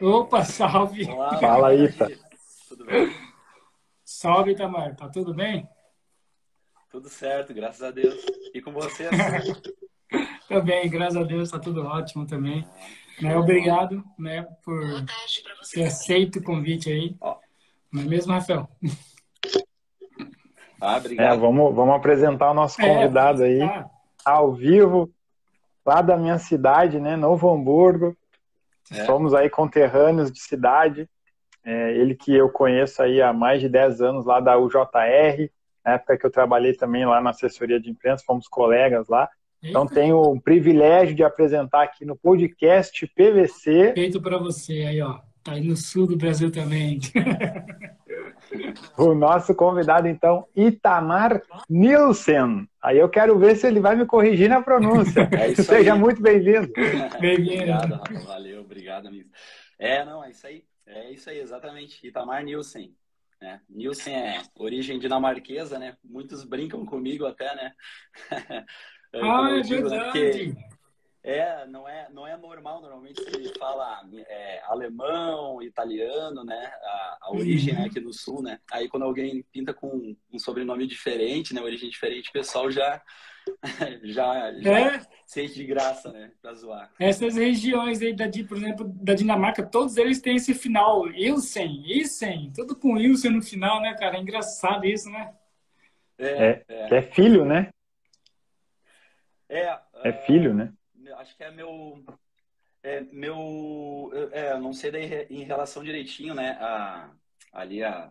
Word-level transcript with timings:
Opa, 0.00 0.44
salve! 0.44 1.10
Olá, 1.10 1.38
Fala, 1.40 1.74
Ita. 1.74 2.08
Tudo 2.68 2.84
bem? 2.84 3.12
Salve, 4.04 4.52
Itamar. 4.52 4.94
Tá 4.94 5.08
tudo 5.08 5.34
bem? 5.34 5.68
Tudo 6.88 7.08
certo, 7.08 7.52
graças 7.52 7.82
a 7.82 7.90
Deus. 7.90 8.14
E 8.54 8.62
com 8.62 8.72
você? 8.72 9.08
também, 10.48 10.88
graças 10.88 11.16
a 11.16 11.24
Deus, 11.24 11.50
tá 11.50 11.58
tudo 11.58 11.84
ótimo 11.84 12.26
também. 12.26 12.64
Né, 13.20 13.36
obrigado 13.36 14.04
né, 14.16 14.46
por 14.64 14.80
ter 15.72 15.84
aceito 15.84 16.38
o 16.38 16.44
convite 16.44 16.88
aí. 16.90 17.16
Não 17.92 18.02
é 18.02 18.04
mesmo, 18.04 18.32
Rafael? 18.32 18.68
Ah, 20.80 20.96
obrigado. 20.96 21.34
É, 21.34 21.36
vamos, 21.36 21.74
vamos 21.74 21.96
apresentar 21.96 22.52
o 22.52 22.54
nosso 22.54 22.80
é, 22.80 22.86
convidado 22.86 23.42
é, 23.42 23.48
aí, 23.48 23.58
tá. 23.58 23.90
ao 24.24 24.52
vivo, 24.52 25.12
lá 25.84 26.00
da 26.00 26.16
minha 26.16 26.38
cidade, 26.38 27.00
né, 27.00 27.16
Novo 27.16 27.52
Hamburgo. 27.52 28.16
É. 28.92 29.04
Somos 29.04 29.34
aí 29.34 29.50
conterrâneos 29.50 30.30
de 30.32 30.40
cidade. 30.40 31.08
É, 31.64 31.92
ele 31.96 32.14
que 32.14 32.34
eu 32.34 32.48
conheço 32.48 33.02
aí 33.02 33.20
há 33.20 33.32
mais 33.32 33.60
de 33.60 33.68
10 33.68 34.00
anos 34.00 34.24
lá 34.24 34.40
da 34.40 34.58
UJR, 34.58 35.50
na 35.84 35.92
época 35.92 36.16
que 36.16 36.24
eu 36.24 36.30
trabalhei 36.30 36.74
também 36.74 37.04
lá 37.04 37.20
na 37.20 37.30
assessoria 37.30 37.80
de 37.80 37.90
imprensa, 37.90 38.24
fomos 38.26 38.48
colegas 38.48 39.08
lá. 39.08 39.28
Então 39.62 39.86
tenho 39.86 40.20
o 40.20 40.40
privilégio 40.40 41.14
de 41.14 41.24
apresentar 41.24 41.82
aqui 41.82 42.04
no 42.04 42.16
podcast 42.16 43.06
PVC. 43.08 43.92
Feito 43.92 44.20
para 44.22 44.38
você 44.38 44.84
aí, 44.88 45.02
ó. 45.02 45.18
Tá 45.42 45.52
aí 45.52 45.66
no 45.66 45.76
sul 45.76 46.06
do 46.06 46.16
Brasil 46.16 46.50
também. 46.50 47.00
o 48.96 49.14
nosso 49.14 49.54
convidado, 49.54 50.08
então, 50.08 50.46
Itamar 50.54 51.42
Nilsen. 51.68 52.68
Aí 52.82 52.98
eu 52.98 53.08
quero 53.08 53.38
ver 53.38 53.56
se 53.56 53.66
ele 53.66 53.80
vai 53.80 53.96
me 53.96 54.06
corrigir 54.06 54.48
na 54.48 54.62
pronúncia. 54.62 55.28
É 55.38 55.54
Seja 55.54 55.94
aí. 55.94 55.98
muito 55.98 56.20
bem-vindo. 56.22 56.72
Bem-vindo. 57.20 57.52
obrigado, 57.54 57.94
Rafa. 57.94 58.26
Valeu, 58.26 58.60
obrigado, 58.60 59.08
amigo. 59.08 59.30
É, 59.78 60.04
não, 60.04 60.24
é 60.24 60.30
isso 60.30 60.46
aí. 60.46 60.64
É 60.86 61.10
isso 61.10 61.28
aí, 61.30 61.38
exatamente. 61.38 62.06
Itamar 62.06 62.42
Nilsen. 62.42 62.94
Né? 63.40 63.60
Nilsen 63.68 64.14
é 64.14 64.42
origem 64.56 64.98
dinamarquesa, 64.98 65.78
né? 65.78 65.96
Muitos 66.04 66.44
brincam 66.44 66.84
comigo 66.84 67.26
até, 67.26 67.54
né? 67.54 67.72
É, 69.10 69.20
ah, 69.22 69.56
é 69.56 69.60
digo, 69.62 69.88
né? 69.88 70.12
verdade. 70.12 70.54
É, 71.22 71.66
não 71.66 71.88
é, 71.88 72.08
não 72.10 72.26
é 72.26 72.36
normal, 72.36 72.80
normalmente 72.80 73.20
se 73.22 73.58
fala 73.58 74.00
é, 74.28 74.62
alemão, 74.64 75.60
italiano, 75.60 76.44
né, 76.44 76.72
a, 76.82 77.18
a 77.22 77.32
origem 77.32 77.74
né, 77.74 77.86
aqui 77.86 77.98
no 77.98 78.12
sul, 78.12 78.40
né, 78.40 78.60
aí 78.70 78.88
quando 78.88 79.02
alguém 79.02 79.44
pinta 79.52 79.74
com 79.74 80.16
um 80.32 80.38
sobrenome 80.38 80.86
diferente, 80.86 81.52
né, 81.52 81.60
origem 81.60 81.90
diferente, 81.90 82.30
o 82.30 82.32
pessoal 82.32 82.70
já, 82.70 83.02
já, 84.04 84.52
já 84.60 84.80
é. 84.80 85.00
sente 85.26 85.54
de 85.54 85.64
graça, 85.64 86.12
né, 86.12 86.30
pra 86.40 86.54
zoar. 86.54 86.92
Essas 87.00 87.34
regiões 87.34 88.00
aí, 88.00 88.14
da, 88.14 88.26
por 88.46 88.56
exemplo, 88.56 88.88
da 88.88 89.12
Dinamarca, 89.12 89.66
todos 89.66 89.96
eles 89.96 90.20
têm 90.20 90.36
esse 90.36 90.54
final, 90.54 91.10
Ilsen, 91.10 91.82
Ilsen, 91.84 92.52
tudo 92.54 92.76
com 92.76 92.96
Ilsen 92.96 93.32
no 93.32 93.42
final, 93.42 93.82
né, 93.82 93.92
cara, 93.94 94.16
é 94.16 94.20
engraçado 94.20 94.86
isso, 94.86 95.10
né? 95.10 95.34
É, 96.16 96.64
é, 96.68 96.96
é 96.96 97.02
filho, 97.02 97.44
né? 97.44 97.70
É, 99.48 99.78
é 100.04 100.12
filho, 100.12 100.54
né? 100.54 100.72
Acho 101.28 101.36
que 101.36 101.44
é 101.44 101.50
meu. 101.50 102.02
É, 102.82 103.00
meu. 103.02 104.10
É, 104.32 104.58
não 104.58 104.72
sei 104.72 104.90
daí 104.90 105.26
em 105.28 105.44
relação 105.44 105.84
direitinho, 105.84 106.34
né? 106.34 106.52
A, 106.60 107.10
ali 107.52 107.84
a, 107.84 108.10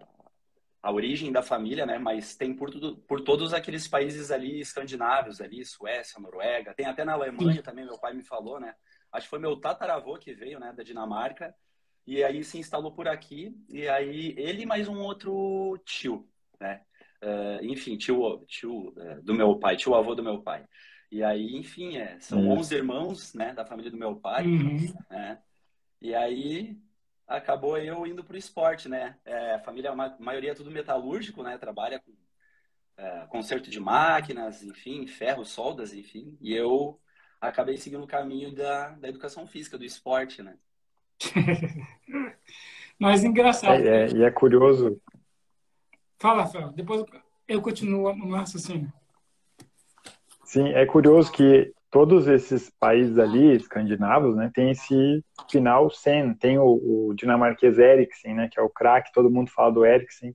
a 0.81 0.91
origem 0.91 1.31
da 1.31 1.41
família, 1.41 1.85
né? 1.85 1.97
Mas 1.97 2.35
tem 2.35 2.53
por, 2.53 2.69
tudo, 2.69 2.97
por 2.97 3.21
todos 3.21 3.53
aqueles 3.53 3.88
países 3.88 4.29
ali 4.29 4.59
escandinavos, 4.59 5.41
ali, 5.41 5.65
Suécia, 5.65 6.21
Noruega, 6.21 6.75
tem 6.75 6.85
até 6.85 7.03
na 7.03 7.13
Alemanha 7.13 7.63
também, 7.63 7.85
meu 7.85 7.97
pai 7.97 8.13
me 8.13 8.23
falou, 8.23 8.59
né? 8.59 8.75
Acho 9.11 9.25
que 9.25 9.31
foi 9.31 9.39
meu 9.39 9.59
tataravô 9.59 10.17
que 10.17 10.33
veio, 10.33 10.59
né, 10.59 10.73
da 10.73 10.83
Dinamarca, 10.83 11.56
e 12.06 12.23
aí 12.23 12.44
se 12.44 12.59
instalou 12.59 12.91
por 12.91 13.07
aqui, 13.07 13.56
e 13.69 13.88
aí 13.88 14.35
ele 14.38 14.66
mais 14.66 14.88
um 14.88 15.00
outro 15.00 15.79
tio, 15.85 16.29
né? 16.59 16.81
Uh, 17.23 17.66
enfim, 17.66 17.97
tio, 17.97 18.45
tio 18.45 18.89
uh, 18.89 19.22
do 19.23 19.33
meu 19.33 19.57
pai, 19.57 19.75
tio 19.75 19.95
avô 19.95 20.13
do 20.13 20.23
meu 20.23 20.41
pai. 20.41 20.63
E 21.09 21.23
aí, 21.23 21.56
enfim, 21.56 21.97
é, 21.97 22.19
são 22.19 22.40
é. 22.40 22.56
11 22.56 22.75
irmãos, 22.75 23.34
né, 23.34 23.53
da 23.53 23.66
família 23.66 23.90
do 23.90 23.97
meu 23.97 24.16
pai, 24.16 24.45
uhum. 24.45 24.94
né? 25.09 25.40
E 26.01 26.13
aí 26.13 26.78
acabou 27.28 27.78
eu 27.78 28.06
indo 28.06 28.23
para 28.23 28.35
o 28.35 28.38
esporte, 28.38 28.88
né? 28.88 29.18
É, 29.25 29.56
a 29.56 29.59
família, 29.59 29.91
a 29.91 29.95
maioria 30.19 30.51
é 30.51 30.56
tudo 30.56 30.72
metalúrgico, 30.72 31.44
né? 31.44 31.57
Trabalha 31.57 32.00
com 32.00 32.12
é, 32.97 33.25
conserto 33.29 33.69
de 33.69 33.79
máquinas, 33.79 34.63
enfim, 34.63 35.06
ferro, 35.07 35.45
soldas, 35.45 35.94
enfim. 35.94 36.38
E 36.41 36.53
eu 36.53 37.00
acabei 37.39 37.78
seguindo 37.78 38.03
o 38.03 38.07
caminho 38.07 38.53
da, 38.53 38.89
da 38.89 39.07
educação 39.07 39.45
física, 39.45 39.78
do 39.78 39.85
esporte, 39.85 40.41
né? 40.41 40.57
Mas 43.00 43.24
engraçado. 43.24 43.81
É, 43.81 44.06
é, 44.06 44.12
e 44.12 44.24
é 44.24 44.31
curioso. 44.31 45.00
Fala, 46.18 46.47
Fel. 46.47 46.72
Depois 46.72 47.03
eu 47.47 47.62
continuo 47.62 48.16
no 48.16 48.35
raciocínio. 48.35 48.91
Sim, 50.47 50.69
é 50.69 50.85
curioso 50.85 51.30
que 51.30 51.74
todos 51.91 52.25
esses 52.25 52.69
países 52.80 53.19
ali, 53.19 53.53
escandinavos, 53.53 54.34
né, 54.34 54.50
tem 54.53 54.72
esse 54.72 55.22
final 55.52 55.90
Sen, 55.90 56.34
tem 56.34 56.58
o, 56.58 57.09
o 57.09 57.13
dinamarquês 57.13 57.78
Eriksen, 57.78 58.34
né, 58.34 58.50
que 58.50 58.57
é 58.57 58.63
o 58.63 58.69
craque, 58.69 59.12
todo 59.12 59.30
mundo 59.30 59.52
fala 59.52 59.74
do 59.74 59.86
Eriksen, 59.86 60.34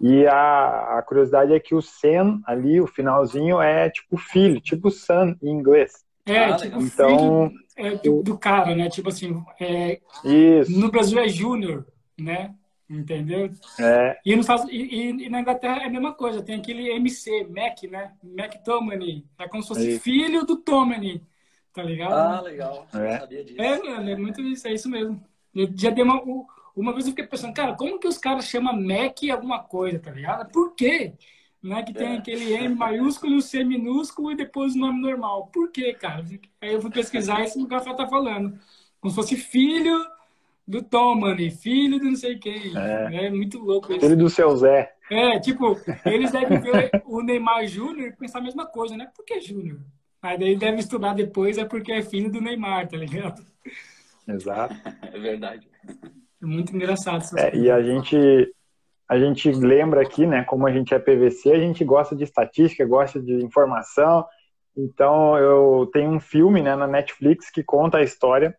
e 0.00 0.24
a, 0.24 0.98
a, 0.98 1.02
curiosidade 1.02 1.52
é 1.52 1.58
que 1.58 1.74
o 1.74 1.82
Sen 1.82 2.40
ali, 2.46 2.80
o 2.80 2.86
finalzinho, 2.86 3.60
é 3.60 3.90
tipo 3.90 4.16
filho, 4.16 4.60
tipo 4.60 4.88
son 4.88 5.34
em 5.42 5.50
inglês. 5.50 6.04
É, 6.24 6.44
ah, 6.44 6.56
tipo 6.56 6.80
então, 6.80 7.50
filho 7.50 7.60
é, 7.76 7.96
do, 7.96 8.22
do, 8.22 8.38
cara, 8.38 8.72
né? 8.76 8.88
Tipo 8.88 9.08
assim, 9.08 9.42
é, 9.60 9.98
Isso. 10.24 10.78
no 10.78 10.92
Brasil 10.92 11.18
é 11.18 11.28
júnior, 11.28 11.84
né? 12.16 12.54
Entendeu? 12.90 13.52
É. 13.78 14.18
E, 14.26 14.34
nos 14.34 14.46
Estados, 14.46 14.66
e, 14.68 15.12
e, 15.24 15.28
na 15.28 15.40
Inglaterra 15.40 15.82
é 15.82 15.86
a 15.86 15.90
mesma 15.90 16.12
coisa, 16.12 16.42
tem 16.42 16.56
aquele 16.56 16.90
MC, 16.90 17.44
Mac, 17.44 17.84
né? 17.84 18.12
Mac 18.20 18.52
Tomany. 18.64 19.24
É 19.38 19.46
como 19.46 19.62
se 19.62 19.68
fosse 19.68 19.94
é 19.94 20.00
filho 20.00 20.44
do 20.44 20.56
Tomany, 20.56 21.24
tá 21.72 21.84
ligado? 21.84 22.14
Ah, 22.14 22.40
legal. 22.40 22.88
É. 22.92 23.20
Sabia 23.20 23.44
disso. 23.44 23.62
É, 23.62 23.78
mano, 23.80 24.10
é 24.10 24.16
muito 24.16 24.42
isso, 24.42 24.66
é 24.66 24.72
isso 24.72 24.88
mesmo. 24.88 25.24
Eu 25.54 25.70
já 25.72 25.90
dei 25.90 26.02
uma, 26.02 26.20
uma 26.74 26.92
vez 26.92 27.06
eu 27.06 27.12
fiquei 27.12 27.28
pensando, 27.28 27.54
cara, 27.54 27.76
como 27.76 28.00
que 28.00 28.08
os 28.08 28.18
caras 28.18 28.46
chamam 28.46 28.74
Mac 28.74 29.18
alguma 29.30 29.62
coisa, 29.62 30.00
tá 30.00 30.10
ligado? 30.10 30.50
Por 30.50 30.74
quê? 30.74 31.12
Né, 31.62 31.84
que 31.84 31.92
tem 31.92 32.14
é. 32.14 32.16
aquele 32.16 32.54
M 32.54 32.74
maiúsculo, 32.74 33.36
o 33.36 33.42
C 33.42 33.62
minúsculo 33.62 34.32
e 34.32 34.36
depois 34.36 34.74
o 34.74 34.78
nome 34.78 35.00
normal. 35.00 35.46
Por 35.48 35.70
quê, 35.70 35.92
cara? 35.92 36.24
Aí 36.60 36.72
eu 36.72 36.80
fui 36.80 36.90
pesquisar 36.90 37.44
isso 37.44 37.54
que 37.54 37.72
o 37.72 37.76
Rafa 37.76 37.94
tá 37.94 38.08
falando. 38.08 38.58
Como 38.98 39.10
se 39.10 39.14
fosse 39.14 39.36
filho 39.36 39.96
do 40.70 40.82
Tom, 40.82 41.16
mano, 41.16 41.50
filho 41.50 41.98
do 41.98 42.04
não 42.04 42.16
sei 42.16 42.38
quem. 42.38 42.72
É, 42.78 43.26
é 43.26 43.30
muito 43.30 43.58
louco 43.58 43.92
isso. 43.92 44.00
Filho 44.00 44.16
do 44.16 44.30
seu 44.30 44.56
Zé. 44.56 44.92
É, 45.10 45.40
tipo, 45.40 45.76
eles 46.06 46.30
devem 46.30 46.60
ver 46.60 46.90
o 47.04 47.20
Neymar 47.20 47.66
Júnior 47.66 48.08
e 48.08 48.16
pensar 48.16 48.38
a 48.38 48.42
mesma 48.42 48.64
coisa, 48.64 48.96
né? 48.96 49.10
Por 49.14 49.24
que 49.24 49.40
Júnior? 49.40 49.80
Aí 50.22 50.38
daí 50.38 50.56
deve 50.56 50.78
estudar 50.78 51.14
depois, 51.14 51.58
é 51.58 51.64
porque 51.64 51.90
é 51.90 52.02
filho 52.02 52.30
do 52.30 52.40
Neymar, 52.40 52.86
tá 52.86 52.96
ligado? 52.96 53.42
Exato. 54.28 54.74
É 55.12 55.18
verdade. 55.18 55.68
É 56.40 56.46
muito 56.46 56.74
engraçado. 56.74 57.24
É, 57.36 57.56
e 57.56 57.68
a 57.68 57.82
gente, 57.82 58.16
a 59.08 59.18
gente 59.18 59.50
lembra 59.50 60.02
aqui, 60.02 60.24
né, 60.24 60.44
como 60.44 60.68
a 60.68 60.72
gente 60.72 60.94
é 60.94 60.98
PVC, 61.00 61.50
a 61.50 61.58
gente 61.58 61.84
gosta 61.84 62.14
de 62.14 62.22
estatística, 62.22 62.86
gosta 62.86 63.20
de 63.20 63.44
informação. 63.44 64.24
Então, 64.76 65.36
eu 65.36 65.90
tenho 65.92 66.10
um 66.10 66.20
filme 66.20 66.62
né, 66.62 66.76
na 66.76 66.86
Netflix 66.86 67.50
que 67.50 67.64
conta 67.64 67.98
a 67.98 68.02
história 68.02 68.56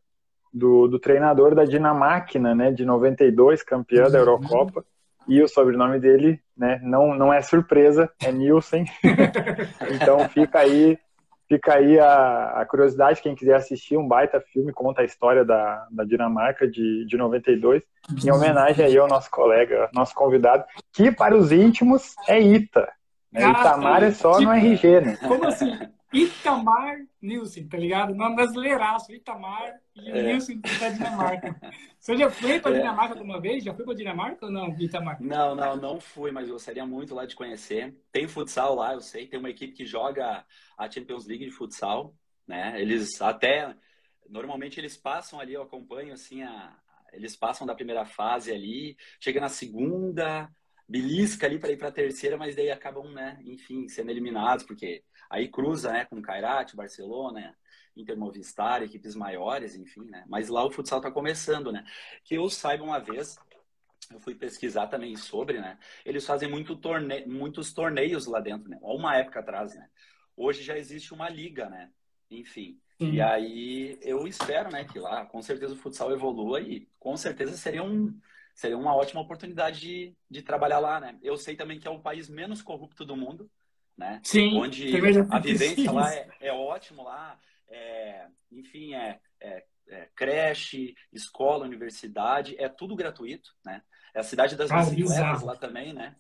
do, 0.54 0.88
do 0.88 1.00
treinador 1.00 1.56
da 1.56 1.66
Dinamáquina, 1.66 2.54
né, 2.54 2.72
de 2.72 2.86
92, 2.86 3.64
campeã 3.64 4.10
da 4.10 4.20
Eurocopa, 4.20 4.84
e 5.28 5.42
o 5.42 5.48
sobrenome 5.48 6.00
dele, 6.00 6.40
né, 6.58 6.80
não, 6.84 7.16
não 7.16 7.34
é 7.34 7.42
surpresa, 7.42 8.10
é 8.22 8.32
Nielsen. 8.32 8.86
então 9.96 10.28
fica 10.30 10.60
aí, 10.60 10.98
fica 11.48 11.76
aí 11.76 12.00
a, 12.00 12.62
a, 12.62 12.66
curiosidade, 12.66 13.22
quem 13.22 13.36
quiser 13.36 13.56
assistir, 13.56 13.98
um 13.98 14.08
baita 14.08 14.42
filme, 14.52 14.74
conta 14.74 15.02
a 15.02 15.06
história 15.06 15.46
da, 15.46 15.88
da 15.92 16.04
Dinamarca 16.04 16.68
de, 16.68 17.06
de 17.06 17.18
92, 17.18 17.84
em 18.24 18.32
homenagem 18.32 18.86
aí 18.86 18.98
ao 18.98 19.08
nosso 19.08 19.30
colega, 19.30 19.90
nosso 19.94 20.14
convidado, 20.14 20.66
que 20.92 21.12
para 21.12 21.36
os 21.36 21.52
íntimos 21.52 22.16
é 22.28 22.42
Ita. 22.42 22.92
Né? 23.32 23.50
Itamar 23.50 24.04
é 24.04 24.12
só 24.12 24.42
no 24.42 24.52
RG, 24.52 25.00
né? 25.00 25.18
Como 25.26 25.48
assim? 25.48 25.72
Itamar 26.14 27.06
Nilsen, 27.22 27.68
tá 27.68 27.78
ligado? 27.78 28.14
Nome 28.14 28.36
brasileiraço, 28.36 29.14
Itamar 29.14 29.80
e 29.96 30.10
é. 30.10 30.24
Nilsen 30.24 30.60
da 30.60 30.90
Dinamarca. 30.90 31.56
Você 32.00 32.18
já 32.18 32.30
foi 32.30 32.60
para 32.60 32.76
é. 32.76 32.80
Dinamarca 32.80 33.14
alguma 33.16 33.40
vez? 33.40 33.64
Já 33.64 33.74
foi 33.74 33.86
para 33.86 33.94
Dinamarca 33.96 34.46
ou 34.46 34.52
não, 34.52 34.78
Itamar? 34.80 35.22
Não, 35.22 35.56
não, 35.56 35.76
não 35.76 36.00
fui, 36.00 36.32
mas 36.32 36.50
gostaria 36.50 36.86
muito 36.86 37.16
lá 37.16 37.26
de 37.26 37.36
conhecer. 37.36 37.96
Tem 38.12 38.28
futsal 38.28 38.76
lá, 38.76 38.94
eu 38.94 39.02
sei. 39.02 39.28
Tem 39.28 39.40
uma 39.40 39.50
equipe 39.50 39.74
que 39.74 39.86
joga 39.86 40.46
a 40.78 40.92
Champions 40.92 41.26
League 41.26 41.46
de 41.46 41.52
futsal, 41.52 42.14
né? 42.48 42.82
Eles 42.82 43.22
até 43.22 43.76
normalmente 44.30 44.80
eles 44.80 44.98
passam 44.98 45.40
ali, 45.40 45.54
eu 45.54 45.62
acompanho 45.62 46.14
assim 46.14 46.42
a 46.44 46.76
eles 47.12 47.36
passam 47.36 47.68
da 47.68 47.76
primeira 47.76 48.06
fase 48.06 48.52
ali, 48.52 48.96
chega 49.20 49.42
na 49.42 49.50
segunda, 49.50 50.50
belisca 50.88 51.46
ali 51.46 51.60
para 51.60 51.72
ir 51.72 51.78
para 51.78 51.90
a 51.90 51.92
terceira, 51.92 52.38
mas 52.38 52.56
daí 52.56 52.72
acabam, 52.72 53.12
né, 53.12 53.40
enfim, 53.44 53.88
sendo 53.88 54.12
eliminados, 54.12 54.66
porque 54.66 55.04
aí 55.32 55.48
cruza, 55.48 55.92
né, 55.92 56.06
com 56.06 56.22
Kairat, 56.22 56.76
Barcelona, 56.76 57.58
Inter 57.96 58.18
Movistar, 58.18 58.84
equipes 58.84 59.16
maiores, 59.16 59.76
enfim, 59.76 60.06
né? 60.06 60.26
Mas 60.28 60.50
lá 60.50 60.64
o 60.64 60.72
futsal 60.72 61.00
está 61.00 61.10
começando, 61.10 61.72
né? 61.72 61.86
Que 62.24 62.36
eu 62.36 62.50
saiba 62.50 62.84
uma 62.84 63.00
vez, 63.00 63.38
eu 64.12 64.20
fui 64.20 64.36
pesquisar 64.36 64.88
também 64.88 65.16
sobre, 65.16 65.60
né? 65.60 65.80
Eles 66.06 66.26
fazem 66.26 66.50
muito 66.50 66.76
torne... 66.76 67.26
muitos 67.26 67.74
torneios 67.74 68.28
lá 68.28 68.42
dentro, 68.42 68.70
né? 68.70 68.78
Há 68.82 68.94
uma 68.94 69.16
época 69.16 69.40
atrás, 69.40 69.74
né? 69.74 69.90
Hoje 70.36 70.64
já 70.64 70.78
existe 70.78 71.14
uma 71.14 71.30
liga, 71.30 71.70
né? 71.70 71.90
Enfim. 72.30 72.80
Sim. 73.00 73.14
E 73.14 73.22
aí 73.22 73.98
eu 74.02 74.28
espero, 74.28 74.70
né, 74.70 74.84
que 74.84 75.00
lá 75.00 75.26
com 75.26 75.42
certeza 75.42 75.74
o 75.74 75.78
futsal 75.78 76.12
evolua 76.12 76.62
e 76.62 76.88
com 77.00 77.18
certeza 77.18 77.58
seria 77.58 77.84
um 77.84 78.16
seria 78.54 78.78
uma 78.78 78.96
ótima 78.96 79.22
oportunidade 79.22 79.80
de, 79.80 80.16
de 80.30 80.42
trabalhar 80.42 80.80
lá, 80.80 81.00
né? 81.00 81.18
Eu 81.24 81.38
sei 81.38 81.56
também 81.56 81.80
que 81.80 81.88
é 81.88 81.92
o 81.92 82.02
país 82.02 82.30
menos 82.30 82.62
corrupto 82.62 83.06
do 83.06 83.16
mundo, 83.16 83.50
né? 83.98 84.20
Sim. 84.24 84.58
Onde 84.58 84.92
a 85.30 85.40
vivência 85.40 85.92
lá 85.92 86.14
é, 86.14 86.28
é 86.40 86.54
ótimo 86.54 87.04
lá, 87.04 87.40
é, 87.70 88.28
enfim, 88.52 88.94
é, 88.94 89.20
é, 89.40 89.64
é, 89.88 90.10
creche, 90.16 90.96
escola, 91.12 91.66
universidade, 91.66 92.56
é 92.58 92.68
tudo 92.68 92.96
gratuito, 92.96 93.52
né? 93.64 93.82
É 94.14 94.20
a 94.20 94.24
cidade 94.24 94.56
das 94.56 94.72
ah, 94.72 94.84
bicicletas 94.84 95.42
lá 95.42 95.56
também, 95.56 95.94
né? 95.94 96.16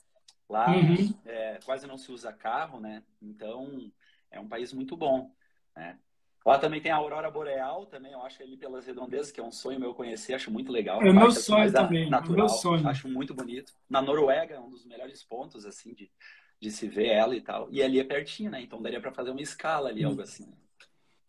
Lá 0.49 0.69
uhum. 0.69 1.13
é, 1.25 1.59
quase 1.65 1.87
não 1.87 1.97
se 1.97 2.11
usa 2.11 2.31
carro, 2.33 2.79
né? 2.79 3.03
Então, 3.21 3.91
é 4.29 4.39
um 4.39 4.47
país 4.47 4.73
muito 4.73 4.95
bom, 4.95 5.31
né? 5.75 5.97
Lá 6.43 6.57
também 6.57 6.81
tem 6.81 6.91
a 6.91 6.95
Aurora 6.95 7.29
Boreal, 7.29 7.85
também, 7.85 8.13
eu 8.13 8.21
acho 8.23 8.41
ali 8.41 8.57
pelas 8.57 8.87
redondezas, 8.87 9.31
que 9.31 9.39
é 9.39 9.43
um 9.43 9.51
sonho 9.51 9.79
meu 9.79 9.93
conhecer, 9.93 10.33
acho 10.33 10.49
muito 10.49 10.71
legal. 10.71 10.99
É 11.01 11.13
meu 11.13 11.31
sonho 11.31 11.71
também, 11.71 12.09
natural, 12.09 12.47
meu 12.47 12.49
sonho. 12.49 12.87
Acho 12.87 13.07
muito 13.07 13.33
bonito. 13.33 13.73
Na 13.87 14.01
Noruega, 14.01 14.55
é 14.55 14.59
um 14.59 14.69
dos 14.69 14.83
melhores 14.83 15.23
pontos, 15.23 15.67
assim, 15.67 15.93
de, 15.93 16.11
de 16.61 16.69
se 16.69 16.87
ver 16.87 17.07
ela 17.07 17.35
e 17.35 17.41
tal. 17.41 17.67
E 17.71 17.81
ali 17.81 17.99
é 17.99 18.03
pertinho, 18.03 18.51
né? 18.51 18.61
Então 18.61 18.81
daria 18.81 19.01
para 19.01 19.11
fazer 19.11 19.31
uma 19.31 19.41
escala 19.41 19.89
ali, 19.89 20.03
algo 20.03 20.21
assim. 20.21 20.47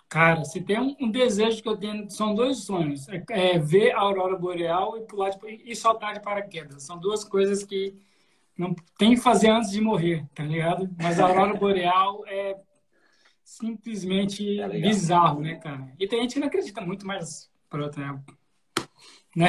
Cara, 0.08 0.44
se 0.44 0.61
tem 0.61 0.79
um, 0.79 0.94
um, 1.00 1.11
desejo 1.11 1.62
que 1.62 1.69
eu 1.69 1.76
tenho, 1.76 2.08
são 2.11 2.34
dois 2.34 2.58
sonhos. 2.58 3.08
É, 3.08 3.25
é 3.31 3.58
ver 3.58 3.93
a 3.93 4.00
aurora 4.00 4.37
boreal 4.37 4.99
e 4.99 5.06
pular 5.06 5.31
de, 5.31 5.38
e 5.64 5.75
soltar 5.75 6.12
de 6.12 6.20
paraquedas. 6.20 6.82
São 6.82 6.99
duas 6.99 7.25
coisas 7.25 7.64
que 7.64 7.96
não 8.56 8.75
tem 8.99 9.14
que 9.14 9.23
fazer 9.23 9.49
antes 9.49 9.70
de 9.70 9.81
morrer, 9.81 10.26
tá 10.34 10.44
ligado? 10.44 10.94
Mas 11.00 11.19
a 11.19 11.26
aurora 11.26 11.55
boreal 11.55 12.23
é 12.26 12.58
simplesmente 13.43 14.61
é 14.61 14.69
bizarro, 14.69 15.40
né, 15.40 15.55
cara? 15.55 15.90
E 15.99 16.06
tem 16.06 16.20
gente 16.20 16.35
que 16.35 16.40
não 16.40 16.49
acredita 16.49 16.82
muito, 16.82 17.06
mas 17.06 17.50
pronto, 17.70 17.99
é, 17.99 18.12
né? 19.35 19.49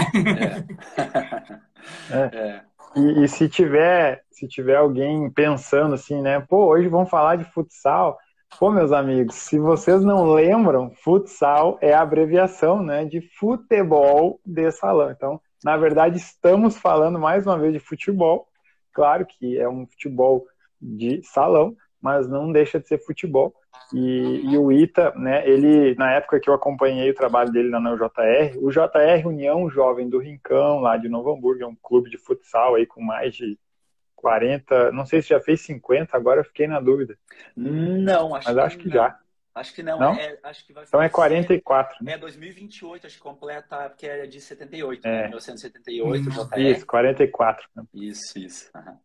É. 2.09 2.15
é. 2.38 2.65
E, 2.95 3.23
e 3.23 3.27
se 3.27 3.49
tiver, 3.49 4.23
se 4.31 4.47
tiver 4.47 4.75
alguém 4.75 5.29
pensando 5.29 5.95
assim, 5.95 6.21
né? 6.21 6.39
Pô, 6.39 6.67
hoje 6.67 6.87
vamos 6.87 7.09
falar 7.09 7.35
de 7.35 7.45
futsal 7.45 8.17
Pô, 8.59 8.71
meus 8.71 8.91
amigos, 8.91 9.35
se 9.35 9.57
vocês 9.57 10.03
não 10.03 10.31
lembram, 10.31 10.91
futsal 11.03 11.77
é 11.81 11.91
a 11.91 12.01
abreviação 12.01 12.83
né, 12.83 13.03
de 13.03 13.19
futebol 13.19 14.39
de 14.45 14.71
salão. 14.71 15.09
Então, 15.09 15.41
na 15.63 15.75
verdade, 15.75 16.17
estamos 16.17 16.77
falando 16.77 17.19
mais 17.19 17.47
uma 17.47 17.57
vez 17.57 17.73
de 17.73 17.79
futebol. 17.79 18.47
Claro 18.93 19.25
que 19.25 19.57
é 19.57 19.67
um 19.67 19.87
futebol 19.87 20.45
de 20.79 21.21
salão, 21.23 21.75
mas 21.99 22.27
não 22.27 22.51
deixa 22.51 22.79
de 22.79 22.87
ser 22.87 23.03
futebol. 23.03 23.53
E, 23.93 24.41
e, 24.51 24.57
o 24.57 24.71
Ita, 24.71 25.13
né, 25.15 25.47
ele, 25.47 25.93
na 25.95 26.13
época 26.13 26.39
que 26.39 26.49
eu 26.49 26.53
acompanhei 26.53 27.11
o 27.11 27.15
trabalho 27.15 27.51
dele 27.51 27.69
no 27.69 27.95
JR, 27.95 28.57
o 28.57 28.71
JR 28.71 29.27
União 29.27 29.69
Jovem 29.69 30.09
do 30.09 30.17
Rincão, 30.17 30.79
lá 30.79 30.97
de 30.97 31.07
Novo 31.07 31.31
Hamburgo, 31.31 31.63
é 31.63 31.67
um 31.67 31.75
clube 31.75 32.09
de 32.09 32.17
futsal 32.17 32.75
aí 32.75 32.87
com 32.87 33.01
mais 33.01 33.35
de 33.35 33.57
40, 34.15 34.91
não 34.91 35.05
sei 35.05 35.21
se 35.21 35.29
já 35.29 35.39
fez 35.39 35.61
50, 35.61 36.15
agora 36.15 36.39
eu 36.39 36.45
fiquei 36.45 36.65
na 36.65 36.79
dúvida. 36.79 37.17
Não, 37.55 38.33
acho 38.33 38.47
Mas 38.47 38.57
acho 38.57 38.77
que, 38.77 38.85
que 38.85 38.95
já. 38.95 39.19
Acho 39.53 39.75
que 39.75 39.83
não, 39.83 39.99
não? 39.99 40.13
É, 40.15 40.39
acho 40.43 40.65
que 40.65 40.73
vai 40.73 40.83
Então 40.85 41.01
é 41.01 41.09
44. 41.09 42.03
Né? 42.03 42.13
É 42.13 42.17
2028, 42.17 43.05
acho 43.05 43.17
que 43.17 43.21
completa, 43.21 43.89
porque 43.89 44.07
é 44.07 44.25
de 44.25 44.41
78, 44.41 45.05
é. 45.05 45.11
né? 45.11 45.21
1978, 45.27 46.27
hum, 46.27 46.31
JR. 46.31 46.59
Isso, 46.59 46.85
44. 46.87 47.69
Né? 47.75 47.83
Isso, 47.93 48.39
isso. 48.39 48.71
Uhum. 48.75 48.97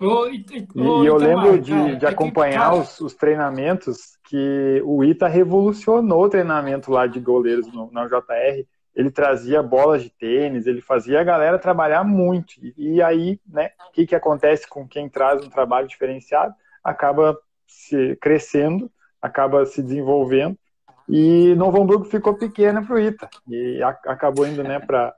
E, 0.00 0.04
e, 0.04 0.58
e, 0.58 1.06
eu 1.06 1.16
então, 1.16 1.16
lembro 1.16 1.58
de, 1.58 1.72
cara, 1.72 1.96
de 1.96 2.06
é 2.06 2.08
acompanhar 2.08 2.72
que... 2.72 2.78
os, 2.80 3.00
os, 3.00 3.14
treinamentos 3.14 4.18
que 4.28 4.82
o 4.84 5.02
Ita 5.02 5.26
revolucionou 5.26 6.24
o 6.24 6.28
treinamento 6.28 6.90
lá 6.90 7.06
de 7.06 7.18
goleiros 7.18 7.72
no, 7.72 7.90
na 7.90 8.06
JR 8.06 8.66
ele 8.96 9.10
trazia 9.10 9.62
bolas 9.62 10.02
de 10.02 10.08
tênis, 10.08 10.66
ele 10.66 10.80
fazia 10.80 11.20
a 11.20 11.24
galera 11.24 11.58
trabalhar 11.58 12.02
muito. 12.02 12.54
E, 12.78 13.02
aí, 13.02 13.38
né, 13.46 13.70
o 13.88 13.92
que, 13.92 14.06
que 14.06 14.14
acontece 14.14 14.66
com 14.66 14.88
quem 14.88 15.06
traz 15.06 15.44
um 15.44 15.50
trabalho 15.50 15.86
diferenciado? 15.86 16.54
Acaba 16.82 17.38
se 17.66 18.16
crescendo, 18.16 18.90
acaba 19.20 19.66
se 19.66 19.82
desenvolvendo. 19.82 20.58
E 21.06 21.54
Novo 21.56 21.80
Hamburgo 21.80 22.06
ficou 22.06 22.38
pequena 22.38 22.82
para 22.82 22.94
o 22.94 22.98
ITA. 22.98 23.28
E 23.46 23.82
a, 23.82 23.90
acabou 24.06 24.46
indo 24.46 24.64
né, 24.64 24.80
para 24.80 25.14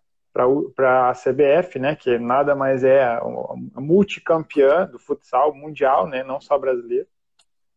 para 0.75 1.11
a 1.11 1.15
CBF, 1.15 1.79
né, 1.79 1.97
que 1.97 2.19
nada 2.19 2.55
mais 2.55 2.85
é 2.85 3.03
a, 3.03 3.19
a 3.19 3.81
multicampeã 3.81 4.87
do 4.87 4.99
futsal 4.99 5.55
mundial, 5.55 6.07
né, 6.07 6.23
não 6.23 6.41
só 6.41 6.59
brasileiro. 6.59 7.07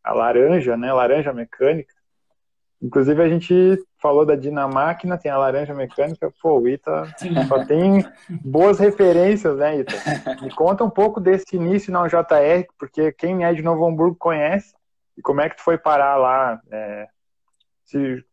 A 0.03 0.13
laranja, 0.13 0.75
né, 0.75 0.91
laranja 0.91 1.31
mecânica. 1.31 1.93
Inclusive, 2.81 3.21
a 3.21 3.29
gente 3.29 3.77
falou 3.99 4.25
da 4.25 4.35
Dinamáquina, 4.35 5.17
tem 5.17 5.31
a 5.31 5.37
laranja 5.37 5.73
mecânica. 5.73 6.33
Pô, 6.41 6.59
o 6.59 6.67
Ita 6.67 7.03
só 7.47 7.63
tem 7.63 8.03
boas 8.43 8.79
referências, 8.79 9.55
né, 9.57 9.77
Ita? 9.77 9.93
Me 10.41 10.49
conta 10.49 10.83
um 10.83 10.89
pouco 10.89 11.19
desse 11.19 11.55
início 11.55 11.93
na 11.93 12.07
JR, 12.07 12.65
porque 12.79 13.11
quem 13.11 13.43
é 13.43 13.53
de 13.53 13.61
Novo 13.61 13.85
Hamburgo 13.85 14.15
conhece. 14.15 14.73
E 15.15 15.21
como 15.21 15.41
é 15.41 15.49
que 15.49 15.57
tu 15.57 15.61
foi 15.61 15.77
parar 15.77 16.15
lá? 16.15 16.59
É, 16.71 17.07
se, 17.85 18.25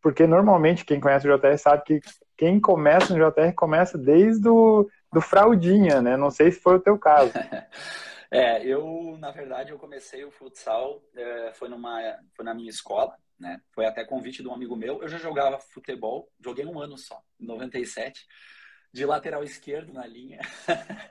porque 0.00 0.26
normalmente 0.26 0.84
quem 0.84 1.00
conhece 1.00 1.28
o 1.28 1.38
JR 1.38 1.58
sabe 1.58 1.82
que 1.84 2.00
quem 2.36 2.60
começa 2.60 3.14
no 3.14 3.18
JR 3.18 3.52
começa 3.54 3.96
desde 3.96 4.48
o 4.48 4.88
do 5.12 5.20
fraldinha, 5.20 6.00
né? 6.00 6.16
Não 6.16 6.30
sei 6.30 6.50
se 6.50 6.60
foi 6.60 6.76
o 6.76 6.80
teu 6.80 6.98
caso. 6.98 7.32
É, 8.34 8.64
eu, 8.66 9.14
na 9.18 9.30
verdade, 9.30 9.72
eu 9.72 9.78
comecei 9.78 10.24
o 10.24 10.30
futsal, 10.30 11.02
é, 11.14 11.52
foi, 11.52 11.68
numa, 11.68 12.00
foi 12.34 12.42
na 12.42 12.54
minha 12.54 12.70
escola, 12.70 13.14
né? 13.38 13.60
Foi 13.72 13.84
até 13.84 14.06
convite 14.06 14.40
de 14.40 14.48
um 14.48 14.54
amigo 14.54 14.74
meu. 14.74 15.02
Eu 15.02 15.08
já 15.08 15.18
jogava 15.18 15.58
futebol, 15.58 16.32
joguei 16.42 16.64
um 16.64 16.80
ano 16.80 16.96
só, 16.96 17.20
em 17.38 17.44
97, 17.44 18.26
de 18.90 19.04
lateral 19.04 19.44
esquerdo 19.44 19.92
na 19.92 20.06
linha. 20.06 20.40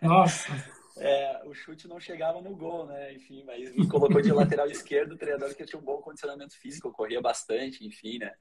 Nossa! 0.02 0.50
É, 1.04 1.42
o 1.46 1.54
chute 1.54 1.88
não 1.88 2.00
chegava 2.00 2.40
no 2.42 2.56
gol, 2.56 2.86
né? 2.86 3.14
Enfim, 3.14 3.44
mas 3.44 3.76
me 3.76 3.88
colocou 3.88 4.22
de 4.22 4.32
lateral 4.32 4.68
esquerdo, 4.70 5.18
treinador 5.18 5.56
que 5.56 5.66
tinha 5.66 5.80
um 5.80 5.84
bom 5.84 6.00
condicionamento 6.00 6.56
físico, 6.56 6.88
eu 6.88 6.92
corria 6.92 7.20
bastante, 7.20 7.86
enfim, 7.86 8.20
né? 8.20 8.32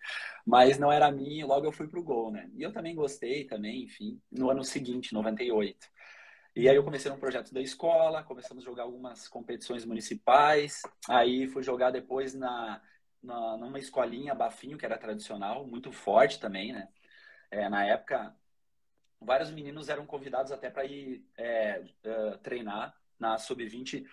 Mas 0.47 0.79
não 0.79 0.93
era 0.93 1.11
mim, 1.11 1.43
logo 1.43 1.67
eu 1.67 1.73
fui 1.73 1.89
pro 1.89 2.03
gol, 2.03 2.31
né? 2.31 2.51
E 2.55 2.63
eu 2.63 2.71
também 2.71 2.95
gostei 2.95 3.45
também, 3.47 3.85
enfim, 3.85 4.21
no 4.31 4.51
ano 4.51 4.63
seguinte, 4.63 5.15
98. 5.15 5.87
E 6.55 6.69
aí 6.69 6.77
eu 6.77 6.85
comecei 6.85 7.11
um 7.11 7.19
projeto 7.19 7.55
da 7.55 7.63
escola, 7.63 8.23
começamos 8.25 8.63
a 8.63 8.67
jogar 8.67 8.83
algumas 8.83 9.27
competições 9.27 9.87
municipais, 9.87 10.83
aí 11.09 11.47
fui 11.47 11.63
jogar 11.63 11.91
depois 11.91 12.35
na 12.35 12.83
na, 13.23 13.57
numa 13.57 13.79
escolinha 13.79 14.35
Bafinho, 14.35 14.79
que 14.79 14.85
era 14.87 14.99
tradicional, 14.99 15.67
muito 15.67 15.93
forte 15.93 16.41
também, 16.41 16.73
né? 16.73 16.89
É, 17.51 17.69
na 17.69 17.85
época, 17.85 18.35
vários 19.21 19.51
meninos 19.51 19.89
eram 19.89 20.07
convidados 20.07 20.51
até 20.51 20.71
para 20.71 20.85
ir 20.85 21.25
é, 21.37 21.85
uh, 22.05 22.39
treinar 22.39 22.95
na 23.19 23.37
sub-20 23.39 24.07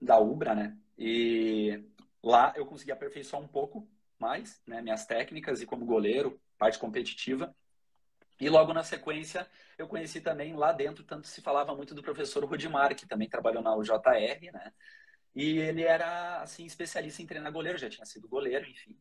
da 0.00 0.18
Ubra, 0.18 0.54
né? 0.54 0.76
E 0.96 1.82
lá 2.22 2.52
eu 2.56 2.64
consegui 2.64 2.92
aperfeiçoar 2.92 3.42
um 3.42 3.48
pouco 3.48 3.88
mais, 4.18 4.62
né? 4.66 4.80
Minhas 4.80 5.04
técnicas 5.06 5.60
e 5.60 5.66
como 5.66 5.84
goleiro, 5.84 6.40
parte 6.56 6.78
competitiva. 6.78 7.54
E 8.40 8.48
logo 8.48 8.72
na 8.72 8.82
sequência 8.82 9.46
eu 9.76 9.88
conheci 9.88 10.20
também 10.20 10.54
lá 10.54 10.72
dentro, 10.72 11.04
tanto 11.04 11.26
se 11.26 11.40
falava 11.40 11.74
muito 11.74 11.94
do 11.94 12.02
professor 12.02 12.44
Rudimar, 12.44 12.94
que 12.94 13.06
também 13.06 13.28
trabalhou 13.28 13.62
na 13.62 13.74
UJR, 13.74 14.52
né? 14.52 14.72
E 15.34 15.58
ele 15.58 15.82
era, 15.82 16.42
assim, 16.42 16.64
especialista 16.64 17.20
em 17.20 17.26
treinar 17.26 17.52
goleiro, 17.52 17.76
já 17.76 17.90
tinha 17.90 18.06
sido 18.06 18.28
goleiro, 18.28 18.68
enfim. 18.68 18.96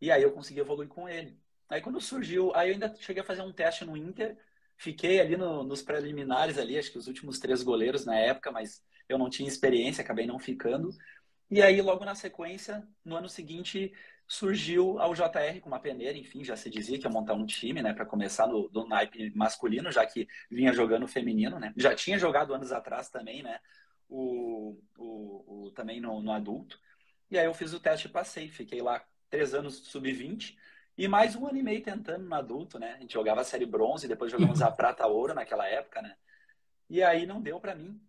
E 0.00 0.10
aí 0.10 0.22
eu 0.22 0.32
consegui 0.32 0.60
evoluir 0.60 0.88
com 0.88 1.08
ele. 1.08 1.38
Aí 1.68 1.80
quando 1.82 2.00
surgiu, 2.00 2.54
aí 2.54 2.68
eu 2.68 2.74
ainda 2.74 2.94
cheguei 2.96 3.22
a 3.22 3.26
fazer 3.26 3.42
um 3.42 3.52
teste 3.52 3.84
no 3.84 3.96
Inter, 3.96 4.38
fiquei 4.76 5.20
ali 5.20 5.36
no, 5.36 5.62
nos 5.62 5.82
preliminares 5.82 6.58
ali, 6.58 6.78
acho 6.78 6.90
que 6.90 6.98
os 6.98 7.06
últimos 7.06 7.38
três 7.38 7.62
goleiros 7.62 8.04
na 8.04 8.16
época, 8.16 8.50
mas 8.50 8.82
eu 9.08 9.18
não 9.18 9.30
tinha 9.30 9.48
experiência, 9.48 10.02
acabei 10.02 10.26
não 10.26 10.38
ficando. 10.38 10.90
E 11.50 11.62
aí 11.62 11.80
logo 11.80 12.04
na 12.04 12.14
sequência, 12.14 12.86
no 13.04 13.16
ano 13.16 13.28
seguinte, 13.28 13.92
surgiu 14.26 14.98
ao 14.98 15.14
JR 15.14 15.60
com 15.60 15.68
uma 15.68 15.78
peneira, 15.78 16.18
enfim, 16.18 16.42
já 16.42 16.56
se 16.56 16.68
dizia 16.68 16.98
que 16.98 17.06
ia 17.06 17.10
montar 17.10 17.34
um 17.34 17.46
time, 17.46 17.80
né, 17.82 17.92
para 17.92 18.04
começar 18.04 18.46
no, 18.48 18.68
do 18.68 18.86
naipe 18.86 19.30
masculino, 19.34 19.92
já 19.92 20.04
que 20.04 20.26
vinha 20.50 20.72
jogando 20.72 21.06
feminino, 21.06 21.60
né? 21.60 21.72
Já 21.76 21.94
tinha 21.94 22.18
jogado 22.18 22.52
anos 22.52 22.72
atrás 22.72 23.08
também, 23.08 23.42
né? 23.42 23.60
o, 24.08 24.78
o, 24.96 25.66
o 25.66 25.70
também 25.72 26.00
no, 26.00 26.22
no, 26.22 26.32
adulto. 26.32 26.78
E 27.30 27.38
aí 27.38 27.46
eu 27.46 27.54
fiz 27.54 27.72
o 27.72 27.80
teste 27.80 28.06
e 28.06 28.10
passei. 28.10 28.48
Fiquei 28.48 28.80
lá 28.80 29.04
três 29.30 29.54
anos 29.54 29.88
sub-20 29.88 30.56
e 30.96 31.08
mais 31.08 31.34
um 31.36 31.46
ano 31.46 31.58
e 31.58 31.62
meio 31.62 31.82
tentando 31.82 32.24
no 32.26 32.34
adulto, 32.34 32.78
né? 32.78 32.94
A 32.94 33.00
gente 33.00 33.12
jogava 33.14 33.40
a 33.42 33.44
série 33.44 33.66
bronze, 33.66 34.08
depois 34.08 34.30
jogamos 34.32 34.62
a 34.62 34.70
prata 34.70 35.06
ouro 35.06 35.34
naquela 35.34 35.66
época, 35.68 36.02
né? 36.02 36.16
E 36.88 37.02
aí 37.02 37.26
não 37.26 37.40
deu 37.42 37.60
para 37.60 37.74
mim. 37.74 38.00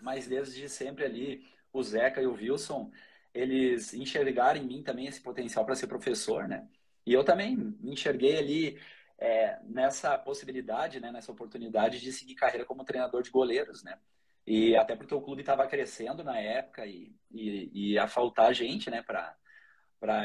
mas 0.00 0.26
desde 0.28 0.68
sempre 0.68 1.04
ali, 1.04 1.46
o 1.72 1.82
Zeca 1.82 2.20
e 2.22 2.26
o 2.26 2.34
Wilson, 2.34 2.90
eles 3.32 3.94
enxergaram 3.94 4.60
em 4.60 4.66
mim 4.66 4.82
também 4.82 5.06
esse 5.06 5.20
potencial 5.20 5.64
para 5.64 5.74
ser 5.76 5.86
professor, 5.88 6.48
né? 6.48 6.68
E 7.06 7.12
eu 7.12 7.24
também 7.24 7.56
me 7.56 7.92
enxerguei 7.92 8.38
ali 8.38 8.80
é, 9.18 9.60
nessa 9.64 10.18
possibilidade, 10.18 11.00
né, 11.00 11.12
nessa 11.12 11.32
oportunidade 11.32 12.00
de 12.00 12.12
seguir 12.12 12.34
carreira 12.34 12.66
como 12.66 12.84
treinador 12.84 13.22
de 13.22 13.30
goleiros, 13.30 13.82
né? 13.82 13.98
E 14.46 14.76
até 14.76 14.96
porque 14.96 15.14
o 15.14 15.22
clube 15.22 15.42
estava 15.42 15.66
crescendo 15.66 16.24
na 16.24 16.38
época 16.40 16.86
e, 16.86 17.16
e, 17.30 17.70
e 17.72 17.92
ia 17.94 18.08
faltar 18.08 18.54
gente, 18.54 18.90
né, 18.90 19.02
para 19.02 19.36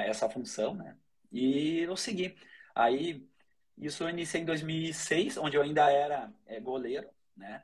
essa 0.06 0.30
função, 0.30 0.76
né? 0.76 0.98
E 1.32 1.80
eu 1.80 1.96
segui. 1.96 2.36
Aí, 2.76 3.28
isso 3.78 4.04
eu 4.04 4.10
iniciei 4.10 4.42
em 4.42 4.46
2006, 4.46 5.38
onde 5.38 5.58
eu 5.58 5.62
ainda 5.62 5.90
era 5.92 6.34
é, 6.46 6.60
goleiro, 6.60 7.10
né? 7.36 7.64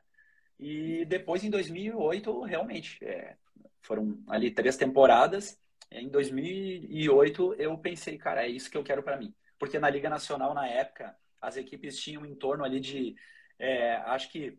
E 0.58 1.04
depois, 1.06 1.44
em 1.44 1.50
2008, 1.50 2.42
realmente, 2.42 3.04
é, 3.04 3.36
foram 3.82 4.22
ali 4.28 4.50
três 4.50 4.76
temporadas. 4.76 5.58
Em 5.90 6.08
2008, 6.08 7.54
eu 7.54 7.76
pensei, 7.78 8.18
cara, 8.18 8.44
é 8.44 8.48
isso 8.48 8.70
que 8.70 8.76
eu 8.76 8.84
quero 8.84 9.02
para 9.02 9.16
mim. 9.16 9.34
Porque 9.58 9.78
na 9.78 9.90
Liga 9.90 10.08
Nacional, 10.10 10.54
na 10.54 10.66
época, 10.66 11.16
as 11.40 11.56
equipes 11.56 11.98
tinham 12.00 12.24
em 12.26 12.34
torno 12.34 12.64
ali 12.64 12.80
de, 12.80 13.14
é, 13.58 13.96
acho 13.96 14.30
que, 14.30 14.58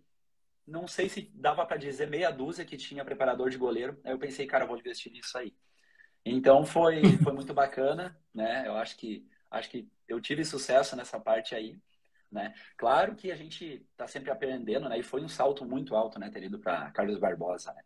não 0.65 0.87
sei 0.87 1.09
se 1.09 1.31
dava 1.33 1.65
para 1.65 1.77
dizer 1.77 2.09
meia 2.09 2.31
dúzia 2.31 2.65
que 2.65 2.77
tinha 2.77 3.05
preparador 3.05 3.49
de 3.49 3.57
goleiro. 3.57 3.99
Aí 4.03 4.11
eu 4.11 4.19
pensei, 4.19 4.45
cara, 4.47 4.65
vou 4.65 4.77
investir 4.77 5.11
nisso 5.11 5.37
aí. 5.37 5.55
Então 6.31 6.65
foi, 6.65 7.01
foi 7.23 7.33
muito 7.33 7.53
bacana, 7.53 8.17
né? 8.33 8.63
Eu 8.65 8.75
acho 8.75 8.97
que, 8.97 9.25
acho 9.49 9.69
que 9.69 9.87
eu 10.07 10.19
tive 10.21 10.43
sucesso 10.45 10.95
nessa 10.95 11.19
parte 11.19 11.55
aí. 11.55 11.79
Né? 12.29 12.53
Claro 12.75 13.15
que 13.15 13.31
a 13.31 13.35
gente 13.35 13.85
está 13.91 14.05
sempre 14.05 14.29
aprendendo, 14.29 14.89
né? 14.89 14.99
E 14.99 15.03
foi 15.03 15.21
um 15.21 15.29
salto 15.29 15.65
muito 15.65 15.95
alto, 15.95 16.19
né? 16.19 16.29
Ter 16.29 16.43
ido 16.43 16.59
para 16.59 16.91
Carlos 16.91 17.17
Barbosa, 17.17 17.71
né? 17.73 17.81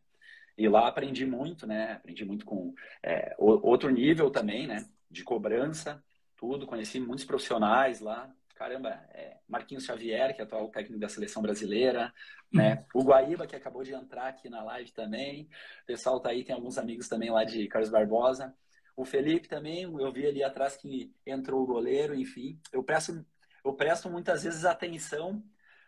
E 0.58 0.68
lá 0.68 0.88
aprendi 0.88 1.26
muito, 1.26 1.68
né? 1.68 1.94
Aprendi 1.94 2.26
muito 2.26 2.46
com 2.46 2.74
é, 3.04 3.36
outro 3.38 3.90
nível 3.90 4.32
também, 4.32 4.68
né? 4.68 4.88
De 5.10 5.24
cobrança, 5.24 6.04
tudo. 6.36 6.66
Conheci 6.66 7.00
muitos 7.00 7.26
profissionais 7.26 8.00
lá. 8.00 8.34
Caramba, 8.56 8.90
é, 9.14 9.38
Marquinhos 9.48 9.86
Xavier, 9.86 10.36
que 10.36 10.42
é 10.42 10.44
atual 10.44 10.70
técnico 10.70 11.00
da 11.00 11.10
seleção 11.10 11.42
brasileira, 11.42 12.14
né? 12.52 12.86
O 12.94 13.04
Guaíba, 13.04 13.48
que 13.48 13.56
acabou 13.56 13.84
de 13.84 13.94
entrar 13.94 14.28
aqui 14.28 14.50
na 14.50 14.64
live 14.64 14.92
também. 14.92 15.50
O 15.84 15.86
pessoal 15.86 16.20
tá 16.20 16.30
aí, 16.30 16.44
tem 16.44 16.56
alguns 16.56 16.78
amigos 16.78 17.08
também 17.08 17.30
lá 17.30 17.44
de 17.44 17.68
Carlos 17.68 17.90
Barbosa. 17.90 18.54
O 18.96 19.06
Felipe 19.06 19.48
também, 19.48 19.84
eu 19.84 20.12
vi 20.12 20.28
ali 20.28 20.44
atrás 20.44 20.76
que 20.76 21.14
entrou 21.26 21.64
o 21.64 21.66
goleiro, 21.66 22.14
enfim. 22.14 22.60
Eu 22.72 22.84
presto 22.84 23.26
eu 23.64 23.74
presto 23.74 24.10
muitas 24.10 24.44
vezes 24.44 24.66
atenção 24.66 25.44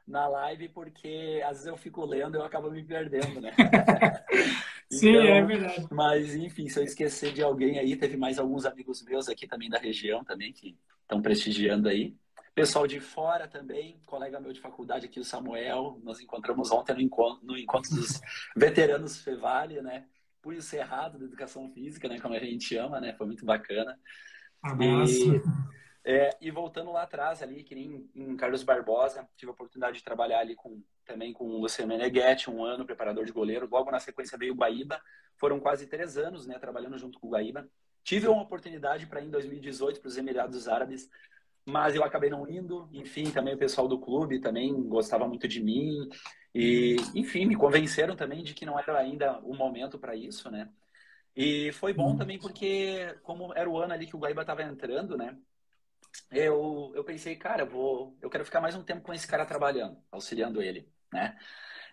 na 0.06 0.28
live 0.28 0.70
porque 0.70 1.42
às 1.44 1.58
vezes 1.58 1.66
eu 1.66 1.78
fico 1.78 2.06
lendo 2.06 2.36
e 2.36 2.40
eu 2.40 2.44
acabo 2.44 2.70
me 2.70 2.84
perdendo, 2.84 3.42
né? 3.42 3.52
Sim, 4.92 5.16
é 5.16 5.22
então, 5.22 5.36
é 5.36 5.46
verdade. 5.46 5.88
Mas 5.92 6.36
enfim, 6.36 6.68
se 6.70 6.80
eu 6.80 6.84
esquecer 6.84 7.34
de 7.34 7.42
alguém 7.42 7.80
aí, 7.80 7.96
teve 7.96 8.18
mais 8.18 8.38
alguns 8.38 8.66
amigos 8.66 9.04
meus 9.04 9.28
aqui 9.28 9.48
também 9.48 9.70
da 9.70 9.80
região 9.80 10.24
também 10.24 10.52
que 10.52 10.78
estão 11.02 11.22
prestigiando 11.22 11.90
aí. 11.90 12.16
Pessoal 12.56 12.86
de 12.86 13.00
fora 13.00 13.48
também, 13.48 14.00
colega 14.06 14.40
meu 14.40 14.54
de 14.54 14.60
faculdade 14.60 15.08
aqui, 15.08 15.20
o 15.20 15.24
Samuel, 15.24 16.00
nós 16.04 16.20
encontramos 16.20 16.72
ontem 16.72 16.94
no 16.94 17.02
encontro, 17.02 17.46
no 17.46 17.58
encontro 17.58 17.96
dos 17.96 18.22
veteranos 18.56 19.20
Fevale, 19.22 19.82
né? 19.82 20.06
Punho 20.42 20.62
Cerrado 20.62 21.18
da 21.18 21.26
Educação 21.26 21.70
Física, 21.72 22.08
né? 22.08 22.20
Como 22.20 22.36
a 22.36 22.40
gente 22.40 22.64
chama, 22.66 23.00
né? 23.00 23.14
Foi 23.14 23.26
muito 23.26 23.46
bacana. 23.46 24.00
Abraço. 24.62 25.36
E 25.36 25.42
é, 26.06 26.36
e 26.42 26.52
voltando 26.52 26.92
lá 26.92 27.04
atrás, 27.04 27.42
ali, 27.42 27.64
que 27.64 27.74
nem 27.74 28.10
em 28.14 28.36
Carlos 28.36 28.62
Barbosa, 28.62 29.28
tive 29.38 29.50
a 29.50 29.54
oportunidade 29.54 29.98
de 29.98 30.04
trabalhar 30.04 30.40
ali 30.40 30.54
com, 30.54 30.84
também 31.06 31.32
com 31.32 31.46
o 31.46 31.62
Luciano 31.62 31.94
Meneghetti, 31.94 32.50
um 32.50 32.64
ano, 32.64 32.86
preparador 32.86 33.24
de 33.26 33.32
goleiro. 33.32 33.70
Logo 33.72 33.90
na 33.90 34.00
sequência 34.00 34.38
veio 34.38 34.54
o 34.54 34.56
Guaíba. 34.56 35.02
Foram 35.38 35.62
quase 35.62 35.88
três 35.88 36.18
anos, 36.18 36.46
né, 36.46 36.60
trabalhando 36.60 36.98
junto 36.98 37.20
com 37.20 37.28
o 37.28 37.30
Guaíba. 37.32 37.70
Tive 38.04 38.28
uma 38.28 38.42
oportunidade 38.42 39.08
para 39.08 39.22
ir 39.22 39.28
em 39.28 39.30
2018 39.30 40.02
para 40.02 40.10
os 40.10 40.18
Emirados 40.18 40.68
Árabes, 40.68 41.10
mas 41.66 41.96
eu 41.96 42.04
acabei 42.04 42.30
não 42.30 42.50
indo. 42.50 42.90
Enfim, 42.92 43.32
também 43.32 43.54
o 43.56 43.58
pessoal 43.58 43.88
do 43.88 44.00
clube 44.00 44.40
também 44.40 44.74
gostava 44.84 45.28
muito 45.28 45.48
de 45.48 45.62
mim. 45.62 46.10
E, 46.54 46.98
enfim, 47.16 47.46
me 47.46 47.56
convenceram 47.56 48.16
também 48.16 48.44
de 48.44 48.54
que 48.54 48.66
não 48.66 48.80
era 48.80 48.98
ainda 49.00 49.40
o 49.40 49.56
momento 49.56 49.98
para 49.98 50.16
isso, 50.16 50.52
né? 50.52 50.70
E 51.36 51.72
foi 51.74 51.94
bom 51.94 52.16
também 52.16 52.38
porque, 52.40 53.18
como 53.24 53.54
era 53.56 53.70
o 53.70 53.78
ano 53.78 53.94
ali 53.94 54.06
que 54.06 54.16
o 54.16 54.20
Guaíba 54.20 54.42
estava 54.42 54.62
entrando, 54.62 55.18
né? 55.18 55.36
eu, 56.32 56.92
eu 56.96 57.04
pensei, 57.04 57.36
cara, 57.36 57.64
eu, 57.64 57.68
vou, 57.68 58.18
eu 58.22 58.30
quero 58.30 58.46
ficar 58.46 58.62
mais 58.62 58.76
um 58.76 58.84
tempo 58.84 59.02
com 59.02 59.14
esse 59.14 59.28
cara 59.28 59.46
trabalhando, 59.46 59.98
auxiliando 60.12 60.62
ele, 60.62 60.88
né? 61.12 61.38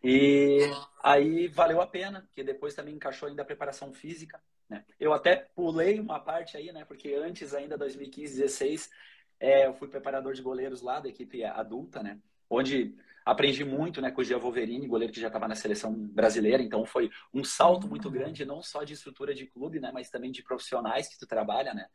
E 0.02 0.60
aí 1.02 1.48
valeu 1.48 1.80
a 1.80 1.86
pena, 1.86 2.26
que 2.32 2.42
depois 2.42 2.74
também 2.74 2.94
encaixou 2.94 3.28
ainda 3.28 3.42
a 3.42 3.44
preparação 3.44 3.92
física, 3.92 4.40
né? 4.68 4.84
Eu 4.98 5.12
até 5.12 5.36
pulei 5.54 6.00
uma 6.00 6.20
parte 6.20 6.56
aí, 6.56 6.72
né? 6.72 6.84
Porque 6.84 7.14
antes 7.14 7.54
ainda, 7.54 7.76
2015, 7.76 8.40
16, 8.40 8.90
é, 9.40 9.66
eu 9.66 9.74
fui 9.74 9.88
preparador 9.88 10.34
de 10.34 10.42
goleiros 10.42 10.82
lá 10.82 11.00
da 11.00 11.08
equipe 11.08 11.42
adulta, 11.42 12.02
né? 12.02 12.20
Onde 12.48 12.94
aprendi 13.24 13.64
muito, 13.64 14.00
né, 14.00 14.10
com 14.10 14.20
o 14.20 14.24
Gia 14.24 14.38
Wolverine, 14.38 14.86
goleiro 14.86 15.12
que 15.12 15.20
já 15.20 15.28
estava 15.28 15.48
na 15.48 15.54
seleção 15.54 15.92
brasileira, 15.94 16.62
então 16.62 16.84
foi 16.84 17.10
um 17.32 17.44
salto 17.44 17.88
muito 17.88 18.10
grande, 18.10 18.44
não 18.44 18.62
só 18.62 18.82
de 18.82 18.94
estrutura 18.94 19.34
de 19.34 19.46
clube, 19.46 19.78
né, 19.78 19.90
mas 19.92 20.10
também 20.10 20.32
de 20.32 20.42
profissionais 20.42 21.08
que 21.08 21.18
tu 21.18 21.26
trabalha, 21.26 21.72
né? 21.72 21.86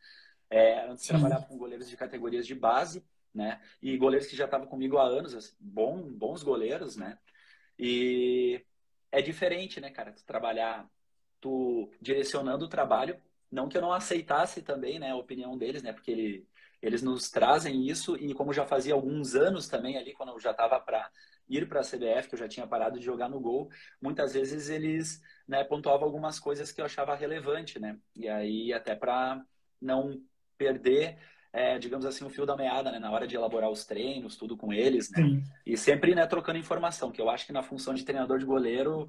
É, 0.50 0.88
antes 0.88 1.06
trabalhava 1.08 1.46
com 1.46 1.58
goleiros 1.58 1.90
de 1.90 1.98
categorias 1.98 2.46
de 2.46 2.56
base, 2.56 3.04
né? 3.34 3.60
E 3.82 3.98
goleiros 3.98 4.28
que 4.28 4.36
já 4.36 4.46
estavam 4.46 4.68
comigo 4.68 4.98
há 4.98 5.04
anos, 5.04 5.34
assim, 5.34 5.56
bom, 5.60 6.02
bons 6.14 6.42
goleiros, 6.42 6.96
né? 6.96 7.18
E 7.78 8.64
é 9.12 9.22
diferente, 9.22 9.82
né, 9.82 9.90
cara? 9.90 10.14
Tu 10.14 10.24
trabalhar, 10.24 10.90
tu 11.42 11.92
direcionando 12.00 12.66
o 12.66 12.70
trabalho, 12.70 13.20
não 13.52 13.68
que 13.68 13.78
eu 13.78 13.82
não 13.82 13.92
aceitasse 13.92 14.62
também, 14.62 15.00
né, 15.00 15.12
a 15.12 15.18
opinião 15.18 15.58
deles, 15.58 15.84
né? 15.84 15.92
Porque 15.92 16.12
ele, 16.12 16.48
eles 16.88 17.02
nos 17.02 17.30
trazem 17.30 17.88
isso 17.88 18.16
e 18.18 18.34
como 18.34 18.54
já 18.54 18.66
fazia 18.66 18.94
alguns 18.94 19.36
anos 19.36 19.68
também 19.68 19.98
ali, 19.98 20.14
quando 20.14 20.30
eu 20.30 20.40
já 20.40 20.52
estava 20.52 20.80
para 20.80 21.10
ir 21.48 21.68
para 21.68 21.80
a 21.80 21.84
CBF, 21.84 22.30
que 22.30 22.36
eu 22.36 22.40
já 22.40 22.48
tinha 22.48 22.68
parado 22.68 23.00
de 23.00 23.06
jogar 23.06 23.30
no 23.30 23.40
gol, 23.40 23.70
muitas 24.02 24.34
vezes 24.34 24.70
eles 24.70 25.22
né, 25.48 25.64
pontuavam 25.64 26.06
algumas 26.06 26.40
coisas 26.40 26.72
que 26.72 26.82
eu 26.82 26.86
achava 26.86 27.16
relevante, 27.16 27.80
né? 27.80 27.98
E 28.16 28.28
aí 28.28 28.74
até 28.74 28.96
para 28.96 29.44
não 29.82 30.22
perder, 30.58 31.18
é, 31.54 31.78
digamos 31.78 32.06
assim, 32.06 32.26
o 32.26 32.30
fio 32.30 32.46
da 32.46 32.56
meada, 32.56 32.92
né? 32.92 33.00
Na 33.00 33.12
hora 33.12 33.28
de 33.28 33.36
elaborar 33.36 33.70
os 33.70 33.86
treinos, 33.86 34.36
tudo 34.36 34.58
com 34.58 34.74
eles, 34.74 35.10
né? 35.12 35.24
Sim. 35.24 35.44
E 35.66 35.78
sempre, 35.78 36.16
né, 36.16 36.26
trocando 36.26 36.58
informação, 36.58 37.12
que 37.12 37.22
eu 37.22 37.30
acho 37.30 37.46
que 37.46 37.54
na 37.54 37.64
função 37.64 37.94
de 37.94 38.04
treinador 38.04 38.40
de 38.40 38.46
goleiro, 38.46 39.08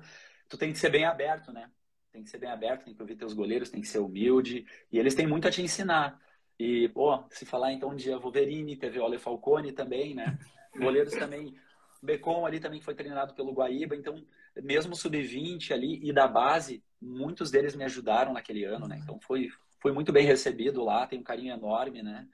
tu 0.49 0.57
tem 0.57 0.73
que 0.73 0.79
ser 0.79 0.91
bem 0.91 1.05
aberto, 1.05 1.53
né? 1.53 1.71
Tem 2.13 2.23
que 2.23 2.31
ser 2.31 2.39
bem 2.39 2.51
aberto, 2.51 2.85
tem 2.85 2.95
que 2.95 3.03
ouvir 3.03 3.17
teus 3.17 3.33
goleiros, 3.33 3.71
tem 3.71 3.81
que 3.81 3.89
ser 3.89 3.99
humilde, 3.99 4.67
e 4.91 4.99
eles 4.99 5.15
têm 5.15 5.27
muito 5.27 5.49
a 5.49 5.51
te 5.51 5.63
ensinar. 5.63 6.19
E, 6.59 6.89
pô, 6.89 7.23
se 7.31 7.45
falar 7.45 7.73
então 7.73 7.95
de 7.95 8.11
Wolverine, 8.15 8.77
teve 8.77 8.99
Ole 8.99 9.19
Falcone 9.19 9.73
também, 9.73 10.15
né? 10.15 10.39
Goleiros 10.77 11.15
também, 11.15 11.55
Becon 12.03 12.47
ali 12.47 12.61
também 12.61 12.79
que 12.79 12.85
foi 12.85 12.95
treinado 12.95 13.35
pelo 13.35 13.53
Guaíba, 13.53 13.97
então, 13.97 14.23
mesmo 14.63 14.95
sub-20 14.95 15.73
ali 15.73 16.01
e 16.03 16.13
da 16.13 16.27
base, 16.27 16.83
muitos 17.01 17.51
deles 17.51 17.75
me 17.75 17.85
ajudaram 17.85 18.33
naquele 18.33 18.65
ano, 18.65 18.87
né? 18.87 18.99
Então 19.03 19.19
foi, 19.21 19.49
fui 19.81 19.93
muito 19.93 20.13
bem 20.13 20.27
recebido 20.27 20.83
lá, 20.83 21.07
tem 21.07 21.19
um 21.19 21.25
carinho 21.25 21.53
enorme, 21.53 22.03
né? 22.03 22.27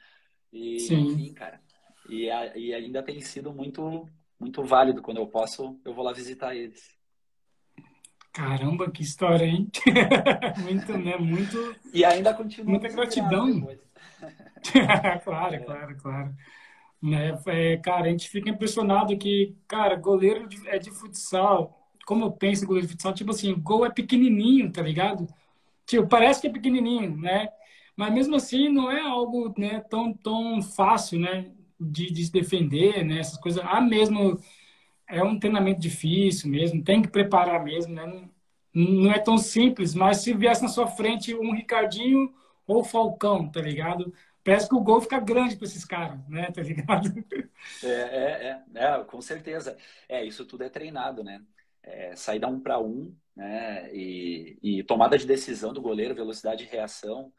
E, 0.53 0.81
Sim. 0.81 1.01
enfim, 1.01 1.33
cara. 1.33 1.61
E, 2.09 2.31
a, 2.31 2.57
e 2.57 2.75
ainda 2.75 3.03
tem 3.03 3.21
sido 3.21 3.53
muito, 3.53 4.09
muito 4.39 4.63
válido. 4.65 5.03
Quando 5.03 5.19
eu 5.19 5.27
posso, 5.27 5.79
eu 5.85 5.95
vou 5.95 6.05
lá 6.05 6.13
visitar 6.13 6.55
eles. 6.55 6.97
Caramba, 8.33 8.91
que 8.91 9.03
história, 9.03 9.45
hein? 9.45 9.69
muito, 10.63 10.97
né? 10.99 11.17
Muito. 11.17 11.77
E 11.93 12.05
ainda 12.05 12.35
continua. 12.35 12.71
Muita 12.71 12.89
gratidão. 12.89 13.69
claro, 15.25 15.55
é. 15.55 15.59
claro, 15.59 15.97
claro. 15.97 16.35
Né? 17.03 17.39
É, 17.47 17.77
cara, 17.79 18.07
a 18.07 18.11
gente 18.11 18.29
fica 18.29 18.51
impressionado 18.51 19.17
que, 19.19 19.57
cara, 19.67 19.97
goleiro 19.97 20.49
é 20.67 20.79
de 20.79 20.91
futsal. 20.91 21.79
Como 22.07 22.25
eu 22.25 22.33
penso 22.33 22.67
goleiro 22.67 22.87
de 22.87 22.93
futsal, 22.93 23.15
tipo 23.15 23.31
assim, 23.33 23.55
gol 23.61 23.85
é 23.87 23.91
pequenininho, 23.91 24.71
tá 24.71 24.83
ligado? 24.83 25.27
Tipo, 25.87 26.07
parece 26.09 26.41
que 26.41 26.47
é 26.49 26.53
pequenininho, 26.53 27.17
né? 27.17 27.49
Mas 27.97 28.13
mesmo 28.13 28.37
assim 28.37 28.69
não 28.69 28.91
é 28.91 29.01
algo 29.01 29.53
né, 29.59 29.81
tão, 29.91 30.13
tão 30.15 30.63
fácil, 30.63 31.19
né? 31.21 31.53
De, 31.81 32.11
de 32.13 32.25
se 32.25 32.33
defender, 32.33 33.05
né? 33.05 33.19
Essas 33.19 33.39
coisas. 33.39 33.63
Ah, 33.67 33.81
mesmo 33.81 34.41
é 35.09 35.23
um 35.23 35.39
treinamento 35.39 35.81
difícil 35.81 36.51
mesmo, 36.51 36.83
tem 36.83 37.03
que 37.03 37.09
preparar 37.09 37.63
mesmo, 37.65 37.95
né? 37.95 38.07
Não, 38.07 38.31
não 38.75 39.13
é 39.13 39.19
tão 39.19 39.37
simples, 39.39 39.95
mas 39.95 40.19
se 40.19 40.33
viesse 40.35 40.63
na 40.63 40.69
sua 40.69 40.87
frente 40.87 41.35
um 41.35 41.53
Ricardinho 41.55 42.33
ou 42.75 42.85
Falcão, 42.85 43.51
tá 43.51 43.61
ligado? 43.61 44.13
Parece 44.45 44.69
que 44.69 44.75
o 44.75 44.81
gol 44.81 45.01
fica 45.01 45.21
grande 45.21 45.57
para 45.57 45.67
esses 45.67 45.85
caras, 45.85 46.19
né? 46.29 46.51
Tá 46.51 46.63
ligado? 46.63 47.13
É, 47.83 47.89
é, 47.89 48.65
é, 48.75 48.85
é, 48.85 49.05
com 49.05 49.21
certeza. 49.21 49.77
É, 50.09 50.25
isso 50.25 50.45
tudo 50.45 50.65
é 50.65 50.69
treinado, 50.69 51.23
né? 51.23 51.41
É, 51.83 52.15
sair 52.17 52.39
da 52.39 52.49
um 52.49 52.61
para 52.61 52.79
um 52.81 53.15
né? 53.37 53.95
E, 53.95 54.59
e, 54.63 54.83
tomada 54.85 55.17
de 55.19 55.27
decisão 55.27 55.73
do 55.73 55.81
goleiro, 55.81 56.15
velocidade 56.15 56.65
de 56.65 56.71
reação, 56.71 57.33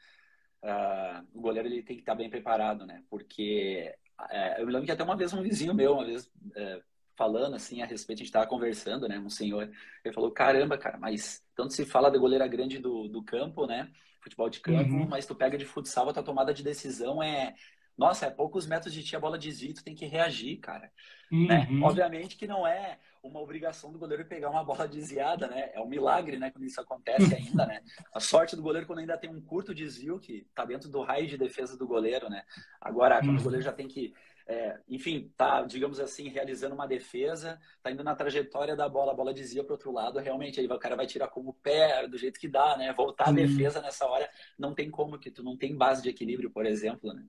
uh, 0.64 1.28
o 1.34 1.42
goleiro 1.42 1.68
ele 1.68 1.84
tem 1.84 1.96
que 1.96 2.02
estar 2.02 2.16
bem 2.16 2.30
preparado, 2.30 2.86
né? 2.86 3.04
Porque 3.10 3.94
uh, 4.20 4.60
eu 4.60 4.66
me 4.66 4.72
lembro 4.72 4.86
que 4.86 4.92
até 4.92 5.04
uma 5.04 5.16
vez 5.16 5.34
um 5.34 5.42
vizinho 5.42 5.74
meu, 5.74 5.94
uma 5.94 6.06
vez 6.06 6.26
uh, 6.26 6.84
falando 7.16 7.56
assim 7.56 7.82
a 7.82 7.86
respeito, 7.86 8.20
a 8.20 8.24
gente 8.24 8.30
estava 8.30 8.48
conversando, 8.48 9.08
né? 9.08 9.20
Um 9.20 9.30
senhor, 9.30 9.72
ele 10.04 10.14
falou: 10.14 10.32
caramba, 10.32 10.78
cara, 10.78 10.98
mas 10.98 11.44
tanto 11.56 11.74
se 11.74 11.86
fala 11.86 12.10
da 12.10 12.18
goleira 12.18 12.48
grande 12.48 12.80
do, 12.80 13.08
do 13.08 13.24
campo, 13.24 13.68
né? 13.68 13.92
Futebol 14.24 14.50
de 14.50 14.62
campo, 14.62 14.94
uhum. 14.94 15.08
mas 15.08 15.26
tu 15.26 15.36
pega 15.36 15.58
de 15.58 15.66
futsal, 15.66 16.08
a 16.08 16.14
tua 16.14 16.24
tomada 16.24 16.54
de 16.54 16.64
decisão 16.64 17.22
é. 17.22 17.54
Nossa, 17.96 18.26
é 18.26 18.32
poucos 18.32 18.66
metros 18.66 18.92
de 18.92 19.04
ti, 19.04 19.16
a 19.16 19.20
bola 19.20 19.38
desvia, 19.38 19.74
tu 19.74 19.84
tem 19.84 19.94
que 19.94 20.08
reagir, 20.08 20.58
cara. 20.58 20.92
Né? 21.30 21.68
Uhum. 21.70 21.80
Né? 21.80 21.86
Obviamente 21.86 22.36
que 22.36 22.48
não 22.48 22.66
é 22.66 22.98
uma 23.22 23.40
obrigação 23.40 23.92
do 23.92 24.00
goleiro 24.00 24.26
pegar 24.26 24.50
uma 24.50 24.64
bola 24.64 24.88
desviada, 24.88 25.48
né? 25.48 25.70
É 25.74 25.80
um 25.80 25.88
milagre, 25.88 26.38
né? 26.38 26.50
Quando 26.50 26.66
isso 26.66 26.82
acontece 26.82 27.34
ainda, 27.36 27.66
né? 27.66 27.82
A 28.14 28.20
sorte 28.20 28.56
do 28.56 28.62
goleiro 28.62 28.88
quando 28.88 29.00
ainda 29.00 29.18
tem 29.18 29.30
um 29.30 29.42
curto 29.42 29.76
desvio 29.76 30.20
que 30.20 30.48
tá 30.56 30.66
dentro 30.66 30.90
do 30.90 31.02
raio 31.02 31.28
de 31.28 31.38
defesa 31.38 31.78
do 31.78 31.86
goleiro, 31.86 32.30
né? 32.30 32.44
Agora, 32.82 33.20
quando 33.20 33.30
o 33.30 33.38
uhum. 33.38 33.44
goleiro 33.44 33.64
já 33.64 33.72
tem 33.72 33.88
que 33.88 34.14
é, 34.48 34.78
enfim, 34.90 35.32
tá, 35.38 35.62
digamos 35.62 36.00
assim, 36.00 36.28
realizando 36.28 36.76
uma 36.76 36.88
defesa, 36.88 37.60
tá 37.82 37.92
indo 37.92 38.04
na 38.04 38.16
trajetória 38.16 38.76
da 38.76 38.90
bola, 38.90 39.12
a 39.12 39.16
bola 39.16 39.34
dizia 39.34 39.64
para 39.64 39.74
outro 39.74 39.92
lado, 39.92 40.20
realmente 40.20 40.60
aí 40.60 40.68
o 40.68 40.80
cara 40.80 40.96
vai 40.96 41.06
tirar 41.06 41.30
como 41.30 41.54
pé, 41.54 42.08
do 42.08 42.18
jeito 42.18 42.40
que 42.40 42.48
dá, 42.48 42.78
né? 42.78 42.92
Voltar 42.94 43.26
Sim. 43.26 43.32
à 43.32 43.34
defesa 43.34 43.82
nessa 43.82 44.06
hora 44.06 44.30
não 44.58 44.74
tem 44.74 44.90
como 44.90 45.18
que 45.18 45.32
tu 45.32 45.44
não 45.44 45.56
tem 45.56 45.76
base 45.76 46.04
de 46.04 46.10
equilíbrio, 46.10 46.52
por 46.52 46.66
exemplo, 46.66 47.14
né? 47.14 47.24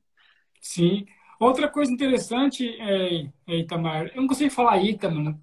Sim. 0.60 1.06
Outra 1.38 1.68
coisa 1.68 1.92
interessante 1.92 2.68
é, 2.80 3.30
é 3.46 3.56
Itamar, 3.58 4.08
eu 4.08 4.20
não 4.20 4.28
consigo 4.28 4.50
falar 4.50 4.78
Ita, 4.78 5.10
mano. 5.10 5.40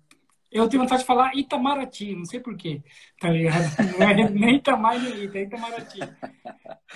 Eu 0.51 0.67
tenho 0.67 0.83
vontade 0.83 1.01
de 1.01 1.07
falar 1.07 1.33
Itamaraty, 1.33 2.13
não 2.13 2.25
sei 2.25 2.41
porquê, 2.41 2.83
tá 3.17 3.29
ligado? 3.29 3.63
Não 3.97 4.09
é 4.09 4.29
nem 4.29 4.55
Itamar 4.55 5.01
nem 5.01 5.23
Ita, 5.23 5.37
é 5.37 5.43
Itamaraty. 5.43 5.99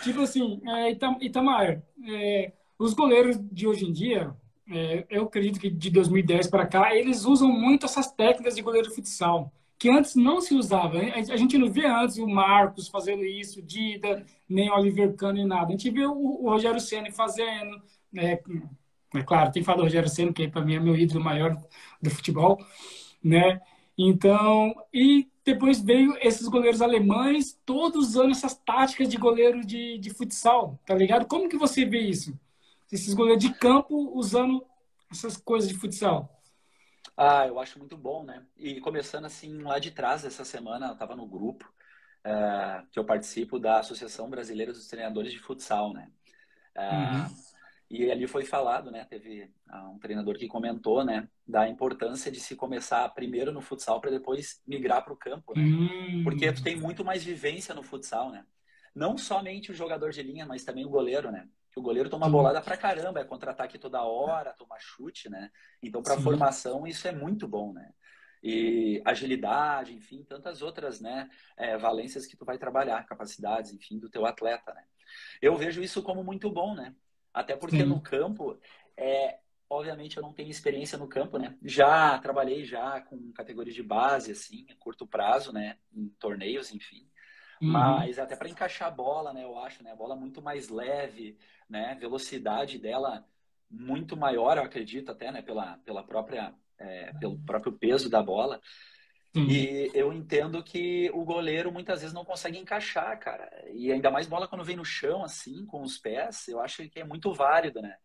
tipo 0.04 0.22
assim, 0.24 0.62
é, 0.68 0.92
Itamar, 1.22 1.82
é, 2.06 2.52
os 2.78 2.94
goleiros 2.94 3.38
de 3.40 3.66
hoje 3.66 3.86
em 3.86 3.94
dia, 3.94 4.36
é, 4.70 5.06
eu 5.10 5.24
acredito 5.24 5.60
que 5.60 5.70
de 5.70 5.90
2010 5.90 6.48
para 6.48 6.66
cá, 6.66 6.96
eles 6.96 7.26
usam 7.26 7.50
muito 7.50 7.86
essas 7.86 8.12
técnicas 8.12 8.56
de 8.56 8.62
goleiro 8.62 8.90
de 8.90 8.96
futsal, 8.96 9.52
que 9.78 9.90
antes 9.90 10.16
não 10.16 10.42
se 10.42 10.56
usava. 10.56 10.98
A 11.00 11.38
gente 11.38 11.58
não 11.58 11.70
via 11.70 11.96
antes 11.96 12.18
o 12.18 12.28
Marcos 12.28 12.88
fazendo 12.88 13.24
isso, 13.24 13.62
Dida, 13.62 14.26
nem 14.50 14.70
o 14.70 14.76
Oliver 14.76 15.14
Kahn, 15.16 15.34
nem 15.34 15.46
nada. 15.46 15.68
A 15.68 15.72
gente 15.72 15.90
vê 15.92 16.06
o, 16.06 16.14
o 16.14 16.50
Rogério 16.50 16.80
Senna 16.80 17.12
fazendo. 17.12 17.82
Né? 18.12 18.40
É 19.14 19.24
claro, 19.24 19.52
tem 19.52 19.62
que 19.62 19.66
falar 19.66 19.78
do 19.78 19.84
Rogério 19.84 20.10
Senna, 20.10 20.34
que 20.34 20.48
para 20.48 20.66
mim 20.66 20.76
é 20.76 20.80
meu 20.80 20.96
ídolo 20.96 21.24
maior 21.24 21.56
do 22.02 22.10
futebol. 22.10 22.58
Né? 23.24 23.62
Então, 23.98 24.74
e 24.94 25.28
depois 25.46 25.80
veio 25.80 26.18
esses 26.20 26.48
goleiros 26.48 26.82
alemães, 26.82 27.58
todos 27.66 28.08
usando 28.10 28.32
essas 28.32 28.56
táticas 28.56 29.08
de 29.08 29.18
goleiro 29.18 29.64
de, 29.64 29.98
de 30.00 30.10
futsal, 30.10 30.80
tá 30.86 30.96
ligado? 30.96 31.28
Como 31.28 31.48
que 31.48 31.58
você 31.58 31.86
vê 31.86 32.00
isso? 32.00 32.38
Esses 32.96 33.14
goleiros 33.14 33.44
de 33.44 33.54
campo 33.54 34.12
usando 34.14 34.66
essas 35.12 35.38
coisas 35.38 35.70
de 35.70 35.76
futsal? 35.76 36.42
Ah, 37.18 37.48
eu 37.48 37.60
acho 37.60 37.80
muito 37.80 37.96
bom, 37.96 38.24
né? 38.24 38.46
E 38.58 38.82
começando 38.82 39.26
assim 39.26 39.62
lá 39.62 39.80
de 39.80 39.92
trás, 39.92 40.26
essa 40.26 40.44
semana 40.44 40.88
eu 40.88 40.94
estava 40.94 41.16
no 41.16 41.26
grupo 41.26 41.66
uh, 42.26 42.86
que 42.92 43.00
eu 43.00 43.06
participo 43.06 43.58
da 43.58 43.80
Associação 43.80 44.30
Brasileira 44.30 44.74
dos 44.74 44.88
Treinadores 44.88 45.32
de 45.32 45.40
Futsal, 45.40 45.94
né? 45.94 46.12
Uh, 46.76 46.82
uhum. 46.82 47.36
E 47.90 48.12
ali 48.12 48.28
foi 48.28 48.44
falado, 48.44 48.90
né? 48.92 49.06
Teve 49.06 49.44
uh, 49.72 49.92
um 49.92 50.00
treinador 50.00 50.36
que 50.36 50.48
comentou, 50.48 51.06
né? 51.06 51.30
Da 51.48 51.70
importância 51.70 52.32
de 52.32 52.40
se 52.40 52.56
começar 52.56 53.08
primeiro 53.10 53.52
no 53.52 53.62
futsal 53.62 54.02
para 54.02 54.10
depois 54.10 54.62
migrar 54.68 55.04
para 55.04 55.14
o 55.14 55.18
campo, 55.18 55.54
né? 55.56 55.64
Uhum. 55.64 56.24
Porque 56.24 56.52
tu 56.52 56.64
tem 56.64 56.76
muito 56.76 57.06
mais 57.06 57.24
vivência 57.24 57.76
no 57.76 57.84
futsal, 57.84 58.32
né? 58.32 58.44
Não 58.94 59.18
somente 59.18 59.72
o 59.72 59.76
jogador 59.76 60.12
de 60.12 60.24
linha, 60.24 60.46
mas 60.46 60.64
também 60.64 60.86
o 60.86 60.90
goleiro, 60.90 61.32
né? 61.32 61.48
Que 61.76 61.80
o 61.80 61.84
goleiro 61.84 62.10
toma 62.10 62.30
bolada 62.30 62.62
pra 62.62 62.78
caramba, 62.78 63.20
é 63.20 63.26
contra-ataque 63.26 63.78
toda 63.78 64.02
hora, 64.02 64.54
toma 64.54 64.78
chute, 64.80 65.30
né? 65.30 65.52
Então, 65.84 66.02
para 66.02 66.18
formação, 66.18 66.88
isso 66.88 67.06
é 67.06 67.12
muito 67.12 67.50
bom, 67.50 67.74
né? 67.74 67.92
E 68.42 69.02
agilidade, 69.04 69.94
enfim, 69.94 70.24
tantas 70.24 70.62
outras, 70.62 71.02
né, 71.02 71.30
é, 71.58 71.78
valências 71.78 72.26
que 72.26 72.38
tu 72.38 72.46
vai 72.46 72.58
trabalhar, 72.58 73.06
capacidades, 73.06 73.74
enfim, 73.74 74.00
do 74.00 74.10
teu 74.10 74.26
atleta, 74.26 74.74
né? 74.74 74.86
Eu 75.42 75.58
vejo 75.58 75.84
isso 75.84 76.02
como 76.02 76.24
muito 76.24 76.50
bom, 76.50 76.74
né? 76.74 76.96
Até 77.34 77.58
porque 77.58 77.82
Sim. 77.82 77.90
no 77.90 78.00
campo, 78.00 78.58
é, 78.96 79.40
obviamente 79.70 80.16
eu 80.16 80.24
não 80.24 80.32
tenho 80.32 80.50
experiência 80.50 80.98
no 80.98 81.10
campo, 81.10 81.38
né? 81.38 81.58
Já 81.62 82.18
trabalhei 82.20 82.64
já 82.64 83.02
com 83.02 83.34
categorias 83.34 83.76
de 83.76 83.84
base, 83.84 84.32
assim, 84.32 84.66
a 84.70 84.76
curto 84.76 85.06
prazo, 85.06 85.52
né? 85.52 85.78
Em 85.94 86.08
torneios, 86.20 86.74
enfim. 86.74 87.06
Uhum. 87.62 87.72
Mas 87.72 88.20
até 88.20 88.36
para 88.36 88.50
encaixar 88.50 88.88
a 88.88 88.92
bola, 88.92 89.34
né? 89.34 89.44
Eu 89.44 89.58
acho, 89.58 89.84
né? 89.84 89.92
A 89.92 89.96
bola 89.96 90.16
muito 90.16 90.42
mais 90.42 90.70
leve, 90.70 91.38
né? 91.70 91.96
Velocidade 92.00 92.78
dela 92.78 93.26
muito 93.70 94.16
maior, 94.16 94.58
eu 94.58 94.64
acredito 94.64 95.12
até, 95.12 95.32
né? 95.32 95.42
Pela, 95.42 95.78
pela 95.80 96.04
própria, 96.04 96.54
é, 96.78 97.14
pelo 97.14 97.38
próprio 97.40 97.74
peso 97.74 98.10
da 98.10 98.22
bola. 98.22 98.62
Uhum. 99.36 99.48
E 99.50 99.92
eu 99.94 100.14
entendo 100.14 100.64
que 100.64 101.10
o 101.14 101.26
goleiro 101.26 101.72
muitas 101.72 102.00
vezes 102.00 102.14
não 102.14 102.24
consegue 102.24 102.58
encaixar, 102.58 103.20
cara. 103.20 103.50
E 103.74 103.92
ainda 103.92 104.10
mais 104.10 104.28
bola 104.28 104.48
quando 104.48 104.64
vem 104.64 104.78
no 104.78 104.86
chão, 104.86 105.24
assim, 105.24 105.66
com 105.66 105.82
os 105.82 105.98
pés, 105.98 106.48
eu 106.48 106.62
acho 106.62 106.88
que 106.90 107.02
é 107.02 107.04
muito 107.04 107.34
válido, 107.34 107.82
né? 107.82 107.98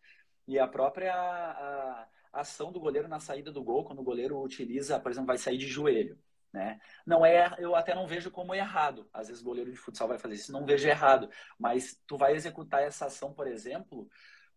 E 0.45 0.59
a 0.59 0.67
própria 0.67 1.13
a, 1.13 2.07
a 2.33 2.41
ação 2.41 2.71
do 2.71 2.79
goleiro 2.79 3.07
na 3.07 3.19
saída 3.19 3.51
do 3.51 3.63
gol, 3.63 3.85
quando 3.85 3.99
o 3.99 4.03
goleiro 4.03 4.41
utiliza, 4.41 4.99
por 4.99 5.11
exemplo, 5.11 5.27
vai 5.27 5.37
sair 5.37 5.57
de 5.57 5.67
joelho. 5.67 6.17
Né? 6.53 6.79
Não 7.05 7.25
é, 7.25 7.55
eu 7.59 7.75
até 7.75 7.95
não 7.95 8.05
vejo 8.05 8.29
como 8.29 8.53
errado. 8.53 9.09
Às 9.13 9.27
vezes 9.27 9.41
o 9.41 9.45
goleiro 9.45 9.71
de 9.71 9.77
futsal 9.77 10.07
vai 10.07 10.17
fazer 10.17 10.35
isso, 10.35 10.51
não 10.51 10.65
vejo 10.65 10.87
errado. 10.87 11.29
Mas 11.57 11.97
tu 12.05 12.17
vai 12.17 12.33
executar 12.33 12.83
essa 12.83 13.05
ação, 13.05 13.33
por 13.33 13.47
exemplo, 13.47 14.09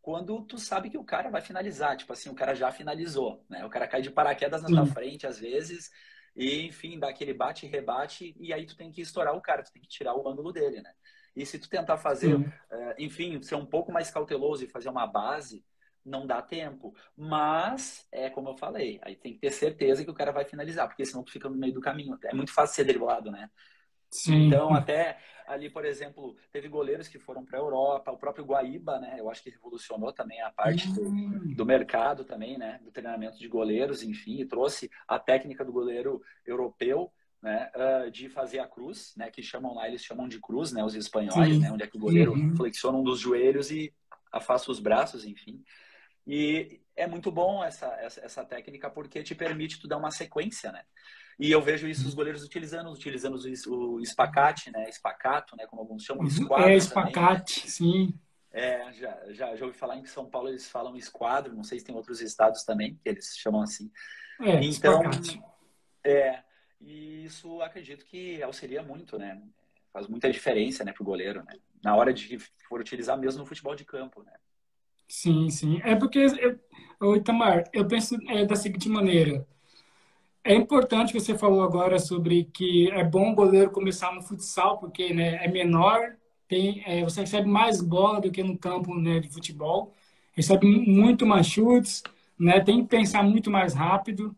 quando 0.02 0.42
tu 0.42 0.58
sabe 0.58 0.90
que 0.90 0.98
o 0.98 1.04
cara 1.04 1.30
vai 1.30 1.40
finalizar. 1.40 1.96
Tipo 1.96 2.12
assim, 2.12 2.28
o 2.28 2.34
cara 2.34 2.54
já 2.54 2.70
finalizou, 2.72 3.44
né? 3.48 3.64
O 3.64 3.70
cara 3.70 3.86
cai 3.86 4.02
de 4.02 4.10
paraquedas 4.10 4.62
na 4.62 4.68
tua 4.68 4.86
frente, 4.86 5.26
às 5.26 5.38
vezes, 5.38 5.90
e 6.36 6.66
enfim, 6.66 6.98
dá 6.98 7.08
aquele 7.08 7.32
bate 7.32 7.64
e 7.64 7.68
rebate, 7.68 8.34
e 8.38 8.52
aí 8.52 8.66
tu 8.66 8.76
tem 8.76 8.90
que 8.90 9.00
estourar 9.00 9.34
o 9.34 9.40
cara, 9.40 9.62
tu 9.62 9.72
tem 9.72 9.80
que 9.80 9.88
tirar 9.88 10.14
o 10.14 10.28
ângulo 10.28 10.52
dele, 10.52 10.82
né? 10.82 10.92
E 11.34 11.44
se 11.46 11.58
tu 11.58 11.68
tentar 11.68 11.96
fazer, 11.96 12.34
uh, 12.36 12.44
enfim, 12.98 13.40
ser 13.42 13.54
um 13.54 13.66
pouco 13.66 13.90
mais 13.90 14.10
cauteloso 14.10 14.64
e 14.64 14.68
fazer 14.68 14.88
uma 14.88 15.06
base, 15.06 15.64
não 16.04 16.26
dá 16.26 16.42
tempo. 16.42 16.94
Mas, 17.16 18.06
é 18.12 18.28
como 18.28 18.50
eu 18.50 18.56
falei, 18.56 19.00
aí 19.02 19.16
tem 19.16 19.32
que 19.32 19.40
ter 19.40 19.50
certeza 19.50 20.04
que 20.04 20.10
o 20.10 20.14
cara 20.14 20.32
vai 20.32 20.44
finalizar, 20.44 20.86
porque 20.86 21.04
senão 21.04 21.22
tu 21.22 21.32
fica 21.32 21.48
no 21.48 21.56
meio 21.56 21.72
do 21.72 21.80
caminho. 21.80 22.18
É 22.24 22.34
muito 22.34 22.52
fácil 22.52 22.76
ser 22.76 22.84
driblado, 22.84 23.30
né? 23.30 23.50
Sim. 24.14 24.46
Então, 24.46 24.72
até 24.72 25.18
ali, 25.46 25.68
por 25.68 25.84
exemplo, 25.84 26.36
teve 26.52 26.68
goleiros 26.68 27.08
que 27.08 27.18
foram 27.18 27.44
para 27.44 27.58
a 27.58 27.62
Europa, 27.62 28.12
o 28.12 28.16
próprio 28.16 28.44
Guaíba, 28.44 29.00
né? 29.00 29.16
Eu 29.18 29.28
acho 29.28 29.42
que 29.42 29.50
revolucionou 29.50 30.12
também 30.12 30.40
a 30.40 30.50
parte 30.50 30.88
do, 30.92 31.02
hum. 31.02 31.52
do, 31.56 31.66
mercado 31.66 32.24
também, 32.24 32.56
né? 32.56 32.78
Do 32.84 32.92
treinamento 32.92 33.38
de 33.38 33.48
goleiros, 33.48 34.04
enfim, 34.04 34.40
e 34.40 34.44
trouxe 34.44 34.88
a 35.08 35.18
técnica 35.18 35.64
do 35.64 35.72
goleiro 35.72 36.22
europeu, 36.46 37.10
né? 37.42 37.70
Uh, 37.74 38.10
de 38.10 38.28
fazer 38.28 38.60
a 38.60 38.68
cruz, 38.68 39.14
né? 39.16 39.30
Que 39.32 39.42
chamam 39.42 39.74
lá, 39.74 39.88
eles 39.88 40.04
chamam 40.04 40.28
de 40.28 40.40
cruz, 40.40 40.70
né? 40.70 40.84
Os 40.84 40.94
espanhóis, 40.94 41.54
Sim. 41.54 41.58
né? 41.58 41.72
Onde 41.72 41.82
é 41.82 41.86
que 41.88 41.96
o 41.96 42.00
goleiro 42.00 42.34
uhum. 42.34 42.54
flexiona 42.56 42.96
um 42.96 43.02
dos 43.02 43.18
joelhos 43.18 43.72
e 43.72 43.92
afasta 44.32 44.70
os 44.70 44.78
braços, 44.78 45.24
enfim. 45.24 45.62
E 46.26 46.80
é 46.96 47.06
muito 47.06 47.30
bom 47.30 47.62
essa, 47.62 47.86
essa, 48.00 48.20
essa, 48.20 48.44
técnica 48.44 48.88
porque 48.88 49.22
te 49.22 49.34
permite 49.34 49.80
tu 49.80 49.86
dar 49.86 49.98
uma 49.98 50.10
sequência, 50.10 50.72
né? 50.72 50.82
E 51.38 51.50
eu 51.50 51.60
vejo 51.60 51.88
isso 51.88 52.06
os 52.06 52.14
goleiros 52.14 52.44
utilizando, 52.44 52.90
utilizando 52.90 53.36
o, 53.66 54.00
espacate, 54.00 54.70
né? 54.70 54.88
Espacato, 54.88 55.56
né? 55.56 55.66
Como 55.66 55.82
alguns 55.82 56.04
chamam, 56.04 56.24
esquadro. 56.24 56.68
É, 56.68 56.76
espacate, 56.76 57.60
também, 57.60 57.64
né? 57.64 58.10
sim. 58.10 58.20
É, 58.52 58.92
já, 58.92 59.32
já, 59.32 59.56
já 59.56 59.66
ouvi 59.66 59.76
falar 59.76 59.96
em 59.96 60.04
São 60.06 60.30
Paulo 60.30 60.48
eles 60.48 60.70
falam 60.70 60.96
esquadro, 60.96 61.56
não 61.56 61.64
sei 61.64 61.80
se 61.80 61.84
tem 61.84 61.94
outros 61.94 62.20
estados 62.20 62.62
também 62.62 62.94
que 63.02 63.08
eles 63.08 63.36
chamam 63.36 63.60
assim. 63.60 63.90
É, 64.40 64.62
então, 64.64 65.02
espacate. 65.02 65.42
é, 66.04 66.44
e 66.80 67.24
isso 67.24 67.60
acredito 67.60 68.04
que 68.04 68.40
auxilia 68.42 68.82
muito, 68.82 69.18
né? 69.18 69.42
Faz 69.92 70.06
muita 70.06 70.30
diferença, 70.30 70.84
né, 70.84 70.92
pro 70.92 71.04
goleiro, 71.04 71.42
né? 71.44 71.56
Na 71.82 71.96
hora 71.96 72.12
de 72.12 72.38
for 72.68 72.80
utilizar 72.80 73.18
mesmo 73.18 73.40
no 73.40 73.46
futebol 73.46 73.74
de 73.74 73.84
campo, 73.84 74.22
né? 74.22 74.32
Sim, 75.20 75.48
sim. 75.50 75.80
É 75.84 75.94
porque, 75.94 76.18
eu, 77.00 77.16
Itamar, 77.16 77.64
eu 77.72 77.86
penso 77.86 78.16
é, 78.28 78.44
da 78.44 78.56
seguinte 78.56 78.88
maneira. 78.88 79.46
É 80.44 80.54
importante 80.54 81.12
que 81.12 81.20
você 81.20 81.36
falou 81.38 81.62
agora 81.62 81.98
sobre 81.98 82.44
que 82.46 82.90
é 82.90 83.04
bom 83.04 83.32
o 83.32 83.34
goleiro 83.34 83.70
começar 83.70 84.12
no 84.14 84.22
futsal, 84.22 84.78
porque 84.78 85.12
né, 85.14 85.44
é 85.44 85.48
menor, 85.48 86.16
tem, 86.48 86.82
é, 86.86 87.02
você 87.04 87.22
recebe 87.22 87.48
mais 87.48 87.80
bola 87.80 88.20
do 88.20 88.30
que 88.30 88.42
no 88.42 88.58
campo 88.58 88.94
né, 88.94 89.20
de 89.20 89.30
futebol, 89.30 89.94
recebe 90.34 90.66
muito 90.66 91.26
mais 91.26 91.46
chutes, 91.46 92.02
né, 92.38 92.60
tem 92.60 92.82
que 92.82 92.88
pensar 92.90 93.22
muito 93.22 93.50
mais 93.50 93.74
rápido, 93.74 94.36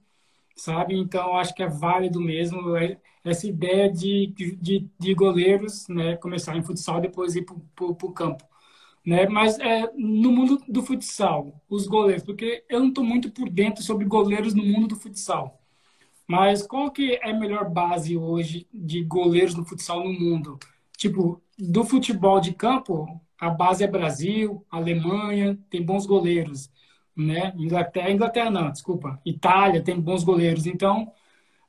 sabe? 0.56 0.96
Então, 0.98 1.36
acho 1.36 1.54
que 1.54 1.62
é 1.62 1.68
válido 1.68 2.20
mesmo 2.20 2.76
é, 2.76 2.98
essa 3.24 3.46
ideia 3.48 3.92
de, 3.92 4.28
de, 4.60 4.90
de 4.98 5.14
goleiros 5.14 5.88
né, 5.88 6.16
começar 6.16 6.56
em 6.56 6.62
futsal 6.62 7.00
depois 7.00 7.36
ir 7.36 7.44
para 7.44 7.86
o 7.86 8.12
campo. 8.12 8.44
Né? 9.06 9.28
Mas 9.28 9.58
é, 9.60 9.90
no 9.96 10.32
mundo 10.32 10.62
do 10.68 10.82
futsal, 10.82 11.62
os 11.68 11.86
goleiros, 11.86 12.24
porque 12.24 12.64
eu 12.68 12.80
não 12.80 12.88
estou 12.88 13.04
muito 13.04 13.30
por 13.30 13.48
dentro 13.48 13.82
sobre 13.82 14.04
goleiros 14.06 14.54
no 14.54 14.64
mundo 14.64 14.88
do 14.88 14.96
futsal. 14.96 15.62
Mas 16.28 16.66
qual 16.66 16.90
que 16.90 17.14
é 17.14 17.30
a 17.30 17.34
melhor 17.34 17.70
base 17.70 18.16
hoje 18.16 18.68
de 18.72 19.04
goleiros 19.04 19.54
no 19.54 19.64
futsal 19.64 20.04
no 20.04 20.12
mundo? 20.12 20.58
Tipo, 20.96 21.42
do 21.58 21.84
futebol 21.84 22.40
de 22.40 22.54
campo, 22.54 23.20
a 23.38 23.50
base 23.50 23.84
é 23.84 23.86
Brasil, 23.86 24.64
Alemanha, 24.70 25.58
tem 25.70 25.82
bons 25.84 26.06
goleiros. 26.06 26.70
né? 27.16 27.52
Inglaterra, 27.56 28.10
Inglaterra 28.10 28.50
não, 28.50 28.70
desculpa. 28.72 29.20
Itália 29.24 29.82
tem 29.82 30.00
bons 30.00 30.24
goleiros. 30.24 30.66
Então, 30.66 31.12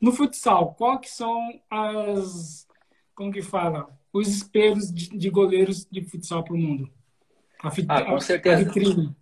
no 0.02 0.12
futsal, 0.12 0.76
qual 0.76 1.00
que 1.00 1.10
são 1.10 1.62
as, 1.70 2.68
como 3.16 3.32
que 3.32 3.42
fala, 3.42 3.90
os 4.14 4.28
espelhos 4.30 4.92
de, 4.94 5.10
de 5.18 5.30
goleiros 5.30 5.86
de 5.92 6.04
futsal 6.04 6.44
para 6.44 6.54
o 6.56 6.58
mundo? 6.58 6.92
A, 7.64 7.98
ah, 7.98 8.06
com 8.06 8.20
certeza. 8.20 8.62
A 8.62 8.64
vitrine. 8.64 9.16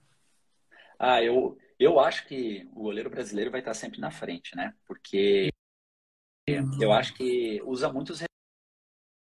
Ah, 1.00 1.21
eu, 1.21 1.58
eu 1.80 2.00
acho 2.00 2.28
que 2.28 2.67
o 2.74 2.84
goleiro 2.84 3.10
brasileiro 3.10 3.52
vai 3.52 3.62
estar 3.62 3.74
sempre 3.74 4.00
na 4.00 4.12
frente, 4.12 4.56
né? 4.56 4.74
Porque 4.86 5.50
eu 6.80 6.93
acho 6.93 7.13
que 7.15 7.62
usa 7.63 7.91
muitos 7.91 8.24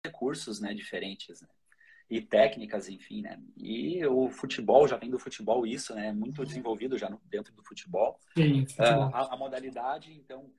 recursos, 0.04 0.60
né, 0.60 0.74
diferentes, 0.74 1.40
né? 1.40 1.48
e 2.08 2.20
técnicas, 2.20 2.88
enfim, 2.88 3.22
né? 3.22 3.40
E 3.56 4.04
o 4.06 4.30
futebol 4.30 4.86
já 4.86 4.96
vem 4.96 5.10
do 5.10 5.18
futebol 5.18 5.66
isso, 5.66 5.94
né? 5.94 6.12
Muito 6.12 6.44
desenvolvido 6.44 6.96
já 6.96 7.10
no, 7.10 7.20
dentro 7.24 7.52
do 7.52 7.64
futebol. 7.64 8.18
Sim, 8.36 8.64
futebol. 8.66 9.08
Uh, 9.08 9.14
a, 9.14 9.34
a, 9.34 9.36
modalidade, 9.36 10.12
então, 10.12 10.50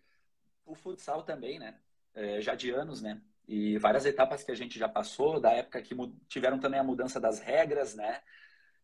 o 0.65 0.75
futsal 0.75 1.23
também, 1.23 1.57
né? 1.57 1.75
É, 2.13 2.41
já 2.41 2.53
de 2.53 2.71
anos, 2.71 3.01
né? 3.01 3.21
E 3.47 3.77
várias 3.77 4.05
etapas 4.05 4.43
que 4.43 4.51
a 4.51 4.55
gente 4.55 4.77
já 4.77 4.89
passou, 4.89 5.39
da 5.39 5.51
época 5.51 5.81
que 5.81 5.95
tiveram 6.27 6.59
também 6.59 6.79
a 6.79 6.83
mudança 6.83 7.19
das 7.19 7.39
regras, 7.39 7.95
né? 7.95 8.21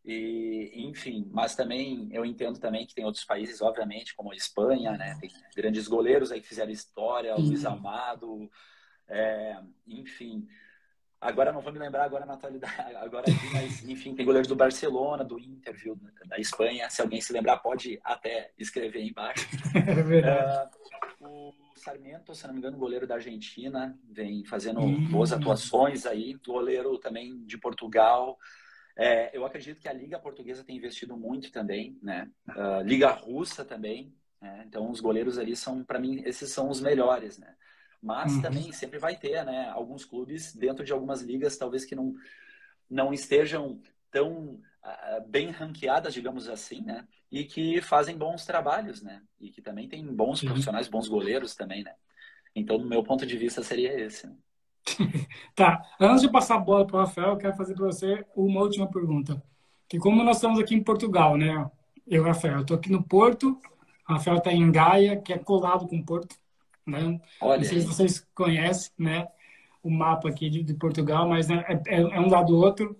E, 0.06 0.72
enfim, 0.76 1.30
mas 1.32 1.56
também 1.56 2.10
eu 2.12 2.26
entendo 2.26 2.60
também 2.60 2.86
que 2.86 2.94
tem 2.94 3.06
outros 3.06 3.24
países, 3.24 3.62
obviamente, 3.62 4.16
como 4.16 4.32
a 4.32 4.36
Espanha, 4.36 4.92
né? 4.98 5.18
Tem 5.20 5.30
grandes 5.56 5.88
goleiros 5.88 6.32
aí 6.32 6.42
que 6.42 6.48
fizeram 6.48 6.72
história, 6.72 7.36
o 7.36 7.42
Luiz 7.42 7.66
Amado, 7.66 8.50
é, 9.08 9.58
enfim. 9.88 10.48
Agora 11.20 11.54
não 11.54 11.62
vou 11.62 11.72
me 11.72 11.80
lembrar 11.80 12.04
agora 12.04 12.26
na 12.26 12.34
atualidade, 12.34 12.96
agora 12.98 13.24
aqui, 13.32 13.54
mas 13.54 13.84
enfim, 13.88 14.14
tem 14.14 14.26
goleiro 14.26 14.48
do 14.48 14.58
Barcelona, 14.58 15.24
do 15.24 15.40
Inter, 15.40 15.74
viu, 15.74 15.98
da 16.26 16.38
Espanha. 16.38 16.90
Se 16.90 17.02
alguém 17.02 17.22
se 17.22 17.32
lembrar, 17.32 17.58
pode 17.60 17.98
até 18.04 18.52
escrever 18.58 19.00
aí 19.00 19.10
embaixo. 19.10 19.48
É 19.74 20.66
uh, 20.66 20.70
o 21.28 21.54
Sarmiento, 21.76 22.34
se 22.34 22.46
não 22.46 22.54
me 22.54 22.60
engano, 22.60 22.78
goleiro 22.78 23.08
da 23.08 23.16
Argentina, 23.16 23.98
vem 24.10 24.44
fazendo 24.46 24.80
uhum. 24.80 25.10
boas 25.10 25.32
atuações 25.32 26.06
aí. 26.06 26.36
Goleiro 26.46 26.98
também 26.98 27.44
de 27.46 27.58
Portugal. 27.58 28.38
É, 28.96 29.36
eu 29.36 29.46
acredito 29.46 29.82
que 29.82 29.88
a 29.88 29.94
Liga 29.94 30.20
Portuguesa 30.20 30.64
tem 30.64 30.78
investido 30.78 31.18
muito 31.18 31.52
também, 31.52 31.98
né? 32.02 32.30
Uh, 32.50 32.82
Liga 32.84 33.10
Russa 33.10 33.66
também. 33.66 34.14
Né? 34.40 34.64
Então, 34.68 34.90
os 34.90 35.00
goleiros 35.00 35.38
ali 35.38 35.56
são, 35.56 35.84
para 35.84 36.00
mim, 36.00 36.22
esses 36.26 36.52
são 36.52 36.70
os 36.70 36.80
melhores, 36.80 37.38
né? 37.38 37.56
Mas 38.02 38.34
uhum. 38.34 38.42
também 38.42 38.72
sempre 38.72 39.00
vai 39.00 39.16
ter, 39.16 39.44
né? 39.46 39.70
Alguns 39.70 40.06
clubes 40.06 40.54
dentro 40.54 40.84
de 40.84 40.92
algumas 40.92 41.22
ligas, 41.22 41.58
talvez 41.58 41.86
que 41.86 41.96
não, 41.96 42.14
não 42.90 43.14
estejam 43.14 43.82
tão 44.12 44.60
uh, 44.84 45.28
bem 45.28 45.50
ranqueadas, 45.50 46.14
digamos 46.14 46.48
assim, 46.48 46.82
né? 46.82 47.08
E 47.34 47.46
que 47.46 47.82
fazem 47.82 48.16
bons 48.16 48.46
trabalhos, 48.46 49.02
né? 49.02 49.20
E 49.42 49.50
que 49.50 49.60
também 49.60 49.90
tem 49.90 50.06
bons 50.06 50.42
profissionais, 50.42 50.88
bons 50.88 51.08
goleiros 51.08 51.56
também, 51.56 51.84
né? 51.84 51.94
Então, 52.56 52.78
do 52.78 52.86
meu 52.86 53.02
ponto 53.02 53.26
de 53.26 53.36
vista, 53.36 53.64
seria 53.64 53.92
esse. 54.00 54.28
Né? 54.28 54.36
tá. 55.56 55.82
Antes 56.00 56.22
de 56.22 56.32
passar 56.32 56.58
a 56.58 56.60
bola 56.60 56.86
para 56.86 56.98
o 56.98 57.00
Rafael, 57.00 57.30
eu 57.30 57.38
quero 57.38 57.56
fazer 57.56 57.74
para 57.74 57.88
você 57.88 58.24
uma 58.36 58.62
última 58.62 58.88
pergunta. 58.88 59.42
Que 59.90 59.98
como 59.98 60.24
nós 60.24 60.38
estamos 60.38 60.60
aqui 60.60 60.76
em 60.76 60.84
Portugal, 60.84 61.36
né? 61.36 61.70
Eu, 62.06 62.24
Rafael, 62.24 62.62
estou 62.62 62.78
aqui 62.78 62.92
no 62.92 63.02
Porto, 63.02 63.58
o 64.08 64.14
Rafael 64.14 64.38
está 64.38 64.54
em 64.54 64.72
Gaia, 64.72 65.20
que 65.20 65.34
é 65.34 65.38
colado 65.40 65.88
com 65.88 65.98
o 65.98 66.06
Porto. 66.06 66.36
Né? 66.86 67.20
Olha 67.42 67.62
Não 67.62 67.64
sei 67.68 67.82
se 67.82 67.88
vocês 67.88 68.28
conhecem 68.36 68.92
né, 68.98 69.28
o 69.82 69.90
mapa 69.90 70.30
aqui 70.30 70.50
de, 70.50 70.62
de 70.62 70.74
Portugal, 70.74 71.28
mas 71.28 71.48
né, 71.48 71.66
é, 71.88 72.02
é, 72.02 72.20
um 72.20 72.30
lado 72.30 72.48
do 72.48 72.58
outro. 72.58 72.96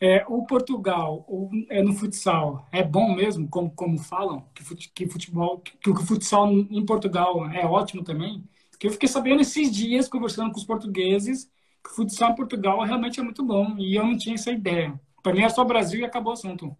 É, 0.00 0.24
o 0.28 0.46
Portugal 0.46 1.24
o, 1.28 1.50
é 1.68 1.82
no 1.82 1.92
futsal 1.92 2.68
é 2.70 2.84
bom 2.84 3.16
mesmo, 3.16 3.48
como, 3.48 3.70
como 3.70 3.98
falam, 3.98 4.48
que, 4.54 4.62
que 4.94 5.08
futebol, 5.08 5.58
que, 5.58 5.76
que 5.76 5.90
o 5.90 5.96
futsal 5.96 6.52
em 6.52 6.86
Portugal 6.86 7.50
é 7.50 7.66
ótimo 7.66 8.04
também. 8.04 8.44
Que 8.78 8.86
eu 8.86 8.92
fiquei 8.92 9.08
sabendo 9.08 9.40
esses 9.42 9.74
dias, 9.74 10.08
conversando 10.08 10.52
com 10.52 10.58
os 10.58 10.64
portugueses, 10.64 11.50
que 11.82 11.90
o 11.90 11.94
futsal 11.94 12.30
em 12.30 12.36
Portugal 12.36 12.80
realmente 12.84 13.18
é 13.18 13.22
muito 13.22 13.44
bom. 13.44 13.76
E 13.76 13.96
eu 13.96 14.04
não 14.04 14.16
tinha 14.16 14.36
essa 14.36 14.52
ideia. 14.52 14.98
Para 15.22 15.34
mim 15.34 15.42
é 15.42 15.48
só 15.48 15.64
Brasil 15.64 16.00
e 16.00 16.04
acabou 16.04 16.30
o 16.30 16.34
assunto. 16.34 16.76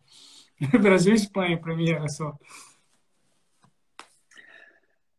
Brasil 0.81 1.13
e 1.13 1.17
Espanha, 1.17 1.59
para 1.59 1.75
mim 1.75 1.91
era 1.91 2.09
só. 2.09 2.39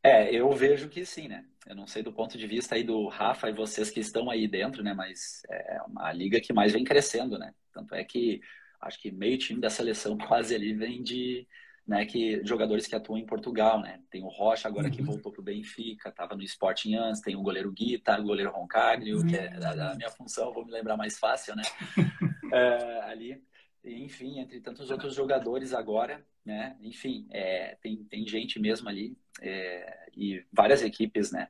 É, 0.02 0.34
eu 0.34 0.50
vejo 0.54 0.88
que 0.88 1.06
sim, 1.06 1.28
né? 1.28 1.46
Eu 1.70 1.76
não 1.76 1.86
sei 1.86 2.02
do 2.02 2.12
ponto 2.12 2.36
de 2.36 2.48
vista 2.48 2.74
aí 2.74 2.84
do 2.84 3.08
Rafa 3.08 3.48
e 3.48 3.54
vocês 3.54 3.92
que 3.92 4.00
estão 4.00 4.28
aí 4.28 4.48
dentro, 4.48 4.84
né? 4.84 4.92
Mas 4.92 5.44
é 5.48 5.80
uma 5.88 6.12
liga 6.12 6.42
que 6.42 6.52
mais 6.52 6.74
vem 6.74 6.84
crescendo, 6.84 7.38
né? 7.38 7.54
Tanto 7.72 7.94
é 7.94 8.04
que 8.04 8.42
acho 8.82 9.00
que 9.00 9.12
meio 9.12 9.38
time 9.38 9.62
da 9.62 9.70
seleção 9.70 10.18
quase 10.28 10.56
ali 10.56 10.74
vem 10.74 11.04
de 11.04 11.48
né, 11.86 12.06
que 12.06 12.44
jogadores 12.44 12.88
que 12.88 12.96
atuam 12.96 13.20
em 13.20 13.26
Portugal, 13.26 13.80
né? 13.80 14.00
Tem 14.10 14.24
o 14.24 14.28
Rocha 14.28 14.68
agora 14.68 14.88
uhum. 14.88 14.94
que 14.94 15.02
voltou 15.04 15.32
para 15.32 15.42
o 15.42 15.44
Benfica, 15.44 16.10
estava 16.10 16.36
no 16.36 16.44
Sporting 16.44 16.96
antes, 16.96 17.22
tem 17.22 17.36
o 17.36 17.42
goleiro 17.42 17.72
Guita, 17.72 18.20
o 18.20 18.24
goleiro 18.24 18.52
Roncaglio, 18.52 19.20
uhum. 19.20 19.28
que 19.28 19.36
é 19.36 19.50
da, 19.50 19.76
da, 19.76 19.96
minha 19.96 20.10
função, 20.10 20.52
vou 20.52 20.66
me 20.66 20.72
lembrar 20.72 20.98
mais 20.98 21.20
fácil, 21.20 21.56
né? 21.56 21.64
é, 22.52 23.02
ali 23.10 23.42
enfim, 23.84 24.40
entre 24.40 24.60
tantos 24.60 24.90
outros 24.92 25.14
jogadores 25.14 25.74
agora, 25.74 26.26
né? 26.46 26.78
Enfim, 26.82 27.28
é, 27.32 27.76
tem, 27.82 28.04
tem 28.06 28.28
gente 28.28 28.60
mesmo 28.60 28.90
ali 28.90 29.18
é, 29.42 30.10
e 30.16 30.46
várias 30.52 30.82
equipes, 30.82 31.32
né? 31.32 31.48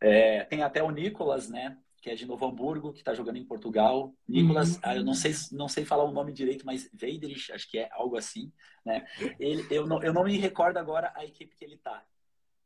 É, 0.00 0.44
tem 0.44 0.62
até 0.62 0.82
o 0.82 0.90
Nicolas, 0.90 1.48
né? 1.48 1.76
Que 2.00 2.10
é 2.10 2.14
de 2.14 2.26
Novo 2.26 2.46
Hamburgo, 2.46 2.92
que 2.92 3.00
está 3.00 3.14
jogando 3.14 3.36
em 3.36 3.44
Portugal. 3.44 4.14
Nicolas, 4.26 4.76
uhum. 4.76 4.80
ah, 4.82 4.96
eu 4.96 5.04
não 5.04 5.14
sei, 5.14 5.32
não 5.52 5.68
sei 5.68 5.84
falar 5.84 6.04
o 6.04 6.12
nome 6.12 6.32
direito, 6.32 6.64
mas 6.64 6.88
Veidrich, 6.92 7.52
acho 7.52 7.70
que 7.70 7.78
é 7.78 7.88
algo 7.92 8.16
assim, 8.16 8.50
né? 8.84 9.06
Ele, 9.38 9.66
eu, 9.70 9.86
não, 9.86 10.02
eu 10.02 10.12
não 10.12 10.24
me 10.24 10.36
recordo 10.38 10.78
agora 10.78 11.12
a 11.14 11.24
equipe 11.24 11.54
que 11.54 11.64
ele 11.64 11.74
está. 11.74 12.02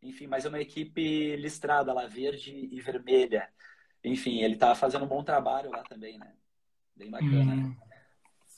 Enfim, 0.00 0.26
mas 0.26 0.44
é 0.44 0.48
uma 0.48 0.60
equipe 0.60 1.34
listrada 1.36 1.92
lá, 1.92 2.06
verde 2.06 2.68
e 2.70 2.80
vermelha. 2.80 3.48
Enfim, 4.04 4.42
ele 4.42 4.54
está 4.54 4.74
fazendo 4.74 5.04
um 5.04 5.08
bom 5.08 5.24
trabalho 5.24 5.70
lá 5.70 5.82
também, 5.82 6.18
né? 6.18 6.32
Bem 6.94 7.10
bacana, 7.10 7.54
uhum. 7.54 7.68
né? 7.70 7.93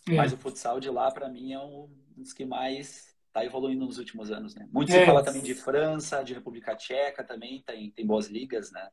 É. 0.08 0.14
Mas 0.14 0.32
o 0.32 0.36
futsal 0.36 0.78
de 0.78 0.88
lá, 0.88 1.10
para 1.10 1.28
mim, 1.28 1.52
é 1.52 1.58
um 1.58 1.88
dos 2.16 2.32
que 2.32 2.44
mais 2.44 3.14
está 3.26 3.44
evoluindo 3.44 3.84
nos 3.84 3.98
últimos 3.98 4.30
anos, 4.30 4.54
né? 4.54 4.66
Muito 4.72 4.90
é. 4.92 5.00
se 5.00 5.06
fala 5.06 5.22
também 5.22 5.42
de 5.42 5.54
França, 5.54 6.22
de 6.22 6.32
República 6.32 6.74
Tcheca 6.74 7.22
também, 7.22 7.62
tem, 7.62 7.90
tem 7.90 8.06
boas 8.06 8.28
ligas, 8.28 8.72
né? 8.72 8.88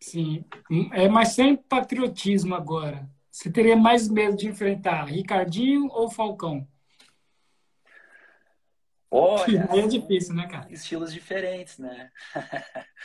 Sim, 0.00 0.44
é, 0.92 1.08
mas 1.08 1.34
sem 1.34 1.54
patriotismo 1.54 2.54
agora. 2.54 3.08
Você 3.30 3.50
teria 3.50 3.76
mais 3.76 4.08
medo 4.08 4.36
de 4.36 4.48
enfrentar 4.48 5.04
Ricardinho 5.04 5.88
ou 5.88 6.10
Falcão? 6.10 6.66
Olha, 9.10 9.68
é 9.76 9.86
difícil, 9.86 10.34
né, 10.34 10.48
cara? 10.48 10.72
Estilos 10.72 11.12
diferentes, 11.12 11.78
né? 11.78 12.10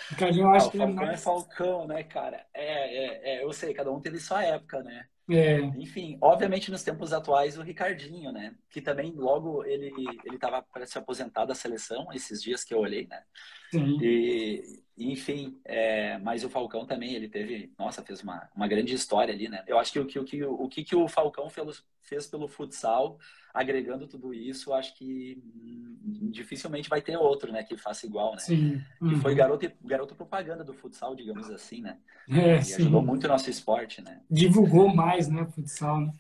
Ricardinho, 0.10 0.46
eu 0.46 0.52
acho 0.52 0.68
ah, 0.68 0.72
que 0.72 0.78
ele 0.78 0.84
é 0.84 0.88
mais... 0.88 1.10
é 1.10 1.18
Falcão, 1.18 1.86
né, 1.86 2.04
cara? 2.04 2.46
É, 2.54 2.64
é, 2.64 3.36
é, 3.36 3.44
eu 3.44 3.52
sei, 3.52 3.74
cada 3.74 3.92
um 3.92 4.00
teve 4.00 4.20
sua 4.20 4.44
época, 4.44 4.82
né? 4.82 5.06
É. 5.28 5.60
Enfim, 5.60 6.18
obviamente 6.22 6.70
nos 6.70 6.84
tempos 6.84 7.12
atuais 7.12 7.58
o 7.58 7.64
Ricardinho, 7.64 8.32
né? 8.32 8.56
Que 8.70 8.80
também 8.80 9.12
logo 9.16 9.64
ele 9.66 9.88
ele 10.24 10.36
estava 10.36 10.62
para 10.62 10.86
se 10.86 10.98
aposentar 10.98 11.46
da 11.46 11.56
seleção 11.56 12.08
esses 12.14 12.42
dias 12.42 12.64
que 12.64 12.74
eu 12.74 12.80
olhei, 12.80 13.08
né? 13.08 13.24
Sim. 13.80 13.98
E 14.02 14.86
enfim, 14.98 15.60
é, 15.66 16.18
mas 16.20 16.44
o 16.46 16.50
Falcão 16.50 16.86
também 16.86 17.14
ele 17.14 17.28
teve, 17.28 17.74
nossa, 17.78 18.02
fez 18.02 18.24
uma, 18.24 18.50
uma 18.56 18.68
grande 18.68 18.96
história 18.96 19.34
ali, 19.34 19.50
né? 19.50 19.62
Eu 19.68 19.78
acho 19.78 19.92
que 19.92 20.00
o 20.00 20.06
que 20.06 20.20
o 20.20 20.24
que 20.24 20.44
o, 20.44 20.68
que, 20.70 20.84
que 20.86 20.96
o 20.96 21.08
Falcão 21.10 21.50
fez, 21.50 21.84
fez 22.02 22.28
pelo 22.28 22.48
futsal, 22.48 23.20
agregando 23.54 24.08
tudo 24.08 24.34
isso, 24.34 24.74
acho 24.74 24.96
que 24.96 25.38
hum, 25.54 26.30
dificilmente 26.32 26.88
vai 26.88 27.02
ter 27.02 27.18
outro, 27.18 27.52
né? 27.52 27.64
Que 27.64 27.76
faça 27.76 28.06
igual, 28.06 28.32
né? 28.32 28.40
Sim. 28.40 28.82
Uhum. 29.02 29.10
Que 29.10 29.16
foi 29.18 29.36
garoto 29.36 29.70
garoto 29.84 30.16
propaganda 30.16 30.64
do 30.64 30.74
futsal, 30.74 31.14
digamos 31.14 31.50
assim, 31.50 31.82
né? 31.82 31.98
É, 32.30 32.60
e 32.60 32.64
sim. 32.64 32.76
ajudou 32.76 33.02
muito 33.02 33.26
o 33.26 33.28
nosso 33.28 33.50
esporte, 33.50 34.02
né? 34.02 34.22
Divulgou 34.32 34.96
mais, 34.96 35.28
né, 35.28 35.46
futsal, 35.54 36.00
né? 36.00 36.14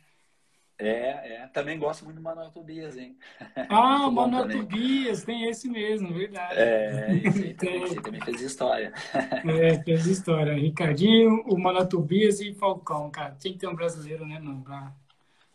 É, 0.77 1.43
é. 1.43 1.47
Também 1.47 1.79
gosto 1.79 2.03
muito 2.03 2.17
do 2.17 2.21
Manuel 2.21 2.51
Tobias, 2.51 2.97
hein? 2.97 3.17
Ah, 3.69 4.07
o 4.07 4.11
Manuel 4.11 4.49
Tobias, 4.49 5.23
tem 5.23 5.49
esse 5.49 5.69
mesmo, 5.69 6.13
verdade. 6.13 6.55
É, 6.57 7.21
esse 7.23 7.43
aí 7.43 7.53
também, 7.55 7.83
esse 7.83 8.01
também 8.01 8.21
fez 8.21 8.41
história. 8.41 8.93
É, 9.13 9.83
fez 9.83 10.05
história. 10.05 10.53
Ricardinho, 10.53 11.43
o 11.47 11.57
Manuel 11.57 11.87
Tobias 11.87 12.41
e 12.41 12.53
Falcão, 12.53 13.09
cara. 13.09 13.37
Tem 13.41 13.53
que 13.53 13.59
ter 13.59 13.67
um 13.67 13.75
brasileiro, 13.75 14.25
né, 14.25 14.39
não? 14.39 14.61
Pra 14.61 14.91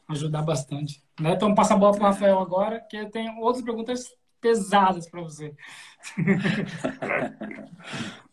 ajudar 0.09 0.43
bastante. 0.43 1.03
Né? 1.21 1.33
Então, 1.33 1.55
passa 1.55 1.75
a 1.75 1.77
bola 1.77 1.93
para 1.93 2.03
o 2.03 2.07
Rafael 2.07 2.39
agora, 2.39 2.81
que 2.81 2.97
eu 2.97 3.11
tenho 3.11 3.39
outras 3.41 3.65
perguntas 3.65 4.15
pesadas 4.41 5.09
para 5.09 5.21
você. 5.21 5.55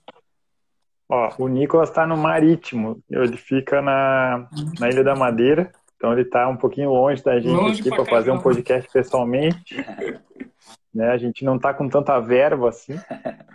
Ó, 1.10 1.34
o 1.38 1.48
Nicolas 1.48 1.90
está 1.90 2.06
no 2.06 2.18
Marítimo. 2.18 3.02
Ele 3.10 3.38
fica 3.38 3.82
na, 3.82 4.50
na 4.80 4.90
Ilha 4.90 5.04
da 5.04 5.16
Madeira. 5.16 5.72
Então 5.98 6.14
ele 6.14 6.22
está 6.22 6.48
um 6.48 6.56
pouquinho 6.56 6.92
longe 6.92 7.24
da 7.24 7.40
gente 7.40 7.54
longe 7.54 7.82
aqui 7.82 7.90
para 7.90 8.06
fazer 8.06 8.32
um 8.32 8.40
podcast 8.40 8.90
pessoalmente. 8.92 9.76
né? 10.94 11.10
A 11.10 11.18
gente 11.18 11.44
não 11.44 11.58
está 11.58 11.74
com 11.74 11.90
tanta 11.90 12.20
verba 12.20 12.70
assim, 12.70 12.94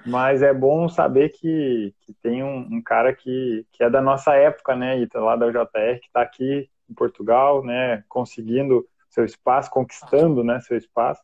mas 0.07 0.43
é 0.43 0.53
bom 0.53 0.89
saber 0.89 1.31
que, 1.31 1.95
que 2.03 2.13
tem 2.23 2.43
um, 2.43 2.69
um, 2.71 2.83
cara 2.83 3.13
que, 3.15 3.67
que 3.73 3.83
é 3.83 3.89
da 3.89 4.01
nossa 4.01 4.35
época, 4.35 4.77
né? 4.77 4.99
E 5.01 5.07
tá 5.07 5.21
lá 5.21 5.37
da 5.37 5.47
UJR, 5.47 6.01
que 6.01 6.07
está 6.07 6.23
aqui 6.23 6.69
em 6.89 6.95
Portugal, 6.95 7.65
né? 7.65 8.05
Conseguindo 8.09 8.87
seu 9.09 9.25
espaço, 9.25 9.71
conquistando, 9.71 10.45
né? 10.45 10.61
Seu 10.61 10.77
espaço. 10.77 11.21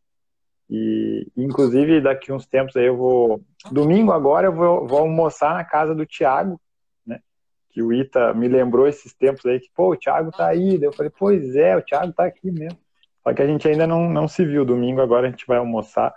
E, 0.70 1.26
inclusive, 1.36 2.00
daqui 2.00 2.32
uns 2.32 2.46
tempos 2.46 2.76
aí 2.76 2.86
eu 2.86 2.96
vou. 2.96 3.40
Domingo 3.70 4.12
agora 4.12 4.48
eu 4.48 4.52
vou, 4.52 4.86
vou 4.86 4.98
almoçar 5.00 5.54
na 5.54 5.64
casa 5.64 5.94
do 5.94 6.06
Thiago, 6.06 6.52
né? 6.52 6.58
Que 7.70 7.82
o 7.82 7.92
Ita 7.92 8.32
me 8.34 8.48
lembrou 8.48 8.86
esses 8.86 9.14
tempos 9.14 9.44
aí 9.46 9.60
que, 9.60 9.70
pô, 9.74 9.92
o 9.92 9.96
Thiago 9.96 10.30
tá 10.30 10.48
aí. 10.48 10.78
Eu 10.80 10.92
falei, 10.92 11.12
pois 11.16 11.54
é, 11.54 11.76
o 11.76 11.82
Thiago 11.82 12.12
tá 12.12 12.24
aqui 12.24 12.50
mesmo. 12.50 12.78
Só 13.22 13.34
que 13.34 13.42
a 13.42 13.46
gente 13.46 13.68
ainda 13.68 13.86
não, 13.86 14.08
não 14.08 14.26
se 14.26 14.44
viu. 14.44 14.64
Domingo 14.64 15.00
agora 15.00 15.26
a 15.26 15.30
gente 15.30 15.46
vai 15.46 15.58
almoçar 15.58 16.14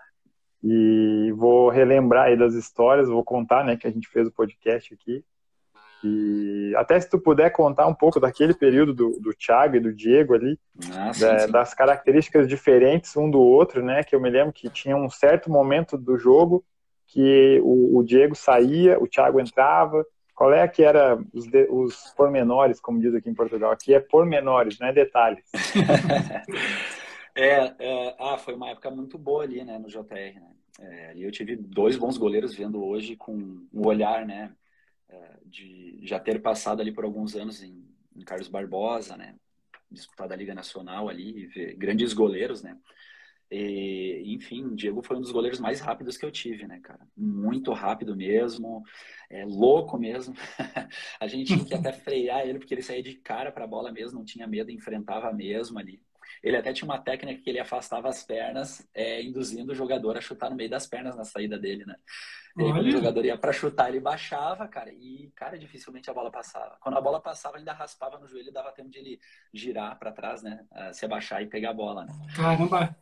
e 0.63 1.33
vou 1.35 1.69
relembrar 1.69 2.25
aí 2.25 2.37
das 2.37 2.53
histórias, 2.53 3.09
vou 3.09 3.23
contar, 3.23 3.65
né, 3.65 3.75
que 3.75 3.87
a 3.87 3.91
gente 3.91 4.07
fez 4.07 4.27
o 4.27 4.31
podcast 4.31 4.93
aqui. 4.93 5.23
E 6.03 6.73
até 6.77 6.99
se 6.99 7.09
tu 7.09 7.19
puder 7.19 7.51
contar 7.51 7.85
um 7.85 7.93
pouco 7.93 8.19
daquele 8.19 8.53
período 8.53 8.93
do, 8.93 9.19
do 9.19 9.33
Thiago 9.33 9.75
e 9.75 9.79
do 9.79 9.93
Diego 9.93 10.33
ali, 10.33 10.59
ah, 10.95 11.13
sim, 11.13 11.21
da, 11.21 11.39
sim. 11.39 11.51
das 11.51 11.73
características 11.73 12.47
diferentes 12.47 13.15
um 13.15 13.29
do 13.29 13.39
outro, 13.39 13.83
né? 13.83 14.03
Que 14.03 14.15
eu 14.15 14.19
me 14.19 14.29
lembro 14.29 14.51
que 14.51 14.69
tinha 14.69 14.95
um 14.95 15.09
certo 15.09 15.51
momento 15.51 15.97
do 15.97 16.17
jogo 16.17 16.65
que 17.05 17.59
o, 17.63 17.99
o 17.99 18.03
Diego 18.03 18.35
saía, 18.35 18.97
o 18.99 19.07
Thiago 19.07 19.39
entrava. 19.39 20.03
Qual 20.41 20.51
é 20.55 20.67
que 20.67 20.81
era 20.81 21.23
os, 21.31 21.45
de, 21.45 21.67
os 21.69 22.11
pormenores, 22.17 22.79
como 22.79 22.99
diz 22.99 23.13
aqui 23.13 23.29
em 23.29 23.33
Portugal? 23.35 23.69
Aqui 23.69 23.93
é 23.93 23.99
pormenores, 23.99 24.79
não 24.79 24.87
é 24.87 24.91
detalhes. 24.91 25.45
é, 27.35 27.75
é, 27.77 28.15
ah, 28.17 28.39
foi 28.39 28.55
uma 28.55 28.71
época 28.71 28.89
muito 28.89 29.19
boa 29.19 29.43
ali, 29.43 29.63
né, 29.63 29.77
no 29.77 29.87
JR, 29.87 30.01
né? 30.09 30.51
É, 30.79 31.13
eu 31.15 31.31
tive 31.31 31.55
dois 31.55 31.95
bons 31.95 32.17
goleiros 32.17 32.55
vendo 32.55 32.83
hoje 32.83 33.15
com 33.15 33.33
um 33.71 33.85
olhar, 33.85 34.25
né, 34.25 34.51
é, 35.09 35.19
de 35.45 35.99
já 36.01 36.19
ter 36.19 36.41
passado 36.41 36.81
ali 36.81 36.91
por 36.91 37.03
alguns 37.03 37.35
anos 37.35 37.61
em, 37.61 37.87
em 38.15 38.21
Carlos 38.21 38.47
Barbosa, 38.47 39.15
né? 39.15 39.35
Disputado 39.91 40.33
a 40.33 40.35
Liga 40.35 40.55
Nacional 40.55 41.07
ali, 41.07 41.45
ver 41.45 41.75
grandes 41.75 42.13
goleiros, 42.13 42.63
né? 42.63 42.75
E, 43.51 44.33
enfim, 44.33 44.73
Diego 44.75 45.01
foi 45.01 45.17
um 45.17 45.21
dos 45.21 45.31
goleiros 45.31 45.59
mais 45.59 45.81
rápidos 45.81 46.15
que 46.15 46.25
eu 46.25 46.31
tive, 46.31 46.65
né, 46.65 46.79
cara? 46.79 47.05
Muito 47.17 47.73
rápido 47.73 48.15
mesmo, 48.15 48.81
é 49.29 49.43
louco 49.45 49.97
mesmo. 49.97 50.33
a 51.19 51.27
gente 51.27 51.47
tinha 51.53 51.65
que 51.65 51.73
até 51.73 51.91
frear 51.93 52.47
ele 52.47 52.59
porque 52.59 52.73
ele 52.73 52.81
saía 52.81 53.03
de 53.03 53.15
cara 53.15 53.51
para 53.51 53.65
a 53.65 53.67
bola 53.67 53.91
mesmo, 53.91 54.19
não 54.19 54.25
tinha 54.25 54.47
medo, 54.47 54.71
enfrentava 54.71 55.33
mesmo 55.33 55.77
ali. 55.77 56.01
Ele 56.43 56.57
até 56.57 56.73
tinha 56.73 56.89
uma 56.89 56.99
técnica 56.99 57.41
que 57.41 57.49
ele 57.49 57.59
afastava 57.59 58.09
as 58.09 58.23
pernas, 58.23 58.87
é, 58.93 59.21
induzindo 59.21 59.71
o 59.71 59.75
jogador 59.75 60.17
a 60.17 60.21
chutar 60.21 60.49
no 60.49 60.55
meio 60.55 60.69
das 60.69 60.87
pernas 60.87 61.15
na 61.15 61.23
saída 61.23 61.57
dele, 61.57 61.85
né? 61.85 61.95
E 62.57 62.63
aí, 62.63 62.71
quando 62.71 62.85
o 62.85 62.91
jogador 62.91 63.23
ia 63.23 63.37
para 63.37 63.53
chutar, 63.53 63.89
ele 63.89 63.99
baixava, 63.99 64.67
cara, 64.67 64.91
e, 64.91 65.31
cara, 65.35 65.57
dificilmente 65.57 66.09
a 66.09 66.13
bola 66.13 66.29
passava. 66.29 66.77
Quando 66.81 66.97
a 66.97 67.01
bola 67.01 67.21
passava, 67.21 67.55
ele 67.55 67.61
ainda 67.61 67.73
raspava 67.73 68.19
no 68.19 68.27
joelho, 68.27 68.51
dava 68.51 68.71
tempo 68.71 68.89
de 68.89 68.99
ele 68.99 69.19
girar 69.53 69.97
para 69.97 70.11
trás, 70.11 70.43
né? 70.43 70.65
Se 70.91 71.05
abaixar 71.05 71.41
e 71.41 71.47
pegar 71.47 71.69
a 71.69 71.73
bola, 71.73 72.05
né? 72.05 72.13
Caramba! 72.35 72.95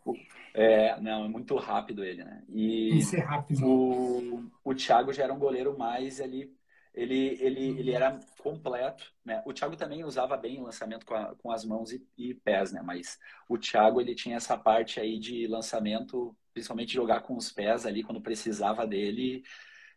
É, 0.54 1.00
não, 1.02 1.26
é 1.26 1.28
muito 1.28 1.56
rápido 1.56 2.04
ele, 2.04 2.24
né? 2.24 2.44
E 2.50 2.98
Isso 2.98 3.15
é 3.15 3.22
rápido. 3.22 3.65
O, 3.65 4.52
o 4.63 4.76
Thiago 4.76 5.12
já 5.12 5.24
era 5.24 5.34
um 5.34 5.39
goleiro 5.39 5.78
mais 5.78 6.22
ali 6.22 6.56
ele, 7.00 7.38
ele, 7.40 7.80
ele 7.80 7.92
era 7.94 8.20
completo, 8.40 9.14
né? 9.24 9.42
O 9.46 9.54
Thiago 9.54 9.78
também 9.78 10.04
usava 10.04 10.36
bem 10.36 10.60
o 10.60 10.64
lançamento 10.64 11.06
com, 11.06 11.16
a, 11.16 11.34
com 11.36 11.50
as 11.50 11.64
mãos 11.64 11.94
e, 11.94 12.06
e, 12.18 12.34
pés, 12.34 12.74
né? 12.74 12.82
Mas 12.82 13.18
o 13.48 13.58
Thiago, 13.58 14.02
ele 14.02 14.14
tinha 14.14 14.36
essa 14.36 14.58
parte 14.58 15.00
aí 15.00 15.18
de 15.18 15.48
lançamento, 15.48 16.36
principalmente 16.54 16.94
jogar 16.94 17.22
com 17.22 17.38
os 17.38 17.52
pés 17.54 17.86
ali 17.86 18.04
quando 18.04 18.22
precisava 18.22 18.86
dele, 18.86 19.44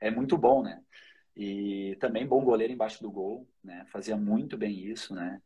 é 0.00 0.12
muito 0.12 0.38
bom, 0.38 0.62
né? 0.62 0.80
E 1.36 1.96
também 2.00 2.24
bom 2.24 2.44
goleiro 2.44 2.72
embaixo 2.72 3.02
do 3.02 3.10
gol, 3.10 3.48
né? 3.64 3.84
Fazia 3.86 4.16
muito 4.16 4.56
bem 4.56 4.78
isso, 4.78 5.12
né? 5.12 5.42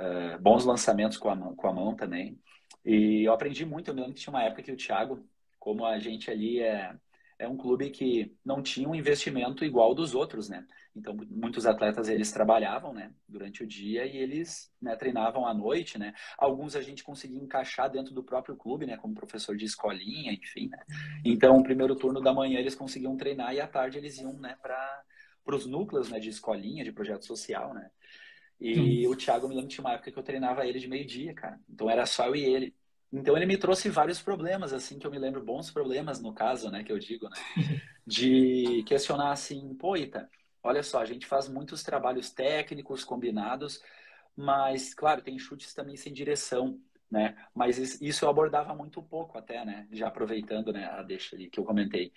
Uh, 0.00 0.40
bons 0.40 0.64
lançamentos 0.64 1.18
com 1.18 1.28
a, 1.28 1.34
mão, 1.34 1.56
com 1.56 1.66
a 1.66 1.72
mão 1.72 1.96
também. 1.96 2.38
E 2.84 3.24
eu 3.24 3.32
aprendi 3.32 3.66
muito, 3.66 3.88
eu 3.88 3.94
me 3.94 4.00
lembro 4.00 4.14
que 4.14 4.20
tinha 4.20 4.32
uma 4.32 4.44
época 4.44 4.62
que 4.62 4.72
o 4.72 4.76
Thiago, 4.76 5.26
como 5.58 5.84
a 5.84 5.98
gente 5.98 6.30
ali 6.30 6.60
é, 6.60 6.94
é 7.40 7.48
um 7.48 7.56
clube 7.56 7.88
que 7.88 8.36
não 8.44 8.62
tinha 8.62 8.86
um 8.86 8.94
investimento 8.94 9.64
igual 9.64 9.94
dos 9.94 10.14
outros, 10.14 10.50
né? 10.50 10.66
Então, 10.94 11.16
muitos 11.30 11.64
atletas, 11.64 12.08
eles 12.08 12.30
trabalhavam, 12.30 12.92
né, 12.92 13.14
durante 13.26 13.64
o 13.64 13.66
dia 13.66 14.04
e 14.04 14.18
eles 14.18 14.70
né, 14.80 14.94
treinavam 14.94 15.46
à 15.46 15.54
noite, 15.54 15.98
né? 15.98 16.12
Alguns 16.36 16.76
a 16.76 16.82
gente 16.82 17.02
conseguia 17.02 17.40
encaixar 17.40 17.90
dentro 17.90 18.12
do 18.12 18.22
próprio 18.22 18.54
clube, 18.54 18.84
né, 18.84 18.98
como 18.98 19.14
professor 19.14 19.56
de 19.56 19.64
escolinha, 19.64 20.32
enfim, 20.32 20.68
né? 20.68 20.78
Então, 21.24 21.56
o 21.56 21.62
primeiro 21.62 21.96
turno 21.96 22.20
da 22.20 22.32
manhã 22.32 22.58
eles 22.58 22.74
conseguiam 22.74 23.16
treinar 23.16 23.54
e 23.54 23.60
à 23.60 23.66
tarde 23.66 23.96
eles 23.96 24.18
iam, 24.18 24.34
né, 24.34 24.56
para 24.60 25.02
os 25.46 25.64
núcleos, 25.64 26.10
né, 26.10 26.20
de 26.20 26.28
escolinha, 26.28 26.84
de 26.84 26.92
projeto 26.92 27.24
social, 27.24 27.72
né? 27.72 27.90
E 28.60 29.08
o 29.08 29.16
Thiago 29.16 29.48
me 29.48 29.54
lembro 29.54 29.70
tinha 29.70 29.82
uma 29.82 29.94
época 29.94 30.12
que 30.12 30.18
eu 30.18 30.22
treinava 30.22 30.66
ele 30.66 30.78
de 30.78 30.86
meio-dia, 30.86 31.32
cara. 31.32 31.58
Então 31.66 31.88
era 31.88 32.04
só 32.04 32.26
eu 32.26 32.36
e 32.36 32.44
ele. 32.44 32.74
Então 33.12 33.36
ele 33.36 33.46
me 33.46 33.56
trouxe 33.56 33.88
vários 33.88 34.20
problemas, 34.20 34.72
assim, 34.72 34.98
que 34.98 35.06
eu 35.06 35.10
me 35.10 35.18
lembro, 35.18 35.44
bons 35.44 35.70
problemas 35.70 36.20
no 36.20 36.32
caso, 36.32 36.70
né, 36.70 36.84
que 36.84 36.92
eu 36.92 36.98
digo, 36.98 37.28
né? 37.28 37.36
De 38.06 38.82
questionar 38.86 39.32
assim, 39.32 39.74
pô, 39.74 39.96
Ita, 39.96 40.28
olha 40.62 40.82
só, 40.82 41.00
a 41.00 41.04
gente 41.04 41.26
faz 41.26 41.48
muitos 41.48 41.82
trabalhos 41.82 42.30
técnicos 42.30 43.04
combinados, 43.04 43.80
mas, 44.36 44.94
claro, 44.94 45.22
tem 45.22 45.38
chutes 45.38 45.74
também 45.74 45.96
sem 45.96 46.12
direção, 46.12 46.80
né? 47.10 47.36
Mas 47.54 48.00
isso 48.00 48.24
eu 48.24 48.30
abordava 48.30 48.74
muito 48.74 49.02
pouco 49.02 49.36
até, 49.36 49.64
né? 49.64 49.86
Já 49.90 50.08
aproveitando, 50.08 50.72
né, 50.72 50.86
a 50.86 51.02
deixa 51.02 51.36
ali 51.36 51.50
que 51.50 51.58
eu 51.58 51.64
comentei. 51.64 52.12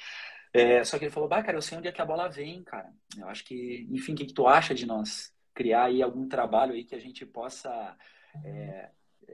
É, 0.53 0.83
só 0.83 0.99
que 0.99 1.05
ele 1.05 1.11
falou, 1.11 1.27
bah, 1.27 1.41
cara, 1.41 1.57
eu 1.57 1.61
sei 1.61 1.77
onde 1.77 1.87
é 1.87 1.91
que 1.91 2.01
a 2.01 2.05
bola 2.05 2.29
vem, 2.29 2.63
cara. 2.63 2.93
Eu 3.17 3.27
acho 3.27 3.43
que, 3.43 3.87
enfim, 3.89 4.13
o 4.13 4.15
que, 4.15 4.25
que 4.25 4.33
tu 4.33 4.47
acha 4.47 4.73
de 4.73 4.85
nós 4.85 5.33
criar 5.53 5.85
aí 5.85 6.01
algum 6.01 6.27
trabalho 6.27 6.73
aí 6.73 6.83
que 6.83 6.95
a 6.95 6.99
gente 6.99 7.25
possa, 7.25 7.97
é, 8.45 8.89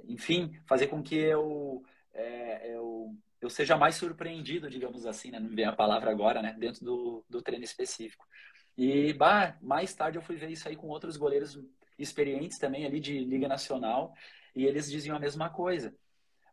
enfim, 0.07 0.59
fazer 0.65 0.87
com 0.87 1.01
que 1.01 1.15
eu, 1.15 1.83
é, 2.13 2.73
eu, 2.75 3.15
eu 3.41 3.49
seja 3.49 3.77
mais 3.77 3.95
surpreendido, 3.95 4.69
digamos 4.69 5.05
assim, 5.05 5.31
né? 5.31 5.39
Não 5.39 5.49
me 5.49 5.55
vem 5.55 5.65
a 5.65 5.73
palavra 5.73 6.11
agora, 6.11 6.41
né? 6.41 6.55
Dentro 6.57 6.83
do, 6.83 7.25
do 7.29 7.41
treino 7.41 7.63
específico. 7.63 8.25
E 8.77 9.13
bah, 9.13 9.57
mais 9.61 9.93
tarde 9.93 10.17
eu 10.17 10.21
fui 10.21 10.35
ver 10.35 10.49
isso 10.49 10.67
aí 10.67 10.75
com 10.75 10.87
outros 10.87 11.17
goleiros 11.17 11.59
experientes 11.97 12.57
também 12.57 12.85
ali 12.85 12.99
de 12.99 13.19
Liga 13.25 13.47
Nacional 13.47 14.13
e 14.55 14.65
eles 14.65 14.89
diziam 14.89 15.17
a 15.17 15.19
mesma 15.19 15.49
coisa. 15.49 15.95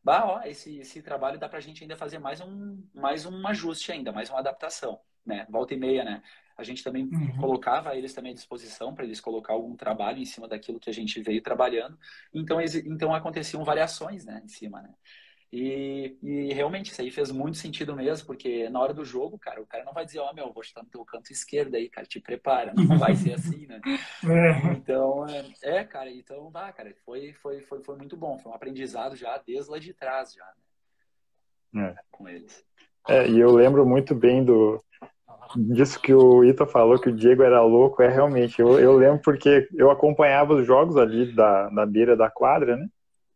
Bah, 0.02 0.24
ó, 0.24 0.42
esse, 0.42 0.78
esse 0.78 1.02
trabalho 1.02 1.38
dá 1.38 1.48
pra 1.48 1.60
gente 1.60 1.82
ainda 1.82 1.96
fazer 1.96 2.18
mais 2.18 2.40
um, 2.40 2.82
mais 2.94 3.26
um 3.26 3.46
ajuste 3.46 3.92
ainda, 3.92 4.12
mais 4.12 4.30
uma 4.30 4.38
adaptação, 4.38 5.00
né? 5.24 5.46
Volta 5.50 5.74
e 5.74 5.76
meia, 5.76 6.04
né? 6.04 6.22
A 6.56 6.64
gente 6.64 6.82
também 6.82 7.04
uhum. 7.04 7.36
colocava 7.38 7.94
eles 7.94 8.14
também 8.14 8.32
à 8.32 8.34
disposição 8.34 8.94
para 8.94 9.04
eles 9.04 9.20
colocar 9.20 9.52
algum 9.52 9.76
trabalho 9.76 10.18
em 10.18 10.24
cima 10.24 10.48
daquilo 10.48 10.80
que 10.80 10.88
a 10.88 10.92
gente 10.92 11.20
veio 11.20 11.42
trabalhando. 11.42 11.98
Então, 12.32 12.58
então 12.60 13.14
aconteciam 13.14 13.64
variações, 13.64 14.24
né, 14.24 14.40
em 14.44 14.48
cima, 14.48 14.80
né? 14.80 14.94
E, 15.52 16.18
e, 16.22 16.52
realmente 16.52 16.90
isso 16.90 17.00
aí 17.00 17.10
fez 17.10 17.30
muito 17.30 17.56
sentido 17.56 17.94
mesmo, 17.94 18.26
porque 18.26 18.68
na 18.68 18.80
hora 18.80 18.92
do 18.92 19.04
jogo, 19.04 19.38
cara, 19.38 19.62
o 19.62 19.66
cara 19.66 19.84
não 19.84 19.92
vai 19.92 20.04
dizer, 20.04 20.18
ó, 20.18 20.28
oh, 20.30 20.34
meu, 20.34 20.52
vou 20.52 20.62
estar 20.62 20.82
no 20.82 20.88
teu 20.88 21.04
canto 21.04 21.32
esquerdo 21.32 21.76
aí, 21.76 21.88
cara, 21.88 22.06
te 22.06 22.20
prepara. 22.20 22.74
Não 22.74 22.98
vai 22.98 23.14
ser 23.14 23.34
assim, 23.34 23.64
né? 23.66 23.80
É. 24.24 24.72
Então, 24.72 25.24
é, 25.28 25.46
é, 25.62 25.84
cara, 25.84 26.10
então, 26.10 26.50
vá, 26.50 26.72
cara, 26.72 26.92
foi, 27.04 27.32
foi, 27.34 27.60
foi, 27.60 27.82
foi 27.82 27.96
muito 27.96 28.16
bom. 28.16 28.36
Foi 28.38 28.50
um 28.50 28.54
aprendizado 28.54 29.14
já 29.14 29.38
desde 29.38 29.70
lá 29.70 29.78
de 29.78 29.94
trás, 29.94 30.34
já, 30.34 30.52
né? 31.72 31.90
É. 31.90 32.02
Com 32.10 32.28
eles. 32.28 32.64
É, 33.08 33.28
e 33.28 33.38
eu 33.38 33.52
lembro 33.52 33.86
muito 33.86 34.14
bem 34.14 34.44
do 34.44 34.82
disso 35.56 36.00
que 36.00 36.12
o 36.12 36.44
Ita 36.44 36.66
falou, 36.66 36.98
que 36.98 37.08
o 37.08 37.14
Diego 37.14 37.42
era 37.42 37.62
louco, 37.62 38.02
é 38.02 38.08
realmente, 38.08 38.60
eu, 38.60 38.78
eu 38.78 38.96
lembro 38.96 39.20
porque 39.22 39.68
eu 39.74 39.90
acompanhava 39.90 40.54
os 40.54 40.66
jogos 40.66 40.96
ali 40.96 41.34
da, 41.34 41.68
da 41.68 41.86
beira 41.86 42.16
da 42.16 42.30
quadra, 42.30 42.76
né? 42.76 42.86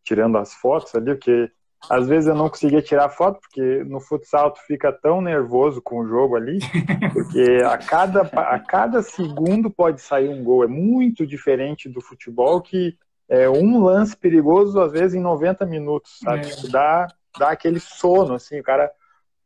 Tirando 0.03 0.39
as 0.39 0.55
fotos 0.55 0.95
ali, 0.95 1.15
porque 1.15 1.51
às 1.89 2.07
vezes 2.07 2.29
eu 2.29 2.35
não 2.35 2.49
conseguia 2.49 2.83
tirar 2.83 3.09
foto, 3.09 3.41
porque 3.41 3.85
no 3.85 4.01
futsal 4.01 4.53
tu 4.53 4.61
fica 4.67 4.93
tão 4.93 5.21
nervoso 5.21 5.81
com 5.81 6.01
o 6.01 6.07
jogo 6.07 6.37
ali, 6.37 6.59
porque 7.13 7.63
a 7.65 7.79
cada, 7.79 8.23
a 8.23 8.59
cada 8.59 9.03
segundo 9.03 9.71
pode 9.71 10.01
sair 10.01 10.29
um 10.29 10.45
gol. 10.45 10.65
É 10.65 10.69
muito 10.69 11.27
diferente 11.27 11.89
do 11.89 12.01
futebol, 12.01 12.61
que 12.61 12.97
é 13.29 13.49
um 13.49 13.83
lance 13.83 14.17
perigoso, 14.17 14.81
às 14.81 14.93
vezes, 14.93 15.15
em 15.15 15.21
90 15.21 15.65
minutos, 15.65 16.19
sabe? 16.23 16.47
É. 16.51 16.69
Dá, 16.71 17.07
dá 17.39 17.51
aquele 17.51 17.81
sono, 17.81 18.35
assim, 18.35 18.61
o 18.61 18.63
cara 18.63 18.91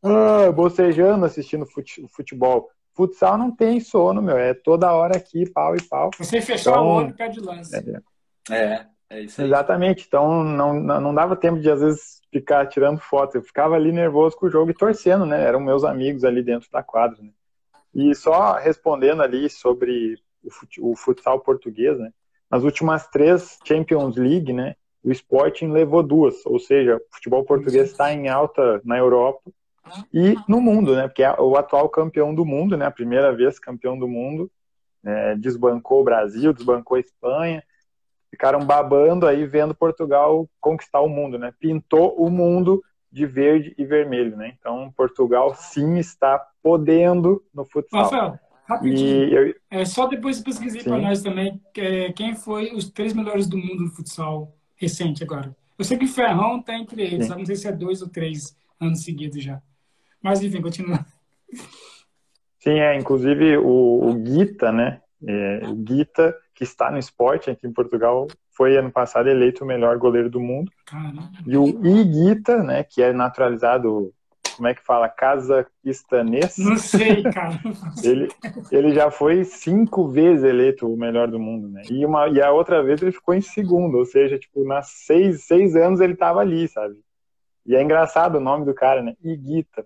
ah, 0.05 0.51
bocejando 0.51 1.25
assistindo 1.25 1.65
futebol. 2.09 2.69
Futsal 2.93 3.37
não 3.37 3.51
tem 3.51 3.79
sono, 3.79 4.21
meu. 4.21 4.37
É 4.37 4.53
toda 4.53 4.93
hora 4.93 5.17
aqui, 5.17 5.49
pau 5.49 5.75
e 5.75 5.81
pau. 5.81 6.09
Você 6.17 6.41
fechar 6.41 6.71
então, 6.71 6.85
o 6.85 6.93
olho, 6.93 7.13
pede 7.13 7.39
lance. 7.41 7.75
É, 8.49 8.55
é, 8.55 8.85
é 9.09 9.21
isso 9.21 9.41
aí. 9.41 9.47
Exatamente. 9.47 10.05
Então 10.07 10.43
não, 10.43 10.73
não 10.73 11.13
dava 11.13 11.35
tempo 11.35 11.59
de, 11.59 11.69
às 11.69 11.81
vezes, 11.81 12.21
ficar 12.31 12.65
tirando 12.67 12.99
foto. 12.99 13.35
Eu 13.35 13.43
ficava 13.43 13.75
ali 13.75 13.91
nervoso 13.91 14.37
com 14.37 14.45
o 14.45 14.49
jogo 14.49 14.71
e 14.71 14.73
torcendo, 14.73 15.25
né? 15.25 15.43
Eram 15.43 15.59
meus 15.59 15.83
amigos 15.83 16.23
ali 16.23 16.41
dentro 16.41 16.69
da 16.71 16.81
quadra. 16.81 17.21
Né? 17.21 17.31
E 17.93 18.15
só 18.15 18.53
respondendo 18.53 19.21
ali 19.21 19.49
sobre 19.49 20.17
o 20.79 20.95
futsal 20.95 21.41
português, 21.41 21.99
né? 21.99 22.11
Nas 22.49 22.63
últimas 22.63 23.07
três 23.07 23.59
Champions 23.65 24.15
League, 24.15 24.53
né? 24.53 24.75
O 25.03 25.11
Sporting 25.11 25.67
levou 25.67 26.01
duas, 26.01 26.45
ou 26.45 26.59
seja, 26.59 26.95
o 26.95 27.15
futebol 27.15 27.43
português 27.43 27.91
está 27.91 28.11
em 28.11 28.27
alta 28.27 28.81
na 28.83 28.97
Europa 28.97 29.51
e 30.13 30.35
no 30.47 30.59
mundo, 30.59 30.95
né? 30.95 31.07
Porque 31.07 31.23
é 31.23 31.31
o 31.39 31.55
atual 31.55 31.89
campeão 31.89 32.33
do 32.33 32.45
mundo, 32.45 32.75
né? 32.77 32.85
A 32.85 32.91
primeira 32.91 33.35
vez 33.35 33.59
campeão 33.59 33.97
do 33.97 34.07
mundo, 34.07 34.51
né? 35.03 35.35
desbancou 35.35 36.01
o 36.01 36.03
Brasil, 36.03 36.53
desbancou 36.53 36.97
a 36.97 36.99
Espanha, 36.99 37.63
ficaram 38.29 38.65
babando 38.65 39.27
aí 39.27 39.45
vendo 39.45 39.75
Portugal 39.75 40.49
conquistar 40.59 41.01
o 41.01 41.09
mundo, 41.09 41.37
né? 41.37 41.53
Pintou 41.59 42.15
o 42.17 42.29
mundo 42.29 42.83
de 43.11 43.25
verde 43.25 43.73
e 43.77 43.85
vermelho, 43.85 44.35
né? 44.35 44.53
Então, 44.59 44.91
Portugal 44.95 45.55
sim 45.55 45.97
está 45.97 46.37
podendo 46.61 47.41
no 47.53 47.63
futsal. 47.63 48.03
Rafael, 48.03 48.39
rapidinho. 48.65 49.33
Eu... 49.33 49.55
É, 49.69 49.85
só 49.85 50.07
depois 50.07 50.41
pesquisei 50.41 50.83
para 50.83 50.97
nós 50.97 51.21
também 51.21 51.61
é, 51.77 52.11
quem 52.11 52.35
foi 52.35 52.73
os 52.73 52.89
três 52.89 53.13
melhores 53.13 53.47
do 53.47 53.57
mundo 53.57 53.83
no 53.83 53.91
futsal 53.91 54.53
recente 54.75 55.23
agora. 55.23 55.55
Eu 55.77 55.85
sei 55.85 55.97
que 55.97 56.07
Ferrão 56.07 56.59
está 56.59 56.77
entre 56.77 57.01
eles, 57.03 57.29
não 57.29 57.45
sei 57.45 57.55
se 57.55 57.67
é 57.67 57.71
dois 57.71 58.01
ou 58.01 58.09
três 58.09 58.57
anos 58.79 59.03
seguidos 59.03 59.41
já. 59.41 59.61
Mas 60.25 60.41
enfim, 60.41 60.59
continua. 60.59 61.05
Sim, 62.59 62.79
é, 62.79 62.97
inclusive 62.97 63.59
o, 63.59 64.09
o 64.09 64.13
Guita, 64.15 64.71
né? 64.71 64.99
É, 65.23 65.61
o 65.67 65.75
Guita, 65.75 66.35
que 66.55 66.63
está 66.63 66.89
no 66.89 66.97
esporte 66.97 67.51
aqui 67.51 67.67
em 67.67 67.71
Portugal, 67.71 68.25
foi 68.57 68.75
ano 68.75 68.91
passado 68.91 69.29
eleito 69.29 69.63
o 69.63 69.67
melhor 69.67 69.99
goleiro 69.99 70.27
do 70.27 70.39
mundo. 70.39 70.71
Caramba. 70.83 71.29
E 71.45 71.55
o 71.55 71.67
Iguita, 71.85 72.63
né, 72.63 72.83
que 72.83 73.03
é 73.03 73.13
naturalizado, 73.13 74.11
como 74.55 74.67
é 74.67 74.73
que 74.73 74.83
fala, 74.83 75.07
cazaquistanês? 75.07 76.57
Não 76.57 76.75
sei, 76.75 77.21
cara. 77.31 77.61
ele, 78.03 78.27
ele 78.71 78.95
já 78.95 79.11
foi 79.11 79.43
cinco 79.43 80.07
vezes 80.07 80.43
eleito 80.43 80.91
o 80.91 80.97
melhor 80.97 81.27
do 81.27 81.37
mundo, 81.37 81.67
né? 81.67 81.83
E, 81.87 82.03
uma, 82.03 82.27
e 82.29 82.41
a 82.41 82.51
outra 82.51 82.81
vez 82.81 82.99
ele 82.99 83.11
ficou 83.11 83.35
em 83.35 83.41
segundo, 83.41 83.99
ou 83.99 84.05
seja, 84.05 84.39
tipo, 84.39 84.65
nas 84.65 84.87
seis, 84.87 85.43
seis 85.43 85.75
anos 85.75 86.01
ele 86.01 86.13
estava 86.13 86.39
ali, 86.39 86.67
sabe? 86.67 86.95
E 87.65 87.75
é 87.75 87.81
engraçado 87.81 88.35
o 88.35 88.41
nome 88.41 88.65
do 88.65 88.73
cara, 88.73 89.01
né? 89.01 89.15
Iguita. 89.23 89.85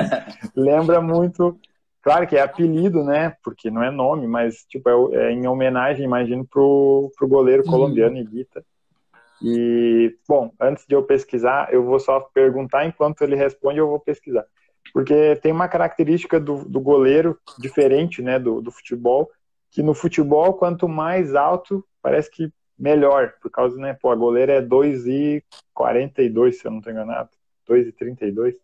Lembra 0.56 1.00
muito 1.00 1.58
Claro 2.04 2.26
que 2.26 2.36
é 2.36 2.42
apelido, 2.42 3.02
né? 3.02 3.34
Porque 3.42 3.70
não 3.70 3.82
é 3.82 3.90
nome, 3.90 4.26
mas 4.26 4.62
tipo 4.68 4.90
é, 4.90 5.28
é 5.28 5.32
em 5.32 5.46
homenagem, 5.46 6.04
imagino, 6.04 6.46
pro, 6.46 7.10
pro 7.16 7.26
goleiro 7.26 7.62
uhum. 7.64 7.70
colombiano 7.70 8.18
Iguita. 8.18 8.62
E 9.42 10.14
bom, 10.28 10.52
antes 10.60 10.86
de 10.86 10.94
eu 10.94 11.02
pesquisar, 11.02 11.72
eu 11.72 11.82
vou 11.82 11.98
só 11.98 12.20
perguntar 12.20 12.84
enquanto 12.84 13.22
ele 13.22 13.34
responde, 13.34 13.78
eu 13.78 13.88
vou 13.88 13.98
pesquisar, 13.98 14.44
porque 14.92 15.36
tem 15.36 15.50
uma 15.50 15.66
característica 15.66 16.38
do, 16.38 16.64
do 16.66 16.78
goleiro 16.78 17.38
diferente, 17.58 18.22
né, 18.22 18.38
do, 18.38 18.60
do 18.60 18.70
futebol, 18.70 19.30
que 19.70 19.82
no 19.82 19.94
futebol 19.94 20.54
quanto 20.54 20.86
mais 20.86 21.34
alto 21.34 21.84
parece 22.02 22.30
que 22.30 22.52
melhor, 22.78 23.34
por 23.40 23.50
causa, 23.50 23.76
né, 23.76 23.94
pô, 23.94 24.10
a 24.10 24.16
goleira 24.16 24.54
é 24.54 24.62
2,42, 24.62 26.52
se 26.52 26.66
eu 26.66 26.70
não 26.70 26.78
estou 26.78 26.92
enganado, 26.92 27.30
2,32 27.68 28.54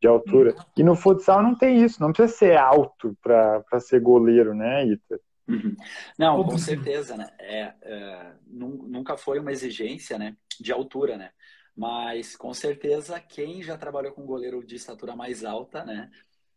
de 0.00 0.08
altura. 0.08 0.54
Uhum. 0.54 0.64
E 0.76 0.82
no 0.82 0.96
futsal 0.96 1.42
não 1.42 1.54
tem 1.54 1.82
isso, 1.82 2.00
não 2.00 2.12
precisa 2.12 2.36
ser 2.36 2.56
alto 2.56 3.16
para 3.22 3.80
ser 3.80 4.00
goleiro, 4.00 4.54
né, 4.54 4.86
Ita? 4.86 5.20
Uhum. 5.48 5.76
Não, 6.18 6.44
com 6.44 6.56
certeza, 6.56 7.16
né? 7.16 7.28
É, 7.38 7.74
é, 7.82 8.32
nunca 8.46 9.16
foi 9.16 9.38
uma 9.38 9.52
exigência, 9.52 10.18
né, 10.18 10.36
de 10.60 10.72
altura, 10.72 11.16
né? 11.16 11.30
Mas 11.76 12.36
com 12.36 12.52
certeza 12.52 13.18
quem 13.18 13.62
já 13.62 13.76
trabalhou 13.76 14.12
com 14.12 14.26
goleiro 14.26 14.64
de 14.64 14.76
estatura 14.76 15.16
mais 15.16 15.44
alta, 15.44 15.84
né? 15.84 16.10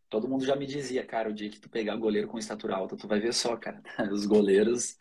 Todo 0.09 0.27
mundo 0.27 0.45
já 0.45 0.55
me 0.55 0.65
dizia, 0.65 1.05
cara, 1.05 1.29
o 1.29 1.33
dia 1.33 1.49
que 1.49 1.59
tu 1.59 1.69
pegar 1.69 1.95
goleiro 1.95 2.27
com 2.27 2.37
estatura 2.37 2.75
alta, 2.75 2.97
tu 2.97 3.07
vai 3.07 3.19
ver 3.19 3.33
só, 3.33 3.55
cara. 3.55 3.81
Os 4.11 4.25
goleiros, 4.25 4.97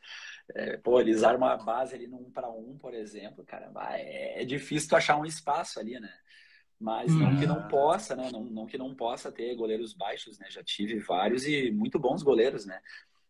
é, 0.55 0.77
pô, 0.77 1.01
eles 1.01 1.23
armam 1.23 1.49
a 1.49 1.57
base 1.57 1.95
ali 1.95 2.07
no 2.07 2.19
um 2.19 2.31
para 2.31 2.51
um, 2.51 2.77
por 2.77 2.95
exemplo, 2.95 3.45
cara, 3.45 3.71
é, 3.93 4.43
é 4.43 4.45
difícil 4.45 4.89
tu 4.89 4.97
achar 4.97 5.17
um 5.17 5.25
espaço 5.25 5.81
ali, 5.81 5.99
né? 5.99 6.13
Mas 6.79 7.15
não 7.15 7.31
uhum. 7.31 7.39
que 7.39 7.47
não 7.47 7.69
possa, 7.69 8.15
né? 8.15 8.31
Não, 8.31 8.45
não 8.45 8.67
que 8.67 8.77
não 8.77 8.95
possa 8.95 9.33
ter 9.33 9.55
goleiros 9.55 9.95
baixos, 9.95 10.39
né? 10.39 10.47
Já 10.51 10.63
tive 10.63 10.99
vários 10.99 11.47
e 11.47 11.71
muito 11.71 11.99
bons 11.99 12.23
goleiros, 12.23 12.67
né? 12.67 12.81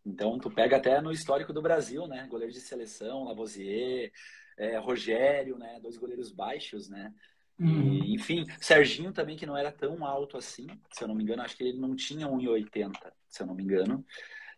Então, 0.04 0.38
tu 0.38 0.50
pega 0.50 0.76
até 0.76 1.00
no 1.00 1.12
histórico 1.12 1.52
do 1.52 1.62
Brasil, 1.62 2.06
né? 2.06 2.26
Goleiro 2.28 2.52
de 2.52 2.60
seleção, 2.60 3.24
Lavoisier, 3.24 4.12
é, 4.56 4.76
Rogério, 4.78 5.56
né? 5.56 5.78
Dois 5.80 5.96
goleiros 5.96 6.30
baixos, 6.30 6.88
né? 6.88 7.12
Uhum. 7.58 7.92
E, 7.92 8.14
enfim, 8.14 8.44
Serginho 8.60 9.12
também, 9.12 9.36
que 9.36 9.46
não 9.46 9.56
era 9.56 9.70
tão 9.70 10.04
alto 10.04 10.36
assim, 10.36 10.66
se 10.90 11.04
eu 11.04 11.08
não 11.08 11.14
me 11.14 11.22
engano, 11.22 11.42
acho 11.42 11.56
que 11.56 11.62
ele 11.62 11.78
não 11.78 11.94
tinha 11.94 12.26
1,80, 12.26 13.12
se 13.28 13.42
eu 13.42 13.46
não 13.46 13.54
me 13.54 13.62
engano. 13.62 14.04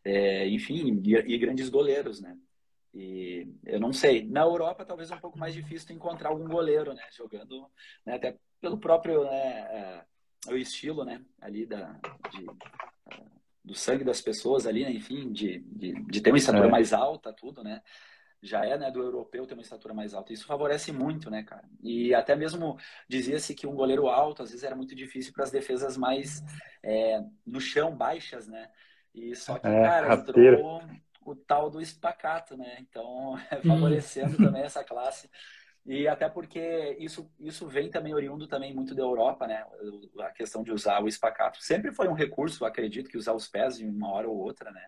É, 0.03 0.49
enfim, 0.49 1.03
e, 1.05 1.15
e, 1.15 1.39
grandes 1.39 1.69
goleiros, 1.69 2.21
né? 2.21 2.39
E 2.99 3.47
eu 3.67 3.79
não 3.79 3.93
sei. 3.93 4.27
Na 4.27 4.41
Europa, 4.41 4.85
talvez 4.85 5.11
é 5.11 5.15
um 5.15 5.21
pouco 5.21 5.39
mais 5.39 5.53
difícil 5.53 5.95
encontrar 5.95 6.31
algum 6.31 6.49
goleiro, 6.49 6.95
né? 6.95 7.03
Jogando, 7.15 7.71
né? 8.07 8.15
até 8.15 8.39
pelo 8.59 8.79
próprio 8.79 9.25
né, 9.25 10.05
é, 10.49 10.51
o 10.51 10.57
estilo, 10.57 11.05
né? 11.05 11.23
Ali 11.39 11.67
da, 11.67 12.01
de, 12.31 12.47
do 13.63 13.75
sangue 13.75 14.03
das 14.03 14.23
pessoas 14.23 14.67
ali, 14.67 14.83
né? 14.83 14.91
enfim, 14.93 15.31
de, 15.31 15.59
de, 15.59 15.93
de, 16.05 16.21
ter 16.23 16.31
uma 16.31 16.39
estatura 16.39 16.69
é. 16.69 16.71
mais 16.71 16.95
alta, 16.95 17.35
tudo, 17.35 17.63
né? 17.63 17.83
Já 18.41 18.65
é, 18.65 18.79
né, 18.79 18.91
do 18.91 19.03
europeu 19.03 19.47
ter 19.47 19.55
uma 19.55 19.63
estatura 19.63 19.93
mais 19.93 20.15
alta. 20.15 20.33
Isso 20.33 20.47
favorece 20.47 20.91
muito, 20.91 21.31
né, 21.31 21.43
cara? 21.43 21.69
E 21.83 22.15
até 22.15 22.35
mesmo 22.35 22.79
dizia-se 23.07 23.55
que 23.55 23.67
um 23.67 23.75
goleiro 23.75 24.09
alto, 24.09 24.43
às 24.43 24.51
vezes, 24.51 24.65
era 24.65 24.77
muito 24.77 24.95
difícil 24.95 25.35
para 25.35 25.45
as 25.45 25.51
defesas 25.51 25.99
mais 25.99 26.43
é, 26.83 27.23
no 27.47 27.61
chão, 27.61 27.95
baixas, 27.95 28.47
né? 28.47 28.71
E 29.15 29.35
só 29.35 29.59
que, 29.59 29.67
é, 29.67 29.83
cara, 29.83 30.15
entrou 30.15 30.83
o 31.33 31.37
tal 31.37 31.71
do 31.71 31.81
espacato, 31.81 32.57
né? 32.57 32.79
Então, 32.81 33.37
favorecendo 33.67 34.37
também 34.37 34.63
essa 34.65 34.85
classe. 34.85 35.31
E 35.85 36.09
até 36.09 36.29
porque 36.29 36.97
isso, 36.99 37.31
isso 37.39 37.69
vem 37.69 37.89
também 37.89 38.13
oriundo 38.13 38.49
também 38.49 38.75
muito 38.75 38.95
da 38.95 39.03
Europa, 39.03 39.47
né? 39.47 39.65
A 40.19 40.31
questão 40.31 40.63
de 40.63 40.73
usar 40.73 41.03
o 41.03 41.07
espacato. 41.07 41.63
Sempre 41.63 41.93
foi 41.93 42.09
um 42.09 42.13
recurso, 42.13 42.65
acredito, 42.65 43.09
que 43.09 43.17
usar 43.17 43.35
os 43.35 43.47
pés 43.47 43.79
em 43.79 43.89
uma 43.89 44.11
hora 44.11 44.29
ou 44.29 44.37
outra, 44.37 44.73
né? 44.73 44.85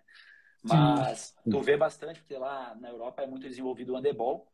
Mas 0.63 1.37
Sim. 1.45 1.51
tu 1.51 1.61
vê 1.61 1.77
bastante, 1.77 2.21
porque 2.21 2.37
lá 2.37 2.75
na 2.81 2.89
Europa 2.89 3.23
é 3.23 3.27
muito 3.29 3.47
desenvolvido 3.47 3.93
o 3.93 3.97
handebol, 3.97 4.51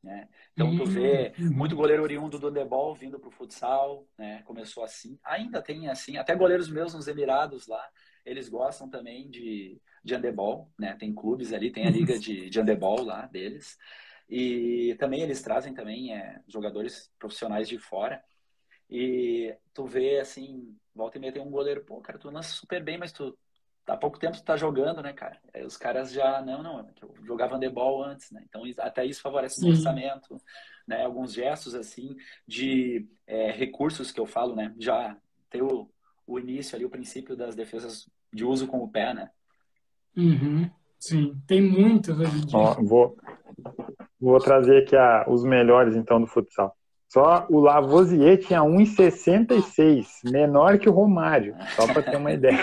né? 0.00 0.28
Então 0.52 0.76
tu 0.76 0.86
vê 0.86 1.32
uhum. 1.36 1.50
muito 1.50 1.74
goleiro 1.74 2.04
oriundo 2.04 2.38
do 2.38 2.46
handebol 2.48 2.94
vindo 2.94 3.18
pro 3.18 3.32
futsal, 3.32 4.06
né? 4.16 4.42
Começou 4.44 4.84
assim. 4.84 5.18
Ainda 5.24 5.60
tem 5.60 5.88
assim, 5.88 6.16
até 6.16 6.34
goleiros 6.36 6.68
meus 6.68 6.94
nos 6.94 7.08
Emirados 7.08 7.66
lá, 7.66 7.84
eles 8.24 8.48
gostam 8.48 8.88
também 8.88 9.28
de, 9.28 9.80
de 10.08 10.14
handebol, 10.14 10.72
né? 10.78 10.96
Tem 10.98 11.14
clubes 11.14 11.52
ali, 11.52 11.70
tem 11.70 11.86
a 11.86 11.90
liga 11.90 12.18
de, 12.18 12.48
de 12.50 12.58
handebol 12.58 13.02
lá 13.02 13.26
deles. 13.26 13.78
E 14.28 14.96
também 14.98 15.22
eles 15.22 15.42
trazem 15.42 15.72
também 15.72 16.14
é, 16.14 16.40
jogadores 16.48 17.10
profissionais 17.18 17.68
de 17.68 17.78
fora. 17.78 18.22
E 18.90 19.54
tu 19.72 19.84
vê, 19.86 20.18
assim, 20.18 20.76
volta 20.94 21.18
e 21.18 21.20
meia 21.20 21.32
tem 21.32 21.42
um 21.42 21.50
goleiro, 21.50 21.84
pô, 21.84 22.00
cara, 22.00 22.18
tu 22.18 22.30
lança 22.30 22.50
super 22.50 22.82
bem, 22.82 22.98
mas 22.98 23.12
tu 23.12 23.36
há 23.86 23.96
pouco 23.96 24.18
tempo 24.18 24.36
tu 24.36 24.44
tá 24.44 24.56
jogando, 24.56 25.02
né, 25.02 25.12
cara? 25.12 25.40
Aí 25.54 25.64
os 25.64 25.76
caras 25.76 26.12
já, 26.12 26.42
não, 26.42 26.62
não, 26.62 26.80
é 26.80 26.92
eu 27.00 27.14
jogava 27.24 27.54
handebol 27.54 28.02
antes, 28.02 28.30
né? 28.30 28.42
Então 28.48 28.62
até 28.78 29.04
isso 29.04 29.22
favorece 29.22 29.64
o 29.64 29.68
orçamento, 29.68 30.40
né? 30.86 31.04
Alguns 31.04 31.32
gestos, 31.32 31.74
assim, 31.74 32.16
de 32.46 33.06
é, 33.26 33.50
recursos 33.50 34.10
que 34.10 34.20
eu 34.20 34.26
falo, 34.26 34.54
né? 34.54 34.74
Já 34.78 35.16
ter 35.50 35.62
o, 35.62 35.90
o 36.26 36.38
início 36.38 36.76
ali, 36.76 36.84
o 36.84 36.90
princípio 36.90 37.36
das 37.36 37.54
defesas 37.54 38.08
de 38.32 38.44
uso 38.44 38.66
com 38.66 38.78
o 38.78 38.90
pé, 38.90 39.14
né? 39.14 39.30
Uhum. 40.16 40.70
Sim, 40.98 41.40
tem 41.46 41.62
muitas 41.62 42.18
hoje 42.18 42.36
em 42.38 42.46
dia. 42.46 42.58
Ó, 42.58 42.74
vou, 42.82 43.16
vou 44.20 44.38
trazer 44.38 44.82
aqui 44.82 44.96
a, 44.96 45.24
os 45.28 45.44
melhores, 45.44 45.94
então, 45.96 46.20
do 46.20 46.26
futsal. 46.26 46.74
Só 47.08 47.46
o 47.48 47.60
Lavoisier 47.60 48.38
tinha 48.38 48.60
1,66, 48.60 50.30
menor 50.30 50.78
que 50.78 50.90
o 50.90 50.92
Romário, 50.92 51.56
só 51.74 51.86
para 51.86 52.02
ter 52.02 52.16
uma 52.16 52.32
ideia. 52.32 52.58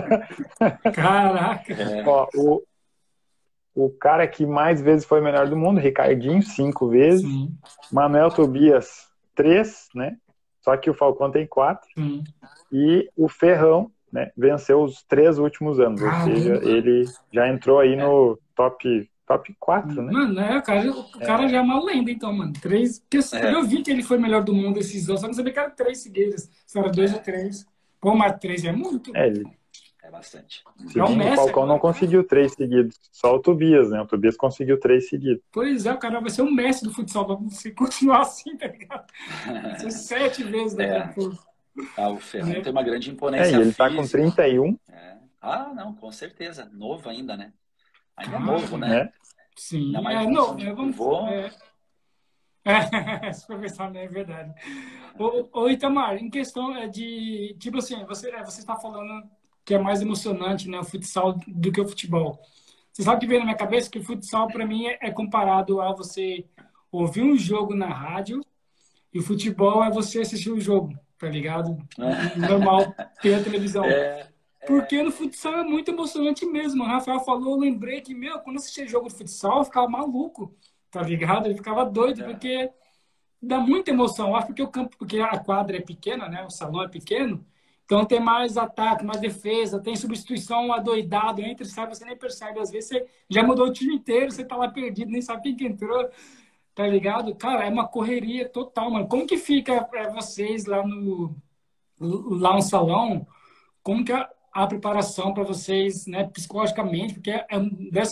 Caraca! 0.94 1.74
É. 1.74 2.02
Ó, 2.06 2.26
o, 2.34 2.62
o 3.74 3.90
cara 3.90 4.26
que 4.26 4.46
mais 4.46 4.80
vezes 4.80 5.04
foi 5.04 5.20
o 5.20 5.24
melhor 5.24 5.46
do 5.46 5.56
mundo, 5.56 5.78
Ricardinho, 5.78 6.42
cinco 6.42 6.88
vezes. 6.88 7.20
Sim. 7.20 7.54
Manuel 7.92 8.30
Tobias, 8.30 9.08
três, 9.34 9.88
né? 9.94 10.16
Só 10.62 10.74
que 10.78 10.88
o 10.88 10.94
Falcão 10.94 11.30
tem 11.30 11.46
quatro. 11.46 11.86
Sim. 11.94 12.24
E 12.72 13.10
o 13.14 13.28
Ferrão, 13.28 13.90
né, 14.12 14.30
venceu 14.36 14.82
os 14.82 15.02
três 15.04 15.38
últimos 15.38 15.80
anos, 15.80 16.00
ou 16.00 16.12
seja, 16.24 16.54
ele 16.62 17.04
já 17.32 17.48
entrou 17.48 17.80
aí 17.80 17.96
no 17.96 18.38
top 18.54 19.08
top 19.26 19.54
4, 19.58 20.02
né? 20.02 20.12
Mano, 20.12 20.40
é, 20.40 20.58
o 20.58 20.62
cara, 20.62 20.90
o 20.90 21.18
cara 21.18 21.44
é. 21.44 21.48
já 21.48 21.56
é 21.58 21.60
uma 21.60 21.84
lenda, 21.84 22.10
então, 22.10 22.32
mano. 22.32 22.52
Três. 22.52 23.00
Porque 23.00 23.18
é. 23.36 23.54
eu 23.54 23.64
vi 23.64 23.82
que 23.82 23.90
ele 23.90 24.02
foi 24.02 24.18
melhor 24.18 24.42
do 24.42 24.54
mundo 24.54 24.78
esses 24.78 25.08
anos, 25.08 25.20
só 25.20 25.26
não 25.26 25.34
sabia 25.34 25.52
que 25.52 25.58
era 25.58 25.70
três 25.70 25.98
seguidas. 25.98 26.48
Se 26.64 26.78
era 26.78 26.88
dois 26.88 27.12
é. 27.12 27.16
ou 27.16 27.20
três. 27.20 27.66
Pô, 28.00 28.14
mas 28.14 28.38
três 28.38 28.64
é 28.64 28.72
muito. 28.72 29.14
É, 29.16 29.26
ele. 29.26 29.44
É 30.02 30.10
bastante. 30.10 30.62
É 30.94 31.02
o, 31.02 31.16
Messi, 31.16 31.34
Falcão 31.34 31.66
não 31.66 31.80
conseguiu 31.80 32.22
três 32.22 32.52
seguidos. 32.52 32.96
Só 33.10 33.34
o 33.34 33.40
Tobias, 33.40 33.90
né? 33.90 34.00
O 34.00 34.06
Tobias 34.06 34.36
conseguiu 34.36 34.78
três 34.78 35.08
seguidos. 35.08 35.42
Pois 35.50 35.84
é, 35.84 35.92
o 35.92 35.98
cara 35.98 36.20
vai 36.20 36.30
ser 36.30 36.42
o 36.42 36.50
Messi 36.50 36.84
do 36.84 36.94
futsal. 36.94 37.42
Se 37.50 37.72
continuar 37.72 38.20
assim, 38.20 38.56
tá 38.56 38.68
ligado? 38.68 39.04
Sete 39.90 40.44
vezes 40.44 40.76
daqui 40.76 41.20
é. 41.20 41.24
Ah, 41.96 42.08
o 42.08 42.18
Ferrão 42.18 42.52
é. 42.52 42.60
tem 42.60 42.72
uma 42.72 42.82
grande 42.82 43.10
imponência. 43.10 43.56
É, 43.56 43.60
ele 43.60 43.72
tá 43.72 43.90
com 43.90 44.06
31. 44.06 44.78
É. 44.90 45.16
Ah, 45.40 45.72
não, 45.74 45.94
com 45.94 46.10
certeza. 46.10 46.68
Novo 46.72 47.08
ainda, 47.08 47.36
né? 47.36 47.52
Ainda 48.16 48.36
ah, 48.36 48.40
novo, 48.40 48.78
né? 48.78 49.00
É. 49.00 49.12
Sim, 49.56 49.86
Ainda 49.86 50.02
mais 50.02 50.26
é, 50.26 50.30
não, 50.30 50.58
é, 50.58 50.72
vamos, 50.72 50.94
vou... 50.94 51.26
é, 51.28 51.50
é, 53.24 53.32
se 53.32 53.46
for 53.46 53.58
pensar, 53.58 53.90
né, 53.90 54.04
é 54.04 54.08
verdade. 54.08 54.52
Ô, 55.18 55.48
ô, 55.60 55.70
Itamar, 55.70 56.16
em 56.16 56.28
questão 56.28 56.76
é 56.76 56.86
de, 56.86 57.56
tipo 57.58 57.78
assim, 57.78 58.04
você, 58.04 58.30
é, 58.30 58.44
você 58.44 58.60
está 58.60 58.76
falando 58.76 59.26
que 59.64 59.74
é 59.74 59.78
mais 59.78 60.02
emocionante, 60.02 60.68
né, 60.68 60.78
o 60.78 60.84
futsal 60.84 61.38
do 61.46 61.72
que 61.72 61.80
o 61.80 61.88
futebol. 61.88 62.38
Você 62.92 63.02
sabe 63.02 63.20
que 63.20 63.26
vem 63.26 63.38
na 63.38 63.44
minha 63.44 63.56
cabeça 63.56 63.90
que 63.90 63.98
o 63.98 64.04
futsal, 64.04 64.46
para 64.48 64.66
mim, 64.66 64.86
é, 64.86 64.98
é 65.00 65.10
comparado 65.10 65.80
a 65.80 65.92
você 65.92 66.44
ouvir 66.92 67.22
um 67.22 67.36
jogo 67.36 67.74
na 67.74 67.88
rádio 67.88 68.40
E 69.12 69.18
o 69.18 69.22
futebol 69.22 69.82
é 69.82 69.90
você 69.90 70.20
assistir 70.20 70.50
o 70.50 70.60
jogo, 70.60 70.98
tá 71.18 71.28
ligado? 71.28 71.76
É. 71.98 72.36
Normal 72.48 72.94
ter 73.20 73.34
a 73.34 73.42
televisão. 73.42 73.84
É. 73.84 74.28
Porque 74.66 75.02
no 75.02 75.12
futsal 75.12 75.60
é 75.60 75.64
muito 75.64 75.90
emocionante 75.90 76.44
mesmo. 76.44 76.82
O 76.82 76.86
Rafael 76.86 77.20
falou, 77.20 77.54
eu 77.54 77.60
lembrei 77.60 78.00
que, 78.00 78.14
meu, 78.14 78.38
quando 78.40 78.56
eu 78.56 78.60
assistia 78.60 78.86
jogo 78.86 79.08
de 79.08 79.14
futsal, 79.14 79.58
eu 79.58 79.64
ficava 79.64 79.88
maluco, 79.88 80.54
tá 80.90 81.02
ligado? 81.02 81.48
Eu 81.48 81.54
ficava 81.54 81.84
doido, 81.84 82.22
é. 82.22 82.24
porque 82.24 82.70
dá 83.40 83.58
muita 83.58 83.90
emoção. 83.90 84.28
Eu 84.28 84.36
acho 84.36 84.52
que 84.52 84.62
o 84.62 84.68
campo, 84.68 84.96
porque 84.98 85.20
a 85.20 85.38
quadra 85.38 85.76
é 85.76 85.80
pequena, 85.80 86.28
né? 86.28 86.44
O 86.44 86.50
salão 86.50 86.82
é 86.82 86.88
pequeno, 86.88 87.46
então 87.84 88.04
tem 88.04 88.18
mais 88.18 88.56
ataque, 88.56 89.04
mais 89.04 89.20
defesa, 89.20 89.80
tem 89.80 89.94
substituição 89.94 90.72
adoidado, 90.72 91.40
entra 91.40 91.64
sai, 91.64 91.86
você 91.86 92.04
nem 92.04 92.16
percebe. 92.16 92.58
Às 92.58 92.70
vezes 92.70 92.88
você 92.88 93.06
já 93.30 93.44
mudou 93.44 93.68
o 93.68 93.72
time 93.72 93.94
inteiro, 93.94 94.32
você 94.32 94.44
tá 94.44 94.56
lá 94.56 94.68
perdido, 94.68 95.12
nem 95.12 95.22
sabe 95.22 95.42
quem 95.42 95.56
que 95.56 95.64
entrou, 95.64 96.10
tá 96.76 96.86
ligado? 96.86 97.34
Cara, 97.34 97.64
é 97.64 97.70
uma 97.70 97.88
correria 97.88 98.46
total, 98.48 98.90
mano. 98.90 99.08
Como 99.08 99.26
que 99.26 99.38
fica 99.38 99.82
pra 99.82 100.10
vocês 100.10 100.66
lá 100.66 100.86
no, 100.86 101.34
lá 101.98 102.54
no 102.54 102.62
salão? 102.62 103.26
Como 103.82 104.04
que 104.04 104.12
a, 104.12 104.28
a 104.52 104.66
preparação 104.66 105.32
para 105.32 105.42
vocês, 105.42 106.06
né, 106.06 106.24
psicologicamente? 106.24 107.14
Porque 107.14 107.30
é, 107.30 107.46
é, 107.48 107.58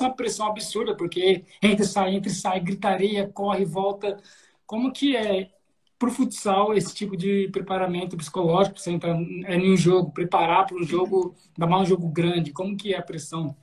uma 0.00 0.14
pressão 0.16 0.46
absurda, 0.46 0.96
porque 0.96 1.44
entra 1.62 1.84
sai, 1.84 2.14
entra 2.16 2.30
sai, 2.30 2.58
gritaria, 2.60 3.28
corre, 3.28 3.66
volta. 3.66 4.16
Como 4.66 4.92
que 4.92 5.14
é 5.14 5.50
para 5.98 6.08
o 6.08 6.12
futsal 6.12 6.74
esse 6.74 6.94
tipo 6.94 7.16
de 7.18 7.48
preparamento 7.52 8.16
psicológico, 8.16 8.78
você 8.78 8.90
entra 8.92 9.10
é 9.46 9.56
em 9.56 9.72
um 9.72 9.76
jogo, 9.76 10.10
preparar 10.12 10.66
para 10.66 10.76
um 10.76 10.84
jogo, 10.84 11.34
dar 11.56 11.66
mais 11.66 11.82
um 11.82 11.86
jogo 11.86 12.08
grande, 12.08 12.52
como 12.52 12.76
que 12.76 12.94
é 12.94 12.98
a 12.98 13.02
pressão? 13.02 13.56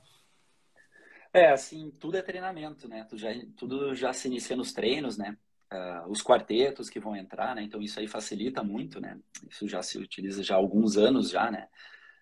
É, 1.34 1.50
assim, 1.50 1.90
tudo 1.98 2.16
é 2.18 2.22
treinamento, 2.22 2.86
né? 2.86 3.04
Tudo 3.04 3.18
já, 3.18 3.30
tudo 3.56 3.94
já 3.94 4.12
se 4.12 4.28
inicia 4.28 4.54
nos 4.54 4.72
treinos, 4.72 5.16
né? 5.16 5.36
Uh, 5.72 6.10
os 6.10 6.20
quartetos 6.22 6.90
que 6.90 7.00
vão 7.00 7.16
entrar, 7.16 7.54
né? 7.54 7.62
Então 7.62 7.80
isso 7.80 7.98
aí 7.98 8.06
facilita 8.06 8.62
muito, 8.62 9.00
né? 9.00 9.18
Isso 9.48 9.66
já 9.66 9.82
se 9.82 9.96
utiliza 9.96 10.42
já 10.42 10.54
há 10.54 10.58
alguns 10.58 10.98
anos 10.98 11.30
já, 11.30 11.50
né? 11.50 11.68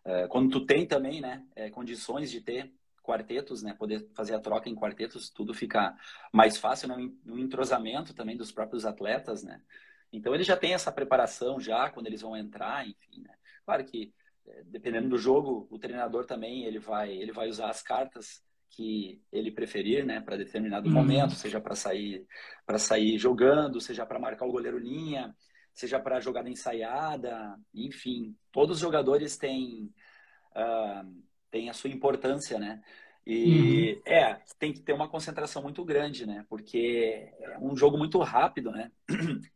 Uh, 0.07 0.29
quando 0.29 0.51
tu 0.51 0.65
tem 0.65 0.87
também, 0.87 1.21
né? 1.21 1.45
É, 1.57 1.69
condições 1.71 2.31
de 2.31 2.41
ter 2.41 2.73
quartetos, 3.03 3.63
né? 3.65 3.75
Poder 3.75 4.09
fazer 4.15 4.35
a 4.35 4.41
troca 4.41 4.69
em 4.69 4.77
quartetos, 4.77 5.29
tudo 5.29 5.53
fica 5.53 5.97
mais 6.33 6.57
fácil, 6.57 6.89
né? 6.89 7.11
No 7.25 7.37
entrosamento 7.37 8.15
também 8.15 8.37
dos 8.37 8.53
próprios 8.53 8.87
atletas, 8.87 9.43
né? 9.43 9.61
Então 10.13 10.33
ele 10.33 10.45
já 10.45 10.57
tem 10.57 10.73
essa 10.73 10.93
preparação 10.93 11.59
já 11.59 11.91
quando 11.91 12.07
eles 12.07 12.23
vão 12.23 12.37
entrar, 12.37 12.87
enfim, 12.87 13.23
né? 13.23 13.35
Claro 13.65 13.85
que 13.85 14.13
eh, 14.47 14.63
dependendo 14.67 15.09
do 15.09 15.19
jogo, 15.19 15.67
o 15.71 15.79
treinador 15.79 16.27
também 16.27 16.65
ele 16.65 16.79
vai 16.79 17.11
ele 17.13 17.33
vai 17.33 17.49
usar 17.49 17.71
as 17.71 17.83
cartas 17.83 18.43
que 18.71 19.21
ele 19.33 19.51
preferir, 19.51 20.07
né, 20.07 20.21
para 20.21 20.37
determinado 20.37 20.89
uhum. 20.89 20.95
momento, 20.95 21.35
seja 21.35 21.61
para 21.61 21.75
sair 21.75 22.27
para 22.65 22.79
sair 22.79 23.19
jogando, 23.19 23.81
seja 23.81 24.07
para 24.07 24.19
marcar 24.19 24.47
o 24.47 24.53
goleiro 24.53 24.79
linha, 24.79 25.35
seja 25.75 25.99
para 25.99 26.21
jogada 26.21 26.49
ensaiada, 26.49 27.57
enfim, 27.75 28.37
todos 28.53 28.77
os 28.77 28.81
jogadores 28.81 29.37
têm 29.37 29.93
uh, 30.57 31.23
têm 31.51 31.69
a 31.69 31.75
sua 31.75 31.91
importância, 31.91 32.59
né? 32.59 32.81
E 33.27 33.95
uhum. 33.95 34.03
é, 34.07 34.41
tem 34.59 34.73
que 34.73 34.81
ter 34.81 34.93
uma 34.93 35.09
concentração 35.09 35.63
muito 35.63 35.85
grande, 35.85 36.27
né? 36.27 36.45
Porque 36.49 37.33
é 37.41 37.59
um 37.59 37.77
jogo 37.77 37.99
muito 37.99 38.19
rápido, 38.21 38.71
né? 38.71 38.91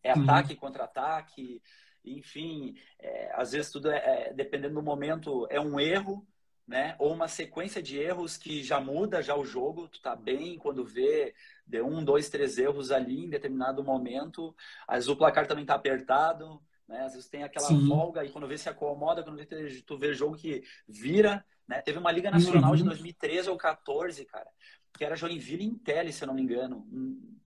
É 0.02 0.10
ataque 0.10 0.52
uhum. 0.52 0.60
contra 0.60 0.84
ataque, 0.84 1.62
enfim, 2.04 2.74
é, 3.00 3.32
às 3.34 3.52
vezes 3.52 3.72
tudo 3.72 3.90
é, 3.90 3.96
é, 3.96 4.32
dependendo 4.34 4.74
do 4.74 4.82
momento, 4.82 5.46
é 5.50 5.58
um 5.58 5.80
erro, 5.80 6.26
né? 6.66 6.96
Ou 6.98 7.12
uma 7.12 7.28
sequência 7.28 7.82
de 7.82 7.98
erros 7.98 8.36
que 8.36 8.62
já 8.62 8.80
muda 8.80 9.22
já 9.22 9.36
o 9.36 9.44
jogo, 9.44 9.88
tu 9.88 10.00
tá 10.00 10.16
bem 10.16 10.58
quando 10.58 10.84
vê 10.84 11.34
de 11.66 11.82
um, 11.82 12.02
dois, 12.02 12.28
três 12.28 12.58
erros 12.58 12.90
ali 12.90 13.24
em 13.24 13.30
determinado 13.30 13.84
momento, 13.84 14.54
às 14.86 14.96
vezes 14.96 15.08
o 15.08 15.16
placar 15.16 15.46
também 15.46 15.64
tá 15.64 15.74
apertado, 15.74 16.60
né? 16.88 17.00
Às 17.04 17.12
vezes 17.12 17.28
tem 17.28 17.42
aquela 17.42 17.68
Sim. 17.68 17.86
folga 17.86 18.24
e 18.24 18.30
quando 18.30 18.48
vê 18.48 18.56
se 18.56 18.68
acomoda, 18.68 19.22
quando 19.22 19.36
vê, 19.36 19.46
tu 19.82 19.98
vê 19.98 20.14
jogo 20.14 20.36
que 20.36 20.62
vira, 20.88 21.44
né? 21.68 21.80
Teve 21.82 21.98
uma 21.98 22.12
Liga 22.12 22.30
Nacional 22.30 22.70
uhum. 22.70 22.76
de 22.76 22.84
2013 22.84 23.50
ou 23.50 23.56
14, 23.56 24.24
cara, 24.24 24.48
que 24.96 25.04
era 25.04 25.16
Joinville 25.16 25.64
Intel, 25.64 26.10
se 26.12 26.22
eu 26.22 26.28
não 26.28 26.34
me 26.34 26.42
engano. 26.42 26.86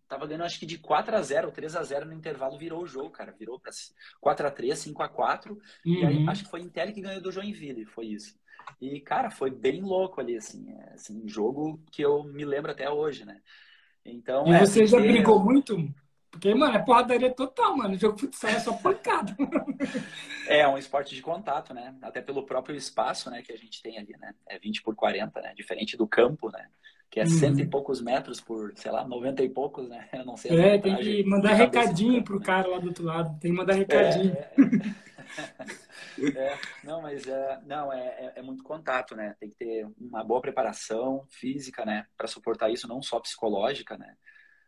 Tava 0.08 0.26
ganhando 0.26 0.44
acho 0.44 0.58
que 0.58 0.66
de 0.66 0.78
4 0.78 1.14
a 1.14 1.22
0 1.22 1.52
3 1.52 1.76
a 1.76 1.82
0 1.82 2.06
no 2.06 2.14
intervalo, 2.14 2.58
virou 2.58 2.82
o 2.82 2.86
jogo, 2.86 3.10
cara. 3.10 3.30
Virou 3.32 3.60
para 3.60 3.72
4 4.20 4.46
a 4.46 4.50
3 4.50 4.78
5 4.78 5.02
a 5.02 5.08
4 5.08 5.52
uhum. 5.52 5.60
E 5.84 6.06
aí 6.06 6.16
uhum. 6.18 6.30
acho 6.30 6.44
que 6.44 6.50
foi 6.50 6.60
Intel 6.60 6.92
que 6.92 7.00
ganhou 7.00 7.20
do 7.20 7.32
Joinville, 7.32 7.84
foi 7.84 8.06
isso. 8.06 8.38
E, 8.80 9.00
cara, 9.00 9.30
foi 9.30 9.50
bem 9.50 9.80
louco 9.80 10.20
ali, 10.20 10.36
assim. 10.36 10.70
É, 10.70 10.94
assim 10.94 11.22
um 11.24 11.28
jogo 11.28 11.80
que 11.90 12.02
eu 12.02 12.24
me 12.24 12.44
lembro 12.44 12.70
até 12.70 12.90
hoje, 12.90 13.24
né? 13.24 13.40
Então, 14.04 14.46
e 14.46 14.52
é, 14.52 14.60
você 14.60 14.86
já 14.86 14.98
brigou 14.98 15.42
muito 15.42 15.76
porque, 16.30 16.54
mano, 16.54 16.76
é 16.76 16.78
porradaria 16.78 17.30
total, 17.30 17.76
mano. 17.76 17.94
O 17.94 17.98
jogo 17.98 18.16
de 18.16 18.22
futsal 18.22 18.50
é 18.50 18.60
só 18.60 18.72
pancada. 18.74 19.34
é, 20.46 20.68
um 20.68 20.76
esporte 20.76 21.14
de 21.14 21.22
contato, 21.22 21.72
né? 21.72 21.94
Até 22.02 22.20
pelo 22.20 22.44
próprio 22.44 22.76
espaço, 22.76 23.30
né, 23.30 23.42
que 23.42 23.52
a 23.52 23.56
gente 23.56 23.82
tem 23.82 23.98
ali, 23.98 24.14
né? 24.18 24.34
É 24.46 24.58
20 24.58 24.82
por 24.82 24.94
40, 24.94 25.40
né? 25.40 25.54
Diferente 25.56 25.96
do 25.96 26.06
campo, 26.06 26.50
né? 26.50 26.68
Que 27.10 27.20
é 27.20 27.22
uhum. 27.22 27.30
cento 27.30 27.60
e 27.60 27.66
poucos 27.66 28.02
metros 28.02 28.40
por, 28.40 28.72
sei 28.76 28.90
lá, 28.90 29.04
90 29.04 29.42
e 29.42 29.48
poucos, 29.48 29.88
né? 29.88 30.06
Eu 30.12 30.24
não 30.26 30.36
sei. 30.36 30.58
É, 30.60 30.78
tem 30.78 30.96
que 30.96 31.24
mandar 31.24 31.54
recadinho 31.54 32.22
pro 32.22 32.38
né? 32.38 32.44
cara 32.44 32.68
lá 32.68 32.78
do 32.78 32.88
outro 32.88 33.04
lado. 33.04 33.38
Tem 33.40 33.50
que 33.50 33.56
mandar 33.56 33.74
recadinho. 33.74 34.36
É, 34.36 34.52
é, 35.17 35.17
é, 36.36 36.58
não, 36.84 37.02
mas 37.02 37.26
é, 37.26 37.60
não, 37.66 37.92
é, 37.92 38.06
é, 38.06 38.32
é, 38.36 38.42
muito 38.42 38.62
contato, 38.62 39.14
né? 39.14 39.36
Tem 39.38 39.50
que 39.50 39.56
ter 39.56 39.86
uma 39.98 40.24
boa 40.24 40.40
preparação 40.40 41.24
física, 41.28 41.84
né? 41.84 42.06
Para 42.16 42.28
suportar 42.28 42.70
isso, 42.70 42.88
não 42.88 43.02
só 43.02 43.20
psicológica, 43.20 43.96
né? 43.96 44.16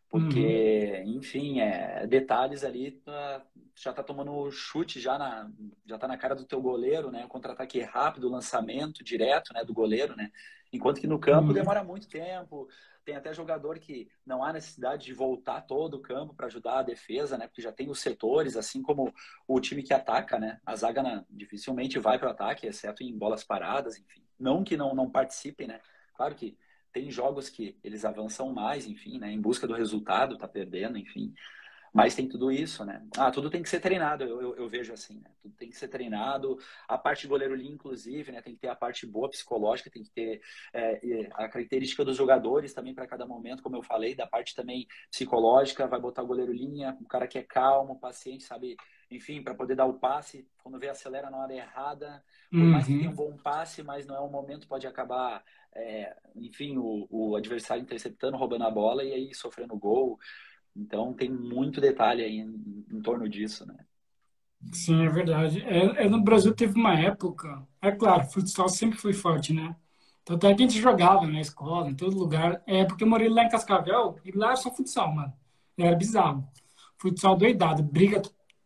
Porque, 0.09 1.03
uhum. 1.05 1.19
enfim, 1.19 1.61
é, 1.61 2.05
detalhes 2.07 2.65
ali, 2.65 2.91
tá, 2.91 3.45
já 3.77 3.93
tá 3.93 4.03
tomando 4.03 4.51
chute 4.51 4.99
já 4.99 5.17
na, 5.17 5.49
já 5.87 5.97
tá 5.97 6.09
na 6.09 6.19
cara 6.19 6.35
do 6.35 6.45
teu 6.45 6.61
goleiro, 6.61 7.13
né? 7.13 7.25
O 7.25 7.29
contra-ataque 7.29 7.81
rápido, 7.81 8.27
o 8.27 8.31
lançamento 8.31 9.05
direto, 9.05 9.53
né, 9.55 9.65
do 9.65 9.73
goleiro, 9.73 10.17
né? 10.17 10.33
Enquanto 10.73 11.01
que 11.01 11.07
no 11.07 11.19
campo 11.19 11.49
uhum. 11.49 11.55
demora 11.55 11.85
muito 11.85 12.09
tempo. 12.09 12.69
Tem 13.05 13.17
até 13.17 13.33
jogador 13.33 13.79
que 13.79 14.09
não 14.25 14.45
há 14.45 14.53
necessidade 14.53 15.05
de 15.05 15.15
voltar 15.15 15.63
todo 15.63 15.95
o 15.95 16.01
campo 16.01 16.35
para 16.35 16.47
ajudar 16.47 16.79
a 16.79 16.83
defesa, 16.83 17.39
né? 17.39 17.47
Porque 17.47 17.63
já 17.63 17.73
tem 17.73 17.91
os 17.91 18.01
setores, 18.01 18.57
assim 18.57 18.83
como 18.83 19.13
o 19.49 19.61
time 19.61 19.83
que 19.83 19.95
ataca, 19.95 20.39
né? 20.39 20.61
A 20.65 20.77
zaga 20.77 21.03
na, 21.03 21.25
dificilmente 21.31 21.99
vai 21.99 22.19
para 22.19 22.29
o 22.29 22.31
ataque, 22.31 22.67
exceto 22.67 23.03
em 23.03 23.17
bolas 23.17 23.43
paradas, 23.43 23.99
enfim. 23.99 24.23
Não 24.39 24.63
que 24.63 24.77
não, 24.77 24.95
não 24.95 25.11
participem, 25.11 25.67
né? 25.67 25.81
Claro 26.15 26.35
que 26.35 26.57
tem 26.93 27.11
jogos 27.11 27.49
que 27.49 27.79
eles 27.83 28.05
avançam 28.05 28.53
mais, 28.53 28.87
enfim, 28.87 29.19
né? 29.19 29.31
Em 29.31 29.41
busca 29.41 29.67
do 29.67 29.75
resultado, 29.75 30.37
tá 30.37 30.49
perdendo, 30.49 30.99
enfim. 30.99 31.33
Mas 31.93 32.15
tem 32.15 32.29
tudo 32.29 32.53
isso, 32.53 32.85
né? 32.85 33.03
Ah, 33.17 33.31
tudo 33.31 33.51
tem 33.51 33.63
que 33.63 33.69
ser 33.69 33.81
treinado, 33.81 34.23
eu, 34.23 34.41
eu, 34.41 34.57
eu, 34.57 34.69
vejo 34.69 34.93
assim, 34.93 35.19
né? 35.21 35.31
Tudo 35.43 35.55
tem 35.57 35.69
que 35.69 35.77
ser 35.77 35.89
treinado. 35.89 36.57
A 36.89 36.97
parte 36.97 37.27
goleiro 37.27 37.55
linha, 37.55 37.73
inclusive, 37.73 38.31
né? 38.31 38.41
Tem 38.41 38.55
que 38.55 38.61
ter 38.61 38.69
a 38.69 38.77
parte 38.77 39.07
boa 39.07 39.29
psicológica, 39.29 39.91
tem 39.91 40.03
que 40.03 40.11
ter 40.11 40.41
é, 40.73 41.29
a 41.35 41.49
característica 41.49 42.05
dos 42.05 42.17
jogadores 42.17 42.73
também 42.73 42.95
para 42.95 43.07
cada 43.07 43.27
momento, 43.27 43.63
como 43.63 43.77
eu 43.77 43.83
falei, 43.83 44.15
da 44.15 44.27
parte 44.27 44.55
também 44.55 44.87
psicológica, 45.11 45.89
vai 45.89 46.01
botar 46.01 46.23
o 46.23 46.27
goleiro 46.27 46.53
linha, 46.53 46.97
um 47.01 47.05
cara 47.05 47.27
que 47.27 47.39
é 47.39 47.43
calmo, 47.43 47.99
paciente, 47.99 48.45
sabe? 48.45 48.77
Enfim, 49.11 49.43
para 49.43 49.55
poder 49.55 49.75
dar 49.75 49.87
o 49.87 49.99
passe, 49.99 50.47
quando 50.63 50.79
vê 50.79 50.89
acelera 50.89 51.31
na 51.31 51.39
hora 51.39 51.53
errada, 51.53 52.23
por 52.49 52.61
uhum. 52.61 52.71
mais 52.71 52.87
que 52.87 52.97
tenha 52.97 53.11
um 53.11 53.15
bom 53.15 53.37
passe, 53.37 53.83
mas 53.83 54.07
não 54.07 54.15
é 54.15 54.21
um 54.21 54.31
momento, 54.31 54.69
pode 54.69 54.87
acabar, 54.87 55.43
é, 55.75 56.17
enfim, 56.37 56.77
o, 56.79 57.09
o 57.11 57.35
adversário 57.35 57.83
interceptando, 57.83 58.37
roubando 58.37 58.63
a 58.65 58.71
bola 58.71 59.03
e 59.03 59.13
aí 59.13 59.35
sofrendo 59.35 59.77
gol. 59.77 60.17
Então 60.75 61.13
tem 61.13 61.31
muito 61.31 61.81
detalhe 61.81 62.23
aí 62.23 62.39
em, 62.39 62.85
em 62.91 63.01
torno 63.01 63.29
disso, 63.29 63.67
né? 63.67 63.77
Sim, 64.73 65.05
é 65.05 65.09
verdade. 65.09 65.63
É, 65.63 66.05
é, 66.05 66.09
no 66.09 66.23
Brasil 66.23 66.55
teve 66.55 66.79
uma 66.79 66.95
época, 66.99 67.67
é 67.81 67.91
claro, 67.91 68.29
futsal 68.31 68.69
sempre 68.69 68.99
foi 68.99 69.13
forte, 69.13 69.53
né? 69.53 69.75
Tanto 70.25 70.47
é 70.47 70.55
que 70.55 70.63
a 70.63 70.67
gente 70.69 70.81
jogava 70.81 71.27
na 71.27 71.41
escola, 71.41 71.89
em 71.89 71.95
todo 71.95 72.17
lugar. 72.17 72.63
É 72.67 72.85
porque 72.85 73.03
eu 73.03 73.09
morei 73.09 73.29
lá 73.29 73.45
em 73.45 73.49
Cascavel 73.49 74.17
e 74.25 74.31
lá 74.33 74.49
era 74.49 74.57
só 74.57 74.71
futsal, 74.71 75.13
mano. 75.13 75.33
Era 75.79 75.97
bizarro. 75.97 76.47
Futsal 76.99 77.37
doidado, 77.37 77.83
briga 77.83 78.23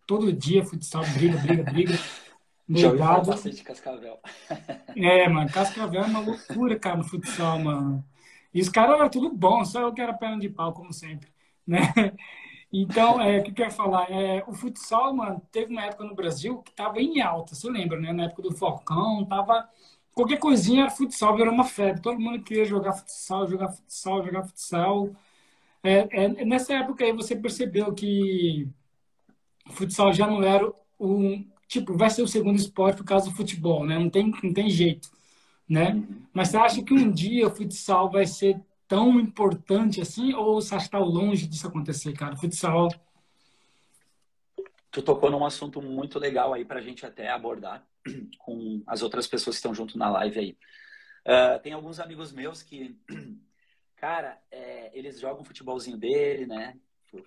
todo 0.07 0.33
dia, 0.33 0.65
futsal, 0.65 1.05
briga, 1.15 1.39
briga, 1.39 1.63
briga. 1.63 1.95
Doidado. 2.69 3.27
bastante 3.31 3.63
Cascavel. 3.63 4.19
É, 4.97 5.29
mano, 5.29 5.51
Cascavel 5.51 6.03
é 6.03 6.07
uma 6.07 6.21
loucura, 6.21 6.79
cara, 6.79 6.97
no 6.97 7.05
futsal, 7.05 7.59
mano. 7.59 8.05
E 8.53 8.61
os 8.61 8.69
caras 8.69 8.97
eram 8.97 9.11
tudo 9.11 9.31
bom, 9.31 9.65
só 9.65 9.81
eu 9.81 9.93
que 9.93 10.01
era 10.01 10.15
perna 10.15 10.39
de 10.39 10.49
pau, 10.49 10.73
como 10.73 10.93
sempre 10.93 11.34
né? 11.67 11.81
Então, 12.77 13.21
é, 13.23 13.39
o 13.39 13.45
que 13.45 13.51
eu 13.51 13.55
quero 13.55 13.71
falar? 13.71 14.11
É, 14.11 14.43
o 14.49 14.53
futsal, 14.53 15.15
mano, 15.15 15.41
teve 15.53 15.71
uma 15.71 15.85
época 15.85 16.03
no 16.05 16.15
Brasil 16.15 16.59
que 16.61 16.73
tava 16.73 17.01
em 17.01 17.21
alta, 17.21 17.55
você 17.55 17.71
lembra, 17.71 18.01
né? 18.01 18.13
Na 18.13 18.25
época 18.25 18.43
do 18.43 18.53
Falcão, 18.57 19.25
tava... 19.27 19.69
Qualquer 20.13 20.39
coisinha 20.39 20.83
era 20.83 20.91
futsal, 20.91 21.37
virou 21.37 21.55
uma 21.55 21.65
febre. 21.65 22.03
Todo 22.03 22.19
mundo 22.21 22.43
queria 22.43 22.65
jogar 22.65 22.93
futsal, 22.95 23.47
jogar 23.49 23.69
futsal, 23.69 24.25
jogar 24.25 24.43
futsal. 24.45 25.11
É, 25.83 26.25
é, 26.25 26.45
nessa 26.45 26.75
época 26.75 27.05
aí 27.05 27.13
você 27.13 27.37
percebeu 27.37 27.95
que 27.95 28.69
o 29.69 29.73
futsal 29.73 30.13
já 30.13 30.27
não 30.27 30.43
era 30.43 30.73
um... 30.99 31.45
Tipo, 31.69 31.97
vai 31.97 32.11
ser 32.11 32.23
o 32.23 32.29
segundo 32.29 32.57
esporte 32.59 32.99
por 32.99 33.05
causa 33.05 33.31
do 33.31 33.37
futebol, 33.37 33.85
né? 33.87 33.99
Não 33.99 34.11
tem, 34.11 34.33
não 34.43 34.53
tem 34.53 34.69
jeito, 34.71 35.11
né? 35.69 36.03
Mas 36.33 36.49
você 36.49 36.57
acha 36.59 36.83
que 36.83 36.95
um 36.95 37.11
dia 37.11 37.47
o 37.49 37.51
futsal 37.51 38.11
vai 38.11 38.27
ser 38.27 38.61
tão 38.95 39.19
importante 39.19 40.01
assim? 40.01 40.33
Ou 40.35 40.61
você 40.61 40.77
acha 40.77 40.89
que 40.89 40.97
está 40.97 40.99
longe 41.01 41.49
disso 41.49 41.67
acontecer, 41.67 42.13
cara? 42.13 42.37
Futsal. 42.37 42.89
tu 44.89 45.03
tocou 45.03 45.29
num 45.29 45.45
assunto 45.45 45.83
muito 45.83 46.17
legal 46.21 46.55
aí 46.55 46.65
para 46.65 46.79
a 46.79 46.83
gente 46.83 47.05
até 47.05 47.29
abordar 47.29 47.85
com 48.39 48.81
as 48.87 49.03
outras 49.03 49.27
pessoas 49.27 49.57
que 49.57 49.59
estão 49.59 49.75
junto 49.75 49.99
na 49.99 50.09
live 50.11 50.39
aí. 50.39 50.59
Uh, 51.27 51.61
tem 51.61 51.73
alguns 51.73 51.99
amigos 51.99 52.31
meus 52.33 52.63
que, 52.63 52.97
cara, 53.97 54.41
é, 54.49 54.97
eles 54.97 55.19
jogam 55.19 55.43
futebolzinho 55.43 55.97
dele, 55.97 56.47
né? 56.47 56.79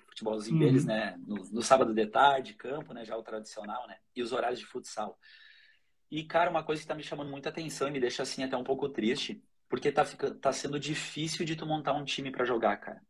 Futebolzinho 0.08 0.56
uhum. 0.56 0.64
deles, 0.64 0.86
né? 0.86 1.20
No, 1.28 1.36
no, 1.52 1.62
sábado 1.62 1.94
de 1.94 2.08
tarde, 2.08 2.54
campo, 2.54 2.94
né? 2.94 3.04
Já 3.04 3.18
o 3.18 3.24
tradicional, 3.24 3.86
né? 3.88 3.98
E 4.16 4.22
os 4.22 4.32
horários 4.32 4.60
de 4.60 4.66
futsal. 4.66 5.20
E, 6.10 6.24
cara, 6.24 6.50
uma 6.50 6.64
coisa 6.64 6.82
que 6.82 6.88
tá 6.88 6.96
me 6.96 7.04
chamando 7.04 7.30
muita 7.30 7.50
atenção 7.50 7.90
e 7.90 7.92
me 7.92 8.00
deixa 8.00 8.24
assim 8.24 8.42
até 8.42 8.56
um 8.56 8.64
pouco 8.64 8.88
triste, 8.88 9.44
porque 9.70 9.92
tá, 9.92 10.06
fica, 10.06 10.32
tá 10.32 10.52
sendo 10.52 10.80
difícil 10.80 11.46
de 11.46 11.56
tu 11.56 11.66
montar 11.66 11.94
um 11.94 12.06
time 12.06 12.32
para 12.32 12.46
jogar, 12.46 12.78
cara. 12.78 13.02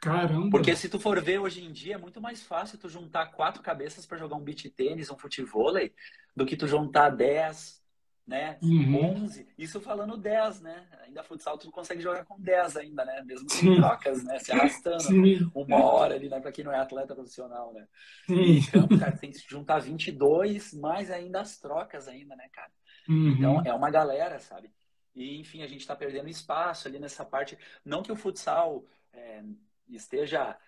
Caramba! 0.00 0.50
Porque 0.50 0.76
se 0.76 0.88
tu 0.88 0.98
for 0.98 1.20
ver 1.22 1.38
hoje 1.38 1.64
em 1.64 1.72
dia, 1.72 1.94
é 1.94 1.98
muito 1.98 2.20
mais 2.20 2.42
fácil 2.42 2.78
tu 2.78 2.88
juntar 2.88 3.26
quatro 3.32 3.62
cabeças 3.62 4.04
para 4.04 4.18
jogar 4.18 4.36
um 4.36 4.44
beach 4.44 4.68
tênis, 4.70 5.10
um 5.10 5.16
futevôlei, 5.16 5.94
do 6.36 6.44
que 6.44 6.56
tu 6.56 6.66
juntar 6.66 7.08
dez, 7.08 7.82
né? 8.26 8.58
Uhum. 8.62 9.22
11. 9.22 9.46
Isso 9.56 9.80
falando 9.80 10.16
10, 10.16 10.60
né? 10.62 10.86
Ainda 11.06 11.22
futsal 11.22 11.58
tu 11.58 11.70
consegue 11.70 12.02
jogar 12.02 12.24
com 12.24 12.40
10 12.40 12.76
ainda, 12.76 13.04
né? 13.04 13.22
Mesmo 13.22 13.46
com 13.48 13.76
trocas, 13.76 14.24
né? 14.24 14.38
Se 14.38 14.52
arrastando 14.52 15.02
Sim. 15.02 15.50
uma 15.54 15.84
hora 15.84 16.14
ali, 16.14 16.28
né? 16.28 16.40
Pra 16.40 16.52
quem 16.52 16.64
não 16.64 16.72
é 16.72 16.78
atleta 16.78 17.14
profissional, 17.14 17.72
né? 17.72 17.86
Sim. 18.26 18.58
Então, 18.58 18.88
cara, 18.98 19.12
tem 19.12 19.30
que 19.30 19.38
juntar 19.48 19.78
22, 19.78 20.72
mais 20.74 21.10
ainda 21.10 21.40
as 21.40 21.58
trocas 21.58 22.08
ainda, 22.08 22.34
né, 22.34 22.48
cara? 22.52 22.70
Uhum. 23.08 23.28
Então, 23.28 23.62
é 23.64 23.74
uma 23.74 23.90
galera, 23.90 24.38
sabe? 24.38 24.70
E, 25.14 25.38
enfim, 25.38 25.62
a 25.62 25.66
gente 25.66 25.86
tá 25.86 25.94
perdendo 25.94 26.28
espaço 26.28 26.88
ali 26.88 26.98
nessa 26.98 27.24
parte. 27.24 27.56
Não 27.84 28.02
que 28.02 28.12
o 28.12 28.16
futsal 28.16 28.84
é, 29.12 29.42
esteja 29.88 30.58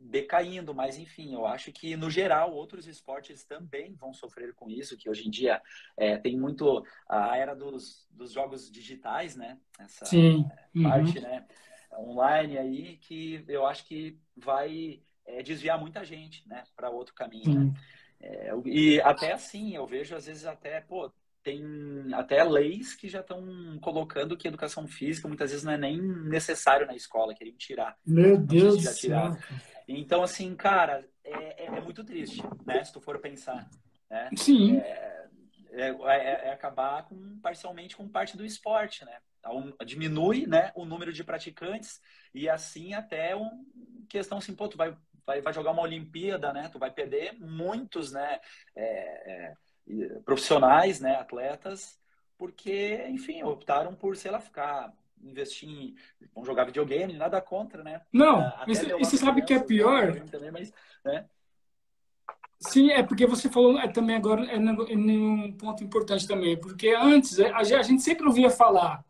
decaindo, 0.00 0.74
mas 0.74 0.98
enfim, 0.98 1.34
eu 1.34 1.46
acho 1.46 1.70
que 1.72 1.96
no 1.96 2.10
geral 2.10 2.52
outros 2.52 2.86
esportes 2.86 3.44
também 3.44 3.94
vão 3.94 4.14
sofrer 4.14 4.54
com 4.54 4.70
isso, 4.70 4.96
que 4.96 5.08
hoje 5.08 5.26
em 5.26 5.30
dia 5.30 5.60
é, 5.96 6.16
tem 6.16 6.38
muito 6.38 6.84
a 7.08 7.36
era 7.36 7.54
dos, 7.54 8.06
dos 8.10 8.32
jogos 8.32 8.70
digitais, 8.70 9.36
né? 9.36 9.58
Essa 9.78 10.06
Sim. 10.06 10.48
Uhum. 10.74 10.82
parte, 10.82 11.20
né? 11.20 11.46
Online 11.92 12.58
aí 12.58 12.96
que 12.98 13.44
eu 13.48 13.66
acho 13.66 13.84
que 13.86 14.18
vai 14.36 15.02
é, 15.26 15.42
desviar 15.42 15.78
muita 15.78 16.04
gente, 16.04 16.48
né? 16.48 16.64
Para 16.74 16.90
outro 16.90 17.14
caminho. 17.14 17.66
Né? 17.66 17.74
É, 18.20 18.50
e 18.64 19.00
até 19.00 19.32
assim, 19.32 19.74
eu 19.74 19.86
vejo 19.86 20.14
às 20.14 20.26
vezes 20.26 20.46
até, 20.46 20.80
pô, 20.80 21.12
tem 21.42 21.62
até 22.12 22.42
leis 22.44 22.94
que 22.94 23.08
já 23.08 23.20
estão 23.20 23.78
colocando 23.80 24.36
que 24.36 24.48
educação 24.48 24.86
física 24.86 25.26
muitas 25.26 25.50
vezes 25.50 25.64
não 25.64 25.72
é 25.72 25.78
nem 25.78 26.00
necessário 26.00 26.86
na 26.86 26.94
escola, 26.94 27.34
queriam 27.34 27.56
tirar. 27.56 27.96
Meu 28.06 28.36
Deus 28.36 28.82
do 28.82 28.90
céu. 28.90 29.36
Então, 29.88 30.22
assim, 30.22 30.54
cara, 30.54 31.04
é, 31.24 31.64
é, 31.64 31.66
é, 31.66 31.80
muito 31.80 32.04
triste, 32.04 32.42
né? 32.64 32.84
Se 32.84 32.92
tu 32.92 33.00
for 33.00 33.18
pensar. 33.18 33.68
Né? 34.08 34.30
Sim. 34.36 34.76
É, 34.78 35.28
é, 35.72 35.88
é, 35.88 36.48
é 36.48 36.52
acabar 36.52 37.04
com, 37.06 37.38
parcialmente 37.40 37.96
com 37.96 38.08
parte 38.08 38.36
do 38.36 38.44
esporte, 38.44 39.04
né? 39.04 39.18
Então, 39.38 39.74
diminui 39.86 40.46
né, 40.46 40.70
o 40.74 40.84
número 40.84 41.12
de 41.12 41.24
praticantes 41.24 42.00
e 42.34 42.48
assim 42.48 42.92
até 42.92 43.34
um 43.34 43.64
questão 44.08 44.38
assim, 44.38 44.54
pô, 44.54 44.68
tu 44.68 44.76
vai, 44.76 44.94
vai, 45.24 45.40
vai 45.40 45.52
jogar 45.52 45.70
uma 45.70 45.82
Olimpíada, 45.82 46.52
né? 46.52 46.68
Tu 46.70 46.78
vai 46.78 46.90
perder 46.90 47.38
muitos, 47.38 48.12
né? 48.12 48.40
É, 48.76 49.54
profissionais, 50.24 51.00
né? 51.00 51.16
Atletas, 51.16 51.98
porque, 52.38 53.06
enfim, 53.08 53.42
optaram 53.42 53.94
por, 53.94 54.16
sei 54.16 54.30
lá, 54.30 54.40
ficar 54.40 54.92
investir 55.22 55.68
em. 55.68 55.94
Vão 56.34 56.44
jogar 56.44 56.64
videogame, 56.64 57.12
nada 57.12 57.40
contra, 57.40 57.82
né? 57.82 58.00
Não, 58.12 58.40
uh, 58.40 58.52
e 58.98 59.04
você 59.04 59.16
sabe 59.16 59.42
que 59.42 59.54
é 59.54 59.58
pior? 59.58 60.18
Também, 60.30 60.50
mas, 60.50 60.72
né? 61.04 61.26
Sim, 62.58 62.90
é 62.90 63.02
porque 63.02 63.26
você 63.26 63.48
falou 63.48 63.78
é, 63.78 63.88
também 63.88 64.16
agora 64.16 64.44
é, 64.44 64.56
é 64.56 64.58
um 64.58 65.52
ponto 65.52 65.82
importante 65.82 66.28
também, 66.28 66.58
porque 66.58 66.90
antes 66.90 67.38
é, 67.38 67.50
a, 67.50 67.58
a 67.58 67.82
gente 67.82 68.02
sempre 68.02 68.26
ouvia 68.26 68.50
falar 68.50 69.02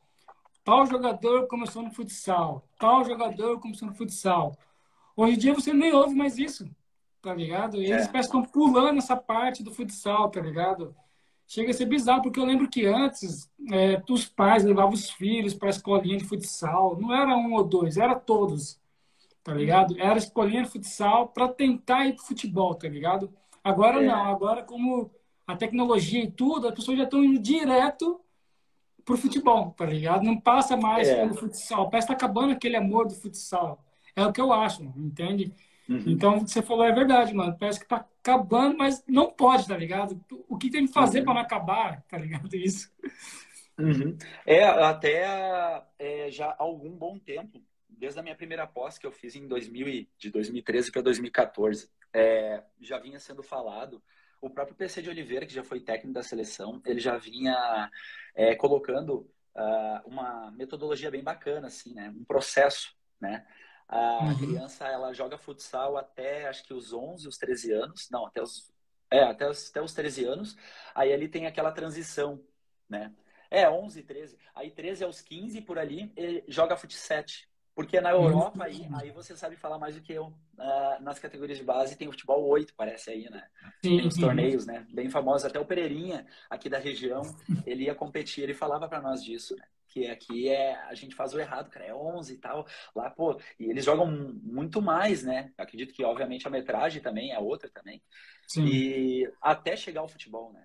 tal 0.63 0.87
jogador 0.87 1.49
começou 1.49 1.83
no 1.83 1.91
futsal, 1.91 2.65
tal 2.79 3.05
jogador 3.05 3.59
começou 3.59 3.89
no 3.89 3.95
futsal. 3.95 4.57
Hoje 5.17 5.35
em 5.35 5.39
dia 5.39 5.55
você 5.55 5.73
nem 5.73 5.93
ouve 5.93 6.15
mais 6.15 6.39
isso, 6.39 6.69
tá 7.23 7.35
ligado? 7.35 7.81
E 7.81 7.91
eles 7.91 8.13
é. 8.13 8.19
estão 8.19 8.43
pulando 8.43 8.99
essa 8.99 9.17
parte 9.17 9.63
do 9.63 9.73
futsal, 9.73 10.31
tá 10.31 10.41
ligado? 10.41 10.95
chega 11.51 11.73
a 11.73 11.75
ser 11.75 11.87
bizarro, 11.87 12.23
porque 12.23 12.39
eu 12.39 12.45
lembro 12.45 12.71
que 12.71 12.87
antes 12.87 13.51
é, 13.73 14.01
os 14.09 14.25
pais 14.25 14.63
levavam 14.63 14.93
os 14.93 15.11
filhos 15.11 15.53
para 15.53 15.69
a 15.69 15.71
escolinha 15.71 16.17
de 16.17 16.25
futsal, 16.25 16.97
não 16.97 17.13
era 17.13 17.37
um 17.37 17.55
ou 17.55 17.65
dois, 17.65 17.97
era 17.97 18.15
todos, 18.15 18.79
tá 19.43 19.53
ligado? 19.53 19.99
Era 19.99 20.17
escolinha 20.17 20.63
de 20.63 20.71
futsal 20.71 21.27
para 21.27 21.49
tentar 21.49 22.07
ir 22.07 22.15
pro 22.15 22.25
futebol, 22.25 22.73
tá 22.77 22.89
ligado? 22.89 23.35
Agora 23.65 24.01
é. 24.01 24.07
não, 24.07 24.27
agora 24.27 24.63
como 24.63 25.11
a 25.45 25.57
tecnologia 25.57 26.23
e 26.23 26.31
tudo, 26.31 26.69
as 26.69 26.75
pessoas 26.75 26.97
já 26.97 27.03
estão 27.03 27.25
indo 27.25 27.41
direto 27.41 28.21
pro 29.05 29.17
futebol, 29.17 29.75
tá 29.77 29.85
ligado? 29.85 30.23
Não 30.23 30.41
passa 30.41 30.77
mais 30.77 31.09
é. 31.09 31.17
pelo 31.17 31.35
futsal, 31.35 31.91
parece 31.91 32.07
que 32.07 32.13
tá 32.13 32.17
acabando 32.17 32.53
aquele 32.53 32.77
amor 32.77 33.09
do 33.09 33.15
futsal. 33.17 33.85
É 34.15 34.25
o 34.25 34.33
que 34.33 34.41
eu 34.41 34.53
acho, 34.53 34.85
entende? 34.85 35.53
Uhum. 35.91 36.05
Então, 36.07 36.41
você 36.47 36.63
falou 36.63 36.85
é 36.85 36.93
verdade, 36.93 37.35
mano. 37.35 37.57
Parece 37.59 37.81
que 37.81 37.89
tá 37.89 38.07
acabando, 38.21 38.79
mas 38.79 39.05
não 39.09 39.29
pode, 39.29 39.67
tá 39.67 39.77
ligado? 39.77 40.25
O 40.49 40.57
que 40.57 40.71
tem 40.71 40.87
que 40.87 40.93
fazer 40.93 41.19
uhum. 41.19 41.25
para 41.25 41.35
não 41.35 41.41
acabar, 41.41 42.03
tá 42.09 42.17
ligado? 42.17 42.49
Isso. 42.55 42.93
Uhum. 43.77 44.17
É, 44.47 44.63
até 44.65 45.85
é, 45.99 46.31
já 46.31 46.51
há 46.51 46.57
algum 46.63 46.91
bom 46.91 47.19
tempo, 47.19 47.61
desde 47.89 48.21
a 48.21 48.23
minha 48.23 48.37
primeira 48.37 48.69
pós 48.69 48.99
que 48.99 49.07
eu 49.07 49.11
fiz 49.11 49.35
em 49.35 49.49
2000, 49.49 50.07
de 50.17 50.31
2013 50.31 50.93
para 50.93 51.03
2014, 51.03 51.91
é, 52.13 52.63
já 52.81 52.99
vinha 52.99 53.19
sendo 53.19 53.43
falado. 53.43 54.01
O 54.41 54.49
próprio 54.49 54.77
PC 54.77 55.03
de 55.03 55.11
Oliveira, 55.11 55.45
que 55.45 55.53
já 55.53 55.65
foi 55.65 55.81
técnico 55.81 56.15
da 56.15 56.23
seleção, 56.23 56.81
ele 56.87 57.01
já 57.01 57.17
vinha 57.17 57.91
é, 58.35 58.55
colocando 58.55 59.29
uh, 59.57 60.07
uma 60.09 60.51
metodologia 60.53 61.11
bem 61.11 61.23
bacana, 61.23 61.67
assim, 61.67 61.93
né? 61.93 62.15
Um 62.17 62.25
processo, 62.25 62.95
né? 63.21 63.45
A 63.91 64.21
uhum. 64.21 64.37
criança 64.37 64.87
ela 64.87 65.13
joga 65.13 65.37
futsal 65.37 65.97
até 65.97 66.47
acho 66.47 66.63
que 66.63 66.73
os 66.73 66.93
11, 66.93 67.27
os 67.27 67.37
13 67.37 67.73
anos, 67.73 68.09
não, 68.09 68.25
até 68.25 68.41
os 68.41 68.71
é, 69.11 69.25
até 69.25 69.51
os, 69.51 69.69
até 69.69 69.83
os 69.83 69.93
13 69.93 70.25
anos. 70.25 70.57
Aí 70.95 71.13
ali 71.13 71.29
tem 71.29 71.47
aquela 71.47 71.73
transição, 71.73 72.41
né? 72.89 73.13
É, 73.51 73.69
11, 73.69 74.05
13. 74.05 74.39
Aí 74.55 74.71
13 74.71 75.03
aos 75.03 75.21
15 75.21 75.61
por 75.63 75.77
ali, 75.77 76.13
ele 76.17 76.45
joga 76.47 76.77
futsal. 76.77 77.25
Porque 77.75 78.01
na 78.01 78.11
Europa, 78.11 78.65
aí, 78.65 78.87
aí 78.95 79.11
você 79.11 79.37
sabe 79.37 79.57
falar 79.57 79.79
mais 79.79 79.97
do 79.97 80.03
que 80.03 80.13
eu. 80.13 80.27
Uh, 80.27 81.03
nas 81.03 81.19
categorias 81.19 81.59
de 81.59 81.65
base 81.65 81.97
tem 81.97 82.07
o 82.07 82.13
futebol 82.13 82.47
8, 82.47 82.75
parece 82.77 83.11
aí, 83.11 83.29
né? 83.31 83.45
Tem 83.81 84.07
os 84.07 84.15
torneios, 84.15 84.67
né? 84.67 84.87
Bem 84.93 85.09
famosos. 85.09 85.47
Até 85.47 85.59
o 85.59 85.65
Pereirinha, 85.65 86.27
aqui 86.49 86.69
da 86.69 86.79
região, 86.79 87.23
ele 87.67 87.85
ia 87.85 87.95
competir, 87.95 88.45
ele 88.45 88.55
falava 88.55 88.89
para 88.89 89.01
nós 89.01 89.25
disso, 89.25 89.57
né? 89.57 89.65
Que 89.91 90.07
aqui 90.07 90.49
é 90.49 90.77
a 90.87 90.95
gente 90.95 91.15
faz 91.15 91.35
o 91.35 91.41
errado, 91.41 91.69
cara, 91.69 91.85
é 91.85 91.95
11 91.95 92.33
e 92.33 92.39
tal. 92.39 92.67
Lá, 92.95 93.11
pô, 93.11 93.39
e 93.59 93.65
eles 93.65 93.85
jogam 93.85 94.07
muito 94.43 94.81
mais, 94.81 95.23
né? 95.23 95.53
Acredito 95.59 95.93
que 95.93 96.05
obviamente 96.05 96.47
a 96.47 96.51
metragem 96.51 97.03
também 97.03 97.33
é 97.33 97.39
outra 97.39 97.69
também. 97.69 98.03
Sim. 98.49 98.65
E 98.65 99.31
até 99.43 99.77
chegar 99.77 100.01
ao 100.01 100.09
futebol, 100.09 100.53
né? 100.53 100.65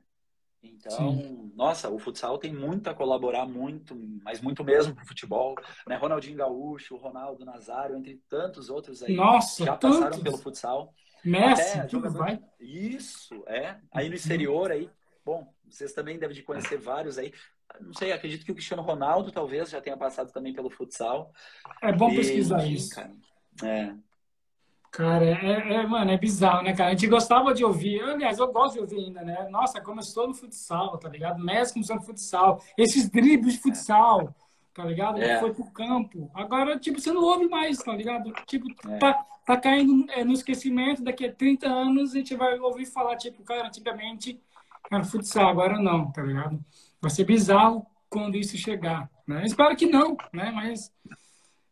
Então, 0.63 1.17
Sim. 1.17 1.51
nossa, 1.55 1.89
o 1.89 1.99
futsal 1.99 2.37
tem 2.37 2.53
muito 2.53 2.89
a 2.89 2.93
colaborar, 2.93 3.45
muito, 3.45 3.95
mas 4.23 4.41
muito 4.41 4.63
mesmo 4.63 4.95
pro 4.95 5.05
futebol, 5.05 5.55
né? 5.87 5.95
Ronaldinho 5.95 6.37
Gaúcho, 6.37 6.95
Ronaldo 6.95 7.45
Nazário, 7.45 7.95
entre 7.95 8.19
tantos 8.27 8.69
outros 8.69 9.03
aí 9.03 9.15
nossa, 9.15 9.63
já 9.65 9.77
tantos. 9.77 9.99
passaram 9.99 10.23
pelo 10.23 10.37
futsal. 10.37 10.93
Messi, 11.23 11.79
Até, 11.79 11.89
jogador... 11.89 12.17
vai. 12.17 12.43
Isso, 12.59 13.43
é. 13.47 13.79
Aí 13.91 14.09
no 14.09 14.15
exterior 14.15 14.71
aí, 14.71 14.89
bom, 15.23 15.51
vocês 15.67 15.91
também 15.91 16.19
devem 16.19 16.35
de 16.35 16.43
conhecer 16.43 16.77
vários 16.77 17.17
aí 17.17 17.33
não 17.81 17.93
sei, 17.93 18.11
acredito 18.11 18.45
que 18.45 18.51
o 18.51 18.55
Cristiano 18.55 18.83
Ronaldo 18.83 19.31
talvez 19.31 19.69
já 19.69 19.81
tenha 19.81 19.97
passado 19.97 20.31
também 20.31 20.53
pelo 20.53 20.69
futsal. 20.69 21.31
É 21.81 21.91
bom 21.91 22.09
e, 22.11 22.15
pesquisar 22.15 22.63
enfim, 22.65 22.73
isso. 22.73 22.95
Cara, 22.95 23.11
é. 23.63 23.93
Cara, 24.91 25.25
é, 25.25 25.73
é, 25.73 25.85
mano, 25.85 26.09
é 26.09 26.17
bizarro, 26.17 26.63
né, 26.63 26.73
cara? 26.73 26.89
A 26.89 26.91
gente 26.93 27.07
gostava 27.07 27.53
de 27.53 27.65
ouvir, 27.65 28.01
aliás, 28.01 28.39
eu 28.39 28.51
gosto 28.51 28.75
de 28.75 28.79
ouvir 28.79 28.99
ainda, 28.99 29.23
né? 29.23 29.45
Nossa, 29.49 29.81
começou 29.81 30.25
no 30.25 30.33
futsal, 30.33 30.97
tá 30.97 31.09
ligado? 31.09 31.43
Messi 31.43 31.73
começou 31.73 31.97
no 31.97 32.01
futsal, 32.01 32.63
esses 32.77 33.09
dribles 33.09 33.55
de 33.55 33.59
futsal, 33.59 34.33
tá 34.73 34.85
ligado? 34.85 35.21
É. 35.21 35.37
Foi 35.41 35.53
pro 35.53 35.65
campo. 35.71 36.31
Agora, 36.33 36.79
tipo, 36.79 37.01
você 37.01 37.11
não 37.11 37.21
ouve 37.21 37.45
mais, 37.49 37.77
tá 37.79 37.93
ligado? 37.93 38.31
Tipo, 38.45 38.67
é. 38.89 38.97
tá, 38.97 39.25
tá 39.45 39.57
caindo 39.57 40.09
é, 40.11 40.23
no 40.23 40.31
esquecimento, 40.31 41.03
daqui 41.03 41.25
a 41.25 41.33
30 41.33 41.67
anos 41.67 42.11
a 42.11 42.17
gente 42.17 42.33
vai 42.33 42.57
ouvir 42.57 42.85
falar, 42.85 43.17
tipo, 43.17 43.43
cara, 43.43 43.67
antigamente 43.67 44.39
era 44.89 45.03
futsal, 45.03 45.49
agora 45.49 45.77
não, 45.77 46.09
tá 46.09 46.21
ligado? 46.21 46.57
Vai 47.05 47.11
ser 47.11 47.23
bizarro 47.23 47.85
quando 48.09 48.35
isso 48.35 48.57
chegar. 48.57 49.07
Né? 49.27 49.45
Espero 49.45 49.75
que 49.75 49.85
não, 49.85 50.17
né? 50.33 50.51
mas 50.51 50.91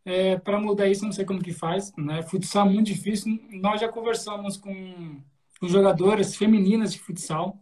é, 0.05 0.37
para 0.37 0.59
mudar 0.59 0.87
isso, 0.87 1.03
não 1.03 1.11
sei 1.11 1.25
como 1.25 1.41
que 1.41 1.51
faz. 1.51 1.91
Né? 1.97 2.21
Futsal 2.21 2.67
é 2.67 2.69
muito 2.69 2.85
difícil. 2.85 3.39
Nós 3.49 3.81
já 3.81 3.89
conversamos 3.89 4.57
com, 4.57 5.19
com 5.59 5.67
jogadoras 5.67 6.35
femininas 6.35 6.93
de 6.93 6.99
futsal, 6.99 7.57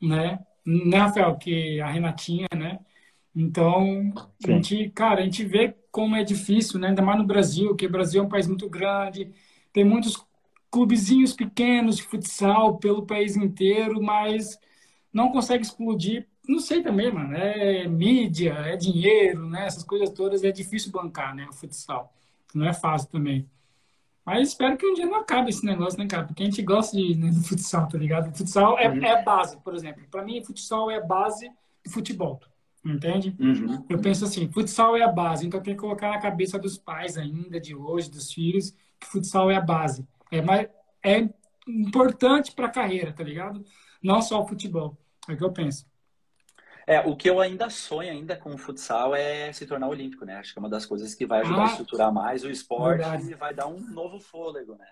né? 0.00 0.38
né, 0.64 0.98
Rafael? 0.98 1.36
Que 1.36 1.80
a 1.80 1.88
Renatinha, 1.88 2.46
né? 2.54 2.78
Então, 3.34 4.12
a 4.46 4.52
gente, 4.52 4.88
cara, 4.90 5.20
a 5.20 5.24
gente 5.24 5.44
vê 5.44 5.74
como 5.90 6.14
é 6.14 6.22
difícil, 6.22 6.78
né? 6.78 6.90
Ainda 6.90 7.02
mais 7.02 7.18
no 7.18 7.26
Brasil, 7.26 7.74
que 7.74 7.86
o 7.86 7.90
Brasil 7.90 8.22
é 8.22 8.24
um 8.24 8.28
país 8.28 8.46
muito 8.46 8.68
grande, 8.68 9.32
tem 9.72 9.82
muitos 9.82 10.24
clubezinhos 10.70 11.32
pequenos 11.32 11.96
de 11.96 12.04
futsal 12.04 12.78
pelo 12.78 13.04
país 13.04 13.34
inteiro, 13.34 14.00
mas 14.00 14.56
não 15.12 15.32
consegue 15.32 15.64
explodir. 15.64 16.29
Não 16.48 16.58
sei 16.58 16.82
também, 16.82 17.12
mano. 17.12 17.34
É 17.34 17.86
mídia, 17.86 18.52
é 18.52 18.76
dinheiro, 18.76 19.48
né? 19.48 19.66
Essas 19.66 19.84
coisas 19.84 20.10
todas 20.10 20.42
é 20.42 20.50
difícil 20.50 20.90
bancar, 20.90 21.34
né? 21.34 21.46
O 21.48 21.52
futsal. 21.52 22.12
Não 22.54 22.66
é 22.66 22.72
fácil 22.72 23.08
também. 23.08 23.48
Mas 24.24 24.48
espero 24.48 24.76
que 24.76 24.86
um 24.86 24.94
dia 24.94 25.06
não 25.06 25.16
acabe 25.16 25.50
esse 25.50 25.64
negócio, 25.64 25.98
né, 25.98 26.06
cara? 26.06 26.24
Porque 26.24 26.42
a 26.42 26.46
gente 26.46 26.62
gosta 26.62 26.96
de, 26.96 27.14
né, 27.16 27.30
do 27.30 27.42
futsal, 27.42 27.88
tá 27.88 27.98
ligado? 27.98 28.30
O 28.30 28.36
futsal 28.36 28.78
é, 28.78 28.88
uhum. 28.88 29.04
é 29.04 29.22
base, 29.22 29.56
por 29.58 29.74
exemplo. 29.74 30.02
Para 30.10 30.24
mim, 30.24 30.42
futsal 30.44 30.90
é 30.90 31.00
base 31.00 31.50
do 31.84 31.90
futebol. 31.90 32.40
Entende? 32.84 33.34
Uhum. 33.38 33.84
Eu 33.88 33.98
penso 34.00 34.24
assim, 34.24 34.50
futsal 34.50 34.96
é 34.96 35.02
a 35.02 35.12
base, 35.12 35.46
então 35.46 35.60
tem 35.60 35.74
que 35.74 35.80
colocar 35.80 36.10
na 36.10 36.18
cabeça 36.18 36.58
dos 36.58 36.78
pais 36.78 37.18
ainda 37.18 37.60
de 37.60 37.74
hoje, 37.74 38.10
dos 38.10 38.32
filhos, 38.32 38.74
que 38.98 39.06
futsal 39.06 39.50
é 39.50 39.56
a 39.56 39.60
base. 39.60 40.06
É, 40.30 40.40
mais, 40.40 40.68
é 41.02 41.28
importante 41.66 42.52
para 42.52 42.66
a 42.66 42.70
carreira, 42.70 43.12
tá 43.12 43.22
ligado? 43.22 43.64
Não 44.02 44.22
só 44.22 44.42
o 44.42 44.46
futebol. 44.46 44.96
É 45.28 45.32
o 45.32 45.36
que 45.36 45.44
eu 45.44 45.52
penso. 45.52 45.86
É, 46.90 46.98
o 47.06 47.14
que 47.14 47.30
eu 47.30 47.38
ainda 47.38 47.70
sonho 47.70 48.10
ainda 48.10 48.36
com 48.36 48.52
o 48.52 48.58
futsal 48.58 49.14
é 49.14 49.52
se 49.52 49.64
tornar 49.64 49.86
olímpico, 49.86 50.24
né? 50.24 50.34
Acho 50.34 50.52
que 50.52 50.58
é 50.58 50.62
uma 50.62 50.68
das 50.68 50.84
coisas 50.84 51.14
que 51.14 51.24
vai 51.24 51.42
ajudar 51.42 51.60
ah, 51.60 51.62
a 51.62 51.70
estruturar 51.70 52.12
mais 52.12 52.42
o 52.42 52.50
esporte 52.50 52.98
verdade. 52.98 53.30
e 53.30 53.34
vai 53.34 53.54
dar 53.54 53.68
um 53.68 53.78
novo 53.78 54.18
fôlego, 54.18 54.74
né? 54.74 54.88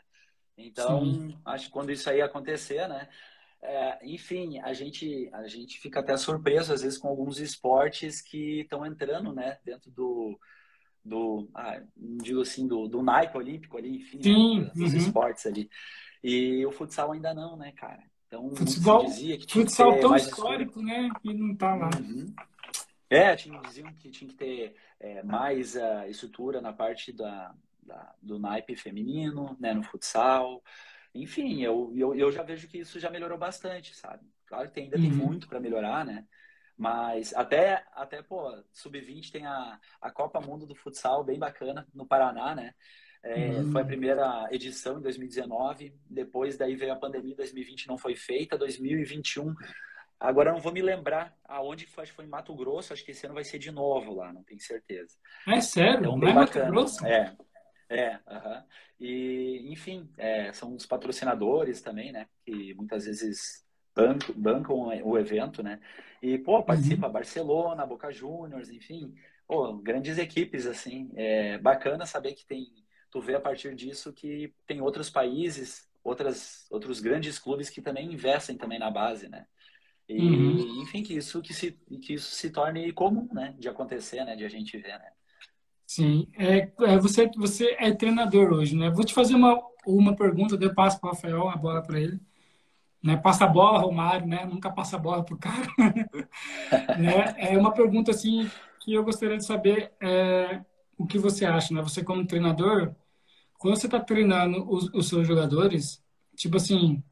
Então, 0.56 1.04
Sim. 1.04 1.36
acho 1.44 1.66
que 1.66 1.72
quando 1.72 1.90
isso 1.90 2.08
aí 2.08 2.22
acontecer, 2.22 2.86
né? 2.86 3.08
É, 3.60 3.98
enfim, 4.06 4.60
a 4.60 4.72
gente, 4.72 5.28
a 5.32 5.48
gente 5.48 5.80
fica 5.80 5.98
até 5.98 6.16
surpreso 6.16 6.72
às 6.72 6.82
vezes 6.82 6.96
com 6.96 7.08
alguns 7.08 7.40
esportes 7.40 8.20
que 8.20 8.60
estão 8.60 8.86
entrando, 8.86 9.32
né, 9.32 9.58
dentro 9.64 9.90
do, 9.90 10.38
do 11.04 11.48
ah, 11.52 11.82
digo 11.96 12.42
assim, 12.42 12.68
do, 12.68 12.86
do 12.86 13.02
naipe 13.02 13.36
olímpico 13.36 13.76
ali, 13.76 13.96
enfim, 13.96 14.60
né, 14.60 14.70
dos 14.72 14.92
uhum. 14.92 14.98
esportes 14.98 15.46
ali. 15.46 15.68
E 16.22 16.64
o 16.64 16.70
futsal 16.70 17.10
ainda 17.10 17.34
não, 17.34 17.56
né, 17.56 17.72
cara? 17.72 18.07
Então, 18.28 18.54
futsal, 18.54 19.04
dizia 19.06 19.38
que 19.38 19.46
tinha 19.46 19.64
futsal 19.64 19.94
que 19.94 20.00
tão 20.00 20.14
histórico, 20.14 20.82
né, 20.82 21.08
e 21.24 21.32
não 21.32 21.56
tá 21.56 21.74
lá. 21.74 21.90
Uhum. 21.98 22.32
É, 23.08 23.34
tinha, 23.34 23.58
diziam 23.62 23.90
que 23.94 24.10
tinha 24.10 24.28
que 24.28 24.36
ter 24.36 24.74
é, 25.00 25.22
mais 25.22 25.74
uh, 25.74 26.04
estrutura 26.08 26.60
na 26.60 26.72
parte 26.72 27.10
da, 27.10 27.54
da, 27.82 28.14
do 28.20 28.38
naipe 28.38 28.76
feminino, 28.76 29.56
né, 29.58 29.72
no 29.72 29.82
futsal. 29.82 30.62
Enfim, 31.14 31.62
eu, 31.62 31.90
eu, 31.96 32.14
eu 32.14 32.30
já 32.30 32.42
vejo 32.42 32.68
que 32.68 32.78
isso 32.78 33.00
já 33.00 33.10
melhorou 33.10 33.38
bastante, 33.38 33.96
sabe? 33.96 34.22
Claro 34.44 34.70
que 34.70 34.78
ainda 34.78 34.96
uhum. 34.96 35.02
tem 35.02 35.10
muito 35.10 35.48
para 35.48 35.58
melhorar, 35.58 36.04
né? 36.04 36.26
Mas 36.76 37.34
até, 37.34 37.84
até 37.92 38.22
pô, 38.22 38.62
sub-20 38.72 39.32
tem 39.32 39.46
a, 39.46 39.80
a 40.00 40.10
Copa 40.10 40.40
Mundo 40.40 40.66
do 40.66 40.76
Futsal 40.76 41.24
bem 41.24 41.38
bacana 41.38 41.86
no 41.92 42.06
Paraná, 42.06 42.54
né? 42.54 42.74
É, 43.22 43.48
uhum. 43.48 43.72
Foi 43.72 43.82
a 43.82 43.84
primeira 43.84 44.48
edição 44.50 44.98
em 44.98 45.02
2019, 45.02 45.92
depois 46.08 46.56
daí 46.56 46.76
veio 46.76 46.92
a 46.92 46.96
pandemia, 46.96 47.34
2020 47.34 47.88
não 47.88 47.98
foi 47.98 48.14
feita, 48.14 48.56
2021 48.56 49.54
Agora 50.20 50.52
não 50.52 50.60
vou 50.60 50.72
me 50.72 50.82
lembrar 50.82 51.36
aonde 51.44 51.86
foi, 51.86 52.02
acho 52.02 52.12
que 52.12 52.16
foi 52.16 52.24
em 52.24 52.28
Mato 52.28 52.52
Grosso, 52.54 52.92
acho 52.92 53.04
que 53.04 53.12
esse 53.12 53.24
ano 53.24 53.36
vai 53.36 53.44
ser 53.44 53.58
de 53.58 53.70
novo 53.70 54.14
lá, 54.14 54.32
não 54.32 54.42
tenho 54.42 54.60
certeza. 54.60 55.16
É 55.46 55.60
sério? 55.60 56.00
Então, 56.00 56.18
bem 56.18 56.30
é 56.30 56.34
bacana. 56.34 56.64
Mato 56.64 56.74
Grosso? 56.74 57.06
É, 57.06 57.36
é, 57.88 58.16
uh 58.16 58.20
-huh. 58.26 58.64
e 58.98 59.72
enfim, 59.72 60.10
é, 60.18 60.52
são 60.52 60.74
os 60.74 60.84
patrocinadores 60.84 61.80
também, 61.80 62.10
né? 62.10 62.26
Que 62.44 62.74
muitas 62.74 63.04
vezes 63.04 63.64
bancam, 63.94 64.34
bancam 64.36 64.76
o 65.04 65.16
evento, 65.16 65.62
né? 65.62 65.78
E, 66.20 66.36
pô, 66.36 66.64
participa 66.64 67.06
uhum. 67.06 67.12
Barcelona, 67.12 67.86
Boca 67.86 68.10
Juniors, 68.10 68.70
enfim, 68.70 69.14
pô, 69.46 69.74
grandes 69.74 70.18
equipes, 70.18 70.66
assim. 70.66 71.12
É 71.14 71.58
bacana 71.58 72.04
saber 72.06 72.34
que 72.34 72.44
tem, 72.44 72.66
tu 73.10 73.20
vê 73.20 73.34
a 73.34 73.40
partir 73.40 73.74
disso 73.74 74.12
que 74.12 74.52
tem 74.66 74.80
outros 74.80 75.10
países, 75.10 75.88
outras, 76.02 76.66
outros 76.70 77.00
grandes 77.00 77.38
clubes 77.38 77.70
que 77.70 77.82
também 77.82 78.12
investem 78.12 78.56
também 78.56 78.78
na 78.78 78.90
base, 78.90 79.28
né? 79.28 79.46
E, 80.08 80.20
uhum. 80.20 80.82
enfim, 80.82 81.02
que 81.02 81.14
isso, 81.14 81.42
que, 81.42 81.52
se, 81.52 81.72
que 82.00 82.14
isso 82.14 82.34
se 82.34 82.50
torne 82.50 82.92
comum, 82.92 83.28
né? 83.32 83.54
De 83.58 83.68
acontecer, 83.68 84.24
né? 84.24 84.34
De 84.34 84.44
a 84.44 84.48
gente 84.48 84.76
ver, 84.78 84.98
né? 84.98 85.10
Sim, 85.86 86.28
é, 86.36 86.70
é, 86.80 86.98
você, 86.98 87.30
você 87.36 87.76
é 87.78 87.92
treinador 87.92 88.52
hoje, 88.52 88.76
né? 88.76 88.90
Vou 88.90 89.04
te 89.04 89.14
fazer 89.14 89.34
uma, 89.34 89.58
uma 89.86 90.14
pergunta, 90.14 90.58
eu 90.60 90.74
passo 90.74 91.00
para 91.00 91.08
o 91.08 91.12
Rafael 91.12 91.48
a 91.48 91.56
bola 91.56 91.82
para 91.82 92.00
ele. 92.00 92.20
Né? 93.02 93.16
Passa 93.16 93.44
a 93.44 93.48
bola, 93.48 93.78
Romário, 93.78 94.26
né? 94.26 94.44
Nunca 94.44 94.70
passa 94.70 94.96
a 94.96 94.98
bola 94.98 95.24
para 95.24 95.34
o 95.34 95.38
cara. 95.38 95.66
né? 96.98 97.34
É 97.38 97.58
uma 97.58 97.72
pergunta 97.72 98.10
assim 98.10 98.50
que 98.80 98.92
eu 98.92 99.04
gostaria 99.04 99.36
de 99.36 99.44
saber 99.44 99.92
é, 100.00 100.60
o 100.98 101.06
que 101.06 101.18
você 101.18 101.46
acha, 101.46 101.72
né? 101.72 101.80
Você 101.82 102.02
como 102.02 102.26
treinador, 102.26 102.94
quando 103.58 103.76
você 103.76 103.86
está 103.86 104.00
treinando 104.00 104.68
os, 104.70 104.92
os 104.92 105.08
seus 105.08 105.26
jogadores, 105.26 106.02
tipo 106.36 106.56
assim, 106.56 107.02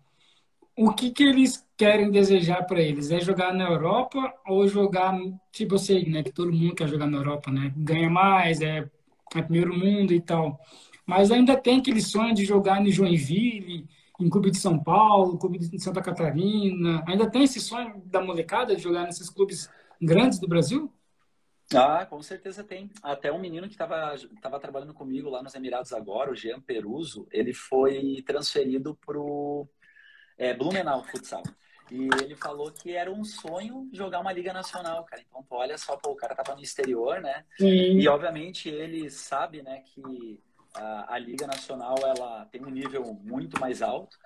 o 0.76 0.92
que, 0.92 1.10
que 1.10 1.22
eles 1.22 1.66
querem 1.76 2.10
desejar 2.10 2.64
para 2.64 2.80
eles? 2.80 3.10
É 3.10 3.20
jogar 3.20 3.54
na 3.54 3.64
Europa 3.64 4.32
ou 4.46 4.66
jogar, 4.68 5.18
tipo, 5.52 5.74
eu 5.74 5.78
sei, 5.78 6.08
né, 6.08 6.22
que 6.22 6.32
todo 6.32 6.52
mundo 6.52 6.74
quer 6.74 6.88
jogar 6.88 7.06
na 7.06 7.18
Europa, 7.18 7.50
né? 7.50 7.72
Ganha 7.76 8.10
mais, 8.10 8.60
é, 8.60 8.90
é 9.34 9.42
primeiro 9.42 9.76
mundo 9.76 10.12
e 10.12 10.20
tal. 10.20 10.60
Mas 11.06 11.30
ainda 11.30 11.56
tem 11.56 11.78
aquele 11.78 12.00
sonho 12.00 12.34
de 12.34 12.44
jogar 12.44 12.84
em 12.84 12.90
Joinville, 12.90 13.88
em 14.20 14.28
clube 14.28 14.50
de 14.50 14.58
São 14.58 14.78
Paulo, 14.78 15.38
clube 15.38 15.58
de 15.58 15.80
Santa 15.80 16.02
Catarina. 16.02 17.04
Ainda 17.06 17.30
tem 17.30 17.44
esse 17.44 17.60
sonho 17.60 18.02
da 18.06 18.20
molecada 18.20 18.74
de 18.74 18.82
jogar 18.82 19.04
nesses 19.04 19.30
clubes 19.30 19.70
grandes 20.00 20.38
do 20.38 20.48
Brasil? 20.48 20.92
Ah, 21.74 22.06
com 22.06 22.22
certeza 22.22 22.62
tem. 22.62 22.90
Até 23.02 23.32
um 23.32 23.40
menino 23.40 23.66
que 23.66 23.74
estava 23.74 24.14
tava 24.40 24.60
trabalhando 24.60 24.94
comigo 24.94 25.28
lá 25.28 25.42
nos 25.42 25.54
Emirados 25.54 25.92
agora, 25.92 26.30
o 26.30 26.36
Jean 26.36 26.60
Peruso, 26.60 27.26
ele 27.30 27.52
foi 27.52 28.22
transferido 28.24 28.96
para 29.04 29.18
o 29.18 29.68
é, 30.38 30.54
Blumenau 30.54 31.02
Futsal. 31.04 31.42
E 31.90 32.08
ele 32.20 32.34
falou 32.34 32.70
que 32.72 32.92
era 32.92 33.10
um 33.10 33.24
sonho 33.24 33.88
jogar 33.92 34.20
uma 34.20 34.32
liga 34.32 34.52
nacional, 34.52 35.04
cara. 35.04 35.22
Então, 35.22 35.42
tu 35.42 35.54
olha 35.54 35.78
só, 35.78 35.96
pô, 35.96 36.10
o 36.10 36.16
cara 36.16 36.34
tava 36.34 36.56
no 36.56 36.62
exterior, 36.62 37.20
né? 37.20 37.44
Sim. 37.56 37.98
E 37.98 38.08
obviamente 38.08 38.68
ele 38.68 39.08
sabe, 39.08 39.62
né, 39.62 39.82
que 39.86 40.40
a, 40.74 41.14
a, 41.14 41.18
liga 41.18 41.46
nacional 41.46 41.96
ela 42.02 42.44
tem 42.46 42.64
um 42.64 42.70
nível 42.70 43.04
muito 43.22 43.60
mais 43.60 43.82
alto 43.82 44.16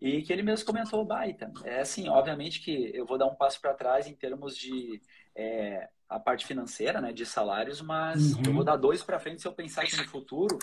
e 0.00 0.22
que 0.22 0.32
ele 0.32 0.42
mesmo 0.42 0.66
comentou 0.66 1.04
baita. 1.04 1.52
É 1.64 1.80
assim, 1.80 2.08
obviamente 2.08 2.60
que 2.60 2.90
eu 2.94 3.06
vou 3.06 3.18
dar 3.18 3.26
um 3.26 3.34
passo 3.34 3.60
para 3.60 3.74
trás 3.74 4.06
em 4.06 4.14
termos 4.14 4.56
de 4.56 5.00
é, 5.34 5.88
a 6.08 6.20
parte 6.20 6.46
financeira, 6.46 7.00
né, 7.00 7.12
de 7.12 7.24
salários, 7.24 7.80
mas 7.80 8.34
uhum. 8.34 8.42
eu 8.46 8.52
vou 8.52 8.64
dar 8.64 8.76
dois 8.76 9.02
para 9.02 9.18
frente 9.18 9.40
se 9.40 9.48
eu 9.48 9.52
pensar 9.52 9.84
que 9.84 9.96
no 9.96 10.04
futuro, 10.04 10.58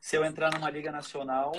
se 0.00 0.16
eu 0.16 0.24
entrar 0.24 0.52
numa 0.52 0.70
liga 0.70 0.92
nacional, 0.92 1.52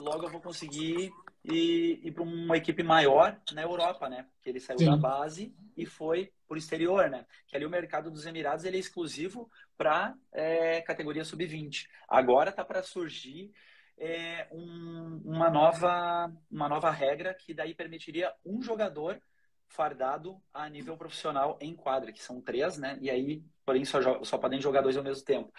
logo 0.00 0.24
eu 0.24 0.30
vou 0.30 0.40
conseguir 0.40 1.10
e 1.44 2.00
ir 2.02 2.12
para 2.12 2.22
uma 2.22 2.56
equipe 2.56 2.82
maior 2.82 3.40
na 3.52 3.62
Europa, 3.62 4.08
né? 4.08 4.26
Que 4.42 4.50
ele 4.50 4.60
saiu 4.60 4.78
Sim. 4.78 4.86
da 4.86 4.96
base 4.96 5.54
e 5.76 5.86
foi 5.86 6.32
para 6.46 6.56
o 6.56 6.58
exterior, 6.58 7.08
né? 7.08 7.24
Que 7.46 7.56
ali 7.56 7.64
o 7.64 7.70
mercado 7.70 8.10
dos 8.10 8.26
Emirados 8.26 8.64
ele 8.64 8.76
é 8.76 8.80
exclusivo 8.80 9.50
para 9.76 10.14
é, 10.32 10.80
categoria 10.82 11.24
sub-20. 11.24 11.86
Agora 12.08 12.50
tá 12.50 12.64
para 12.64 12.82
surgir 12.82 13.52
é, 13.98 14.46
um, 14.52 15.22
uma 15.24 15.50
nova 15.50 16.32
uma 16.50 16.68
nova 16.68 16.90
regra 16.90 17.34
que 17.34 17.54
daí 17.54 17.74
permitiria 17.74 18.32
um 18.44 18.60
jogador 18.60 19.20
fardado 19.68 20.40
a 20.54 20.68
nível 20.68 20.96
profissional 20.96 21.58
em 21.60 21.74
quadra, 21.74 22.12
que 22.12 22.22
são 22.22 22.40
três, 22.40 22.78
né? 22.78 22.98
E 23.00 23.10
aí, 23.10 23.42
porém, 23.64 23.84
só, 23.84 24.22
só 24.22 24.38
podem 24.38 24.60
jogar 24.60 24.80
dois 24.80 24.96
ao 24.96 25.02
mesmo 25.02 25.24
tempo. 25.24 25.52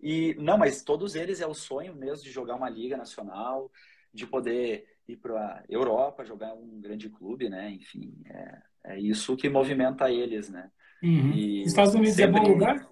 E 0.00 0.34
não, 0.38 0.56
mas 0.56 0.82
todos 0.82 1.14
eles 1.14 1.40
é 1.40 1.46
o 1.46 1.54
sonho 1.54 1.94
mesmo 1.94 2.24
de 2.24 2.30
jogar 2.30 2.54
uma 2.54 2.70
liga 2.70 2.96
nacional, 2.96 3.70
de 4.12 4.26
poder 4.26 4.86
ir 5.06 5.16
para 5.16 5.38
a 5.38 5.64
Europa, 5.68 6.24
jogar 6.24 6.54
um 6.54 6.80
grande 6.80 7.10
clube, 7.10 7.48
né? 7.48 7.70
Enfim, 7.70 8.22
é, 8.26 8.62
é 8.84 8.98
isso 8.98 9.36
que 9.36 9.48
movimenta 9.48 10.10
eles, 10.10 10.48
né? 10.48 10.70
Uhum. 11.02 11.32
Estados 11.64 11.94
Unidos 11.94 12.14
sempre... 12.14 12.40
é 12.40 12.42
bom 12.42 12.48
lugar? 12.48 12.88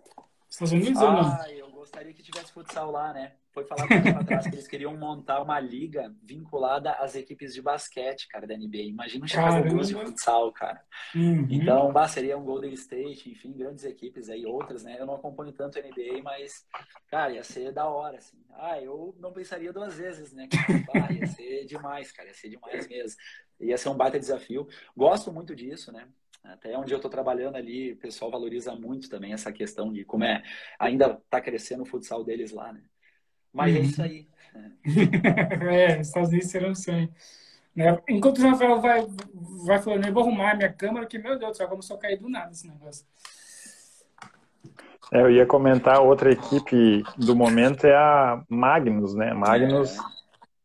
Estados 0.49 0.73
Unidos 0.73 1.03
ah, 1.03 1.05
ou 1.05 1.13
não? 1.13 1.47
eu 1.49 1.71
gostaria 1.71 2.13
que 2.13 2.23
tivesse 2.23 2.53
futsal 2.53 2.91
lá, 2.91 3.13
né? 3.13 3.33
Foi 3.59 3.65
falar 3.65 3.87
um 3.87 3.89
tempo 3.89 4.21
atrás 4.21 4.47
que 4.47 4.55
eles 4.55 4.69
queriam 4.69 4.97
montar 4.97 5.43
uma 5.43 5.59
liga 5.59 6.15
vinculada 6.23 6.93
às 6.93 7.17
equipes 7.17 7.53
de 7.53 7.61
basquete, 7.61 8.29
cara, 8.29 8.47
da 8.47 8.57
NBA. 8.57 8.83
Imagina 8.83 9.25
o 9.25 9.29
Chicago 9.29 9.69
Bulls 9.69 9.89
de 9.89 9.95
futsal, 9.95 10.53
cara. 10.53 10.81
Uhum. 11.13 11.45
Então, 11.51 11.93
bah, 11.93 12.07
seria 12.07 12.39
um 12.39 12.45
Golden 12.45 12.73
State, 12.75 13.29
enfim, 13.29 13.53
grandes 13.53 13.85
equipes 13.85 14.29
aí, 14.29 14.47
outras, 14.47 14.85
né? 14.85 14.97
Eu 14.97 15.07
não 15.07 15.15
acompanho 15.15 15.53
tanto 15.53 15.77
a 15.77 15.83
NBA, 15.83 16.23
mas, 16.23 16.65
cara, 17.11 17.33
ia 17.33 17.43
ser 17.43 17.73
da 17.73 17.89
hora, 17.89 18.19
assim. 18.19 18.39
Ah, 18.55 18.81
eu 18.81 19.17
não 19.19 19.33
pensaria 19.33 19.73
duas 19.73 19.97
vezes, 19.99 20.33
né? 20.33 20.49
Bah, 20.93 21.13
ia 21.13 21.27
ser 21.27 21.65
demais, 21.67 22.13
cara, 22.13 22.29
ia 22.29 22.35
ser 22.35 22.51
demais 22.51 22.87
mesmo. 22.87 23.21
Ia 23.61 23.77
ser 23.77 23.89
um 23.89 23.97
baita 23.97 24.21
desafio. 24.21 24.69
Gosto 24.97 25.33
muito 25.33 25.57
disso, 25.57 25.91
né? 25.91 26.07
Até 26.45 26.79
onde 26.79 26.95
eu 26.95 26.99
estou 26.99 27.11
trabalhando 27.11 27.57
ali, 27.57 27.93
o 27.93 27.97
pessoal 27.97 28.31
valoriza 28.31 28.73
muito 28.77 29.11
também 29.11 29.33
essa 29.33 29.53
questão 29.53 29.93
de 29.93 30.05
como 30.05 30.23
é 30.23 30.45
ainda 30.79 31.21
está 31.25 31.41
crescendo 31.41 31.83
o 31.83 31.87
futsal 31.87 32.23
deles 32.23 32.53
lá, 32.53 32.73
né? 32.73 32.83
Mas 33.53 33.75
é 33.75 33.81
isso 33.81 34.03
aí. 34.03 34.29
é, 35.71 36.01
Estados 36.01 36.31
Unidos 36.31 36.51
será 36.51 36.69
um 36.69 36.75
sonho. 36.75 37.09
Né? 37.75 37.97
Enquanto 38.09 38.39
o 38.39 38.49
Rafael 38.49 38.81
vai, 38.81 39.07
vai 39.65 39.81
falando, 39.81 40.07
eu 40.07 40.13
vou 40.13 40.25
arrumar 40.25 40.53
a 40.53 40.57
minha 40.57 40.73
câmera, 40.73 41.07
que, 41.07 41.19
meu 41.19 41.39
Deus 41.39 41.53
do 41.53 41.57
céu, 41.57 41.69
começou 41.69 41.97
a 41.97 42.01
cair 42.01 42.19
do 42.19 42.29
nada 42.29 42.51
esse 42.51 42.67
negócio. 42.67 43.07
É, 45.13 45.23
eu 45.23 45.31
ia 45.31 45.47
comentar 45.47 46.01
outra 46.01 46.31
equipe 46.31 47.03
do 47.17 47.35
momento 47.35 47.87
é 47.87 47.95
a 47.95 48.43
Magnus, 48.49 49.15
né? 49.15 49.33
Magnus 49.33 49.97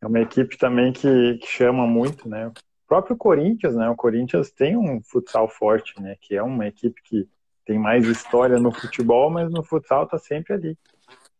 É 0.02 0.06
uma 0.06 0.20
equipe 0.20 0.58
também 0.58 0.92
que, 0.92 1.38
que 1.38 1.46
chama 1.46 1.86
muito, 1.86 2.28
né? 2.28 2.48
O 2.48 2.52
próprio 2.86 3.16
Corinthians, 3.16 3.74
né? 3.74 3.88
O 3.88 3.96
Corinthians 3.96 4.50
tem 4.50 4.76
um 4.76 5.00
futsal 5.02 5.48
forte, 5.48 5.94
né? 6.00 6.16
Que 6.20 6.36
é 6.36 6.42
uma 6.42 6.66
equipe 6.66 7.00
que 7.02 7.26
tem 7.64 7.78
mais 7.78 8.06
história 8.06 8.58
no 8.58 8.70
futebol, 8.70 9.30
mas 9.30 9.50
no 9.50 9.62
futsal 9.62 10.06
tá 10.06 10.18
sempre 10.18 10.52
ali. 10.52 10.78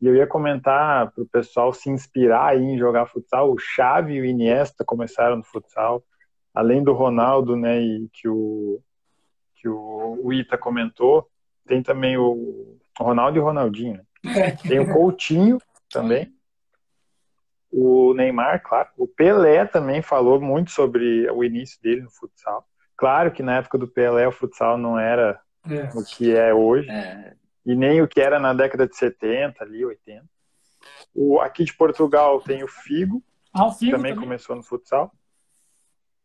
E 0.01 0.07
eu 0.07 0.15
ia 0.15 0.27
comentar 0.27 1.11
para 1.13 1.23
o 1.23 1.29
pessoal 1.29 1.73
se 1.73 1.89
inspirar 1.89 2.47
aí 2.49 2.63
em 2.63 2.79
jogar 2.79 3.07
futsal. 3.07 3.53
O 3.53 3.59
Xavi 3.59 4.15
e 4.15 4.21
o 4.21 4.25
Iniesta 4.25 4.85
começaram 4.85 5.37
no 5.37 5.45
futsal, 5.45 6.05
além 6.53 6.83
do 6.83 6.93
Ronaldo, 6.93 7.57
né? 7.57 7.81
E 7.81 8.09
que 8.13 8.29
o 8.29 8.81
que 9.65 9.69
o, 9.69 10.21
o 10.23 10.31
Ita 10.31 10.59
comentou, 10.59 11.27
tem 11.67 11.83
também 11.83 12.19
o 12.19 12.77
Ronaldo 13.01 13.39
e 13.39 13.41
o 13.41 13.45
Ronaldinho. 13.45 13.95
Né? 14.23 14.51
Tem 14.61 14.79
o 14.79 14.93
Coutinho 14.93 15.59
também. 15.91 16.31
O 17.73 18.13
Neymar, 18.15 18.63
claro. 18.63 18.91
O 18.97 19.09
Pelé 19.09 19.65
também 19.65 20.03
falou 20.03 20.39
muito 20.41 20.71
sobre 20.71 21.29
o 21.31 21.43
início 21.43 21.81
dele 21.83 22.03
no 22.03 22.11
futsal. 22.11 22.65
Claro 22.97 23.33
que 23.33 23.43
na 23.43 23.57
época 23.57 23.79
do 23.79 23.89
Pelé 23.89 24.29
o 24.29 24.33
futsal 24.33 24.77
não 24.79 24.99
era 24.99 25.41
é. 25.69 25.89
o 25.99 26.05
que 26.05 26.37
é 26.37 26.55
hoje. 26.55 26.89
É. 26.91 27.35
E 27.65 27.75
nem 27.75 28.03
o 28.03 28.09
que 28.09 28.21
era 28.21 28.39
na 28.39 28.53
década 28.53 28.87
de 28.87 28.97
70, 28.97 29.65
ali, 29.65 29.85
80. 29.85 30.25
O, 31.15 31.41
aqui 31.41 31.65
de 31.65 31.75
Portugal 31.75 32.41
tem 32.41 32.63
o 32.63 32.69
Figo, 32.69 33.23
ah, 33.53 33.67
o 33.67 33.73
Figo 33.73 33.93
também, 33.93 34.13
também 34.13 34.25
começou 34.25 34.57
no 34.57 34.63
futsal. 34.63 35.13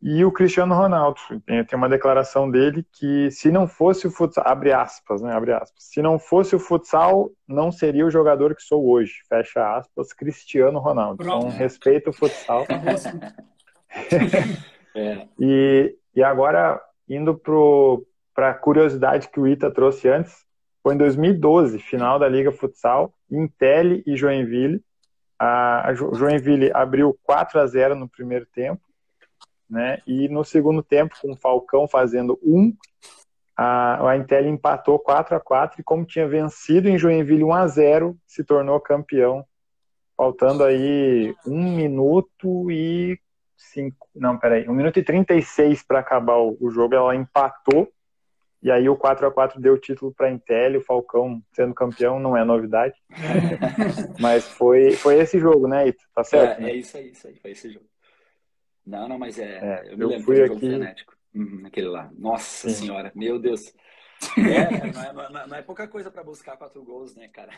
E 0.02 0.24
o 0.24 0.32
Cristiano 0.32 0.74
Ronaldo, 0.74 1.20
tem, 1.46 1.66
uma 1.74 1.90
declaração 1.90 2.50
dele 2.50 2.86
que 2.94 3.30
se 3.32 3.52
não 3.52 3.68
fosse 3.68 4.08
o 4.08 4.12
futsal, 4.12 4.46
abre 4.48 4.72
aspas, 4.72 5.22
né, 5.22 5.34
abre 5.34 5.52
aspas, 5.52 5.84
se 5.84 6.02
não 6.02 6.18
fosse 6.18 6.56
o 6.56 6.60
futsal, 6.60 7.30
não 7.46 7.70
seria 7.70 8.06
o 8.06 8.12
jogador 8.12 8.56
que 8.56 8.62
sou 8.62 8.90
hoje, 8.90 9.16
fecha 9.28 9.76
aspas, 9.76 10.14
Cristiano 10.14 10.80
Ronaldo. 10.80 11.18
Pronto. 11.18 11.48
Então, 11.48 11.58
respeito 11.58 12.12
o 12.12 12.14
futsal. 12.14 12.66
é. 14.96 15.28
e, 15.38 15.94
e 16.16 16.24
agora, 16.24 16.82
indo 17.08 17.36
para 18.34 18.52
a 18.52 18.54
curiosidade 18.54 19.28
que 19.28 19.40
o 19.40 19.46
Ita 19.46 19.70
trouxe 19.70 20.08
antes, 20.08 20.46
foi 20.82 20.96
em 20.96 20.98
2012, 20.98 21.80
final 21.80 22.18
da 22.18 22.28
Liga 22.28 22.52
Futsal, 22.52 23.14
Intel 23.30 24.02
e 24.06 24.16
Joinville. 24.16 24.82
A, 25.38 25.94
Joinville 25.94 26.72
abriu 26.74 27.18
4 27.24 27.60
a 27.60 27.68
0 27.68 27.96
no 27.96 28.08
primeiro 28.10 28.46
tempo 28.46 28.82
né? 29.70 30.00
E 30.08 30.28
no 30.28 30.44
segundo 30.44 30.82
tempo, 30.82 31.16
com 31.22 31.34
o 31.34 31.38
Falcão 31.38 31.88
fazendo 31.88 32.40
um, 32.42 32.74
a, 33.56 34.10
a 34.10 34.18
Intel 34.18 34.48
empatou 34.48 34.98
4 34.98 35.36
a 35.36 35.40
4 35.40 35.80
e 35.80 35.84
como 35.84 36.06
tinha 36.06 36.28
vencido 36.28 36.90
em 36.90 36.98
Joinville 36.98 37.44
1 37.44 37.54
a 37.54 37.68
0 37.68 38.18
se 38.26 38.44
tornou 38.44 38.80
campeão, 38.80 39.46
faltando 40.18 40.64
aí 40.64 41.36
um 41.46 41.76
minuto 41.76 42.72
e 42.72 43.20
cinco, 43.56 44.08
não, 44.16 44.38
peraí, 44.38 44.68
um 44.68 44.74
minuto 44.74 44.98
e 44.98 45.04
36 45.04 45.84
para 45.84 46.00
acabar 46.00 46.38
o 46.38 46.70
jogo, 46.72 46.96
ela 46.96 47.16
empatou 47.16 47.92
e 48.62 48.70
aí 48.70 48.90
o 48.90 48.96
4 48.96 49.26
a 49.26 49.32
4 49.32 49.60
deu 49.60 49.74
o 49.74 49.80
título 49.80 50.14
para 50.14 50.28
a 50.28 50.32
Intel, 50.32 50.78
o 50.78 50.82
Falcão 50.82 51.42
sendo 51.54 51.74
campeão 51.74 52.20
não 52.20 52.36
é 52.36 52.44
novidade. 52.44 52.96
Mas 54.20 54.48
foi, 54.48 54.92
foi 54.92 55.20
esse 55.20 55.40
jogo, 55.40 55.68
né, 55.68 55.88
Ito? 55.88 56.04
Tá 56.14 56.24
certo? 56.24 56.60
É, 56.60 56.64
né? 56.64 56.72
é 56.72 56.76
isso 56.76 56.98
aí, 56.98 57.12
isso 57.12 57.28
aí, 57.28 57.36
foi 57.38 57.52
esse 57.52 57.72
jogo. 57.72 57.86
Não, 58.86 59.08
não, 59.08 59.20
mas 59.20 59.38
é. 59.38 59.44
é 59.44 59.94
eu 59.94 59.98
me 59.98 60.04
eu 60.04 60.08
lembro 60.10 60.26
fui 60.26 60.42
aqui... 60.42 60.60
frenético. 60.60 61.14
Uhum, 61.34 61.62
aquele 61.64 61.88
lá. 61.88 62.10
Nossa 62.18 62.68
Sim. 62.70 62.76
senhora, 62.76 63.12
meu 63.16 63.38
Deus. 63.38 63.72
É, 64.38 64.92
não, 64.92 65.02
é, 65.02 65.14
não, 65.14 65.40
é, 65.40 65.48
não 65.48 65.58
é 65.58 65.62
pouca 65.62 65.88
coisa 65.88 66.12
para 66.12 66.24
buscar 66.24 66.58
quatro 66.58 66.84
gols, 66.84 67.16
né, 67.16 67.28
cara? 67.28 67.52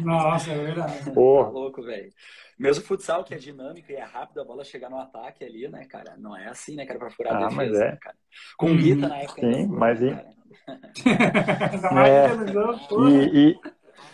Nossa, 0.00 0.52
é 0.52 0.58
verdade. 0.58 1.04
Tá 1.04 1.10
louco, 1.20 1.82
velho. 1.82 2.12
Mesmo 2.58 2.82
o 2.82 2.86
futsal, 2.86 3.24
que 3.24 3.34
é 3.34 3.38
dinâmico 3.38 3.90
e 3.90 3.96
é 3.96 4.02
rápido, 4.02 4.40
a 4.40 4.44
bola 4.44 4.64
chegar 4.64 4.88
no 4.88 4.98
ataque 4.98 5.44
ali, 5.44 5.68
né, 5.68 5.84
cara? 5.86 6.14
Não 6.16 6.36
é 6.36 6.48
assim, 6.48 6.76
né, 6.76 6.86
cara, 6.86 6.98
pra 6.98 7.10
furar 7.10 7.34
ah, 7.34 7.36
a 7.36 7.48
defesa, 7.48 7.56
mas 7.56 7.80
é. 7.80 7.90
né, 7.90 7.98
cara? 8.00 8.16
Com 8.56 8.66
uhum. 8.66 8.76
Rita 8.76 9.08
na 9.08 9.18
época. 9.18 9.40
Sim, 9.40 9.66
mas 9.66 10.00
e... 10.02 10.08
é. 10.08 10.26
e, 13.10 13.50
e, 13.50 13.60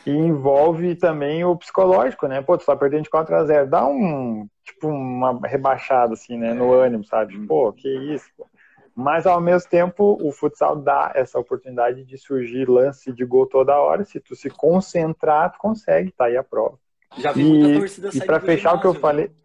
e 0.07 0.11
envolve 0.11 0.95
também 0.97 1.45
o 1.45 1.57
psicológico, 1.57 2.27
né? 2.27 2.43
Pô, 2.43 2.59
tu 2.59 2.67
tá 2.67 2.77
perdendo 2.77 3.05
de 3.05 3.11
4 3.11 3.35
a 3.35 3.45
0 3.45 3.71
Dá 3.71 3.87
um, 3.87 4.49
tipo, 4.65 4.89
uma 4.89 5.39
rebaixada, 5.47 6.15
assim, 6.15 6.37
né? 6.39 6.53
No 6.53 6.75
é. 6.75 6.87
ânimo, 6.87 7.05
sabe? 7.05 7.37
Uhum. 7.37 7.47
Pô, 7.47 7.73
que 7.73 7.89
isso, 8.13 8.29
pô. 8.37 8.47
Mas, 8.95 9.27
ao 9.27 9.41
mesmo 9.41 9.69
tempo, 9.69 10.19
o 10.23 10.31
futsal 10.31 10.77
dá 10.77 11.13
essa 11.15 11.39
oportunidade 11.39 12.05
de 12.05 12.19
surgir 12.19 12.69
lance 12.69 13.13
de 13.13 13.25
gol 13.25 13.47
toda 13.47 13.79
hora. 13.79 14.05
Se 14.05 14.21
tu 14.21 14.37
se 14.37 14.51
concentrar, 14.51 15.53
tu 15.53 15.59
consegue, 15.59 16.13
tá 16.13 16.27
aí 16.27 16.37
a 16.37 16.43
prova. 16.43 16.79
Já 17.17 17.33
vi 17.33 17.43
e, 17.43 17.53
muita 17.53 17.79
torcida 17.79 18.11
E 18.13 18.21
pra 18.21 18.41
fechar 18.41 18.75
o 18.75 18.81
que 18.81 18.87
eu 18.87 18.95
falei... 18.95 19.31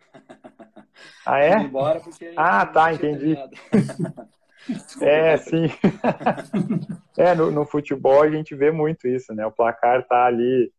Ah, 1.23 1.39
é? 1.39 1.53
ah, 2.37 2.65
tá, 2.65 2.93
entendi. 2.93 3.37
É, 5.01 5.37
sim. 5.37 5.67
é, 7.17 7.33
no, 7.33 7.51
no, 7.51 7.65
futebol 7.65 8.21
a 8.21 8.29
gente 8.29 8.53
vê 8.55 8.71
muito 8.71 9.07
isso, 9.07 9.33
né? 9.33 9.45
O 9.45 9.51
placar 9.51 10.05
tá 10.05 10.25
ali 10.25 10.71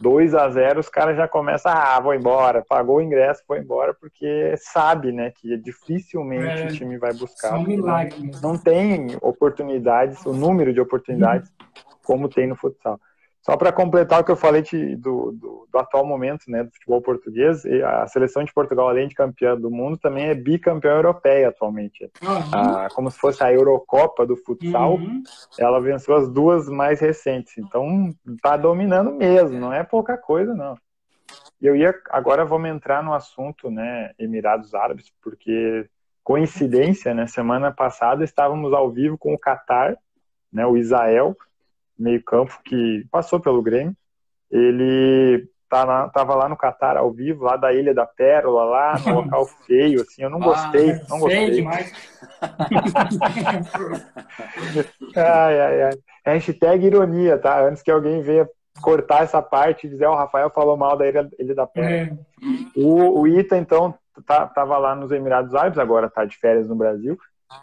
2 0.00 0.34
a 0.34 0.48
0 0.48 0.80
os 0.80 0.88
caras 0.88 1.16
já 1.16 1.26
começam, 1.26 1.72
ah, 1.72 1.98
vou 2.00 2.14
embora, 2.14 2.64
pagou 2.66 2.96
o 2.96 3.00
ingresso, 3.00 3.42
foi 3.46 3.60
embora, 3.60 3.94
porque 3.94 4.54
sabe, 4.58 5.12
né, 5.12 5.32
que 5.34 5.56
dificilmente 5.56 6.62
é, 6.62 6.66
o 6.66 6.68
time 6.68 6.98
vai 6.98 7.12
buscar. 7.14 7.58
Milagre 7.58 8.30
Não 8.42 8.58
tem 8.58 9.16
oportunidades, 9.22 10.24
o 10.26 10.32
número 10.32 10.72
de 10.72 10.80
oportunidades 10.80 11.50
como 12.04 12.28
tem 12.28 12.46
no 12.46 12.56
futsal. 12.56 13.00
Só 13.46 13.56
para 13.56 13.70
completar 13.70 14.20
o 14.20 14.24
que 14.24 14.32
eu 14.32 14.36
falei 14.36 14.60
de, 14.60 14.96
do, 14.96 15.30
do, 15.30 15.68
do, 15.70 15.78
atual 15.78 16.04
momento 16.04 16.50
né, 16.50 16.64
do 16.64 16.72
futebol 16.72 17.00
português, 17.00 17.64
a 17.64 18.04
seleção 18.08 18.42
de 18.42 18.52
Portugal, 18.52 18.88
além 18.88 19.06
de 19.06 19.14
campeã 19.14 19.56
do 19.56 19.70
mundo, 19.70 19.96
também 19.96 20.24
é 20.24 20.34
bicampeã 20.34 20.96
europeia 20.96 21.50
atualmente. 21.50 22.10
Uhum. 22.20 22.50
Ah, 22.52 22.88
como 22.92 23.08
se 23.08 23.16
fosse 23.16 23.44
a 23.44 23.52
Eurocopa 23.52 24.26
do 24.26 24.36
futsal, 24.36 24.94
uhum. 24.94 25.22
ela 25.60 25.80
venceu 25.80 26.16
as 26.16 26.28
duas 26.28 26.68
mais 26.68 26.98
recentes. 26.98 27.56
Então, 27.56 28.12
está 28.26 28.56
dominando 28.56 29.12
mesmo, 29.12 29.60
não 29.60 29.72
é 29.72 29.84
pouca 29.84 30.18
coisa, 30.18 30.52
não. 30.52 30.76
E 31.62 31.66
eu 31.66 31.76
ia, 31.76 31.94
agora 32.10 32.44
vamos 32.44 32.68
entrar 32.68 33.00
no 33.00 33.14
assunto, 33.14 33.70
né, 33.70 34.10
Emirados 34.18 34.74
Árabes, 34.74 35.12
porque 35.22 35.88
coincidência, 36.24 37.14
né, 37.14 37.28
semana 37.28 37.70
passada 37.70 38.24
estávamos 38.24 38.72
ao 38.72 38.90
vivo 38.90 39.16
com 39.16 39.34
o 39.34 39.38
Qatar, 39.38 39.96
né, 40.52 40.66
o 40.66 40.76
Israel, 40.76 41.36
meio-campo 41.98 42.58
que 42.64 43.04
passou 43.10 43.40
pelo 43.40 43.62
Grêmio. 43.62 43.96
Ele 44.50 45.48
tá 45.68 46.08
tava 46.08 46.34
lá 46.34 46.48
no 46.48 46.56
Catar 46.56 46.96
ao 46.96 47.12
vivo, 47.12 47.44
lá 47.44 47.56
da 47.56 47.72
Ilha 47.72 47.92
da 47.92 48.06
Pérola, 48.06 48.64
lá 48.64 48.98
no 49.04 49.14
local 49.14 49.44
feio, 49.66 50.02
assim, 50.02 50.22
eu 50.22 50.30
não 50.30 50.38
gostei, 50.38 50.92
ah, 50.92 51.00
não 51.08 51.18
gostei. 51.18 51.50
demais. 51.50 51.92
ai, 55.16 55.60
ai, 55.60 55.82
ai. 55.82 55.92
Hashtag 56.24 56.86
ironia, 56.86 57.36
tá? 57.38 57.64
Antes 57.64 57.82
que 57.82 57.90
alguém 57.90 58.22
venha 58.22 58.48
cortar 58.80 59.24
essa 59.24 59.42
parte 59.42 59.86
e 59.86 59.90
dizer, 59.90 60.06
oh, 60.06 60.12
o 60.12 60.16
Rafael 60.16 60.50
falou 60.50 60.76
mal 60.76 60.96
da 60.96 61.08
Ilha, 61.08 61.28
Ilha 61.38 61.54
da 61.54 61.66
Pérola. 61.66 61.92
É. 61.92 62.12
O, 62.76 63.20
o 63.20 63.26
Ita, 63.26 63.56
então, 63.56 63.94
tá, 64.24 64.46
tava 64.46 64.78
lá 64.78 64.94
nos 64.94 65.10
Emirados 65.10 65.54
Árabes, 65.54 65.78
agora 65.78 66.10
tá 66.10 66.24
de 66.24 66.36
férias 66.36 66.68
no 66.68 66.76
Brasil, 66.76 67.18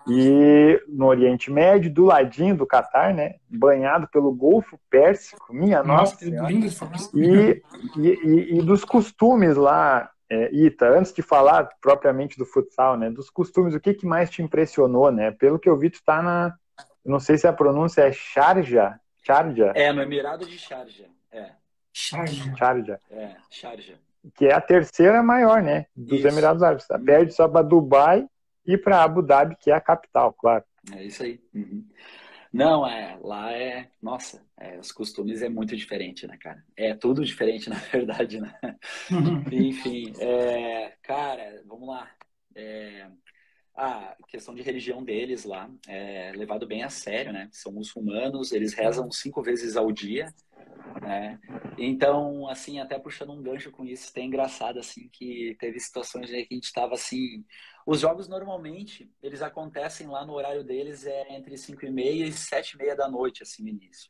e 0.08 0.82
no 0.88 1.08
Oriente 1.08 1.52
Médio, 1.52 1.94
do 1.94 2.06
ladinho 2.06 2.56
do 2.56 2.66
Catar, 2.66 3.14
né? 3.14 3.36
Banhado 3.50 4.08
pelo 4.08 4.34
Golfo 4.34 4.80
Pérsico, 4.90 5.54
minha 5.54 5.84
nossa. 5.84 6.18
nossa 6.30 7.12
e, 7.14 7.62
e, 7.98 8.58
e, 8.58 8.62
dos 8.62 8.86
costumes 8.86 9.56
lá, 9.56 10.10
é, 10.30 10.50
Ita, 10.54 10.88
antes 10.88 11.14
de 11.14 11.22
falar 11.22 11.70
propriamente 11.82 12.38
do 12.38 12.46
futsal, 12.46 12.98
né? 12.98 13.10
Dos 13.10 13.30
costumes, 13.30 13.76
o 13.76 13.80
que, 13.80 13.94
que 13.94 14.06
mais 14.06 14.30
te 14.30 14.42
impressionou, 14.42 15.12
né? 15.12 15.32
Pelo 15.32 15.60
que 15.60 15.70
eu 15.70 15.78
vi, 15.78 15.90
tu 15.90 16.02
tá 16.04 16.22
na. 16.22 16.56
Não 17.06 17.20
sei 17.20 17.38
se 17.38 17.48
a 17.48 17.54
pronúncia 17.54 18.02
é 18.02 18.12
Sharjah. 18.12 19.00
Sharjah. 19.26 19.74
É, 19.76 19.92
no 19.92 20.02
Emirado 20.02 20.46
de 20.46 20.58
Sharjah. 20.58 21.10
É. 21.32 21.52
Sharjah. 21.92 22.56
Sharjah. 22.56 23.00
É, 23.12 23.36
Sharjah. 23.50 23.98
Que 24.36 24.46
é 24.46 24.54
a 24.54 24.62
terceira 24.62 25.22
maior, 25.22 25.62
né? 25.62 25.86
Dos 25.94 26.20
Isso. 26.20 26.28
Emirados 26.30 26.64
Árabes. 26.64 26.88
Perde 27.06 27.34
só 27.34 27.48
para 27.48 27.62
Dubai 27.62 28.26
e 28.66 28.78
para 28.78 29.04
Abu 29.04 29.22
Dhabi, 29.22 29.56
que 29.56 29.72
é 29.72 29.74
a 29.74 29.82
capital, 29.82 30.34
claro. 30.34 30.64
É 30.94 31.04
isso 31.04 31.24
aí. 31.24 31.40
Uhum. 31.54 31.86
Não, 32.52 32.86
é, 32.88 33.18
lá 33.22 33.52
é, 33.52 33.90
nossa, 34.00 34.46
é, 34.60 34.78
os 34.78 34.92
costumes 34.92 35.42
é 35.42 35.50
muito 35.50 35.76
diferente, 35.76 36.28
né, 36.28 36.38
cara? 36.38 36.64
É 36.78 36.94
tudo 36.94 37.26
diferente, 37.26 37.68
na 37.70 37.78
verdade, 37.78 38.40
né? 38.40 38.54
Enfim, 39.52 40.14
é, 40.20 40.94
cara, 41.02 41.64
vamos 41.66 41.88
lá. 41.88 42.12
É, 42.56 43.08
a 43.76 44.16
questão 44.28 44.54
de 44.54 44.62
religião 44.62 45.04
deles 45.04 45.46
lá 45.46 45.70
é 45.88 46.32
levado 46.36 46.68
bem 46.68 46.84
a 46.84 46.90
sério, 46.90 47.34
né? 47.34 47.50
São 47.52 47.72
muçulmanos, 47.72 48.52
eles 48.52 48.74
rezam 48.74 49.12
cinco 49.12 49.42
vezes 49.42 49.76
ao 49.76 49.92
dia, 49.92 50.34
né? 51.02 51.40
Então, 51.78 52.48
assim, 52.48 52.80
até 52.80 53.00
puxando 53.00 53.34
um 53.34 53.42
gancho 53.42 53.72
com 53.72 53.84
isso, 53.84 54.14
tem 54.14 54.28
engraçado, 54.28 54.80
assim, 54.80 55.10
que 55.12 55.56
teve 55.60 55.80
situações 55.80 56.32
aí 56.32 56.46
que 56.46 56.54
a 56.54 56.58
gente 56.58 56.66
estava, 56.66 56.94
assim... 56.94 57.44
Os 57.86 58.00
jogos, 58.00 58.30
normalmente, 58.30 59.12
eles 59.22 59.42
acontecem 59.42 60.08
lá 60.08 60.26
no 60.26 60.32
horário 60.32 60.64
deles, 60.64 61.06
é 61.06 61.36
entre 61.36 61.58
5 61.58 61.86
e 61.86 61.92
meia 61.92 62.26
e 62.26 62.32
7 62.32 62.76
e 62.76 62.78
meia 62.78 62.96
da 62.96 63.10
noite, 63.10 63.44
assim, 63.44 63.62
no 63.62 63.68
início. 63.68 64.10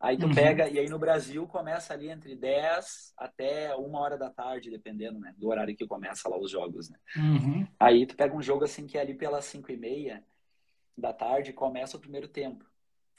Aí 0.00 0.18
tu 0.18 0.26
uhum. 0.26 0.34
pega, 0.34 0.68
e 0.68 0.78
aí 0.78 0.88
no 0.88 0.98
Brasil 0.98 1.46
começa 1.46 1.94
ali 1.94 2.10
entre 2.10 2.36
10 2.36 3.12
até 3.16 3.74
uma 3.74 4.00
hora 4.00 4.18
da 4.18 4.28
tarde, 4.28 4.70
dependendo, 4.70 5.18
né? 5.18 5.34
Do 5.36 5.48
horário 5.48 5.74
que 5.74 5.86
começa 5.86 6.28
lá 6.28 6.38
os 6.38 6.50
jogos, 6.50 6.90
né? 6.90 6.98
Uhum. 7.16 7.66
Aí 7.78 8.06
tu 8.06 8.14
pega 8.16 8.36
um 8.36 8.42
jogo 8.42 8.64
assim 8.64 8.86
que 8.86 8.98
é 8.98 9.00
ali 9.00 9.14
pelas 9.14 9.44
5 9.46 9.70
e 9.72 9.76
meia 9.76 10.24
da 10.96 11.12
tarde 11.12 11.52
começa 11.52 11.96
o 11.96 12.00
primeiro 12.00 12.28
tempo. 12.28 12.64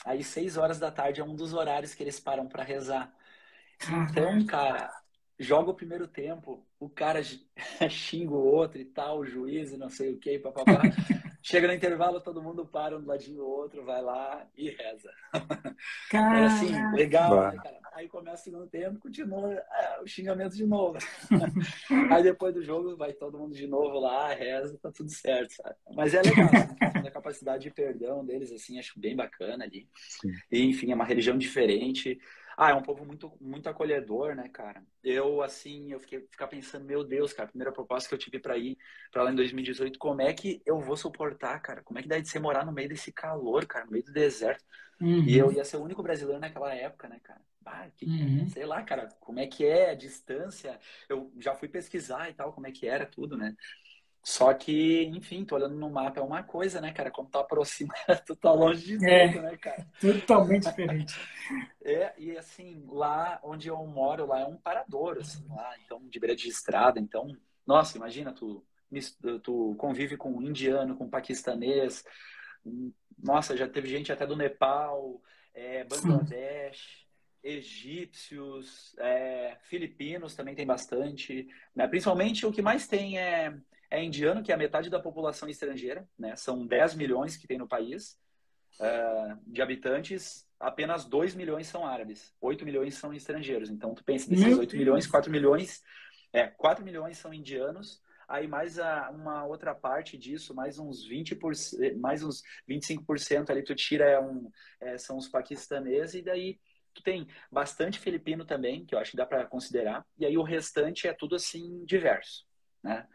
Aí 0.06 0.24
6 0.24 0.58
horas 0.58 0.80
da 0.80 0.92
tarde 0.92 1.22
é 1.22 1.24
um 1.24 1.36
dos 1.36 1.54
horários 1.54 1.94
que 1.94 2.04
eles 2.04 2.20
param 2.20 2.48
para 2.48 2.64
rezar. 2.64 3.14
Então, 4.10 4.46
cara, 4.46 4.92
joga 5.40 5.72
o 5.72 5.76
primeiro 5.76 6.08
tempo, 6.08 6.66
o 6.80 6.90
cara 6.90 7.22
xinga 7.90 8.32
o 8.32 8.46
outro 8.46 8.80
e 8.80 8.86
tal, 8.86 9.20
o 9.20 9.26
juiz 9.26 9.72
e 9.72 9.78
não 9.78 9.90
sei 9.90 10.14
o 10.14 10.20
que, 10.20 10.40
papapá. 10.40 10.82
Chega 11.48 11.68
no 11.68 11.76
intervalo, 11.76 12.20
todo 12.20 12.42
mundo 12.42 12.66
para 12.66 12.98
um 12.98 13.02
do 13.02 13.08
ladinho 13.08 13.38
do 13.38 13.46
outro, 13.46 13.86
vai 13.86 14.02
lá 14.02 14.48
e 14.58 14.72
reza. 14.72 15.12
Cara... 16.10 16.40
É 16.40 16.46
assim, 16.46 16.96
legal, 16.96 17.52
né, 17.52 17.58
cara? 17.62 17.78
Aí 17.94 18.08
começa 18.08 18.42
o 18.42 18.44
segundo 18.46 18.68
tempo, 18.68 19.00
continua 19.00 19.54
é, 19.54 20.02
o 20.02 20.08
xingamento 20.08 20.56
de 20.56 20.66
novo. 20.66 20.98
Aí 22.12 22.24
depois 22.24 22.52
do 22.52 22.64
jogo 22.64 22.98
vai 22.98 23.14
todo 23.14 23.38
mundo 23.38 23.54
de 23.54 23.68
novo 23.68 24.00
lá, 24.00 24.34
reza, 24.34 24.76
tá 24.82 24.92
tudo 24.92 25.12
certo, 25.12 25.52
sabe? 25.52 25.76
Mas 25.94 26.16
é 26.16 26.24
legal, 26.24 26.46
assim, 26.48 27.08
a 27.08 27.12
capacidade 27.12 27.62
de 27.62 27.70
perdão 27.70 28.26
deles, 28.26 28.52
assim, 28.52 28.80
acho 28.80 29.00
bem 29.00 29.16
bacana 29.16 29.66
ali. 29.66 29.88
E, 30.52 30.64
enfim, 30.64 30.92
é 30.92 30.96
uma 30.96 31.06
religião 31.06 31.38
diferente. 31.38 32.20
Ah, 32.58 32.70
é 32.70 32.74
um 32.74 32.82
povo 32.82 33.06
muito, 33.06 33.32
muito 33.42 33.68
acolhedor, 33.68 34.34
né, 34.36 34.48
cara? 34.48 34.82
Eu, 35.04 35.42
assim, 35.42 35.92
eu 35.92 36.00
fiquei 36.00 36.22
ficar 36.32 36.48
pensando, 36.48 36.86
meu 36.86 37.04
Deus, 37.04 37.34
cara, 37.34 37.48
a 37.48 37.52
primeira 37.52 37.72
proposta 37.72 38.08
que 38.08 38.16
eu 38.16 38.20
tive 38.20 38.40
para 38.40 38.58
ir 38.58 38.78
para 39.12 39.24
lá 39.24 39.32
em 39.32 39.36
2018, 39.36 40.00
como 40.00 40.22
é 40.22 40.34
que 40.34 40.62
eu 40.66 40.80
vou 40.80 40.96
suportar, 40.96 41.60
cara? 41.62 41.84
Como 41.84 42.00
é 42.00 42.02
que 42.02 42.08
deve 42.08 42.26
ser 42.26 42.40
morar 42.40 42.66
no 42.66 42.72
meio 42.72 42.88
desse 42.88 43.12
calor, 43.12 43.66
cara, 43.66 43.86
no 43.86 43.92
meio 43.92 44.06
do 44.06 44.14
deserto? 44.14 44.64
Uhum. 45.02 45.24
E 45.24 45.38
eu 45.38 45.52
ia 45.52 45.66
ser 45.66 45.78
o 45.78 45.84
único 45.84 46.02
brasileiro 46.02 46.40
naquela 46.40 46.74
época, 46.74 47.10
né, 47.10 47.20
cara? 47.22 47.42
Ah, 47.66 47.90
que, 47.96 48.06
uhum. 48.06 48.48
sei 48.50 48.66
lá, 48.66 48.84
cara, 48.84 49.10
como 49.20 49.40
é 49.40 49.48
que 49.48 49.66
é 49.66 49.90
a 49.90 49.96
distância? 49.96 50.80
Eu 51.10 51.34
já 51.40 51.56
fui 51.56 51.68
pesquisar 51.68 52.30
e 52.30 52.34
tal, 52.34 52.54
como 52.54 52.68
é 52.68 52.72
que 52.72 52.88
era 52.88 53.06
tudo, 53.06 53.36
né? 53.36 53.56
Só 54.26 54.52
que, 54.56 55.04
enfim, 55.04 55.46
tô 55.46 55.54
olhando 55.54 55.76
no 55.76 55.88
mapa 55.88 56.20
é 56.20 56.24
uma 56.24 56.42
coisa, 56.42 56.82
né, 56.82 56.92
cara? 56.92 57.12
Como 57.12 57.30
tá 57.30 57.42
aproximado, 57.42 57.96
tu 58.26 58.36
tá 58.36 58.52
longe 58.52 58.84
de 58.84 58.94
tudo, 58.96 59.08
é, 59.08 59.40
né, 59.40 59.58
cara? 59.58 59.88
Totalmente 60.02 60.64
diferente. 60.64 61.16
É, 61.88 62.16
e 62.18 62.36
assim, 62.36 62.84
lá 62.88 63.40
onde 63.44 63.68
eu 63.68 63.78
moro, 63.86 64.26
lá 64.26 64.40
é 64.40 64.46
um 64.46 64.58
parador, 64.58 65.20
assim, 65.20 65.46
lá, 65.50 65.76
então, 65.86 66.02
de 66.10 66.20
beira 66.20 66.36
de 66.36 66.50
estrada. 66.50 67.00
Então, 67.00 67.38
nossa, 67.64 67.96
imagina, 67.96 68.34
tu, 68.34 68.66
tu 69.44 69.76
convive 69.78 70.18
com 70.18 70.32
um 70.32 70.42
indiano, 70.42 70.98
com 70.98 71.04
um 71.04 71.10
paquistanês. 71.10 72.04
Nossa, 73.20 73.56
já 73.56 73.68
teve 73.68 73.88
gente 73.88 74.12
até 74.12 74.26
do 74.26 74.36
Nepal, 74.36 75.22
é, 75.54 75.84
Bangladesh 75.84 77.06
egípcios, 77.44 78.96
é, 78.98 79.56
filipinos 79.62 80.34
também 80.34 80.56
tem 80.56 80.66
bastante. 80.66 81.48
Né? 81.76 81.88
Principalmente 81.88 82.44
o 82.48 82.52
que 82.52 82.64
mais 82.64 82.88
tem 82.88 83.20
é 83.20 83.56
é 83.96 84.04
indiano, 84.04 84.44
que 84.44 84.52
é 84.52 84.56
a 84.56 84.58
metade 84.58 84.90
da 84.90 85.00
população 85.00 85.48
estrangeira, 85.50 86.08
né? 86.18 86.36
São 86.36 86.66
10 86.66 86.96
milhões 86.96 87.38
que 87.38 87.48
tem 87.48 87.58
no 87.58 87.68
país 87.68 88.20
uh, 88.80 89.40
de 89.48 89.62
habitantes, 89.62 90.48
apenas 90.60 91.06
2 91.06 91.36
milhões 91.36 91.68
são 91.68 91.86
árabes, 91.86 92.34
8 92.42 92.66
milhões 92.66 92.96
são 92.96 93.14
estrangeiros. 93.14 93.70
Então, 93.70 93.94
tu 93.94 94.04
pensa, 94.04 94.30
desses 94.30 94.46
Meu 94.46 94.60
8 94.60 94.72
Deus. 94.72 94.80
milhões, 94.80 95.08
4 95.08 95.32
milhões, 95.32 95.84
é, 96.34 96.48
4 96.48 96.84
milhões 96.84 97.18
são 97.18 97.34
indianos, 97.34 98.02
aí 98.28 98.48
mais 98.48 98.80
a, 98.80 99.10
uma 99.12 99.46
outra 99.46 99.74
parte 99.76 100.18
disso, 100.18 100.54
mais 100.54 100.80
uns 100.80 101.08
20%, 101.08 101.98
mais 101.98 102.24
uns 102.24 102.42
25% 102.68 103.50
ali 103.50 103.64
tu 103.64 103.76
tira 103.76 104.06
é 104.06 104.20
um, 104.20 104.50
é, 104.80 104.98
são 104.98 105.18
os 105.18 105.28
paquistaneses, 105.28 106.16
e 106.16 106.22
daí 106.22 106.60
tu 106.94 107.04
tem 107.04 107.28
bastante 107.52 108.00
filipino 108.00 108.46
também, 108.46 108.86
que 108.86 108.96
eu 108.96 109.00
acho 109.00 109.12
que 109.12 109.18
dá 109.18 109.26
para 109.26 109.46
considerar, 109.46 110.06
e 110.18 110.26
aí 110.26 110.38
o 110.38 110.44
restante 110.44 111.08
é 111.08 111.14
tudo 111.14 111.36
assim 111.36 111.84
diverso, 111.86 112.46
né? 112.84 113.08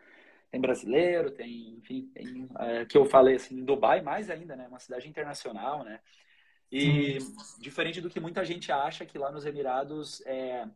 Tem 0.50 0.60
brasileiro, 0.60 1.30
tem, 1.30 1.76
enfim, 1.78 2.10
tem, 2.12 2.48
é, 2.58 2.84
que 2.84 2.98
eu 2.98 3.04
falei 3.04 3.36
assim, 3.36 3.60
em 3.60 3.64
Dubai 3.64 4.00
mais 4.00 4.28
ainda, 4.28 4.56
né? 4.56 4.66
Uma 4.68 4.80
cidade 4.80 5.08
internacional, 5.08 5.84
né? 5.84 6.00
E 6.72 7.18
diferente 7.58 8.00
do 8.00 8.10
que 8.10 8.20
muita 8.20 8.44
gente 8.44 8.70
acha 8.70 9.04
que 9.04 9.18
lá 9.18 9.30
nos 9.30 9.44
Emirados 9.44 10.24
é 10.26 10.66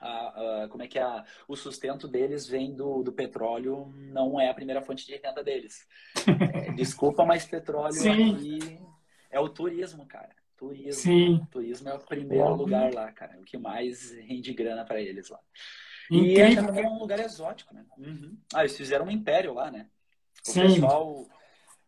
a, 0.00 0.64
a, 0.64 0.68
como 0.68 0.82
é 0.82 0.88
que 0.88 0.98
é 0.98 1.24
o 1.46 1.56
sustento 1.56 2.08
deles 2.08 2.46
vem 2.46 2.74
do, 2.74 3.02
do 3.02 3.12
petróleo, 3.12 3.92
não 3.94 4.40
é 4.40 4.48
a 4.48 4.54
primeira 4.54 4.82
fonte 4.82 5.06
de 5.06 5.16
renda 5.16 5.42
deles. 5.42 5.86
É, 6.26 6.72
desculpa, 6.74 7.24
mas 7.24 7.46
petróleo 7.46 7.92
Sim. 7.92 8.34
aqui 8.34 8.78
é 9.30 9.40
o 9.40 9.48
turismo, 9.48 10.06
cara. 10.06 10.34
Turismo. 10.56 10.92
Sim. 11.02 11.46
Turismo 11.50 11.88
é 11.88 11.94
o 11.94 11.98
primeiro 11.98 12.54
lugar 12.54 12.92
lá, 12.92 13.12
cara. 13.12 13.38
O 13.38 13.44
que 13.44 13.58
mais 13.58 14.12
rende 14.12 14.52
grana 14.54 14.84
para 14.84 15.00
eles 15.00 15.28
lá. 15.28 15.40
E 16.10 16.40
é 16.40 16.54
também 16.54 16.84
é 16.84 16.88
um 16.88 16.98
lugar 16.98 17.18
exótico, 17.18 17.74
né? 17.74 17.84
Uhum. 17.98 18.38
Ah, 18.54 18.60
eles 18.60 18.76
fizeram 18.76 19.06
um 19.06 19.10
império 19.10 19.52
lá, 19.54 19.70
né? 19.70 19.88
O 20.46 20.52
Sim. 20.52 20.60
pessoal, 20.60 21.26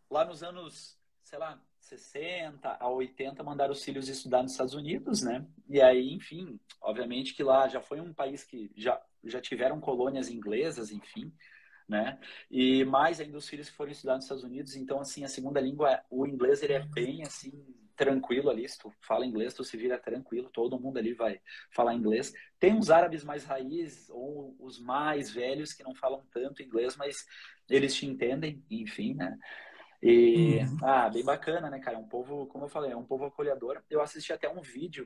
lá 0.09 0.25
nos 0.25 0.43
anos, 0.43 0.97
sei 1.23 1.39
lá, 1.39 1.61
60 1.79 2.77
a 2.79 2.89
80, 2.89 3.43
mandaram 3.43 3.71
os 3.71 3.83
filhos 3.83 4.07
estudar 4.07 4.43
nos 4.43 4.51
Estados 4.51 4.73
Unidos, 4.73 5.21
né? 5.21 5.45
E 5.67 5.81
aí, 5.81 6.13
enfim, 6.13 6.59
obviamente 6.81 7.33
que 7.33 7.43
lá 7.43 7.67
já 7.67 7.81
foi 7.81 7.99
um 7.99 8.13
país 8.13 8.43
que 8.43 8.71
já, 8.75 9.01
já 9.23 9.41
tiveram 9.41 9.79
colônias 9.79 10.29
inglesas, 10.29 10.91
enfim, 10.91 11.33
né? 11.87 12.19
E 12.51 12.85
mais 12.85 13.19
ainda 13.19 13.37
os 13.37 13.49
filhos 13.49 13.69
que 13.69 13.75
foram 13.75 13.91
estudar 13.91 14.15
nos 14.15 14.25
Estados 14.25 14.43
Unidos, 14.43 14.75
então, 14.75 14.99
assim, 14.99 15.23
a 15.23 15.27
segunda 15.27 15.59
língua, 15.59 16.03
o 16.09 16.27
inglês, 16.27 16.61
ele 16.61 16.73
é 16.73 16.79
bem, 16.79 17.23
assim, 17.23 17.51
tranquilo 17.99 18.49
ali, 18.49 18.65
se 18.65 18.79
tu 18.79 18.89
fala 19.01 19.25
inglês, 19.25 19.53
tu 19.53 19.61
se 19.61 19.75
vira 19.75 19.99
tranquilo, 19.99 20.49
todo 20.49 20.79
mundo 20.79 20.97
ali 20.97 21.13
vai 21.13 21.41
falar 21.69 21.93
inglês. 21.93 22.33
Tem 22.57 22.73
uns 22.73 22.89
árabes 22.89 23.25
mais 23.25 23.43
raízes, 23.43 24.09
ou 24.09 24.55
os 24.57 24.79
mais 24.79 25.29
velhos, 25.29 25.73
que 25.73 25.83
não 25.83 25.93
falam 25.93 26.25
tanto 26.31 26.63
inglês, 26.63 26.95
mas 26.95 27.25
eles 27.69 27.93
te 27.93 28.05
entendem, 28.05 28.63
enfim, 28.71 29.15
né? 29.15 29.37
E, 30.01 30.59
uhum. 30.59 30.77
ah, 30.81 31.09
bem 31.09 31.25
bacana, 31.25 31.69
né, 31.69 31.77
cara? 31.79 31.97
É 31.97 31.99
um 31.99 32.07
povo, 32.07 32.47
como 32.47 32.63
eu 32.63 32.69
falei, 32.69 32.93
é 32.93 32.95
um 32.95 33.03
povo 33.03 33.25
acolhedor. 33.25 33.83
Eu 33.89 34.01
assisti 34.01 34.31
até 34.31 34.47
um 34.47 34.61
vídeo 34.61 35.05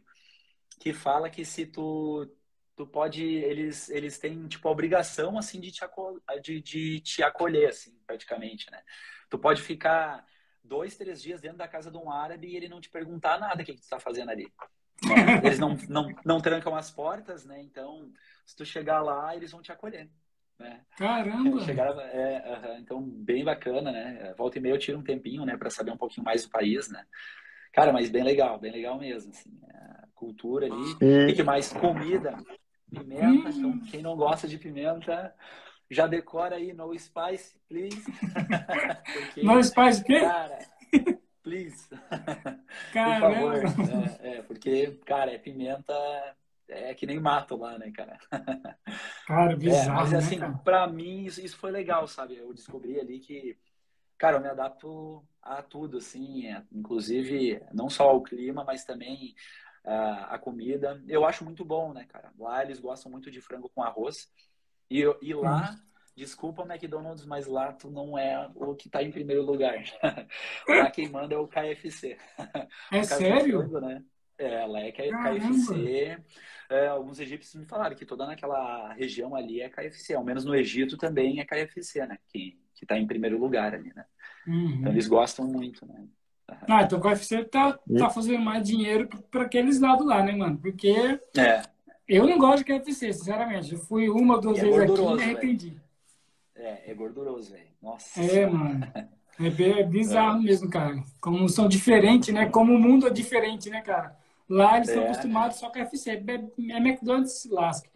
que 0.79 0.93
fala 0.93 1.31
que 1.31 1.43
se 1.43 1.65
tu 1.65 2.29
tu 2.75 2.87
pode 2.87 3.23
eles 3.23 3.87
eles 3.89 4.17
têm 4.17 4.47
tipo 4.47 4.67
a 4.67 4.71
obrigação 4.71 5.37
assim 5.37 5.59
de 5.59 5.71
te, 5.71 5.83
acol 5.85 6.19
de, 6.41 6.59
de 6.59 6.99
te 7.01 7.21
acolher 7.21 7.69
assim 7.69 7.95
praticamente 8.07 8.69
né 8.71 8.81
tu 9.29 9.37
pode 9.37 9.61
ficar 9.61 10.25
dois, 10.63 10.95
três 10.95 11.21
dias 11.21 11.41
dentro 11.41 11.57
da 11.57 11.67
casa 11.67 11.91
de 11.91 11.97
um 11.97 12.11
árabe 12.11 12.47
e 12.47 12.55
ele 12.55 12.69
não 12.69 12.79
te 12.79 12.89
perguntar 12.89 13.39
nada 13.39 13.61
o 13.61 13.65
que, 13.65 13.73
que 13.73 13.79
tu 13.79 13.83
está 13.83 13.99
fazendo 13.99 14.29
ali. 14.29 14.51
Né? 15.03 15.41
Eles 15.43 15.59
não, 15.59 15.75
não, 15.89 16.15
não 16.23 16.39
trancam 16.39 16.73
as 16.75 16.89
portas, 16.89 17.43
né? 17.43 17.61
Então, 17.61 18.09
se 18.45 18.55
tu 18.55 18.63
chegar 18.63 19.01
lá, 19.01 19.35
eles 19.35 19.51
vão 19.51 19.61
te 19.61 19.69
acolher. 19.69 20.09
Né? 20.57 20.81
Caramba! 20.97 21.59
Chegar, 21.65 21.89
é, 22.13 22.77
uh, 22.77 22.79
então, 22.79 23.01
bem 23.01 23.43
bacana, 23.43 23.91
né? 23.91 24.33
Volta 24.37 24.59
e 24.59 24.61
meia 24.61 24.73
eu 24.73 24.79
tiro 24.79 24.99
um 24.99 25.03
tempinho, 25.03 25.45
né? 25.45 25.57
Para 25.57 25.69
saber 25.69 25.91
um 25.91 25.97
pouquinho 25.97 26.23
mais 26.23 26.43
do 26.43 26.51
país, 26.51 26.89
né? 26.89 27.05
Cara, 27.73 27.91
mas 27.91 28.09
bem 28.09 28.23
legal, 28.23 28.57
bem 28.59 28.71
legal 28.71 28.97
mesmo, 28.97 29.31
assim. 29.31 29.59
A 29.67 30.07
cultura 30.13 30.67
ali. 30.67 30.93
O 31.31 31.35
que, 31.35 31.43
mais? 31.43 31.73
Comida. 31.73 32.37
Pimenta. 32.89 33.49
Então, 33.49 33.79
quem 33.81 34.01
não 34.01 34.15
gosta 34.15 34.47
de 34.47 34.57
pimenta 34.57 35.35
já 35.93 36.07
decora 36.07 36.55
aí 36.55 36.73
no 36.73 36.97
spice, 36.97 37.59
please. 37.67 38.03
Porque, 39.13 39.43
no 39.43 39.63
spice 39.63 40.01
o 40.01 40.05
quê? 40.05 40.19
Cara, 40.19 40.59
please. 41.41 41.89
Caramba. 42.93 43.61
Por 43.61 43.69
favor. 43.69 44.19
É, 44.21 44.37
é, 44.37 44.41
porque, 44.41 44.99
cara, 45.05 45.31
é 45.31 45.37
pimenta 45.37 45.93
é 46.67 46.93
que 46.93 47.05
nem 47.05 47.19
mato 47.19 47.55
lá, 47.55 47.77
né, 47.77 47.91
cara? 47.91 48.17
Cara, 49.27 49.55
bizarro, 49.55 49.89
é, 49.89 49.93
Mas 49.93 50.11
né, 50.11 50.17
assim, 50.17 50.37
né, 50.37 50.59
pra 50.63 50.87
mim 50.87 51.25
isso, 51.25 51.41
isso, 51.41 51.57
foi 51.57 51.71
legal, 51.71 52.07
sabe? 52.07 52.37
Eu 52.37 52.53
descobri 52.53 52.99
ali 52.99 53.19
que, 53.19 53.57
cara, 54.17 54.37
eu 54.37 54.41
me 54.41 54.47
adapto 54.47 55.23
a 55.41 55.61
tudo, 55.61 55.97
assim, 55.97 56.47
é, 56.47 56.63
inclusive 56.71 57.61
não 57.73 57.89
só 57.89 58.09
ao 58.09 58.21
clima, 58.21 58.63
mas 58.63 58.85
também 58.85 59.35
uh, 59.85 60.25
a 60.29 60.39
comida. 60.39 61.01
Eu 61.07 61.25
acho 61.25 61.43
muito 61.43 61.63
bom, 61.63 61.93
né, 61.93 62.05
cara? 62.05 62.31
Lá 62.37 62.63
eles 62.63 62.79
gostam 62.79 63.11
muito 63.11 63.29
de 63.29 63.41
frango 63.41 63.69
com 63.69 63.83
arroz. 63.83 64.29
E, 64.93 65.01
e 65.23 65.33
lá, 65.33 65.75
desculpa 66.15 66.61
McDonald's, 66.61 67.25
mas 67.25 67.47
lá 67.47 67.73
tu 67.73 67.89
não 67.89 68.15
é 68.15 68.47
o 68.53 68.75
que 68.75 68.87
está 68.87 69.01
em 69.01 69.11
primeiro 69.11 69.41
lugar. 69.41 69.83
lá 70.69 70.91
quem 70.91 71.09
manda 71.09 71.33
é 71.33 71.37
o 71.37 71.47
KFC. 71.47 72.15
É 72.91 72.99
o 72.99 73.03
sério? 73.03 73.81
Né? 73.81 74.03
É, 74.37 74.65
lá 74.67 74.81
é 74.81 74.91
KFC. 74.91 76.19
É, 76.69 76.87
alguns 76.87 77.19
egípcios 77.19 77.55
me 77.55 77.65
falaram 77.65 77.95
que 77.95 78.05
toda 78.05 78.27
naquela 78.27 78.93
região 78.93 79.35
ali 79.35 79.61
é 79.61 79.69
KFC. 79.69 80.13
Ao 80.13 80.23
menos 80.23 80.45
no 80.45 80.55
Egito 80.55 80.95
também 80.95 81.39
é 81.39 81.45
KFC, 81.45 82.05
né? 82.05 82.19
Que, 82.29 82.59
que 82.75 82.85
tá 82.85 82.95
em 82.95 83.07
primeiro 83.07 83.39
lugar 83.39 83.73
ali, 83.73 83.91
né? 83.95 84.05
Uhum. 84.45 84.75
Então 84.79 84.91
eles 84.91 85.07
gostam 85.07 85.47
muito, 85.47 85.87
né? 85.87 86.05
Ah, 86.69 86.83
então 86.83 86.99
o 86.99 87.01
KFC 87.01 87.45
tá, 87.45 87.79
tá 87.97 88.09
fazendo 88.11 88.43
mais 88.43 88.67
dinheiro 88.67 89.09
para 89.31 89.43
aqueles 89.43 89.79
lados 89.79 90.05
lá, 90.05 90.21
né, 90.21 90.33
mano? 90.33 90.59
Porque 90.59 91.19
é. 91.35 91.63
Eu 92.07 92.27
não 92.27 92.37
gosto 92.37 92.63
de 92.63 92.79
KFC, 92.79 93.13
sinceramente. 93.13 93.73
Eu 93.73 93.79
fui 93.79 94.09
uma 94.09 94.35
ou 94.35 94.41
duas 94.41 94.59
é 94.59 94.61
vezes 94.61 94.79
aqui 94.79 95.01
e 95.01 95.15
me 95.15 95.23
arrependi. 95.23 95.81
É, 96.55 96.91
é 96.91 96.93
gorduroso, 96.93 97.51
velho. 97.51 97.67
Nossa. 97.81 98.21
É, 98.21 98.45
mano. 98.45 98.85
É, 99.39 99.83
bizarro 99.83 100.39
é. 100.39 100.43
mesmo, 100.43 100.69
cara. 100.69 101.01
Como 101.19 101.49
são 101.49 101.67
diferentes, 101.67 102.33
né? 102.33 102.47
Como 102.49 102.73
o 102.73 102.79
mundo 102.79 103.07
é 103.07 103.09
diferente, 103.09 103.69
né, 103.69 103.81
cara? 103.81 104.17
Lá 104.47 104.77
eles 104.77 104.89
estão 104.89 105.03
é. 105.03 105.09
acostumados 105.09 105.57
só 105.57 105.69
com 105.69 105.79
FC. 105.79 106.11
É, 106.11 106.13
é 106.13 106.77
McDonald's 106.77 107.41
se 107.41 107.49
lasca. 107.49 107.89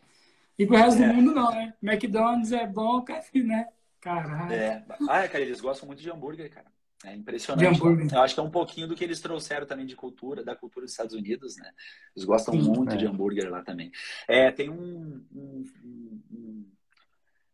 E 0.57 0.65
pro 0.65 0.75
resto 0.75 1.01
é. 1.01 1.07
do 1.07 1.13
mundo 1.13 1.35
não, 1.35 1.51
né? 1.51 1.73
McDonald's 1.83 2.51
é 2.51 2.65
bom, 2.65 3.01
KFC, 3.01 3.43
né? 3.43 3.67
Caralho. 4.01 4.53
É. 4.53 4.83
Ah, 5.07 5.27
cara, 5.27 5.41
eles 5.41 5.61
gostam 5.61 5.87
muito 5.87 6.01
de 6.01 6.09
hambúrguer, 6.09 6.49
cara. 6.49 6.65
É 7.05 7.13
impressionante. 7.13 7.79
Né? 7.83 8.07
Eu 8.11 8.21
acho 8.21 8.33
que 8.33 8.39
é 8.39 8.43
um 8.43 8.49
pouquinho 8.49 8.87
do 8.87 8.95
que 8.95 9.03
eles 9.03 9.21
trouxeram 9.21 9.67
também 9.67 9.85
de 9.85 9.95
cultura, 9.95 10.43
da 10.43 10.55
cultura 10.55 10.85
dos 10.85 10.93
Estados 10.93 11.13
Unidos, 11.13 11.55
né? 11.57 11.71
Eles 12.15 12.25
gostam 12.25 12.55
Sim, 12.55 12.71
muito 12.71 12.93
é. 12.93 12.97
de 12.97 13.05
hambúrguer 13.05 13.49
lá 13.51 13.61
também. 13.61 13.91
É, 14.27 14.51
tem 14.51 14.69
um, 14.69 15.23
um, 15.31 15.63
um, 15.83 16.21
um, 16.31 16.71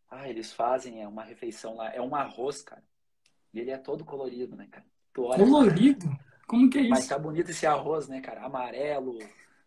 Ah, 0.10 0.30
eles 0.30 0.54
fazem 0.54 1.02
é 1.02 1.08
uma 1.08 1.24
refeição 1.24 1.76
lá, 1.76 1.94
é 1.94 2.02
um 2.02 2.16
arroz, 2.16 2.62
cara. 2.62 2.84
E 3.54 3.60
ele 3.60 3.72
é 3.72 3.78
todo 3.78 4.06
colorido, 4.06 4.56
né, 4.56 4.68
cara? 4.72 4.86
colorido? 5.14 6.10
Como 6.48 6.70
que 6.70 6.78
é 6.78 6.82
isso? 6.82 6.90
Mas 6.90 7.08
tá 7.08 7.20
bonito 7.20 7.52
esse 7.52 7.66
arroz, 7.66 8.08
né, 8.08 8.22
cara? 8.22 8.44
Amarelo, 8.44 9.20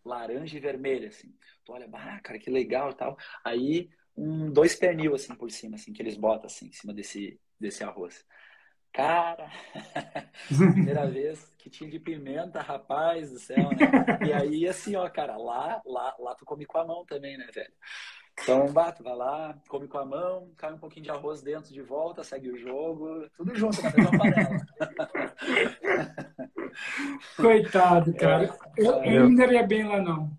laranja 0.03 0.57
e 0.57 0.59
vermelho, 0.59 1.07
assim. 1.07 1.33
Tu 1.63 1.71
olha, 1.71 1.87
ah, 1.93 2.19
cara, 2.21 2.39
que 2.39 2.49
legal 2.49 2.91
e 2.91 2.95
tal. 2.95 3.17
Aí, 3.43 3.89
um, 4.15 4.51
dois 4.51 4.75
pernil, 4.75 5.13
assim, 5.13 5.35
por 5.35 5.51
cima, 5.51 5.75
assim, 5.75 5.93
que 5.93 6.01
eles 6.01 6.17
botam, 6.17 6.47
assim, 6.47 6.67
em 6.67 6.71
cima 6.71 6.93
desse, 6.93 7.39
desse 7.59 7.83
arroz. 7.83 8.25
Cara, 8.93 9.49
primeira 10.47 11.05
vez 11.09 11.53
que 11.57 11.69
tinha 11.69 11.89
de 11.89 11.99
pimenta, 11.99 12.61
rapaz 12.61 13.31
do 13.31 13.39
céu, 13.39 13.69
né? 13.69 14.27
E 14.27 14.33
aí, 14.33 14.67
assim, 14.67 14.95
ó, 14.95 15.07
cara, 15.09 15.37
lá, 15.37 15.81
lá, 15.85 16.15
lá 16.19 16.35
tu 16.35 16.45
come 16.45 16.65
com 16.65 16.77
a 16.77 16.85
mão 16.85 17.05
também, 17.05 17.37
né, 17.37 17.47
velho? 17.53 17.73
Então, 18.39 18.71
bato, 18.71 19.03
vai 19.03 19.15
lá, 19.15 19.57
come 19.67 19.87
com 19.87 19.97
a 19.97 20.05
mão, 20.05 20.51
cai 20.57 20.71
um 20.71 20.77
pouquinho 20.77 21.05
de 21.05 21.09
arroz 21.09 21.41
dentro 21.41 21.73
de 21.73 21.81
volta, 21.81 22.23
segue 22.23 22.49
o 22.51 22.57
jogo, 22.57 23.27
tudo 23.35 23.55
junto 23.55 23.81
na 23.81 23.91
mesma 23.91 24.11
panela. 24.17 24.67
Coitado, 27.35 28.13
cara. 28.17 28.45
É, 28.45 28.81
eu, 28.81 29.03
eu 29.03 29.29
não 29.29 29.35
daria 29.35 29.65
bem 29.65 29.87
lá, 29.87 29.99
não. 29.99 30.31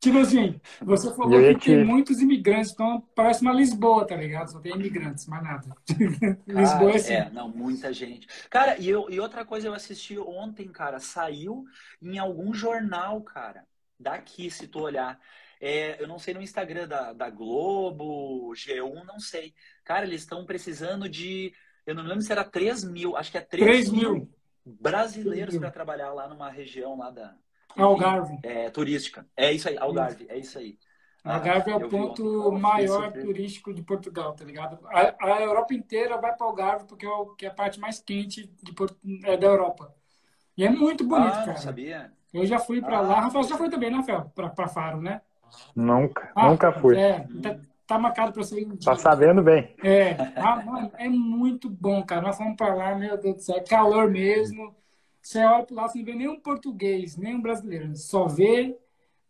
Tipo 0.00 0.18
assim, 0.18 0.58
você 0.80 1.14
falou 1.14 1.38
que 1.38 1.54
te... 1.56 1.66
tem 1.66 1.84
muitos 1.84 2.20
imigrantes, 2.20 2.72
então 2.72 3.06
parece 3.14 3.42
uma 3.42 3.52
Lisboa, 3.52 4.06
tá 4.06 4.16
ligado? 4.16 4.50
Só 4.50 4.58
tem 4.58 4.72
imigrantes, 4.72 5.26
mais 5.26 5.42
nada. 5.42 5.76
Lisboa 6.48 6.92
é 6.92 6.96
assim. 6.96 7.12
É, 7.12 7.30
não, 7.30 7.48
muita 7.48 7.92
gente. 7.92 8.26
Cara, 8.48 8.78
e, 8.78 8.88
eu, 8.88 9.10
e 9.10 9.20
outra 9.20 9.44
coisa 9.44 9.68
eu 9.68 9.74
assisti 9.74 10.18
ontem, 10.18 10.68
cara, 10.68 10.98
saiu 11.00 11.66
em 12.00 12.18
algum 12.18 12.54
jornal, 12.54 13.20
cara, 13.20 13.66
daqui, 13.98 14.50
se 14.50 14.66
tu 14.66 14.80
olhar. 14.80 15.20
É, 15.60 16.02
eu 16.02 16.08
não 16.08 16.18
sei 16.18 16.32
no 16.32 16.40
Instagram 16.40 16.88
da, 16.88 17.12
da 17.12 17.28
Globo, 17.28 18.52
G1, 18.54 19.04
não 19.04 19.20
sei. 19.20 19.54
Cara, 19.84 20.06
eles 20.06 20.22
estão 20.22 20.46
precisando 20.46 21.10
de. 21.10 21.52
Eu 21.84 21.94
não 21.94 22.04
lembro 22.04 22.22
se 22.22 22.32
era 22.32 22.42
3 22.42 22.84
mil, 22.84 23.18
acho 23.18 23.30
que 23.30 23.36
é 23.36 23.42
3, 23.42 23.66
3 23.66 23.90
mil, 23.90 24.12
mil 24.14 24.34
brasileiros 24.64 25.58
para 25.58 25.70
trabalhar 25.70 26.10
lá 26.14 26.26
numa 26.26 26.50
região 26.50 26.96
lá 26.96 27.10
da, 27.10 27.36
Algarve. 27.76 28.38
É, 28.42 28.70
turística. 28.70 29.26
É 29.36 29.52
isso 29.52 29.68
aí, 29.68 29.78
Algarve, 29.78 30.26
é 30.28 30.38
isso 30.38 30.58
aí. 30.58 30.78
Algarve 31.22 31.70
é 31.70 31.76
o 31.76 31.88
ponto 31.88 32.52
maior 32.52 33.12
turístico 33.12 33.74
de 33.74 33.82
Portugal, 33.82 34.32
tá 34.32 34.44
ligado? 34.44 34.78
A, 34.86 35.34
a 35.34 35.42
Europa 35.42 35.74
inteira 35.74 36.16
vai 36.16 36.34
para 36.34 36.46
Algarve 36.46 36.86
porque 36.86 37.04
é, 37.04 37.10
o, 37.10 37.26
que 37.34 37.44
é 37.44 37.48
a 37.50 37.54
parte 37.54 37.78
mais 37.78 38.00
quente 38.00 38.50
de, 38.62 38.74
é, 39.24 39.36
da 39.36 39.46
Europa. 39.46 39.94
E 40.56 40.64
é 40.64 40.70
muito 40.70 41.04
bonito, 41.04 41.34
ah, 41.34 41.44
cara. 41.44 41.56
sabia? 41.58 42.12
Eu 42.32 42.46
já 42.46 42.58
fui 42.58 42.80
para 42.80 42.98
ah, 42.98 43.02
lá. 43.02 43.20
Rafael 43.20 43.44
já 43.44 43.56
foi 43.56 43.68
também, 43.68 43.90
né, 43.90 44.02
Fel? 44.02 44.32
Para 44.34 44.68
Faro, 44.68 45.00
né? 45.00 45.20
Nunca, 45.74 46.30
ah, 46.34 46.48
nunca 46.48 46.72
fui. 46.72 46.96
É, 46.96 47.26
tá, 47.42 47.58
tá 47.86 47.98
marcado 47.98 48.32
para 48.32 48.42
ser 48.42 48.64
um 48.66 48.76
dia. 48.76 48.78
Tá 48.84 48.96
sabendo 48.96 49.42
bem. 49.42 49.74
É, 49.82 50.12
ah, 50.36 50.62
mano, 50.64 50.92
é 50.96 51.08
muito 51.08 51.68
bom, 51.68 52.02
cara. 52.04 52.22
Nós 52.22 52.36
fomos 52.36 52.56
para 52.56 52.74
lá, 52.74 52.94
meu 52.94 53.18
Deus 53.18 53.36
do 53.36 53.42
céu, 53.42 53.56
é 53.56 53.60
calor 53.60 54.10
mesmo. 54.10 54.74
Você 55.22 55.44
olha 55.44 55.64
para 55.64 55.76
lá, 55.76 55.88
você 55.88 55.98
não 55.98 56.04
vê 56.04 56.14
nenhum 56.14 56.40
português, 56.40 57.16
nenhum 57.16 57.40
brasileiro. 57.40 57.94
Só 57.96 58.26
vê 58.26 58.76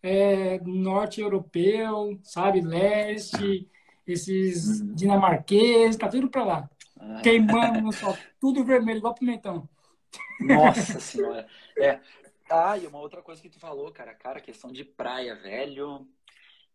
é, 0.02 0.58
norte 0.60 1.20
europeu, 1.20 2.18
sabe, 2.22 2.60
leste, 2.60 3.68
esses 4.06 4.80
uhum. 4.80 4.94
dinamarqueses, 4.94 5.96
tá 5.96 6.08
tudo 6.08 6.28
para 6.28 6.44
lá. 6.44 6.70
Ah. 6.98 7.20
Queimando 7.22 7.80
no 7.80 7.92
sol, 7.92 8.16
tudo 8.40 8.64
vermelho, 8.64 8.98
igual 8.98 9.14
pimentão. 9.14 9.68
Nossa 10.40 10.98
senhora. 11.00 11.46
É. 11.78 12.00
Ah, 12.50 12.76
e 12.76 12.86
uma 12.86 12.98
outra 12.98 13.22
coisa 13.22 13.40
que 13.40 13.48
tu 13.48 13.60
falou, 13.60 13.92
cara, 13.92 14.14
cara, 14.14 14.40
questão 14.40 14.72
de 14.72 14.84
praia, 14.84 15.36
velho. 15.36 16.06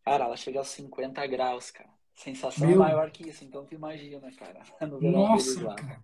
Cara, 0.04 0.26
ela 0.26 0.38
chega 0.38 0.60
aos 0.60 0.70
50 0.70 1.26
graus, 1.28 1.72
cara. 1.72 1.90
Sensação 2.14 2.68
Meu... 2.68 2.80
maior 2.80 3.12
que 3.12 3.28
isso, 3.28 3.44
então 3.44 3.66
tu 3.66 3.76
imagina, 3.76 4.32
cara. 4.32 4.62
No 4.88 5.00
verão 5.00 5.28
Nossa, 5.28 5.64
lá. 5.64 5.76
Cara. 5.76 6.02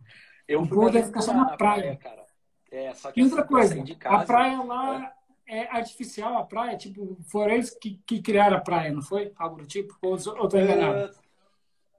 Eu 0.47 0.65
vou 0.65 0.91
deve 0.91 1.07
ficar 1.07 1.21
só 1.21 1.33
na 1.33 1.55
praia. 1.55 1.57
praia 1.57 1.95
cara. 1.95 2.25
É, 2.71 2.93
só 2.93 3.11
que 3.11 3.19
e 3.19 3.23
outra 3.23 3.43
coisa, 3.43 3.75
casa, 3.99 4.15
a 4.15 4.25
praia 4.25 4.63
lá 4.63 5.13
é. 5.45 5.57
é. 5.57 5.71
artificial, 5.71 6.37
a 6.37 6.45
praia, 6.45 6.77
tipo, 6.77 7.17
foram 7.23 7.53
eles 7.53 7.69
que, 7.69 8.01
que 8.05 8.21
criaram 8.21 8.57
a 8.57 8.61
praia, 8.61 8.93
não 8.93 9.01
foi? 9.01 9.33
Algo 9.35 9.57
do 9.57 9.67
tipo? 9.67 9.93
Ou, 10.01 10.11
ou 10.13 10.47
tô 10.47 10.57
enganado? 10.57 11.11
Uh, 11.11 11.21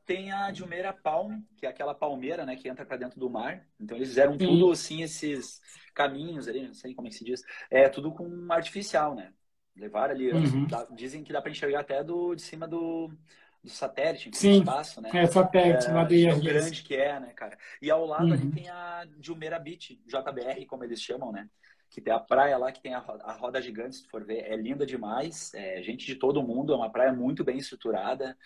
tem 0.06 0.32
a 0.32 0.50
Dilmeira 0.50 0.92
Palm, 0.92 1.42
que 1.56 1.66
é 1.66 1.68
aquela 1.68 1.94
palmeira, 1.94 2.44
né, 2.44 2.56
que 2.56 2.68
entra 2.68 2.86
para 2.86 2.96
dentro 2.96 3.20
do 3.20 3.30
mar. 3.30 3.66
Então 3.78 3.96
eles 3.96 4.08
fizeram 4.08 4.32
Sim. 4.32 4.38
tudo 4.38 4.70
assim, 4.70 5.02
esses 5.02 5.60
caminhos 5.94 6.48
ali, 6.48 6.66
não 6.66 6.74
sei 6.74 6.94
como 6.94 7.06
é 7.06 7.10
que 7.10 7.16
se 7.16 7.24
diz. 7.24 7.44
É 7.70 7.88
tudo 7.88 8.10
com 8.12 8.46
artificial, 8.50 9.14
né? 9.14 9.32
Levaram 9.76 10.14
ali, 10.14 10.32
uhum. 10.32 10.66
dizem 10.94 11.22
que 11.22 11.32
dá 11.32 11.40
para 11.40 11.50
enxergar 11.50 11.80
até 11.80 12.02
do, 12.02 12.34
de 12.34 12.42
cima 12.42 12.66
do, 12.68 13.10
do 13.62 13.70
satélite, 13.70 14.28
do 14.28 14.36
Sim, 14.36 14.58
espaço, 14.58 15.00
né? 15.00 15.10
É, 15.14 15.26
satélite, 15.26 15.86
é, 15.86 15.92
lá 15.92 16.04
do 16.04 16.14
IRS. 16.14 16.40
grande 16.40 16.82
que 16.82 16.96
é, 16.96 17.20
né, 17.20 17.32
cara? 17.32 17.56
E 17.80 17.90
ao 17.90 18.04
lado 18.04 18.26
uhum. 18.26 18.32
ali 18.32 18.50
tem 18.50 18.68
a 18.68 19.06
Jumeirah 19.20 19.58
Beach, 19.58 20.00
JBR, 20.04 20.66
como 20.66 20.82
eles 20.82 21.00
chamam, 21.00 21.30
né? 21.30 21.48
Que 21.88 22.00
tem 22.00 22.12
a 22.12 22.18
praia 22.18 22.56
lá, 22.58 22.72
que 22.72 22.82
tem 22.82 22.94
a, 22.94 22.98
a 22.98 23.32
roda 23.32 23.62
gigante, 23.62 23.96
se 23.96 24.08
for 24.08 24.24
ver. 24.24 24.44
É 24.50 24.56
linda 24.56 24.84
demais, 24.84 25.52
é 25.54 25.80
gente 25.82 26.06
de 26.06 26.16
todo 26.16 26.42
mundo, 26.42 26.72
é 26.72 26.76
uma 26.76 26.90
praia 26.90 27.12
muito 27.12 27.44
bem 27.44 27.58
estruturada. 27.58 28.36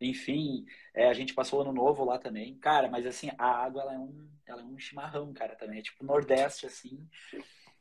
Enfim, 0.00 0.64
é, 0.94 1.08
a 1.08 1.12
gente 1.12 1.34
passou 1.34 1.62
ano 1.62 1.72
novo 1.72 2.04
lá 2.04 2.18
também. 2.18 2.56
Cara, 2.58 2.88
mas 2.88 3.06
assim, 3.06 3.30
a 3.38 3.46
água, 3.46 3.82
ela 3.82 3.94
é 3.94 3.98
um, 3.98 4.28
ela 4.46 4.62
é 4.62 4.64
um 4.64 4.78
chimarrão, 4.78 5.32
cara, 5.32 5.56
também. 5.56 5.78
É 5.78 5.82
tipo 5.82 6.04
Nordeste, 6.04 6.66
assim. 6.66 7.08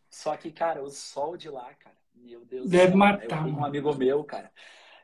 Só 0.09 0.35
que, 0.35 0.51
cara, 0.51 0.81
o 0.81 0.89
sol 0.89 1.37
de 1.37 1.49
lá, 1.49 1.73
cara, 1.75 1.95
meu 2.15 2.43
Deus 2.45 2.69
Deve 2.69 2.85
do 2.85 2.91
céu. 2.91 2.97
matar. 2.97 3.47
Eu, 3.47 3.53
um 3.53 3.65
amigo 3.65 3.93
meu, 3.95 4.23
cara, 4.23 4.51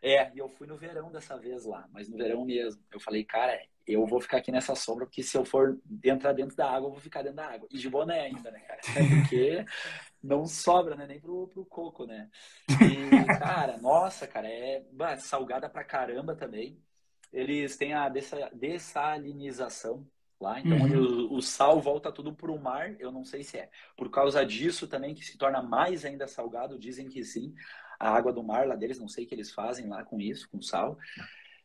é, 0.01 0.31
e 0.33 0.37
eu 0.37 0.47
fui 0.49 0.67
no 0.67 0.77
verão 0.77 1.11
dessa 1.11 1.37
vez 1.37 1.65
lá, 1.65 1.87
mas 1.91 2.07
no 2.07 2.17
verão 2.17 2.45
mesmo. 2.45 2.81
Eu 2.91 2.99
falei, 2.99 3.23
cara, 3.23 3.59
eu 3.85 4.05
vou 4.05 4.19
ficar 4.19 4.37
aqui 4.37 4.51
nessa 4.51 4.75
sombra, 4.75 5.05
porque 5.05 5.23
se 5.23 5.37
eu 5.37 5.45
for 5.45 5.79
entrar 6.03 6.33
dentro 6.33 6.55
da 6.55 6.69
água, 6.69 6.87
eu 6.87 6.91
vou 6.91 6.99
ficar 6.99 7.21
dentro 7.21 7.37
da 7.37 7.47
água. 7.47 7.67
E 7.71 7.77
de 7.77 7.89
boné 7.89 8.21
ainda, 8.21 8.51
né, 8.51 8.59
cara? 8.59 8.81
Porque 8.83 9.65
não 10.21 10.45
sobra, 10.45 10.95
né? 10.95 11.07
Nem 11.07 11.19
pro, 11.19 11.47
pro 11.47 11.65
coco, 11.65 12.05
né? 12.05 12.29
E, 12.69 13.39
cara, 13.39 13.77
nossa, 13.77 14.27
cara, 14.27 14.47
é 14.47 14.83
salgada 15.19 15.69
pra 15.69 15.83
caramba 15.83 16.35
também. 16.35 16.77
Eles 17.31 17.77
têm 17.77 17.93
a 17.93 18.09
dessalinização 18.53 20.07
lá, 20.39 20.59
então 20.59 20.77
uhum. 20.77 21.27
o, 21.29 21.35
o, 21.35 21.41
sal 21.41 21.81
volta 21.81 22.11
tudo 22.11 22.33
pro 22.33 22.59
mar. 22.59 22.95
Eu 22.99 23.11
não 23.11 23.23
sei 23.23 23.43
se 23.43 23.57
é 23.57 23.69
por 23.95 24.09
causa 24.09 24.45
disso 24.45 24.87
também 24.87 25.15
que 25.15 25.25
se 25.25 25.37
torna 25.37 25.61
mais 25.61 26.05
ainda 26.05 26.27
salgado, 26.27 26.79
dizem 26.79 27.07
que 27.09 27.23
sim 27.23 27.53
a 27.99 28.09
água 28.09 28.31
do 28.31 28.43
mar 28.43 28.67
lá 28.67 28.75
deles, 28.75 28.99
não 28.99 29.07
sei 29.07 29.25
o 29.25 29.27
que 29.27 29.35
eles 29.35 29.51
fazem 29.51 29.87
lá 29.87 30.03
com 30.03 30.19
isso, 30.19 30.49
com 30.49 30.61
sal. 30.61 30.97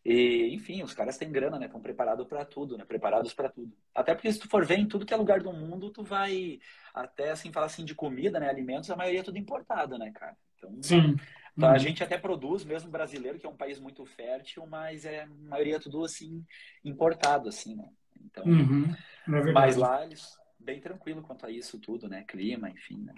E, 0.04 0.52
enfim, 0.52 0.82
os 0.82 0.92
caras 0.92 1.16
têm 1.16 1.30
grana, 1.30 1.58
né? 1.58 1.66
Estão 1.66 1.80
preparados 1.80 2.26
para 2.26 2.44
tudo, 2.44 2.76
né? 2.76 2.84
Preparados 2.84 3.32
para 3.32 3.48
tudo. 3.48 3.72
Até 3.94 4.14
porque 4.14 4.32
se 4.32 4.40
tu 4.40 4.48
for 4.48 4.64
ver 4.64 4.78
em 4.78 4.88
tudo 4.88 5.06
que 5.06 5.14
é 5.14 5.16
lugar 5.16 5.40
do 5.40 5.52
mundo, 5.52 5.90
tu 5.90 6.02
vai 6.02 6.58
até 6.92 7.30
assim 7.30 7.52
falar 7.52 7.66
assim 7.66 7.84
de 7.84 7.94
comida, 7.94 8.40
né? 8.40 8.48
Alimentos, 8.48 8.90
a 8.90 8.96
maioria 8.96 9.20
é 9.20 9.24
tudo 9.24 9.38
importado, 9.38 9.96
né, 9.96 10.10
cara? 10.10 10.36
Então, 10.56 10.82
Sim. 10.82 11.16
Então, 11.56 11.68
a 11.68 11.72
uhum. 11.72 11.78
gente 11.78 12.02
até 12.02 12.16
produz, 12.16 12.64
mesmo 12.64 12.90
brasileiro, 12.90 13.38
que 13.38 13.44
é 13.44 13.48
um 13.48 13.56
país 13.56 13.78
muito 13.78 14.04
fértil, 14.06 14.66
mas 14.66 15.04
é 15.04 15.22
a 15.22 15.26
maioria 15.26 15.76
é 15.76 15.78
tudo 15.78 16.02
assim 16.02 16.44
importado, 16.82 17.48
assim, 17.48 17.76
né? 17.76 17.88
Então, 18.24 18.44
uhum. 18.44 18.94
é 19.28 19.52
mas 19.52 19.76
lá 19.76 20.04
eles 20.04 20.38
bem 20.58 20.80
tranquilo 20.80 21.22
quanto 21.22 21.44
a 21.44 21.50
isso 21.50 21.78
tudo, 21.78 22.08
né? 22.08 22.24
Clima, 22.26 22.70
enfim, 22.70 23.02
né? 23.02 23.14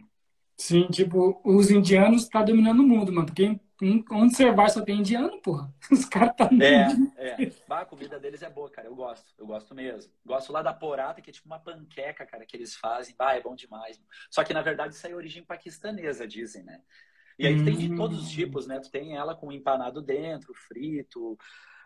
Sim, 0.56 0.86
tipo, 0.88 1.40
os 1.44 1.70
indianos 1.70 2.22
estão 2.22 2.40
tá 2.40 2.46
dominando 2.46 2.80
o 2.80 2.86
mundo, 2.86 3.12
mano. 3.12 3.26
Porque 3.26 3.58
onde 4.10 4.36
você 4.36 4.50
vai 4.52 4.68
só 4.68 4.80
tem 4.80 5.00
indiano, 5.00 5.40
porra. 5.42 5.72
Os 5.90 6.04
caras 6.04 6.34
tá 6.36 6.48
É, 6.60 7.42
é. 7.42 7.52
Bah, 7.66 7.80
a 7.80 7.84
comida 7.84 8.18
deles 8.20 8.42
é 8.42 8.48
boa, 8.48 8.70
cara. 8.70 8.86
Eu 8.86 8.94
gosto. 8.94 9.34
Eu 9.36 9.46
gosto 9.46 9.74
mesmo. 9.74 10.12
Gosto 10.24 10.52
lá 10.52 10.62
da 10.62 10.72
porata, 10.72 11.20
que 11.20 11.30
é 11.30 11.32
tipo 11.32 11.46
uma 11.46 11.58
panqueca, 11.58 12.24
cara, 12.24 12.46
que 12.46 12.56
eles 12.56 12.76
fazem. 12.76 13.14
Bah, 13.18 13.34
é 13.34 13.42
bom 13.42 13.54
demais. 13.54 14.00
Só 14.30 14.44
que, 14.44 14.54
na 14.54 14.62
verdade, 14.62 14.94
isso 14.94 15.06
é 15.06 15.14
origem 15.14 15.44
paquistanesa, 15.44 16.26
dizem, 16.26 16.62
né? 16.62 16.80
E 17.38 17.46
aí 17.46 17.60
hum. 17.60 17.64
tem 17.64 17.76
de 17.76 17.96
todos 17.96 18.18
os 18.18 18.28
hum. 18.28 18.34
tipos, 18.34 18.66
né? 18.66 18.78
Tu 18.78 18.90
tem 18.90 19.16
ela 19.16 19.34
com 19.34 19.50
empanado 19.50 20.00
dentro, 20.00 20.54
frito, 20.54 21.36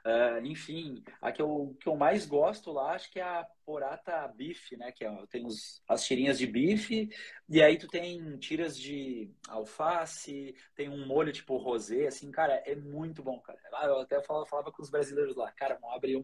Uh, 0.05 0.44
enfim, 0.46 1.03
a 1.20 1.32
que 1.32 1.42
eu, 1.42 1.76
que 1.80 1.88
eu 1.88 1.96
mais 1.96 2.24
gosto 2.24 2.72
lá, 2.72 2.92
acho 2.92 3.11
que 3.11 3.18
é 3.18 3.22
a 3.22 3.46
porata 3.64 4.26
bife, 4.28 4.76
né? 4.76 4.92
Que 4.92 5.05
é, 5.05 5.26
tem 5.28 5.44
os, 5.44 5.82
as 5.86 6.05
tirinhas 6.05 6.38
de 6.38 6.46
bife, 6.46 7.11
e 7.49 7.62
aí 7.62 7.76
tu 7.76 7.86
tem 7.86 8.38
tiras 8.38 8.78
de 8.78 9.30
alface, 9.49 10.55
tem 10.74 10.88
um 10.88 11.07
molho 11.07 11.32
tipo 11.32 11.57
rosé, 11.57 12.07
assim, 12.07 12.30
cara, 12.30 12.55
é 12.64 12.74
muito 12.74 13.22
bom, 13.22 13.38
cara. 13.40 13.59
Eu 13.82 14.01
até 14.01 14.22
falava, 14.22 14.46
falava 14.46 14.72
com 14.72 14.82
os 14.82 14.90
brasileiros 14.90 15.36
lá, 15.36 15.53
cara, 15.53 15.78
vamos 15.80 15.96
abrir 15.96 16.16
um, 16.16 16.20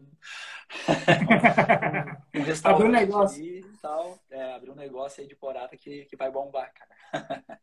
um, 2.33 2.39
um 2.39 2.43
restaurante. 2.43 2.87
Um 2.87 2.91
negócio. 2.91 3.77
tal, 3.81 4.17
é, 4.31 4.53
abrir 4.53 4.71
um 4.71 4.75
negócio 4.75 5.21
aí 5.21 5.27
de 5.27 5.35
porata 5.35 5.77
que, 5.77 6.05
que 6.05 6.15
vai 6.15 6.31
bombar, 6.31 6.73
cara. 6.73 6.94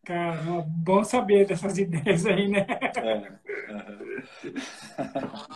Cara, 0.05 0.64
bom 0.66 1.05
saber 1.05 1.47
dessas 1.47 1.78
ideias 1.78 2.26
aí, 2.26 2.49
né? 2.49 2.66
É. 2.97 3.32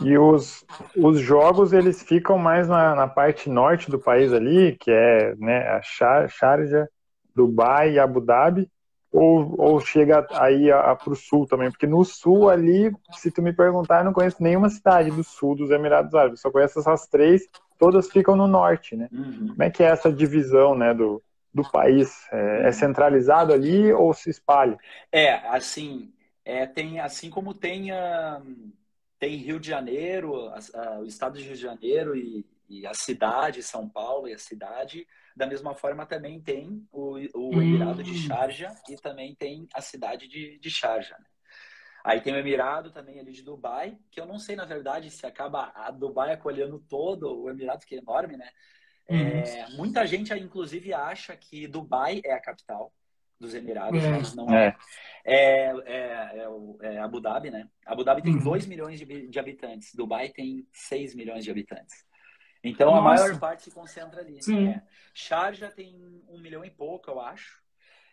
E 0.03 0.17
os, 0.17 0.65
os 0.97 1.21
jogos, 1.21 1.73
eles 1.73 2.03
ficam 2.03 2.39
mais 2.39 2.69
na, 2.69 2.95
na 2.95 3.09
parte 3.09 3.49
norte 3.49 3.91
do 3.91 3.99
país 3.99 4.33
ali, 4.33 4.77
que 4.77 4.91
é 4.91 5.35
né, 5.37 5.69
a 5.69 5.83
Sharjah, 5.83 6.89
Dubai 7.35 7.93
e 7.93 7.99
Abu 7.99 8.21
Dhabi, 8.21 8.71
ou, 9.13 9.55
ou 9.59 9.81
chega 9.81 10.27
aí 10.33 10.69
para 11.03 11.13
o 11.13 11.17
sul 11.17 11.47
também? 11.47 11.71
Porque 11.71 11.87
no 11.87 12.05
sul 12.05 12.51
ali, 12.51 12.93
se 13.13 13.31
tu 13.31 13.43
me 13.43 13.53
perguntar, 13.53 14.01
eu 14.01 14.05
não 14.05 14.13
conheço 14.13 14.43
nenhuma 14.43 14.69
cidade 14.69 15.11
do 15.11 15.25
sul 15.25 15.57
dos 15.57 15.71
Emirados 15.71 16.15
Árabes, 16.15 16.41
só 16.41 16.51
conheço 16.51 16.79
essas 16.79 17.07
três, 17.07 17.43
todas 17.79 18.11
ficam 18.11 18.37
no 18.37 18.47
norte, 18.47 18.97
né? 18.97 19.09
Uhum. 19.13 19.49
Como 19.49 19.63
é 19.63 19.71
que 19.71 19.83
é 19.83 19.87
essa 19.87 20.13
divisão, 20.13 20.75
né, 20.75 20.93
do, 20.93 21.23
do 21.57 21.69
país? 21.71 22.29
É, 22.31 22.69
é 22.69 22.73
centralizado 22.73 23.53
ali 23.53 23.93
ou 23.93 24.13
se 24.13 24.29
espalha? 24.29 24.77
É, 25.11 25.33
assim, 25.49 26.13
é, 26.45 26.67
tem, 26.67 27.01
assim 27.01 27.31
como 27.31 27.55
tem, 27.55 27.91
uh, 27.93 28.73
tem 29.19 29.37
Rio 29.37 29.59
de 29.59 29.69
Janeiro, 29.69 30.49
uh, 30.49 31.01
o 31.01 31.07
estado 31.07 31.39
de 31.39 31.45
Rio 31.45 31.55
de 31.55 31.63
Janeiro 31.63 32.15
e, 32.15 32.47
e 32.69 32.87
a 32.87 32.93
cidade, 32.93 33.63
São 33.63 33.89
Paulo 33.89 34.29
e 34.29 34.35
a 34.35 34.39
cidade, 34.39 35.07
da 35.35 35.47
mesma 35.47 35.75
forma, 35.75 36.05
também 36.05 36.41
tem 36.41 36.87
o, 36.93 37.17
o 37.35 37.63
Emirado 37.63 38.03
de 38.03 38.11
hum. 38.11 38.15
Sharjah 38.15 38.75
e 38.89 38.97
também 38.97 39.35
tem 39.35 39.67
a 39.75 39.81
cidade 39.81 40.29
de, 40.29 40.59
de 40.59 40.71
Sharjah. 40.71 41.19
Né? 41.19 41.27
Aí 42.05 42.21
tem 42.21 42.35
o 42.35 42.39
Emirado 42.39 42.91
também 42.91 43.19
ali 43.19 43.33
de 43.33 43.43
Dubai, 43.43 43.99
que 44.11 44.21
eu 44.21 44.27
não 44.27 44.39
sei, 44.39 44.57
na 44.57 44.65
verdade, 44.65 45.11
se 45.11 45.27
acaba 45.27 45.73
a 45.75 45.91
Dubai 45.91 46.33
acolhendo 46.33 46.79
todo 46.79 47.43
o 47.43 47.51
Emirado, 47.51 47.85
que 47.85 47.97
é 47.97 47.99
enorme, 47.99 48.37
né? 48.37 48.49
É, 49.09 49.69
muita 49.71 50.07
gente, 50.07 50.33
inclusive, 50.35 50.93
acha 50.93 51.37
que 51.37 51.67
Dubai 51.67 52.21
é 52.25 52.33
a 52.33 52.41
capital 52.41 52.93
dos 53.39 53.55
Emirados, 53.55 54.03
é. 54.03 54.11
mas 54.11 54.35
não 54.35 54.51
é. 54.51 54.77
É, 55.25 55.71
é, 55.85 56.49
é, 56.83 56.95
é 56.95 56.99
Abu 56.99 57.21
Dhabi, 57.21 57.51
né? 57.51 57.69
Abu 57.85 58.03
Dhabi 58.03 58.23
tem 58.23 58.35
uhum. 58.35 58.43
2 58.43 58.67
milhões 58.67 58.99
de, 58.99 59.29
de 59.29 59.39
habitantes, 59.39 59.95
Dubai 59.95 60.31
tem 60.31 60.67
6 60.73 61.15
milhões 61.15 61.45
de 61.45 61.51
habitantes. 61.51 62.05
Então 62.65 62.91
Nossa. 62.91 63.01
a 63.01 63.03
maior 63.03 63.39
parte 63.39 63.65
se 63.65 63.71
concentra 63.71 64.21
ali. 64.21 64.43
Sim. 64.43 64.69
É. 64.69 64.83
Sharjah 65.15 65.71
tem 65.71 65.95
um 66.29 66.39
milhão 66.39 66.65
e 66.65 66.71
pouco, 66.71 67.11
eu 67.11 67.21
acho. 67.21 67.63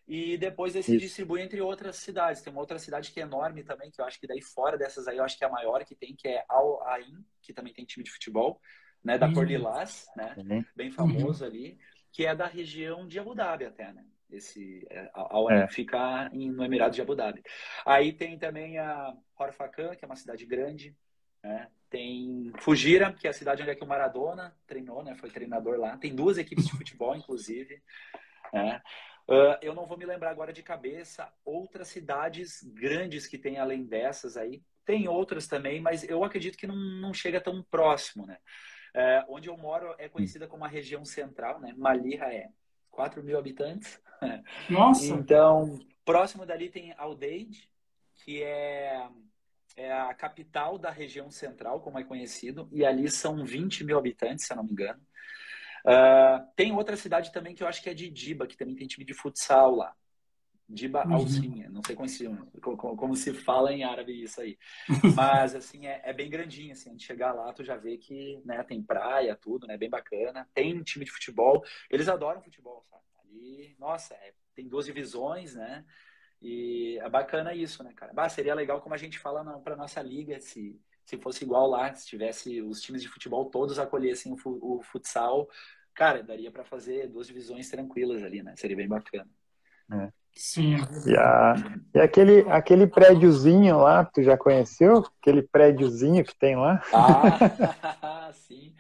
E 0.08 0.38
depois 0.38 0.76
ele 0.76 0.84
se 0.84 0.98
distribui 0.98 1.42
entre 1.42 1.62
outras 1.62 1.96
cidades. 1.96 2.42
Tem 2.42 2.52
uma 2.52 2.60
outra 2.60 2.78
cidade 2.78 3.12
que 3.12 3.20
é 3.20 3.24
enorme 3.24 3.64
também, 3.64 3.90
que 3.90 4.02
eu 4.02 4.06
acho 4.06 4.20
que 4.20 4.28
daí 4.28 4.42
fora 4.42 4.78
dessas 4.78 5.08
aí, 5.08 5.18
eu 5.18 5.24
acho 5.24 5.38
que 5.38 5.44
é 5.44 5.48
a 5.48 5.52
maior 5.52 5.84
que 5.86 5.96
tem, 5.96 6.14
que 6.16 6.28
é 6.28 6.44
Al 6.50 6.86
Ain, 6.88 7.26
que 7.42 7.54
também 7.54 7.74
tem 7.74 7.86
time 7.86 8.04
de 8.04 8.12
futebol, 8.12 8.60
né, 9.04 9.18
da 9.18 9.28
uhum. 9.28 9.34
cor 9.34 9.48
lilás, 9.48 10.08
né, 10.16 10.34
uhum. 10.38 10.64
bem 10.76 10.92
famoso 10.92 11.44
uhum. 11.44 11.50
ali, 11.50 11.80
que 12.12 12.26
é 12.26 12.36
da 12.36 12.48
região 12.48 13.08
de 13.08 13.20
Abu 13.20 13.36
Dhabi 13.36 13.66
até, 13.66 13.92
né. 13.92 14.06
Esse 14.30 14.86
é, 14.90 15.12
é. 15.52 15.68
fica 15.68 16.30
em, 16.34 16.52
no 16.52 16.64
Emirado 16.66 16.96
de 16.96 17.02
Abu 17.02 17.16
Dhabi. 17.16 17.44
Aí 17.86 18.12
tem 18.12 18.38
também 18.38 18.80
a 18.80 19.14
Horfacan, 19.38 19.96
que 19.96 20.04
é 20.04 20.08
uma 20.08 20.16
cidade 20.16 20.44
grande, 20.46 20.96
né? 21.44 21.68
Tem 21.90 22.52
Fujira, 22.58 23.14
que 23.14 23.28
é 23.28 23.30
a 23.30 23.34
cidade 23.34 23.62
onde 23.62 23.70
é 23.70 23.76
que 23.76 23.84
o 23.84 23.88
Maradona 23.88 24.56
treinou, 24.66 25.04
né? 25.04 25.14
Foi 25.16 25.30
treinador 25.30 25.78
lá. 25.78 25.98
Tem 25.98 26.16
duas 26.16 26.40
equipes 26.40 26.66
de 26.66 26.72
futebol, 26.72 27.16
inclusive. 27.16 27.80
Né? 28.52 28.82
Uh, 29.28 29.58
eu 29.62 29.76
não 29.76 29.86
vou 29.86 29.98
me 29.98 30.06
lembrar 30.06 30.32
agora 30.32 30.52
de 30.52 30.64
cabeça 30.64 31.32
outras 31.46 31.90
cidades 31.90 32.64
grandes 32.64 33.28
que 33.28 33.38
tem 33.38 33.60
além 33.60 33.86
dessas 33.86 34.36
aí. 34.36 34.64
Tem 34.84 35.08
outras 35.08 35.48
também, 35.48 35.80
mas 35.80 36.04
eu 36.04 36.24
acredito 36.24 36.58
que 36.58 36.66
não, 36.66 36.76
não 36.76 37.14
chega 37.14 37.40
tão 37.40 37.62
próximo, 37.64 38.26
né? 38.26 38.38
Uh, 38.96 39.26
onde 39.28 39.50
eu 39.50 39.58
moro 39.58 39.96
é 39.98 40.08
conhecida 40.08 40.48
como 40.48 40.64
a 40.64 40.68
região 40.68 41.04
central, 41.04 41.60
né? 41.60 41.74
Malirra 41.76 42.32
é 42.34 42.50
4 42.92 43.24
mil 43.24 43.38
habitantes. 43.38 44.00
Nossa! 44.70 45.08
então, 45.08 45.80
próximo 46.06 46.46
dali 46.46 46.70
tem 46.70 46.94
Aldeide, 46.98 47.70
que 48.14 48.44
é 48.44 49.10
é 49.76 49.92
a 49.92 50.14
capital 50.14 50.78
da 50.78 50.92
região 50.92 51.32
central, 51.32 51.82
como 51.82 51.98
é 51.98 52.04
conhecido, 52.04 52.70
e 52.72 52.86
ali 52.86 53.10
são 53.10 53.44
20 53.44 53.84
mil 53.84 53.98
habitantes, 53.98 54.46
se 54.46 54.54
eu 54.54 54.58
não 54.58 54.64
me 54.64 54.72
engano. 54.72 55.02
Uh, 55.86 56.46
tem 56.56 56.72
outra 56.72 56.96
cidade 56.96 57.32
também 57.32 57.54
que 57.54 57.64
eu 57.64 57.68
acho 57.68 57.82
que 57.82 57.90
é 57.90 57.94
de 57.94 58.10
Diba, 58.10 58.48
que 58.48 58.56
também 58.56 58.76
tem 58.76 58.88
time 58.88 59.04
de 59.04 59.14
futsal 59.14 59.76
lá. 59.76 59.96
Diba 60.68 61.06
uhum. 61.06 61.16
Alcinha, 61.16 61.70
não 61.70 61.82
sei 61.86 61.96
como 61.96 62.08
se, 62.08 62.26
como, 62.62 62.78
como, 62.78 63.16
se 63.16 63.34
fala 63.34 63.74
em 63.74 63.84
árabe 63.84 64.24
isso 64.24 64.42
aí. 64.42 64.58
Mas, 65.16 65.54
assim, 65.56 65.88
é, 65.88 66.02
é, 66.06 66.14
bem 66.14 66.30
grandinho, 66.30 66.72
assim, 66.72 66.90
a 66.90 66.92
gente 66.94 67.06
chegar 67.06 67.34
lá, 67.34 67.52
tu 67.52 67.64
já 67.64 67.76
vê 67.76 67.98
que, 67.98 68.42
né, 68.46 68.64
tem 68.64 68.82
praia, 68.82 69.36
tudo, 69.36 69.68
né, 69.68 69.78
bem 69.78 69.90
bacana. 69.90 70.48
Tem 70.54 70.82
time 70.82 71.04
de 71.04 71.12
futebol, 71.12 71.64
eles 71.90 72.08
adoram 72.08 72.42
futebol, 72.42 72.82
sabe? 72.90 73.04
Ali, 73.20 73.76
nossa, 73.78 74.14
é, 74.16 74.34
tem 74.56 74.68
duas 74.68 74.86
divisões, 74.86 75.54
né? 75.56 75.86
E 76.42 76.98
é 77.02 77.10
bacana 77.10 77.54
isso, 77.54 77.84
né, 77.84 77.94
cara? 77.94 78.14
Bah, 78.14 78.30
seria 78.30 78.56
legal 78.56 78.82
como 78.82 78.96
a 78.96 78.98
gente 78.98 79.20
fala 79.20 79.44
para 79.60 79.76
nossa 79.76 80.02
liga, 80.02 80.40
se, 80.40 80.80
se 81.06 81.18
fosse 81.18 81.44
igual 81.44 81.68
lá, 81.68 81.94
se 81.94 82.08
tivesse 82.08 82.62
os 82.62 82.82
times 82.82 83.02
de 83.02 83.10
futebol 83.10 83.50
todos 83.50 83.80
acolhessem 83.80 84.34
o, 84.34 84.78
o 84.78 84.82
futsal, 84.82 85.50
cara, 85.94 86.24
daria 86.24 86.52
para 86.52 86.64
fazer 86.64 87.08
duas 87.08 87.28
divisões 87.28 87.70
tranquilas 87.70 88.24
ali, 88.24 88.42
né? 88.42 88.56
Seria 88.56 88.76
bem 88.76 88.88
bacana. 88.88 89.30
É. 89.92 90.23
Sim. 90.36 90.78
E, 91.06 91.16
a, 91.16 91.56
e 91.94 92.00
aquele, 92.00 92.42
aquele 92.50 92.88
prédiozinho 92.88 93.78
lá, 93.78 94.04
tu 94.04 94.24
já 94.24 94.38
conheceu? 94.38 95.06
Aquele 95.22 95.44
prédiozinho 95.44 96.24
que 96.24 96.36
tem 96.36 96.56
lá? 96.56 96.82
Ah, 96.94 98.32
sim. 98.34 98.74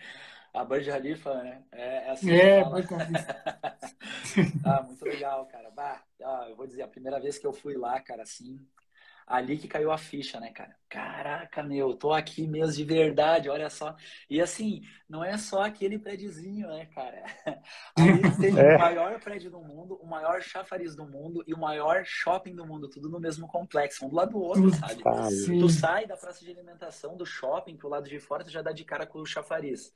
A 0.53 0.63
Burj 0.63 0.87
Khalifa, 0.87 1.33
né? 1.43 1.63
É, 1.71 2.07
é 2.07 2.11
assim. 2.11 2.31
É, 2.31 2.63
Burj 2.63 2.85
ah, 4.65 4.83
muito 4.83 5.03
legal, 5.03 5.45
cara. 5.47 5.71
Bah, 5.71 6.01
ah, 6.23 6.45
eu 6.49 6.55
vou 6.55 6.67
dizer, 6.67 6.83
a 6.83 6.87
primeira 6.87 7.19
vez 7.19 7.37
que 7.37 7.47
eu 7.47 7.53
fui 7.53 7.75
lá, 7.75 7.99
cara, 7.99 8.23
assim, 8.23 8.59
ali 9.25 9.57
que 9.57 9.67
caiu 9.67 9.91
a 9.91 9.97
ficha, 9.97 10.39
né, 10.39 10.51
cara? 10.51 10.75
Caraca, 10.89 11.63
meu, 11.63 11.95
tô 11.95 12.13
aqui 12.13 12.47
mesmo 12.47 12.73
de 12.73 12.83
verdade, 12.83 13.49
olha 13.49 13.69
só. 13.69 13.95
E 14.29 14.39
assim, 14.39 14.81
não 15.09 15.23
é 15.23 15.37
só 15.37 15.63
aquele 15.63 15.97
prédiozinho, 15.97 16.67
né, 16.67 16.85
cara? 16.87 17.23
Ali 17.97 18.21
tem 18.39 18.53
é. 18.59 18.75
o 18.75 18.79
maior 18.79 19.19
prédio 19.19 19.49
do 19.49 19.59
mundo, 19.59 19.95
o 19.95 20.05
maior 20.05 20.41
chafariz 20.41 20.95
do 20.95 21.05
mundo 21.05 21.43
e 21.47 21.53
o 21.53 21.57
maior 21.57 22.03
shopping 22.05 22.55
do 22.55 22.65
mundo, 22.65 22.89
tudo 22.89 23.09
no 23.09 23.19
mesmo 23.19 23.47
complexo, 23.47 24.05
um 24.05 24.09
do 24.09 24.15
lado 24.15 24.31
do 24.31 24.41
outro, 24.41 24.69
sabe? 24.71 25.01
Tu 25.45 25.69
sai 25.69 26.05
da 26.05 26.15
praça 26.15 26.45
de 26.45 26.51
alimentação 26.51 27.17
do 27.17 27.25
shopping 27.25 27.75
pro 27.75 27.89
lado 27.89 28.07
de 28.07 28.19
fora, 28.19 28.43
tu 28.43 28.51
já 28.51 28.61
dá 28.61 28.71
de 28.71 28.83
cara 28.85 29.07
com 29.07 29.19
o 29.19 29.25
chafariz. 29.25 29.91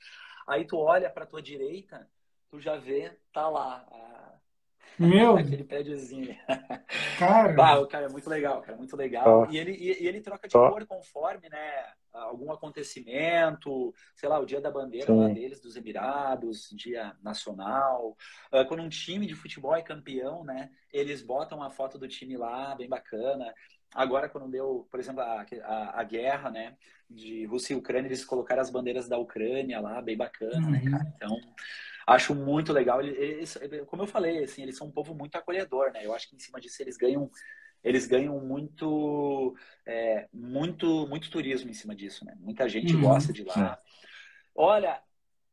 Aí 0.48 0.66
tu 0.66 0.78
olha 0.78 1.10
para 1.10 1.26
tua 1.26 1.42
direita, 1.42 2.10
tu 2.50 2.60
já 2.60 2.78
vê, 2.78 3.18
tá 3.34 3.50
lá, 3.50 3.86
a... 3.92 4.27
Meu. 5.00 5.38
Aquele 5.38 5.64
prédiozinho. 5.64 6.36
Cara. 7.20 7.54
Bah, 7.54 7.80
o 7.80 7.88
cara 7.88 8.08
é 8.08 8.10
muito 8.10 8.30
legal, 8.30 8.62
cara, 8.62 8.78
muito 8.78 8.96
legal. 8.96 9.48
Oh. 9.48 9.52
E, 9.52 9.58
ele, 9.58 9.72
e, 9.72 10.04
e, 10.04 10.08
ele 10.08 10.22
troca 10.22 10.48
de 10.48 10.58
oh. 10.58 10.70
cor 10.70 10.86
conforme, 10.86 11.50
né? 11.50 11.86
Algum 12.14 12.52
acontecimento, 12.52 13.94
sei 14.16 14.28
lá, 14.28 14.40
o 14.40 14.46
dia 14.46 14.60
da 14.60 14.72
bandeira 14.72 15.14
lá 15.14 15.28
deles, 15.28 15.62
dos 15.62 15.76
Emirados, 15.76 16.68
dia 16.72 17.16
nacional. 17.22 18.18
Uh, 18.52 18.66
quando 18.68 18.82
um 18.82 18.90
time 18.90 19.28
de 19.28 19.36
futebol 19.36 19.76
é 19.76 19.84
campeão, 19.84 20.44
né? 20.44 20.72
Eles 20.92 21.22
botam 21.22 21.62
a 21.62 21.70
foto 21.70 22.00
do 22.00 22.08
time 22.08 22.36
lá, 22.36 22.74
bem 22.74 22.90
bacana. 22.90 23.54
Agora, 23.94 24.28
quando 24.28 24.50
deu, 24.50 24.88
por 24.90 25.00
exemplo, 25.00 25.22
a, 25.22 25.46
a, 25.64 26.02
a, 26.02 26.04
guerra, 26.04 26.52
né, 26.52 26.76
de 27.10 27.46
Rússia 27.46 27.74
e 27.74 27.78
Ucrânia, 27.78 28.08
eles 28.08 28.26
colocaram 28.26 28.62
as 28.62 28.70
bandeiras 28.70 29.08
da 29.08 29.18
Ucrânia 29.18 29.80
lá, 29.80 30.02
bem 30.02 30.18
bacana, 30.18 30.60
né, 30.70 30.80
uhum. 30.80 30.86
né, 30.86 30.92
cara? 30.92 31.14
Então, 31.16 31.40
acho 32.08 32.34
muito 32.34 32.72
legal. 32.72 33.02
Eles, 33.02 33.58
como 33.86 34.04
eu 34.04 34.08
falei, 34.08 34.46
assim, 34.46 34.64
eles 34.64 34.78
são 34.78 34.88
um 34.88 34.92
povo 34.92 35.14
muito 35.14 35.36
acolhedor, 35.36 35.92
né? 35.92 36.06
Eu 36.06 36.14
acho 36.16 36.30
que 36.30 36.36
em 36.36 36.40
cima 36.40 36.60
disso 36.60 36.82
eles 36.82 36.96
ganham, 36.96 37.30
eles 37.84 38.08
ganham 38.08 38.40
muito, 38.40 39.54
é, 39.86 40.30
muito, 40.32 41.06
muito 41.08 41.30
turismo 41.30 41.70
em 41.70 41.74
cima 41.74 41.94
disso, 41.94 42.24
né? 42.24 42.34
Muita 42.40 42.68
gente 42.70 42.96
uhum. 42.96 43.02
gosta 43.02 43.34
de 43.34 43.44
lá. 43.44 43.78
Olha, 44.56 45.02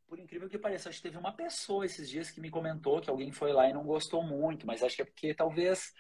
por 0.07 0.21
incrível 0.21 0.49
que 0.49 0.57
pareça, 0.57 0.89
acho 0.89 0.99
que 0.99 1.09
teve 1.09 1.19
uma 1.19 1.33
pessoa 1.33 1.85
esses 1.85 2.09
dias 2.09 2.31
que 2.31 2.41
me 2.41 2.51
comentou 2.51 3.01
que 3.01 3.11
alguém 3.11 3.33
foi 3.33 3.53
lá 3.53 3.69
e 3.69 3.73
não 3.73 3.83
gostou 3.83 4.23
muito, 4.23 4.65
mas 4.65 4.83
acho 4.83 4.95
que 4.95 5.03
é 5.03 5.05
porque 5.05 5.35
talvez 5.35 5.93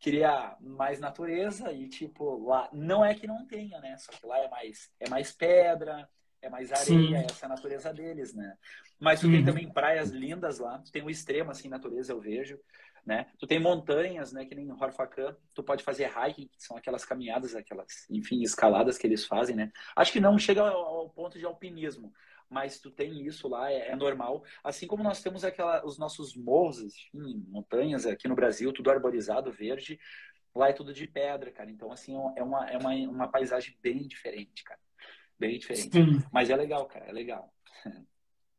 queria 0.00 0.56
mais 0.60 0.98
natureza 0.98 1.72
e 1.72 1.88
tipo 1.88 2.44
lá 2.44 2.68
não 2.72 3.04
é 3.04 3.14
que 3.14 3.24
não 3.24 3.46
tenha 3.46 3.78
né 3.78 3.96
só 3.98 4.10
que 4.10 4.26
lá 4.26 4.36
é 4.36 4.48
mais 4.48 4.90
é 4.98 5.08
mais 5.08 5.30
pedra 5.30 6.08
é 6.42 6.48
mais 6.48 6.72
areia 6.72 6.84
Sim. 6.84 7.14
essa 7.14 7.44
é 7.44 7.46
a 7.46 7.48
natureza 7.48 7.92
deles 7.92 8.34
né 8.34 8.56
mas 9.00 9.20
tu 9.20 9.26
uhum. 9.26 9.32
tem 9.32 9.44
também 9.44 9.72
praias 9.72 10.10
lindas 10.10 10.58
lá 10.58 10.78
tu 10.78 10.92
tem 10.92 11.02
um 11.02 11.10
extremo 11.10 11.50
assim 11.50 11.68
natureza 11.68 12.12
eu 12.12 12.20
vejo 12.20 12.58
né 13.06 13.26
tu 13.38 13.46
tem 13.46 13.58
montanhas 13.58 14.32
né 14.32 14.44
que 14.44 14.54
nem 14.54 14.70
Horfacan 14.70 15.36
tu 15.54 15.62
pode 15.62 15.82
fazer 15.82 16.10
hiking 16.10 16.48
que 16.48 16.62
são 16.62 16.76
aquelas 16.76 17.04
caminhadas 17.04 17.54
aquelas 17.54 18.08
enfim 18.10 18.42
escaladas 18.42 18.98
que 18.98 19.06
eles 19.06 19.24
fazem 19.24 19.56
né 19.56 19.72
acho 19.96 20.12
que 20.12 20.20
não 20.20 20.38
chega 20.38 20.60
ao, 20.60 20.84
ao 20.84 21.10
ponto 21.10 21.38
de 21.38 21.44
alpinismo 21.44 22.12
mas 22.52 22.78
tu 22.78 22.90
tem 22.90 23.26
isso 23.26 23.48
lá, 23.48 23.72
é, 23.72 23.88
é, 23.88 23.96
normal. 23.96 24.44
Assim 24.62 24.86
como 24.86 25.02
nós 25.02 25.22
temos 25.22 25.42
aquela, 25.42 25.84
os 25.86 25.96
nossos 25.96 26.36
morros, 26.36 26.82
enfim, 26.84 27.42
montanhas 27.48 28.04
aqui 28.04 28.28
no 28.28 28.34
Brasil, 28.34 28.70
tudo 28.74 28.90
arborizado, 28.90 29.50
verde, 29.50 29.98
lá 30.54 30.68
é 30.68 30.72
tudo 30.74 30.92
de 30.92 31.06
pedra, 31.06 31.50
cara. 31.50 31.70
Então, 31.70 31.90
assim, 31.90 32.14
é 32.36 32.42
uma, 32.42 32.70
é 32.70 32.76
uma, 32.76 32.92
uma 33.10 33.28
paisagem 33.28 33.74
bem 33.82 34.06
diferente, 34.06 34.62
cara. 34.64 34.78
Bem 35.42 35.58
diferente. 35.58 35.90
Sim. 35.92 36.22
Mas 36.32 36.48
é 36.50 36.54
legal, 36.54 36.86
cara, 36.86 37.06
é 37.08 37.12
legal. 37.12 37.48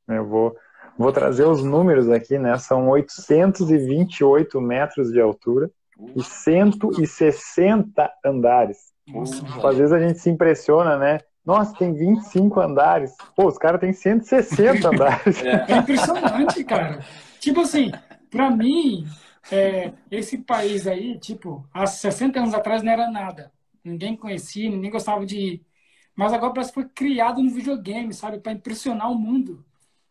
Eu 0.05 0.27
vou. 0.27 0.53
Vou 0.97 1.14
trazer 1.14 1.45
os 1.45 1.64
números 1.64 2.10
aqui, 2.10 2.38
né? 2.38 2.57
São 2.57 2.89
828 2.89 4.60
metros 4.60 5.14
de 5.14 5.22
altura 5.22 5.72
e 6.14 6.22
160 6.22 8.11
andares. 8.26 8.91
Nossa, 9.07 9.45
Às 9.65 9.77
vezes 9.77 9.93
a 9.93 9.99
gente 9.99 10.19
se 10.19 10.30
impressiona, 10.30 10.97
né? 10.97 11.19
Nossa, 11.45 11.73
tem 11.77 11.93
25 11.93 12.60
andares. 12.60 13.15
Pô, 13.34 13.47
os 13.47 13.57
caras 13.57 13.80
têm 13.80 13.93
160 13.93 14.85
andares. 14.91 15.41
É. 15.41 15.65
é 15.72 15.77
impressionante, 15.77 16.65
cara. 16.65 16.99
Tipo 17.39 17.61
assim, 17.61 17.93
pra 18.30 18.51
mim, 18.51 19.05
é, 19.49 19.93
esse 20.11 20.38
país 20.38 20.85
aí, 20.85 21.18
tipo, 21.18 21.65
há 21.73 21.85
60 21.85 22.39
anos 22.39 22.53
atrás 22.53 22.84
não 22.84 22.91
era 22.91 23.10
nada. 23.10 23.53
Ninguém 23.84 24.18
conhecia, 24.18 24.69
ninguém 24.69 24.91
gostava 24.91 25.26
de 25.26 25.38
ir. 25.38 25.72
Mas 26.15 26.34
agora 26.34 26.53
parece 26.53 26.72
que 26.72 26.81
foi 26.81 26.90
criado 26.90 27.41
no 27.41 27.49
videogame, 27.49 28.14
sabe? 28.14 28.40
Para 28.40 28.52
impressionar 28.52 29.11
o 29.11 29.15
mundo. 29.15 29.65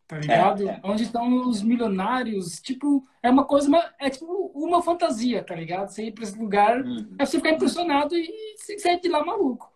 Tá 0.06 0.18
ligado? 0.18 0.68
É, 0.68 0.72
é. 0.72 0.80
Onde 0.84 1.04
estão 1.04 1.48
os 1.48 1.62
milionários. 1.62 2.60
Tipo, 2.60 3.06
é 3.22 3.30
uma 3.30 3.44
coisa, 3.44 3.70
é 3.98 4.10
tipo 4.10 4.52
uma 4.54 4.82
fantasia, 4.82 5.42
tá 5.42 5.54
ligado? 5.54 5.88
Você 5.88 6.06
ir 6.06 6.12
para 6.12 6.24
esse 6.24 6.38
lugar, 6.38 6.82
uhum. 6.82 7.14
é 7.18 7.24
você 7.24 7.38
ficar 7.38 7.52
impressionado 7.52 8.14
e 8.14 8.30
sair 8.78 9.00
de 9.00 9.08
lá 9.08 9.24
maluco. 9.24 9.72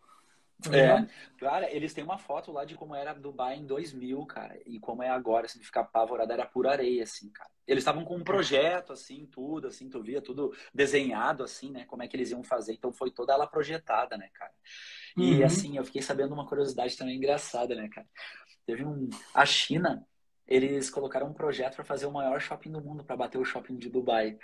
Tá 0.62 0.76
é, 0.76 1.06
cara, 1.38 1.70
eles 1.70 1.92
têm 1.92 2.02
uma 2.02 2.18
foto 2.18 2.50
lá 2.50 2.64
de 2.64 2.74
como 2.74 2.94
era 2.94 3.12
Dubai 3.12 3.56
em 3.56 3.66
2000, 3.66 4.24
cara, 4.24 4.58
e 4.64 4.80
como 4.80 5.02
é 5.02 5.10
agora, 5.10 5.46
assim, 5.46 5.62
ficar 5.62 5.82
apavorado, 5.82 6.32
era 6.32 6.46
pura 6.46 6.70
areia, 6.70 7.02
assim, 7.02 7.28
cara. 7.30 7.50
Eles 7.66 7.82
estavam 7.82 8.04
com 8.04 8.16
um 8.16 8.24
projeto, 8.24 8.92
assim, 8.92 9.26
tudo, 9.26 9.68
assim, 9.68 9.90
tu 9.90 10.02
via 10.02 10.22
tudo 10.22 10.54
desenhado, 10.72 11.44
assim, 11.44 11.70
né, 11.70 11.84
como 11.84 12.02
é 12.02 12.08
que 12.08 12.16
eles 12.16 12.30
iam 12.30 12.42
fazer, 12.42 12.72
então 12.72 12.90
foi 12.90 13.10
toda 13.10 13.34
ela 13.34 13.46
projetada, 13.46 14.16
né, 14.16 14.30
cara. 14.32 14.52
E, 15.16 15.38
uhum. 15.38 15.44
assim, 15.44 15.76
eu 15.76 15.84
fiquei 15.84 16.02
sabendo 16.02 16.34
uma 16.34 16.46
curiosidade 16.46 16.96
também 16.96 17.16
engraçada, 17.16 17.74
né, 17.74 17.88
cara. 17.88 18.06
Teve 18.66 18.84
um... 18.84 19.08
A 19.34 19.46
China, 19.46 20.06
eles 20.46 20.90
colocaram 20.90 21.28
um 21.28 21.32
projeto 21.32 21.74
para 21.76 21.84
fazer 21.84 22.06
o 22.06 22.12
maior 22.12 22.40
shopping 22.40 22.70
do 22.70 22.80
mundo, 22.80 23.02
para 23.02 23.16
bater 23.16 23.38
o 23.38 23.44
shopping 23.44 23.76
de 23.76 23.90
Dubai. 23.90 24.38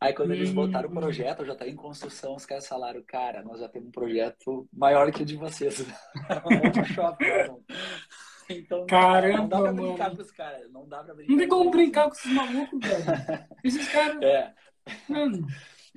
Aí 0.00 0.12
quando 0.12 0.32
eles 0.32 0.50
botaram 0.50 0.88
o 0.88 0.92
hum. 0.92 0.96
projeto, 0.96 1.44
já 1.44 1.52
está 1.54 1.66
em 1.66 1.76
construção, 1.76 2.34
os 2.34 2.44
caras 2.44 2.66
falaram, 2.66 3.02
cara, 3.06 3.42
nós 3.42 3.60
já 3.60 3.68
temos 3.68 3.88
um 3.88 3.92
projeto 3.92 4.68
maior 4.72 5.10
que 5.10 5.22
o 5.22 5.26
de 5.26 5.36
vocês. 5.36 5.80
outro 6.66 6.84
shopping. 6.84 7.26
Então, 8.50 8.86
Caramba, 8.86 9.38
não 9.38 9.48
dá 9.48 9.60
pra 9.60 9.72
brincar 9.72 10.04
mano. 10.04 10.16
com 10.16 10.22
os 10.22 10.30
caras. 10.30 10.72
Não 10.72 10.88
dá 10.88 11.04
pra 11.04 11.14
brincar. 11.14 11.32
Não 11.32 11.38
tem 11.38 11.48
como 11.48 11.70
brincar 11.70 12.04
com 12.04 12.12
esses 12.12 12.32
malucos, 12.32 12.80
velho. 12.80 13.46
Esses 13.62 13.88
caras. 13.92 14.22
É. 14.22 14.54
Mano. 15.08 15.46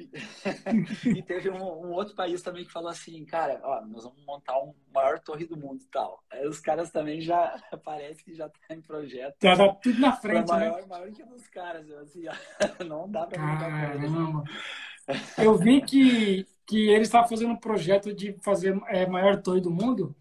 e 1.05 1.21
teve 1.21 1.49
um, 1.49 1.61
um, 1.61 1.91
outro 1.91 2.15
país 2.15 2.41
também 2.41 2.65
que 2.65 2.71
falou 2.71 2.89
assim, 2.89 3.23
cara, 3.25 3.59
ó, 3.63 3.85
nós 3.85 4.03
vamos 4.03 4.23
montar 4.25 4.57
um 4.59 4.73
maior 4.93 5.19
torre 5.19 5.45
do 5.45 5.57
mundo 5.57 5.81
e 5.81 5.87
tal. 5.87 6.23
Aí 6.31 6.47
os 6.47 6.59
caras 6.59 6.91
também 6.91 7.21
já, 7.21 7.59
parece 7.83 8.23
que 8.23 8.33
já 8.33 8.49
tá 8.49 8.75
em 8.75 8.81
projeto. 8.81 9.35
Já 9.41 9.55
tá 9.55 9.73
tudo 9.75 9.99
na 9.99 10.13
frente, 10.13 10.47
maior, 10.47 10.81
né? 10.81 10.87
Maior 10.87 11.11
que 11.11 11.23
dos 11.23 11.47
caras, 11.47 11.89
assim, 11.91 12.23
ó, 12.27 12.33
não 12.83 13.09
dá 13.09 13.25
pra 13.27 13.39
com 13.39 14.05
eles. 14.05 15.31
Eu 15.37 15.57
vi 15.57 15.81
que, 15.81 16.45
que 16.65 16.89
eles 16.89 17.07
estavam 17.07 17.27
fazendo 17.27 17.51
um 17.51 17.57
projeto 17.57 18.13
de 18.13 18.33
fazer 18.41 18.79
é, 18.87 19.05
maior 19.05 19.41
torre 19.41 19.59
do 19.59 19.71
mundo, 19.71 20.15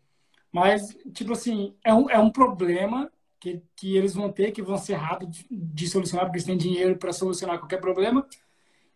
mas, 0.53 0.97
tipo 1.13 1.33
assim, 1.33 1.77
é 1.85 1.95
um, 1.95 2.11
é 2.11 2.19
um 2.19 2.31
problema 2.31 3.11
que, 3.41 3.63
que 3.75 3.97
eles 3.97 4.15
vão 4.15 4.31
ter, 4.31 4.53
que 4.53 4.63
vão 4.63 4.77
ser 4.77 4.95
rápidos 4.95 5.39
de, 5.39 5.47
de 5.51 5.89
solucionar, 5.89 6.27
porque 6.27 6.37
eles 6.37 6.47
têm 6.47 6.57
dinheiro 6.57 6.97
para 6.97 7.13
solucionar 7.13 7.59
qualquer 7.59 7.81
problema, 7.81 8.27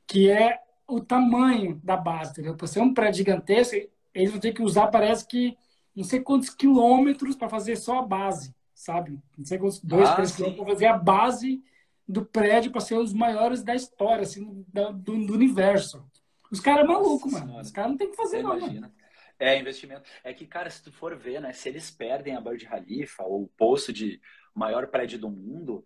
que 0.07 0.31
é 0.31 0.61
o 0.87 1.01
tamanho 1.01 1.81
da 1.83 1.97
base, 1.97 2.33
entendeu? 2.33 2.57
Para 2.57 2.67
ser 2.67 2.81
um 2.81 2.93
prédio 2.93 3.19
gigantesco, 3.19 3.77
eles 4.15 4.31
vão 4.31 4.41
ter 4.41 4.53
que 4.53 4.63
usar, 4.63 4.89
parece 4.89 5.27
que, 5.27 5.57
não 5.95 6.05
sei 6.05 6.21
quantos 6.21 6.51
quilômetros 6.51 7.37
para 7.37 7.49
fazer 7.49 7.77
só 7.77 7.99
a 7.99 8.03
base, 8.03 8.55
sabe? 8.75 9.19
Não 9.37 9.45
sei 9.45 9.59
quantos, 9.59 9.81
dois, 9.81 10.09
ah, 10.09 10.15
três 10.15 10.31
sim. 10.31 10.37
quilômetros 10.37 10.65
para 10.65 10.75
fazer 10.75 10.87
a 10.87 10.99
base 10.99 11.63
do 12.07 12.25
prédio 12.25 12.71
para 12.71 12.81
ser 12.81 12.97
os 12.97 13.13
maiores 13.13 13.63
da 13.63 13.75
história, 13.75 14.23
assim, 14.23 14.65
do, 14.69 14.93
do, 14.93 15.27
do 15.27 15.33
universo. 15.33 16.05
Os 16.51 16.61
caras 16.61 16.85
é 16.85 16.89
malucos, 16.89 17.33
mano. 17.33 17.59
Os 17.59 17.71
caras 17.71 17.91
não 17.91 17.99
tem 17.99 18.11
que 18.11 18.17
fazer, 18.17 18.43
não, 18.43 18.59
mano. 18.61 18.93
É, 19.39 19.59
investimento. 19.59 20.03
É 20.23 20.33
que, 20.33 20.47
cara, 20.47 20.71
se 20.71 20.83
tu 20.83 20.93
for 20.93 21.17
ver, 21.17 21.41
né, 21.41 21.53
se 21.53 21.69
eles 21.69 21.91
perdem 21.91 22.37
a 22.37 22.41
Burj 22.41 22.65
Khalifa, 22.67 23.25
ou 23.25 23.43
o 23.43 23.49
poço 23.49 23.93
de 23.93 24.21
maior 24.55 24.87
prédio 24.87 25.19
do 25.19 25.29
mundo, 25.29 25.85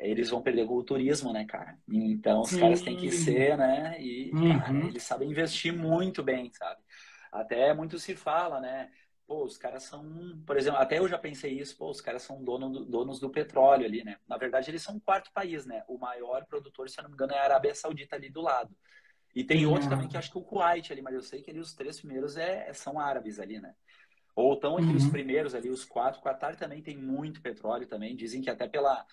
eles 0.00 0.30
vão 0.30 0.42
perder 0.42 0.66
com 0.66 0.74
o 0.74 0.82
turismo, 0.82 1.32
né, 1.32 1.44
cara? 1.44 1.78
Então, 1.88 2.40
os 2.40 2.50
Sim. 2.50 2.60
caras 2.60 2.80
têm 2.80 2.96
que 2.96 3.10
ser, 3.12 3.56
né? 3.56 4.00
E, 4.00 4.30
uhum. 4.32 4.58
cara, 4.58 4.78
eles 4.86 5.02
sabem 5.02 5.30
investir 5.30 5.72
muito 5.72 6.22
bem, 6.22 6.50
sabe? 6.52 6.80
Até 7.30 7.74
muito 7.74 7.98
se 7.98 8.16
fala, 8.16 8.60
né? 8.60 8.90
Pô, 9.26 9.44
os 9.44 9.56
caras 9.56 9.84
são, 9.84 10.42
por 10.46 10.56
exemplo, 10.56 10.80
até 10.80 10.98
eu 10.98 11.06
já 11.06 11.18
pensei 11.18 11.52
isso, 11.60 11.76
pô, 11.76 11.90
os 11.90 12.00
caras 12.00 12.22
são 12.22 12.42
dono 12.42 12.70
do, 12.70 12.84
donos 12.84 13.20
do 13.20 13.30
petróleo 13.30 13.84
ali, 13.84 14.02
né? 14.02 14.16
Na 14.26 14.36
verdade, 14.36 14.70
eles 14.70 14.82
são 14.82 14.96
o 14.96 15.00
quarto 15.00 15.30
país, 15.32 15.66
né? 15.66 15.84
O 15.86 15.98
maior 15.98 16.46
produtor, 16.46 16.88
se 16.88 16.98
eu 16.98 17.02
não 17.02 17.10
me 17.10 17.14
engano, 17.14 17.34
é 17.34 17.38
a 17.38 17.44
Arábia 17.44 17.74
Saudita 17.74 18.16
ali 18.16 18.30
do 18.30 18.40
lado. 18.40 18.74
E 19.34 19.44
tem 19.44 19.66
uhum. 19.66 19.72
outro 19.72 19.88
também 19.88 20.08
que 20.08 20.16
acho 20.16 20.30
que 20.30 20.38
o 20.38 20.42
Kuwait 20.42 20.90
ali, 20.92 21.02
mas 21.02 21.14
eu 21.14 21.22
sei 21.22 21.42
que 21.42 21.50
ali 21.50 21.60
os 21.60 21.74
três 21.74 22.00
primeiros 22.00 22.36
é, 22.36 22.72
são 22.72 22.98
árabes 22.98 23.38
ali, 23.38 23.60
né? 23.60 23.74
Ou 24.34 24.54
estão 24.54 24.78
entre 24.78 24.90
uhum. 24.90 24.96
os 24.96 25.06
primeiros 25.08 25.54
ali, 25.54 25.68
os 25.68 25.84
quatro. 25.84 26.20
O 26.20 26.24
Qatar 26.24 26.56
também 26.56 26.82
tem 26.82 26.96
muito 26.96 27.42
petróleo 27.42 27.86
também. 27.86 28.16
Dizem 28.16 28.40
que 28.40 28.50
até 28.50 28.66
pela 28.66 29.04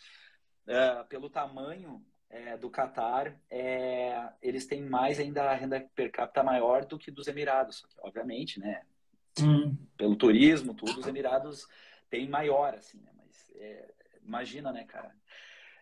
uh, 0.68 1.06
pelo 1.08 1.30
tamanho 1.30 2.04
é, 2.30 2.58
do 2.58 2.70
Catar, 2.70 3.34
é, 3.50 4.30
eles 4.42 4.66
têm 4.66 4.82
mais 4.84 5.20
ainda 5.20 5.44
a 5.44 5.54
renda 5.54 5.86
per 5.96 6.12
capita 6.12 6.44
maior 6.44 6.86
do 6.86 6.98
que 6.98 7.10
dos 7.10 7.28
Emirados. 7.28 7.78
Só 7.78 7.88
que, 7.88 7.96
obviamente, 8.00 8.60
né? 8.60 8.82
Hum. 9.42 9.76
Pelo 9.96 10.16
turismo, 10.16 10.74
tudo, 10.74 11.00
os 11.00 11.08
Emirados 11.08 11.68
têm 12.10 12.28
maior, 12.28 12.74
assim, 12.74 13.00
né? 13.00 13.12
Mas 13.18 13.52
é, 13.56 13.94
imagina, 14.26 14.72
né, 14.72 14.84
cara? 14.84 15.12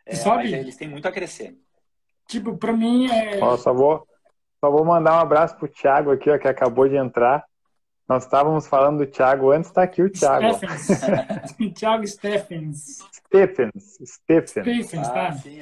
É, 0.05 0.15
Sabe? 0.15 0.53
eles 0.53 0.77
têm 0.77 0.87
muito 0.87 1.07
a 1.07 1.11
crescer. 1.11 1.57
Tipo, 2.27 2.57
para 2.57 2.73
mim 2.73 3.07
é. 3.09 3.39
Ó, 3.43 3.57
só 3.57 3.73
vou, 3.73 4.07
só 4.59 4.69
vou 4.69 4.85
mandar 4.85 5.15
um 5.15 5.19
abraço 5.19 5.57
pro 5.57 5.67
Thiago 5.67 6.11
aqui, 6.11 6.29
ó, 6.29 6.37
que 6.37 6.47
acabou 6.47 6.87
de 6.87 6.95
entrar. 6.95 7.45
Nós 8.07 8.23
estávamos 8.23 8.67
falando 8.67 8.99
do 8.99 9.07
Thiago 9.07 9.49
antes, 9.51 9.69
está 9.69 9.81
aqui 9.81 10.03
o 10.03 10.09
Thiago. 10.09 10.53
Stephens. 10.53 11.73
Thiago 11.73 12.07
Stephens. 12.07 12.99
Stephens. 13.11 13.97
Stephens. 14.05 14.77
Stephens, 14.77 15.07
tá? 15.09 15.27
Ah, 15.27 15.31
sim, 15.33 15.59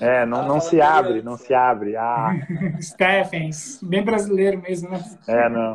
é, 0.00 0.22
é, 0.22 0.26
não, 0.26 0.48
não 0.48 0.58
se 0.58 0.80
abre, 0.80 1.20
não 1.20 1.36
se 1.36 1.52
abre. 1.52 1.96
Ah. 1.96 2.30
Stephens. 2.80 3.78
Bem 3.82 4.02
brasileiro 4.02 4.60
mesmo, 4.62 4.88
né? 4.88 5.04
É, 5.28 5.48
não. 5.50 5.74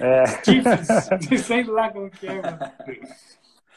É. 0.00 0.26
Stephens. 0.26 0.88
Sei 1.46 1.62
lá 1.62 1.90
como 1.90 2.10
que 2.10 2.26
é, 2.26 2.42
mano. 2.42 2.58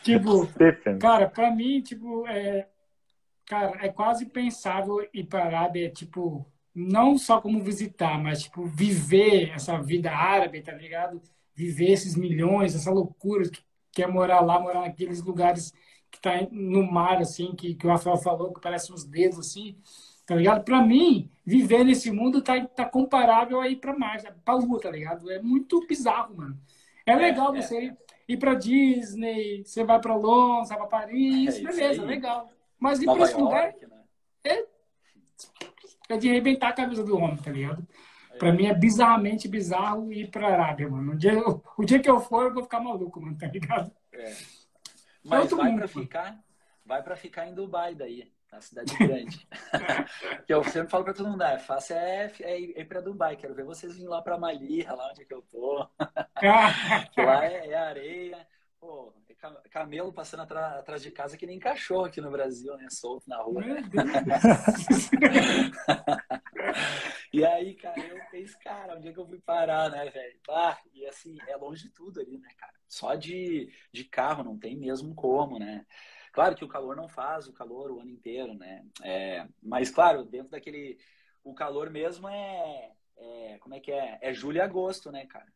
Tipo, 0.01 0.45
Stephens. 0.47 0.99
cara, 0.99 1.29
pra 1.29 1.51
mim, 1.51 1.81
tipo, 1.81 2.27
é, 2.27 2.67
cara, 3.45 3.77
é 3.79 3.89
quase 3.89 4.25
pensável 4.25 5.07
ir 5.13 5.25
pra 5.25 5.45
Arábia, 5.45 5.89
tipo, 5.91 6.45
não 6.73 7.15
só 7.15 7.39
como 7.39 7.63
visitar, 7.63 8.17
mas, 8.17 8.43
tipo, 8.43 8.65
viver 8.65 9.51
essa 9.51 9.77
vida 9.77 10.11
árabe, 10.11 10.61
tá 10.61 10.71
ligado? 10.73 11.21
Viver 11.55 11.91
esses 11.91 12.15
milhões, 12.15 12.75
essa 12.75 12.91
loucura 12.91 13.49
que 13.49 13.61
quer 13.91 14.07
morar 14.07 14.41
lá, 14.41 14.59
morar 14.59 14.81
naqueles 14.81 15.21
lugares 15.21 15.71
que 16.11 16.19
tá 16.19 16.31
no 16.51 16.83
mar, 16.83 17.19
assim, 17.19 17.53
que, 17.55 17.75
que 17.75 17.87
o 17.87 17.89
Rafael 17.89 18.17
falou, 18.17 18.53
que 18.53 18.61
parece 18.61 18.91
uns 18.91 19.03
dedos, 19.03 19.39
assim, 19.39 19.77
tá 20.25 20.35
ligado? 20.35 20.63
Para 20.63 20.81
mim, 20.81 21.31
viver 21.45 21.83
nesse 21.83 22.11
mundo 22.11 22.41
tá, 22.41 22.63
tá 22.65 22.85
comparável 22.85 23.59
a 23.59 23.67
ir 23.67 23.77
para 23.77 23.97
Marte, 23.97 24.31
pra 24.43 24.55
Lua, 24.55 24.79
tá 24.79 24.91
ligado? 24.91 25.29
É 25.31 25.41
muito 25.41 25.85
bizarro, 25.87 26.35
mano. 26.35 26.59
É, 27.05 27.11
é 27.11 27.15
legal 27.15 27.55
é, 27.55 27.61
você 27.61 27.77
é. 27.77 27.97
ir 28.27 28.37
para 28.37 28.53
Disney, 28.53 29.63
você 29.65 29.83
vai 29.83 29.99
para 29.99 30.15
Londres, 30.15 30.69
vai 30.69 30.77
para 30.77 30.87
Paris, 30.87 31.57
é 31.57 31.61
beleza, 31.61 32.03
legal. 32.03 32.49
Mas 32.79 33.01
ir 33.01 33.05
para 33.05 33.23
esse 33.23 33.35
lugar 33.35 33.73
né? 33.73 34.03
é, 34.43 34.65
é 36.09 36.17
de 36.17 36.29
arrebentar 36.29 36.69
a 36.69 36.73
cabeça 36.73 37.03
do 37.03 37.17
homem, 37.17 37.37
tá 37.37 37.51
ligado? 37.51 37.85
Pra 38.37 38.51
mim 38.51 38.65
é 38.65 38.73
bizarramente 38.73 39.47
bizarro 39.47 40.11
ir 40.11 40.29
pra 40.29 40.47
Arábia, 40.47 40.89
mano. 40.89 41.13
O 41.13 41.17
dia, 41.17 41.33
o 41.77 41.85
dia 41.85 41.99
que 41.99 42.09
eu 42.09 42.19
for, 42.19 42.45
eu 42.45 42.53
vou 42.53 42.63
ficar 42.63 42.79
maluco, 42.79 43.21
mano, 43.21 43.37
tá 43.37 43.47
ligado? 43.47 43.91
É. 44.11 44.33
Mas 45.23 45.51
vai 45.51 45.69
mundo, 45.69 45.79
pra 45.79 45.87
ficar, 45.87 46.43
vai 46.85 47.01
pra 47.01 47.15
ficar 47.15 47.47
em 47.47 47.53
Dubai 47.53 47.95
daí, 47.95 48.29
na 48.51 48.59
cidade 48.59 48.95
grande. 48.97 49.47
que 50.45 50.53
eu 50.53 50.63
sempre 50.65 50.89
falo 50.89 51.05
pra 51.05 51.13
todo 51.13 51.29
mundo, 51.29 51.43
é 51.43 51.57
fácil 51.57 51.95
é, 51.95 52.31
é 52.41 52.59
ir 52.59 52.85
pra 52.85 52.99
Dubai, 52.99 53.37
quero 53.37 53.55
ver 53.55 53.63
vocês 53.63 53.93
virem 53.93 54.09
lá 54.09 54.21
pra 54.21 54.37
Malirra, 54.37 54.95
lá 54.95 55.09
onde 55.09 55.21
é 55.21 55.25
que 55.25 55.33
eu 55.33 55.41
tô. 55.43 55.87
lá 57.17 57.45
é, 57.45 57.69
é 57.69 57.75
areia. 57.75 58.47
Pô, 58.79 59.13
é 59.29 59.69
camelo 59.69 60.11
passando 60.11 60.41
atrás 60.41 61.01
de 61.01 61.09
casa 61.09 61.37
que 61.37 61.45
nem 61.45 61.57
cachorro 61.57 62.03
aqui 62.03 62.19
no 62.19 62.29
Brasil, 62.29 62.75
né? 62.75 62.87
Solto 62.89 63.29
na 63.29 63.37
rua. 63.37 63.63
E 67.33 67.43
aí, 67.43 67.73
cara, 67.73 67.99
eu 67.99 68.21
fiz, 68.29 68.55
cara, 68.55 68.95
onde 68.95 69.07
é 69.07 69.13
que 69.13 69.19
eu 69.19 69.27
fui 69.27 69.39
parar, 69.39 69.89
né, 69.89 70.07
velho? 70.09 70.39
Ah, 70.49 70.77
e 70.93 71.05
assim, 71.07 71.35
é 71.47 71.57
longe 71.57 71.83
de 71.83 71.89
tudo 71.89 72.19
ali, 72.19 72.37
né, 72.37 72.47
cara? 72.55 72.73
Só 72.87 73.15
de, 73.15 73.73
de 73.91 74.03
carro 74.05 74.43
não 74.43 74.57
tem 74.57 74.77
mesmo 74.77 75.15
como, 75.15 75.57
né? 75.57 75.83
Claro 76.31 76.55
que 76.55 76.63
o 76.63 76.67
calor 76.67 76.95
não 76.95 77.07
faz 77.07 77.47
o 77.47 77.53
calor 77.53 77.91
o 77.91 77.99
ano 77.99 78.09
inteiro, 78.09 78.53
né? 78.53 78.85
É, 79.03 79.47
mas, 79.61 79.89
claro, 79.89 80.23
dentro 80.25 80.49
daquele. 80.49 80.97
O 81.43 81.53
calor 81.53 81.89
mesmo 81.89 82.27
é, 82.29 82.91
é. 83.17 83.57
Como 83.59 83.75
é 83.75 83.79
que 83.79 83.91
é? 83.91 84.19
É 84.21 84.33
julho 84.33 84.57
e 84.57 84.61
agosto, 84.61 85.11
né, 85.11 85.25
cara? 85.25 85.51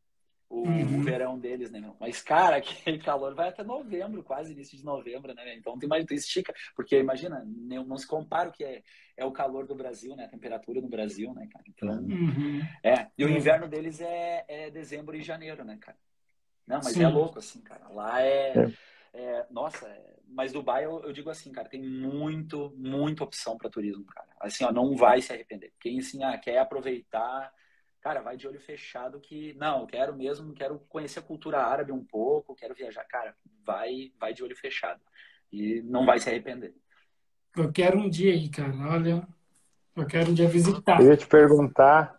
O, 0.50 0.62
uhum. 0.62 1.00
o, 1.00 1.04
verão 1.04 1.38
deles, 1.38 1.72
né? 1.72 1.94
Mas, 2.00 2.22
cara, 2.22 2.58
aquele 2.58 3.00
calor 3.00 3.34
vai 3.36 3.50
até 3.50 3.64
novembro, 3.64 4.24
quase 4.24 4.54
início 4.54 4.78
de 4.78 4.86
novembro, 4.86 5.34
né? 5.34 5.56
Então 5.56 5.78
tem 5.78 5.90
mais, 5.90 6.06
tu 6.06 6.14
estica, 6.14 6.54
porque 6.76 6.98
imagina, 6.98 7.44
não, 7.46 7.84
não, 7.84 7.98
se 7.98 8.08
compara 8.08 8.50
o 8.50 8.52
que 8.52 8.64
é, 8.64 8.84
é 9.16 9.26
o 9.26 9.32
calor 9.32 9.66
do 9.66 9.76
Brasil, 9.76 10.16
né? 10.16 10.26
A 10.26 10.30
temperatura 10.30 10.82
no 10.82 10.88
Brasil, 10.88 11.34
né, 11.34 11.48
cara? 11.52 11.66
Então, 11.68 11.90
uhum. 11.90 12.62
é. 12.84 13.08
E 13.18 13.26
o 13.26 13.30
inverno 13.30 13.68
deles 13.68 14.00
é, 14.00 14.46
é 14.48 14.70
dezembro 14.70 15.16
e 15.16 15.22
janeiro, 15.22 15.64
né, 15.64 15.78
cara? 15.80 15.98
Não, 16.66 16.78
mas 16.84 16.94
Sim. 16.94 17.04
é 17.04 17.08
louco, 17.08 17.40
assim, 17.40 17.62
cara. 17.62 17.88
Lá 17.90 18.22
é. 18.22 18.54
é. 19.14 19.22
é 19.22 19.48
nossa, 19.50 19.88
é, 19.88 20.16
mas 20.28 20.52
Dubai, 20.52 20.86
eu, 20.86 21.02
eu, 21.04 21.14
digo 21.14 21.30
assim, 21.30 21.52
cara, 21.52 21.70
tem 21.70 21.82
muito, 21.82 22.74
muita 22.76 23.24
opção 23.24 23.58
para 23.58 23.70
turismo, 23.70 24.06
cara. 24.06 24.28
Assim, 24.40 24.66
ó, 24.66 24.72
não 24.72 24.96
vai 24.96 25.22
se 25.22 25.32
arrepender. 25.32 25.72
Quem, 25.80 26.00
assim, 26.00 26.24
ah, 26.24 26.38
quer 26.38 26.58
aproveitar 26.58 27.52
cara, 28.02 28.22
vai 28.22 28.38
de 28.38 28.48
olho 28.48 28.60
fechado 28.60 29.20
que, 29.20 29.54
não, 29.56 29.86
quero 29.86 30.16
mesmo, 30.16 30.54
quero 30.54 30.80
conhecer 30.90 31.20
a 31.20 31.24
cultura 31.24 31.64
árabe 31.64 31.92
um 31.92 32.04
pouco, 32.04 32.56
quero 32.56 32.76
viajar. 32.76 33.04
Cara, 33.06 33.36
vai, 33.66 34.12
vai 34.20 34.34
de 34.34 34.44
olho 34.44 34.56
fechado. 34.56 35.02
E 35.52 35.82
não 35.84 36.06
vai 36.06 36.20
se 36.20 36.30
arrepender. 36.30 36.74
Eu 37.56 37.72
quero 37.72 37.98
um 37.98 38.10
dia 38.10 38.34
aí, 38.34 38.50
cara. 38.50 38.74
Olha, 38.92 39.28
eu 39.96 40.06
quero 40.06 40.32
um 40.32 40.34
dia 40.34 40.48
visitar. 40.48 41.02
Eu 41.02 41.08
ia 41.08 41.18
te 41.18 41.28
perguntar, 41.28 42.18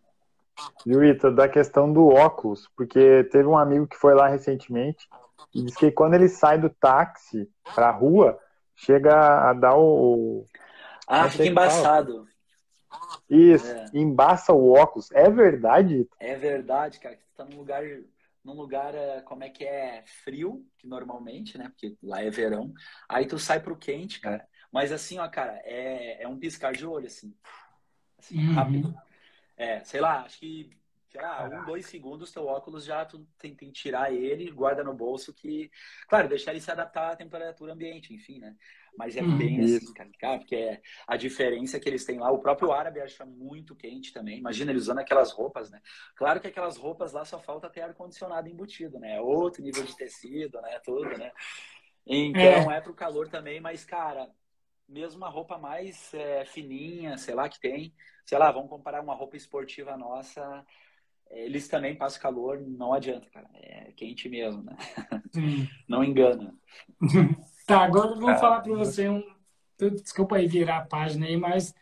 Viu, 0.85 1.01
da 1.35 1.49
questão 1.49 1.93
do 1.93 2.09
óculos, 2.09 2.69
porque 2.77 3.25
teve 3.25 3.47
um 3.47 3.57
amigo 3.57 3.87
que 3.87 3.97
foi 3.97 4.15
lá 4.15 4.29
recentemente 4.29 5.09
e 5.55 5.63
disse 5.63 5.79
que 5.79 5.91
quando 5.91 6.15
ele 6.15 6.29
sai 6.29 6.59
do 6.59 6.69
táxi 6.69 7.49
pra 7.75 7.91
rua, 7.91 8.39
chega 8.75 9.51
a 9.51 9.53
dar 9.53 9.77
o. 9.77 10.47
Ah, 11.07 11.31
fica 11.31 11.47
embaçado. 11.47 12.27
Isso, 13.29 13.71
é. 13.71 13.87
embaça 13.95 14.53
o 14.53 14.73
óculos. 14.73 15.11
É 15.13 15.29
verdade? 15.31 16.09
É 16.19 16.35
verdade, 16.37 16.99
cara. 16.99 17.17
Tu 17.17 17.37
tá 17.37 17.45
num 17.45 17.59
lugar, 17.59 17.83
num 18.45 18.55
lugar, 18.55 18.95
é, 18.95 19.21
como 19.21 19.45
é 19.45 19.51
que 19.51 19.65
é, 19.65 20.03
frio, 20.25 20.67
que 20.79 20.87
normalmente, 20.87 21.59
né? 21.59 21.69
Porque 21.69 21.97
lá 22.03 22.23
é 22.23 22.31
verão. 22.31 22.73
Aí 23.09 23.27
tu 23.27 23.39
sai 23.39 23.61
pro 23.61 23.77
quente, 23.77 24.21
cara. 24.21 24.47
Mas 24.73 24.93
assim, 24.93 25.19
ó, 25.19 25.29
cara, 25.29 25.61
é, 25.65 26.23
é 26.23 26.29
um 26.29 26.39
piscar 26.39 26.73
de 26.73 26.87
olho, 26.87 27.07
assim. 27.07 27.35
Assim, 28.19 28.39
uhum. 28.39 28.55
rápido. 28.55 28.95
É, 29.57 29.81
sei 29.85 30.01
lá, 30.01 30.23
acho 30.23 30.39
que 30.39 30.71
sei 31.09 31.21
lá, 31.21 31.45
um, 31.45 31.65
dois 31.65 31.87
segundos, 31.87 32.33
teu 32.33 32.47
óculos 32.47 32.85
já 32.85 33.05
tu 33.05 33.27
tem, 33.39 33.55
tem 33.55 33.71
que 33.71 33.81
tirar 33.81 34.13
ele, 34.13 34.51
guarda 34.51 34.85
no 34.85 34.95
bolso 34.95 35.33
que, 35.33 35.71
claro, 36.09 36.29
deixar 36.29 36.53
ele 36.53 36.61
se 36.61 36.71
adaptar 36.71 37.13
à 37.13 37.17
temperatura 37.17 37.73
ambiente, 37.73 38.13
enfim, 38.13 38.39
né? 38.39 38.55
Mas 38.97 39.17
é 39.17 39.23
hum, 39.23 39.39
bem 39.39 39.61
isso. 39.61 39.93
assim, 39.93 40.13
cara, 40.19 40.39
porque 40.39 40.57
é 40.57 40.83
a 41.07 41.17
diferença 41.17 41.79
que 41.79 41.89
eles 41.89 42.05
têm 42.05 42.19
lá. 42.19 42.31
O 42.31 42.41
próprio 42.41 42.73
árabe 42.73 43.01
acha 43.01 43.25
muito 43.25 43.77
quente 43.77 44.13
também. 44.13 44.39
Imagina 44.39 44.71
ele 44.71 44.79
usando 44.79 44.99
aquelas 44.99 45.31
roupas, 45.31 45.71
né? 45.71 45.81
Claro 46.17 46.41
que 46.41 46.49
aquelas 46.49 46.77
roupas 46.77 47.13
lá 47.13 47.25
só 47.25 47.39
falta 47.39 47.71
ter 47.71 47.83
ar-condicionado 47.83 48.49
embutido, 48.49 48.99
né? 48.99 49.17
É 49.17 49.21
outro 49.21 49.63
nível 49.63 49.85
de 49.85 49.97
tecido, 49.97 50.61
né? 50.61 50.81
Tudo, 50.81 51.17
né? 51.17 51.31
Então 52.07 52.71
é, 52.71 52.79
é 52.79 52.81
pro 52.81 52.95
calor 52.95 53.29
também, 53.29 53.61
mas, 53.61 53.85
cara, 53.85 54.31
mesmo 54.89 55.19
uma 55.19 55.29
roupa 55.29 55.59
mais 55.59 56.13
é, 56.15 56.45
fininha, 56.47 57.19
sei 57.19 57.35
lá, 57.35 57.49
que 57.49 57.61
tem, 57.61 57.95
sei 58.25 58.39
lá, 58.39 58.51
vamos 58.51 58.71
comparar 58.71 59.03
uma 59.03 59.15
roupa 59.15 59.37
esportiva 59.37 59.97
nossa, 59.97 60.65
eles 61.31 61.69
também 61.69 61.95
passam 61.95 62.21
calor, 62.21 62.61
não 62.61 62.93
adianta, 62.93 63.29
cara. 63.31 63.49
É 63.55 63.93
quente 63.93 64.29
mesmo, 64.29 64.63
né? 64.63 64.77
Não 65.89 66.05
engana. 66.05 66.55
Tá, 67.67 67.85
agora 67.85 68.13
eu 68.13 68.19
vou 68.19 68.31
ah, 68.31 68.37
falar 68.37 68.63
para 68.63 68.73
você 68.73 69.11
um. 69.11 69.23
Desculpa 69.79 70.37
aí 70.37 70.49
virar 70.49 70.79
a 70.79 70.87
página 70.87 71.27
aí, 71.27 71.37
mas 71.37 71.75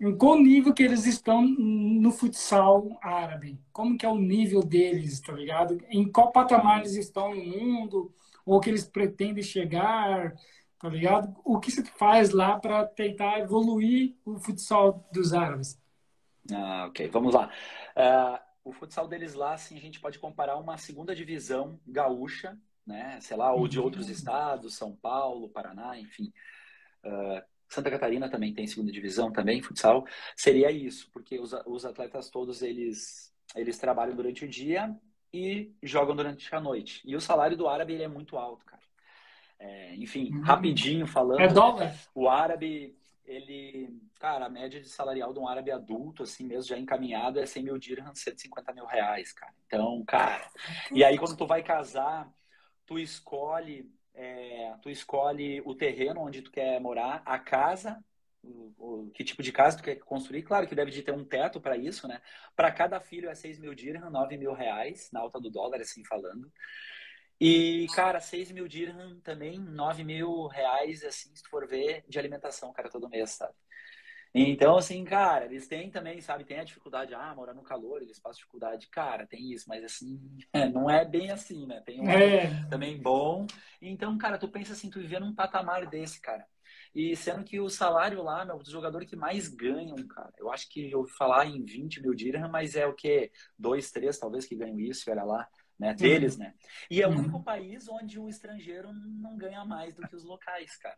em 0.00 0.16
qual 0.16 0.38
nível 0.38 0.72
que 0.72 0.84
eles 0.84 1.06
estão 1.06 1.42
no 1.42 2.12
futsal 2.12 2.96
árabe? 3.02 3.60
Como 3.72 3.98
que 3.98 4.06
é 4.06 4.08
o 4.08 4.16
nível 4.16 4.62
deles, 4.62 5.20
tá 5.20 5.32
ligado? 5.32 5.84
Em 5.88 6.08
qual 6.08 6.30
patamar 6.30 6.78
eles 6.78 6.94
estão 6.94 7.34
no 7.34 7.44
mundo? 7.44 8.14
Ou 8.46 8.60
que 8.60 8.70
eles 8.70 8.84
pretendem 8.84 9.42
chegar, 9.42 10.34
tá 10.78 10.88
ligado? 10.88 11.34
O 11.44 11.58
que 11.58 11.72
você 11.72 11.82
faz 11.84 12.30
lá 12.30 12.56
para 12.56 12.86
tentar 12.86 13.40
evoluir 13.40 14.14
o 14.24 14.38
futsal 14.38 15.04
dos 15.12 15.32
árabes? 15.32 15.80
Ah, 16.52 16.86
ok, 16.88 17.08
vamos 17.08 17.34
lá. 17.34 17.50
Uh, 17.96 18.38
o 18.64 18.72
futsal 18.72 19.06
deles 19.06 19.34
lá, 19.34 19.54
assim, 19.54 19.76
a 19.76 19.80
gente 19.80 20.00
pode 20.00 20.18
comparar 20.18 20.56
uma 20.56 20.78
segunda 20.78 21.14
divisão 21.14 21.78
gaúcha 21.86 22.58
né? 22.86 23.18
Sei 23.20 23.36
lá, 23.36 23.52
ou 23.52 23.66
de 23.66 23.80
outros 23.80 24.06
uhum. 24.06 24.12
estados, 24.12 24.76
São 24.76 24.94
Paulo, 24.94 25.48
Paraná, 25.48 25.98
enfim. 25.98 26.32
Uh, 27.04 27.42
Santa 27.68 27.90
Catarina 27.90 28.28
também 28.28 28.52
tem 28.52 28.66
segunda 28.66 28.92
divisão 28.92 29.32
também, 29.32 29.62
futsal. 29.62 30.06
Seria 30.36 30.70
isso, 30.70 31.10
porque 31.12 31.38
os, 31.38 31.52
os 31.66 31.84
atletas 31.84 32.28
todos, 32.28 32.62
eles, 32.62 33.34
eles 33.54 33.78
trabalham 33.78 34.14
durante 34.14 34.44
o 34.44 34.48
dia 34.48 34.94
e 35.32 35.72
jogam 35.82 36.14
durante 36.14 36.54
a 36.54 36.60
noite. 36.60 37.02
E 37.04 37.16
o 37.16 37.20
salário 37.20 37.56
do 37.56 37.68
árabe, 37.68 37.94
ele 37.94 38.04
é 38.04 38.08
muito 38.08 38.36
alto, 38.36 38.64
cara. 38.64 38.82
É, 39.58 39.94
enfim, 39.96 40.32
uhum. 40.32 40.42
rapidinho 40.42 41.06
falando. 41.06 41.40
É 41.40 41.48
dólar? 41.48 41.94
O 42.14 42.28
árabe, 42.28 42.96
ele... 43.24 44.00
Cara, 44.18 44.46
a 44.46 44.50
média 44.50 44.80
de 44.80 44.88
salarial 44.88 45.32
de 45.32 45.38
um 45.38 45.48
árabe 45.48 45.70
adulto, 45.70 46.22
assim 46.22 46.44
mesmo, 46.46 46.68
já 46.68 46.78
encaminhado, 46.78 47.38
é 47.38 47.46
100 47.46 47.62
mil 47.62 47.78
dirhams, 47.78 48.20
150 48.20 48.72
mil 48.72 48.86
reais, 48.86 49.32
cara. 49.32 49.52
Então, 49.66 50.04
cara... 50.06 50.50
E 50.92 51.04
aí, 51.04 51.18
quando 51.18 51.36
tu 51.36 51.46
vai 51.46 51.62
casar 51.62 52.32
tu 52.86 52.98
escolhe, 52.98 53.90
é, 54.14 54.74
tu 54.82 54.90
escolhe 54.90 55.60
o 55.64 55.74
terreno 55.74 56.20
onde 56.20 56.42
tu 56.42 56.50
quer 56.50 56.80
morar, 56.80 57.22
a 57.24 57.38
casa, 57.38 58.02
o, 58.42 58.72
o, 58.78 59.10
que 59.10 59.24
tipo 59.24 59.42
de 59.42 59.52
casa 59.52 59.76
tu 59.76 59.82
quer 59.82 59.96
construir. 59.96 60.42
Claro 60.42 60.66
que 60.66 60.74
deve 60.74 60.90
de 60.90 61.02
ter 61.02 61.12
um 61.12 61.24
teto 61.24 61.60
para 61.60 61.76
isso, 61.76 62.06
né? 62.06 62.20
Para 62.54 62.70
cada 62.70 63.00
filho 63.00 63.28
é 63.28 63.34
6 63.34 63.58
mil 63.58 63.74
dirham, 63.74 64.10
9 64.10 64.36
mil 64.36 64.52
reais, 64.52 65.10
na 65.12 65.20
alta 65.20 65.40
do 65.40 65.50
dólar, 65.50 65.80
assim 65.80 66.04
falando. 66.04 66.50
E, 67.40 67.86
cara, 67.94 68.20
6 68.20 68.50
mil 68.52 68.68
dirham 68.68 69.20
também, 69.20 69.58
9 69.58 70.04
mil 70.04 70.46
reais, 70.46 71.04
assim, 71.04 71.34
se 71.34 71.42
tu 71.42 71.50
for 71.50 71.66
ver, 71.66 72.04
de 72.08 72.18
alimentação, 72.18 72.72
cara, 72.72 72.88
todo 72.88 73.08
mês, 73.08 73.30
sabe? 73.30 73.54
Então, 74.36 74.76
assim, 74.76 75.04
cara, 75.04 75.44
eles 75.44 75.68
têm 75.68 75.88
também, 75.90 76.20
sabe, 76.20 76.44
tem 76.44 76.58
a 76.58 76.64
dificuldade, 76.64 77.14
ah, 77.14 77.32
morar 77.36 77.54
no 77.54 77.62
calor, 77.62 78.02
eles 78.02 78.18
passam 78.18 78.38
dificuldade. 78.38 78.88
Cara, 78.88 79.28
tem 79.28 79.52
isso, 79.52 79.68
mas 79.68 79.84
assim, 79.84 80.20
não 80.74 80.90
é 80.90 81.04
bem 81.04 81.30
assim, 81.30 81.66
né? 81.66 81.80
Tem 81.86 82.00
um 82.00 82.10
é. 82.10 82.66
também 82.68 83.00
bom. 83.00 83.46
Então, 83.80 84.18
cara, 84.18 84.36
tu 84.36 84.48
pensa 84.48 84.72
assim, 84.72 84.90
tu 84.90 84.98
viver 84.98 85.20
num 85.20 85.32
patamar 85.32 85.86
desse, 85.86 86.20
cara. 86.20 86.44
E 86.92 87.14
sendo 87.14 87.44
que 87.44 87.60
o 87.60 87.68
salário 87.68 88.22
lá, 88.24 88.44
meu, 88.44 88.58
dos 88.58 88.70
jogadores 88.70 89.08
que 89.08 89.14
mais 89.14 89.46
ganham, 89.46 89.96
cara, 90.08 90.32
eu 90.36 90.50
acho 90.50 90.68
que 90.68 90.90
eu 90.90 91.00
ouvi 91.00 91.12
falar 91.12 91.46
em 91.46 91.64
20 91.64 92.02
mil 92.02 92.14
dirham, 92.14 92.48
mas 92.48 92.74
é 92.74 92.86
o 92.86 92.94
quê? 92.94 93.30
Dois, 93.56 93.92
três, 93.92 94.18
talvez, 94.18 94.46
que 94.46 94.56
ganham 94.56 94.80
isso, 94.80 95.08
olha 95.10 95.22
lá, 95.22 95.48
né? 95.78 95.94
Deles, 95.94 96.34
uhum. 96.34 96.44
né? 96.44 96.54
E 96.90 97.02
é 97.02 97.06
o 97.06 97.10
único 97.10 97.36
uhum. 97.36 97.42
país 97.42 97.88
onde 97.88 98.18
o 98.18 98.28
estrangeiro 98.28 98.92
não 98.92 99.36
ganha 99.36 99.64
mais 99.64 99.94
do 99.94 100.02
que 100.02 100.14
os 100.14 100.24
locais, 100.24 100.76
cara. 100.76 100.96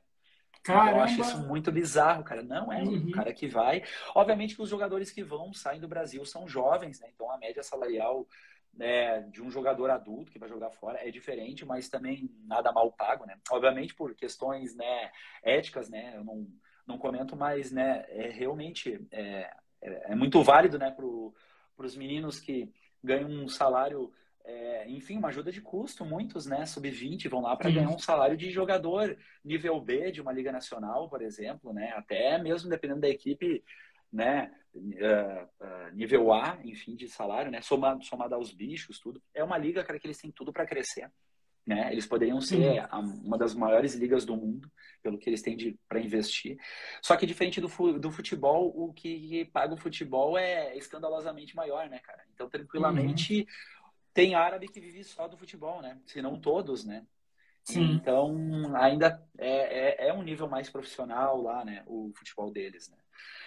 Caramba. 0.63 0.91
Eu 0.91 1.01
acho 1.01 1.21
isso 1.21 1.39
muito 1.47 1.71
bizarro, 1.71 2.25
cara. 2.25 2.43
Não 2.43 2.73
é 2.73 2.83
uhum. 2.83 3.09
o 3.09 3.11
cara 3.13 3.33
que 3.33 3.47
vai. 3.47 3.83
Obviamente 4.15 4.57
que 4.57 4.63
os 4.63 4.69
jogadores 4.69 5.11
que 5.11 5.23
vão 5.23 5.53
saem 5.53 5.81
do 5.81 5.89
Brasil 5.89 6.25
são 6.25 6.49
jovens, 6.49 7.01
né? 7.01 7.09
Então 7.15 7.31
a 7.31 7.39
média 7.39 7.63
salarial 7.63 8.27
né, 8.75 9.23
de 9.23 9.43
um 9.43 9.51
jogador 9.51 9.91
adulto 9.91 10.31
que 10.31 10.39
vai 10.39 10.49
jogar 10.49 10.71
fora 10.71 10.99
é 11.07 11.11
diferente, 11.11 11.65
mas 11.65 11.89
também 11.89 12.31
nada 12.45 12.73
mal 12.73 12.93
pago, 12.93 13.25
né? 13.25 13.39
Obviamente 13.51 13.95
por 13.95 14.15
questões 14.15 14.75
né, 14.75 15.11
éticas, 15.43 15.89
né? 15.89 16.15
Eu 16.17 16.25
não, 16.25 16.47
não 16.87 16.99
comento, 16.99 17.35
mas 17.37 17.73
né, 17.73 18.05
é 18.09 18.29
realmente 18.29 19.01
é, 19.11 19.51
é, 19.81 20.13
é 20.13 20.15
muito 20.15 20.43
válido, 20.43 20.79
né, 20.79 20.91
para 20.91 21.07
os 21.85 21.97
meninos 21.97 22.39
que 22.39 22.71
ganham 23.03 23.31
um 23.31 23.49
salário 23.49 24.13
é, 24.47 24.89
enfim, 24.89 25.19
uma 25.19 25.29
ajuda 25.29 25.51
de 25.51 25.61
custo. 25.61 26.05
Muitos, 26.05 26.47
né, 26.47 26.65
sub-20 26.65 27.29
vão 27.29 27.43
lá 27.43 27.57
para 27.57 27.71
ganhar 27.71 27.91
um 27.91 27.99
salário 27.99 28.37
de 28.37 28.51
jogador 28.51 29.17
nível 29.45 29.81
B 29.81 30.13
de 30.13 30.21
uma 30.21 30.33
liga 30.33 30.53
nacional, 30.53 31.09
por 31.09 31.21
exemplo, 31.21 31.73
né, 31.73 31.93
até 31.97 32.39
mesmo 32.39 32.71
dependendo 32.71 33.01
da 33.01 33.09
equipe, 33.09 33.65
né, 34.13 34.53
uh, 34.73 35.65
uh, 35.65 35.95
nível 35.95 36.33
A, 36.33 36.59
enfim, 36.63 36.95
de 36.95 37.09
salário, 37.09 37.51
né, 37.51 37.61
somado, 37.61 38.05
somado 38.05 38.37
aos 38.37 38.53
bichos, 38.53 39.01
tudo. 39.01 39.21
É 39.35 39.43
uma 39.43 39.59
liga, 39.59 39.83
cara, 39.83 39.99
que 39.99 40.07
eles 40.07 40.19
têm 40.19 40.31
tudo 40.31 40.53
para 40.53 40.67
crescer. 40.67 41.11
Né? 41.67 41.89
Eles 41.91 42.07
poderiam 42.07 42.41
ser 42.41 42.87
a, 42.89 43.01
uma 43.01 43.37
das 43.37 43.53
maiores 43.53 43.97
ligas 43.97 44.25
do 44.25 44.37
mundo, 44.37 44.71
pelo 45.03 45.19
que 45.19 45.29
eles 45.29 45.43
têm 45.43 45.77
para 45.89 45.99
investir. 45.99 46.57
Só 47.03 47.17
que 47.17 47.27
diferente 47.27 47.61
do, 47.61 47.69
do 47.99 48.13
futebol, 48.13 48.73
o 48.77 48.93
que 48.93 49.45
paga 49.47 49.75
o 49.75 49.77
futebol 49.77 50.39
é 50.39 50.77
escandalosamente 50.77 51.57
maior, 51.57 51.89
né, 51.89 51.99
cara? 51.99 52.23
Então, 52.33 52.49
tranquilamente, 52.49 53.41
uhum 53.41 53.47
tem 54.17 54.35
árabe 54.35 54.67
que 54.67 54.81
vive 54.81 55.05
só 55.05 55.29
do 55.29 55.37
futebol, 55.37 55.83
né? 55.83 56.01
Se 56.07 56.23
não 56.23 56.41
todos, 56.41 56.87
né? 56.87 57.07
Sim. 57.63 57.93
Então, 57.93 58.75
ainda 58.75 59.23
é, 59.37 60.07
é, 60.07 60.09
é, 60.09 60.15
um 60.15 60.23
nível 60.23 60.49
mais 60.49 60.71
profissional 60.71 61.43
lá, 61.43 61.63
né? 61.67 61.85
O 61.87 62.11
futebol 62.17 62.51
deles, 62.51 62.89
né? 62.89 62.97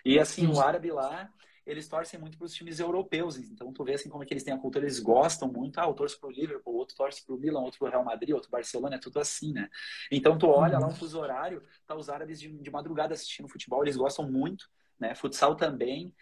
E, 0.05 0.19
assim, 0.19 0.45
Sim. 0.45 0.53
o 0.53 0.61
árabe 0.61 0.91
lá, 0.91 1.33
eles 1.65 1.87
torcem 1.87 2.19
muito 2.19 2.37
para 2.37 2.45
os 2.45 2.53
times 2.53 2.79
europeus. 2.79 3.35
Então, 3.39 3.73
tu 3.73 3.83
vê, 3.83 3.95
assim, 3.95 4.09
como 4.09 4.21
é 4.21 4.27
que 4.27 4.33
eles 4.33 4.43
têm 4.43 4.53
a 4.53 4.59
cultura. 4.59 4.85
Eles 4.85 4.99
gostam 4.99 5.51
muito. 5.51 5.79
Ah, 5.79 5.85
eu 5.85 5.93
torço 5.95 6.19
para 6.19 6.29
o 6.29 6.31
Liverpool, 6.31 6.75
outro 6.75 6.95
torce 6.95 7.25
para 7.25 7.33
o 7.33 7.39
Milan, 7.39 7.61
outro 7.61 7.79
para 7.79 7.87
o 7.87 7.91
Real 7.91 8.05
Madrid, 8.05 8.35
outro 8.35 8.51
Barcelona. 8.51 8.97
É 8.97 8.99
tudo 8.99 9.19
assim, 9.19 9.51
né? 9.51 9.71
Então, 10.11 10.37
tu 10.37 10.45
olha 10.47 10.75
uhum. 10.75 10.81
lá 10.81 10.87
um 10.87 10.95
fuso 10.95 11.19
horário, 11.19 11.63
tá 11.87 11.95
os 11.95 12.11
árabes 12.11 12.39
de, 12.39 12.47
de 12.47 12.69
madrugada 12.69 13.15
assistindo 13.15 13.49
futebol. 13.49 13.83
Eles 13.83 13.97
gostam 13.97 14.29
muito, 14.29 14.69
né? 14.99 15.15
Futsal 15.15 15.55
também. 15.55 16.13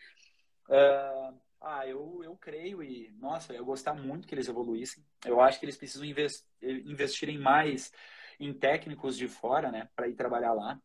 Uh, 0.69 1.37
Ah, 1.59 1.87
eu, 1.87 2.21
eu 2.23 2.35
creio 2.37 2.83
e, 2.83 3.11
nossa, 3.19 3.53
eu 3.53 3.65
gostar 3.65 3.93
muito 3.93 4.27
que 4.27 4.35
eles 4.35 4.47
evoluíssem. 4.47 5.03
Eu 5.25 5.41
acho 5.41 5.59
que 5.59 5.65
eles 5.65 5.77
precisam 5.77 6.05
investirem 6.61 7.37
mais 7.37 7.91
em 8.39 8.53
técnicos 8.53 9.17
de 9.17 9.27
fora, 9.27 9.71
né, 9.71 9.89
para 9.95 10.07
ir 10.07 10.13
trabalhar 10.13 10.53
lá, 10.53 10.79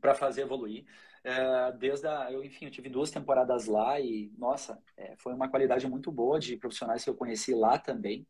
para 0.00 0.14
fazer 0.14 0.42
evoluir. 0.42 0.84
É, 1.22 1.72
desde 1.72 2.06
a, 2.06 2.30
eu, 2.30 2.44
enfim, 2.44 2.66
eu 2.66 2.70
tive 2.70 2.88
duas 2.90 3.10
temporadas 3.10 3.66
lá 3.66 3.98
e, 4.00 4.32
nossa, 4.36 4.82
é, 4.96 5.16
foi 5.16 5.32
uma 5.32 5.48
qualidade 5.48 5.86
muito 5.86 6.12
boa 6.12 6.38
de 6.38 6.56
profissionais 6.56 7.02
que 7.02 7.08
eu 7.08 7.14
conheci 7.14 7.54
lá 7.54 7.78
também, 7.78 8.26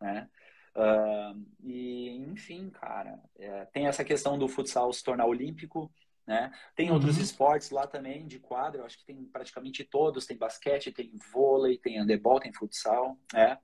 né? 0.00 0.28
Uh, 0.74 1.44
e, 1.64 2.16
enfim, 2.30 2.70
cara, 2.70 3.20
é, 3.36 3.64
tem 3.66 3.88
essa 3.88 4.04
questão 4.04 4.38
do 4.38 4.48
futsal 4.48 4.92
se 4.92 5.02
tornar 5.02 5.26
olímpico, 5.26 5.92
né? 6.30 6.52
Tem 6.76 6.88
uhum. 6.88 6.94
outros 6.94 7.18
esportes 7.18 7.70
lá 7.70 7.88
também 7.88 8.24
de 8.24 8.38
quadro, 8.38 8.84
acho 8.84 8.96
que 8.98 9.04
tem 9.04 9.24
praticamente 9.24 9.82
todos, 9.82 10.26
tem 10.26 10.36
basquete, 10.36 10.92
tem 10.92 11.10
vôlei, 11.32 11.76
tem 11.76 11.98
handebol, 11.98 12.38
tem 12.38 12.52
futsal, 12.52 13.18
né? 13.32 13.58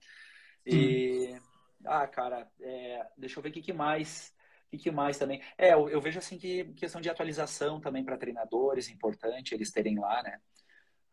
E, 0.67 1.29
uhum. 1.31 1.41
ah, 1.85 2.09
cara, 2.09 2.51
é, 2.61 3.07
deixa 3.17 3.39
eu 3.39 3.43
ver 3.45 3.51
o 3.51 3.53
que, 3.53 3.63
que 3.63 3.73
mais, 3.73 4.35
o 4.67 4.71
que, 4.71 4.79
que 4.79 4.91
mais 4.91 5.17
também. 5.17 5.41
É, 5.57 5.75
eu, 5.75 5.89
eu, 5.89 6.01
vejo 6.01 6.19
assim 6.19 6.37
que 6.37 6.65
questão 6.75 7.01
de 7.01 7.09
atualização 7.09 7.81
também 7.81 8.05
para 8.05 8.19
treinadores, 8.19 8.91
importante 8.91 9.55
eles 9.55 9.71
terem 9.71 10.01
lá, 10.01 10.21
né? 10.25 10.41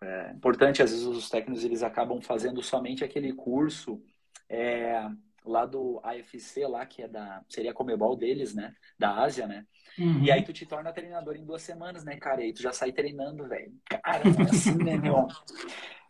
É, 0.02 0.32
importante, 0.32 0.82
às 0.82 0.90
vezes 0.90 1.06
os 1.06 1.30
técnicos 1.30 1.64
eles 1.64 1.84
acabam 1.84 2.20
fazendo 2.20 2.64
somente 2.64 3.04
aquele 3.04 3.32
curso, 3.32 4.04
é, 4.50 5.08
lá 5.46 5.66
do 5.66 6.00
AFC, 6.04 6.66
lá, 6.68 6.86
que 6.86 7.02
é 7.02 7.08
da. 7.08 7.44
Seria 7.50 7.72
a 7.72 7.74
Comebol 7.74 8.16
deles, 8.16 8.54
né? 8.54 8.74
Da 8.98 9.24
Ásia, 9.24 9.48
né? 9.48 9.66
Uhum. 9.98 10.24
E 10.24 10.32
aí 10.32 10.44
tu 10.44 10.54
te 10.54 10.66
torna 10.66 10.92
treinador 10.92 11.36
em 11.36 11.46
duas 11.46 11.62
semanas, 11.62 12.04
né, 12.04 12.18
cara? 12.18 12.42
E 12.42 12.46
aí 12.46 12.54
tu 12.54 12.62
já 12.62 12.72
sai 12.72 12.92
treinando, 12.92 13.48
velho. 13.48 13.74
Cara, 13.86 14.24
é 14.28 14.42
assim, 14.50 14.78
né, 14.78 14.98
meu? 14.98 15.28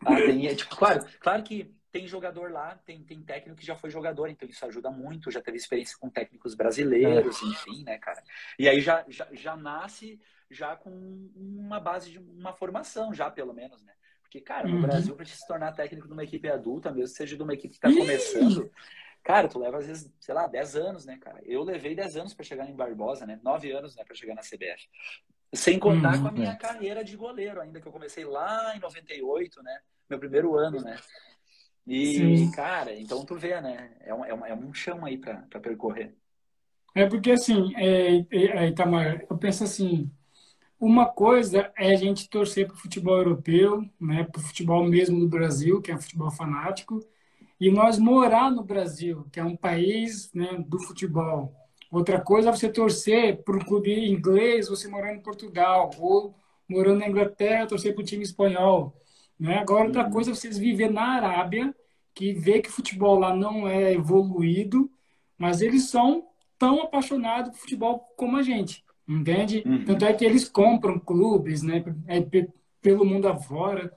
Ah, 0.06 0.16
tem, 0.16 0.46
é, 0.46 0.54
tipo, 0.54 0.76
claro, 0.76 1.02
claro 1.18 1.42
que 1.42 1.74
tem 1.90 2.06
jogador 2.06 2.50
lá, 2.50 2.74
tem, 2.84 3.02
tem 3.02 3.22
técnico 3.22 3.58
que 3.58 3.64
já 3.64 3.74
foi 3.74 3.88
jogador, 3.88 4.28
então 4.28 4.46
isso 4.46 4.66
ajuda 4.66 4.90
muito, 4.90 5.30
já 5.30 5.40
teve 5.40 5.56
experiência 5.56 5.96
com 5.98 6.10
técnicos 6.10 6.54
brasileiros, 6.54 7.40
é. 7.40 7.46
enfim, 7.46 7.84
né, 7.84 7.96
cara? 7.96 8.22
E 8.58 8.68
aí 8.68 8.82
já, 8.82 9.02
já, 9.08 9.26
já 9.32 9.56
nasce 9.56 10.20
já 10.50 10.76
com 10.76 10.90
uma 11.34 11.80
base 11.80 12.10
de 12.10 12.18
uma 12.18 12.52
formação, 12.52 13.14
já 13.14 13.30
pelo 13.30 13.54
menos, 13.54 13.82
né? 13.82 13.94
Porque, 14.22 14.40
cara, 14.40 14.66
no 14.66 14.74
uhum. 14.74 14.82
Brasil, 14.82 15.14
para 15.14 15.24
se 15.24 15.46
tornar 15.46 15.72
técnico 15.72 16.08
de 16.08 16.12
uma 16.12 16.24
equipe 16.24 16.48
adulta, 16.48 16.90
mesmo 16.90 17.12
que 17.12 17.16
seja 17.16 17.36
de 17.36 17.42
uma 17.42 17.54
equipe 17.54 17.78
que 17.78 17.86
está 17.86 17.88
começando, 17.88 18.68
Cara, 19.24 19.48
tu 19.48 19.58
leva 19.58 19.78
às 19.78 19.86
vezes, 19.86 20.12
sei 20.20 20.34
lá, 20.34 20.46
10 20.46 20.76
anos, 20.76 21.06
né, 21.06 21.16
cara? 21.18 21.40
Eu 21.46 21.64
levei 21.64 21.94
10 21.94 22.16
anos 22.18 22.34
para 22.34 22.44
chegar 22.44 22.68
em 22.68 22.76
Barbosa, 22.76 23.24
né? 23.24 23.40
9 23.42 23.72
anos, 23.72 23.96
né, 23.96 24.04
para 24.04 24.14
chegar 24.14 24.34
na 24.34 24.42
CBF. 24.42 24.86
Sem 25.54 25.78
contar 25.78 26.20
com 26.20 26.28
a 26.28 26.32
minha 26.32 26.50
é. 26.50 26.56
carreira 26.56 27.02
de 27.02 27.16
goleiro, 27.16 27.58
ainda 27.58 27.80
que 27.80 27.88
eu 27.88 27.92
comecei 27.92 28.24
lá 28.26 28.76
em 28.76 28.80
98, 28.80 29.62
né? 29.62 29.80
Meu 30.10 30.18
primeiro 30.18 30.54
ano, 30.56 30.82
né? 30.82 30.98
E, 31.86 32.14
Sim. 32.16 32.50
cara, 32.50 32.94
então 32.94 33.24
tu 33.24 33.34
vê, 33.34 33.58
né? 33.62 33.96
É 34.00 34.12
um, 34.12 34.24
é 34.26 34.34
um, 34.34 34.46
é 34.46 34.54
um 34.54 34.74
chão 34.74 35.06
aí 35.06 35.16
para 35.16 35.60
percorrer. 35.60 36.14
É 36.94 37.06
porque, 37.06 37.30
assim, 37.30 37.74
é, 37.76 38.18
é, 38.18 38.26
é, 38.30 38.68
Itamar, 38.68 39.24
eu 39.28 39.38
penso 39.38 39.64
assim, 39.64 40.10
uma 40.78 41.06
coisa 41.06 41.72
é 41.78 41.92
a 41.92 41.96
gente 41.96 42.28
torcer 42.28 42.66
para 42.66 42.74
o 42.74 42.78
futebol 42.78 43.16
europeu, 43.16 43.88
né, 43.98 44.24
para 44.24 44.38
o 44.38 44.42
futebol 44.44 44.84
mesmo 44.84 45.18
do 45.18 45.28
Brasil, 45.28 45.80
que 45.80 45.90
é 45.90 45.94
um 45.94 46.00
futebol 46.00 46.30
fanático, 46.30 47.00
e 47.60 47.70
nós 47.70 47.98
morar 47.98 48.50
no 48.50 48.62
Brasil, 48.62 49.26
que 49.32 49.38
é 49.38 49.44
um 49.44 49.56
país 49.56 50.32
né, 50.32 50.64
do 50.66 50.78
futebol. 50.80 51.54
Outra 51.90 52.20
coisa 52.20 52.48
é 52.48 52.52
você 52.52 52.68
torcer 52.68 53.42
para 53.44 53.56
o 53.56 53.64
clube 53.64 53.92
inglês, 53.92 54.68
você 54.68 54.88
morar 54.88 55.14
em 55.14 55.20
Portugal, 55.20 55.90
ou 55.98 56.34
morando 56.68 57.00
na 57.00 57.08
Inglaterra, 57.08 57.66
torcer 57.66 57.94
para 57.94 58.02
o 58.02 58.04
time 58.04 58.24
espanhol. 58.24 58.94
Né? 59.38 59.58
Agora, 59.58 59.86
outra 59.86 60.10
coisa 60.10 60.30
é 60.30 60.34
vocês 60.34 60.58
viver 60.58 60.90
na 60.90 61.02
Arábia, 61.02 61.74
que 62.14 62.32
vê 62.32 62.60
que 62.60 62.68
o 62.68 62.72
futebol 62.72 63.18
lá 63.18 63.34
não 63.34 63.68
é 63.68 63.92
evoluído, 63.92 64.90
mas 65.38 65.60
eles 65.60 65.88
são 65.88 66.26
tão 66.58 66.82
apaixonados 66.82 67.50
por 67.50 67.58
futebol 67.58 68.00
como 68.16 68.36
a 68.36 68.42
gente, 68.42 68.84
entende? 69.08 69.62
Uhum. 69.66 69.84
Tanto 69.84 70.04
é 70.04 70.12
que 70.12 70.24
eles 70.24 70.48
compram 70.48 70.98
clubes, 70.98 71.62
né, 71.62 71.84
é, 72.06 72.24
pelo 72.80 73.04
mundo 73.04 73.26
afora 73.26 73.92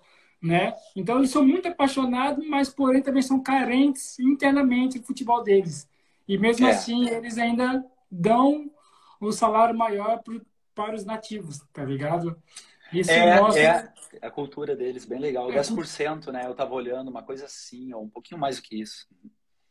né? 0.48 0.74
Então 0.95 1.18
eles 1.18 1.30
são 1.30 1.45
muito 1.45 1.68
apaixonados, 1.68 2.48
mas 2.48 2.69
porém 2.69 3.02
também 3.02 3.22
são 3.22 3.41
carentes 3.41 4.18
internamente 4.19 4.99
do 4.99 5.06
futebol 5.06 5.44
deles. 5.44 5.88
E 6.28 6.38
mesmo 6.38 6.65
é. 6.65 6.72
assim 6.72 7.10
eles 7.10 7.38
ainda 7.38 7.86
dão 8.10 8.72
o 9.19 9.32
salário 9.32 9.78
maior 9.78 10.24
pro, 10.24 10.41
para 10.74 10.95
os 10.95 11.06
nativos, 11.06 11.60
tá 11.74 11.84
ligado? 11.84 12.41
Isso 12.94 13.11
é, 13.11 13.41
mostra... 13.41 13.94
é 14.22 14.26
a 14.26 14.32
cultura 14.32 14.76
deles, 14.76 15.06
bem 15.06 15.19
legal. 15.19 15.52
É 15.52 15.60
10%, 15.60 16.32
né? 16.32 16.44
Eu 16.45 16.56
tava 16.56 16.74
olhando 16.74 17.10
uma 17.10 17.22
coisa 17.22 17.45
assim, 17.45 17.94
ou 17.94 18.03
um 18.03 18.10
pouquinho 18.10 18.40
mais 18.40 18.56
do 18.57 18.61
que 18.61 18.80
isso. 18.80 19.07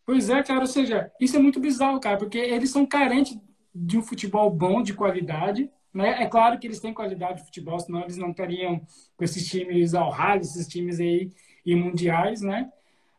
Pois 0.04 0.28
é, 0.28 0.42
cara, 0.42 0.60
ou 0.60 0.66
seja, 0.66 1.10
isso 1.20 1.36
é 1.36 1.38
muito 1.38 1.58
bizarro, 1.58 1.98
cara, 1.98 2.16
porque 2.16 2.38
eles 2.38 2.70
são 2.70 2.86
carentes 2.86 3.38
de 3.74 3.98
um 3.98 4.02
futebol 4.02 4.50
bom, 4.50 4.82
de 4.82 4.94
qualidade, 4.94 5.70
né? 5.96 6.22
É 6.22 6.26
claro 6.26 6.58
que 6.58 6.66
eles 6.66 6.78
têm 6.78 6.92
qualidade 6.92 7.38
de 7.38 7.46
futebol, 7.46 7.80
senão 7.80 8.02
eles 8.02 8.18
não 8.18 8.30
estariam 8.30 8.80
com 9.16 9.24
esses 9.24 9.48
times 9.48 9.94
ao 9.94 10.10
rally, 10.10 10.42
esses 10.42 10.68
times 10.68 11.00
aí 11.00 11.32
e 11.64 11.74
mundiais, 11.74 12.42
né? 12.42 12.70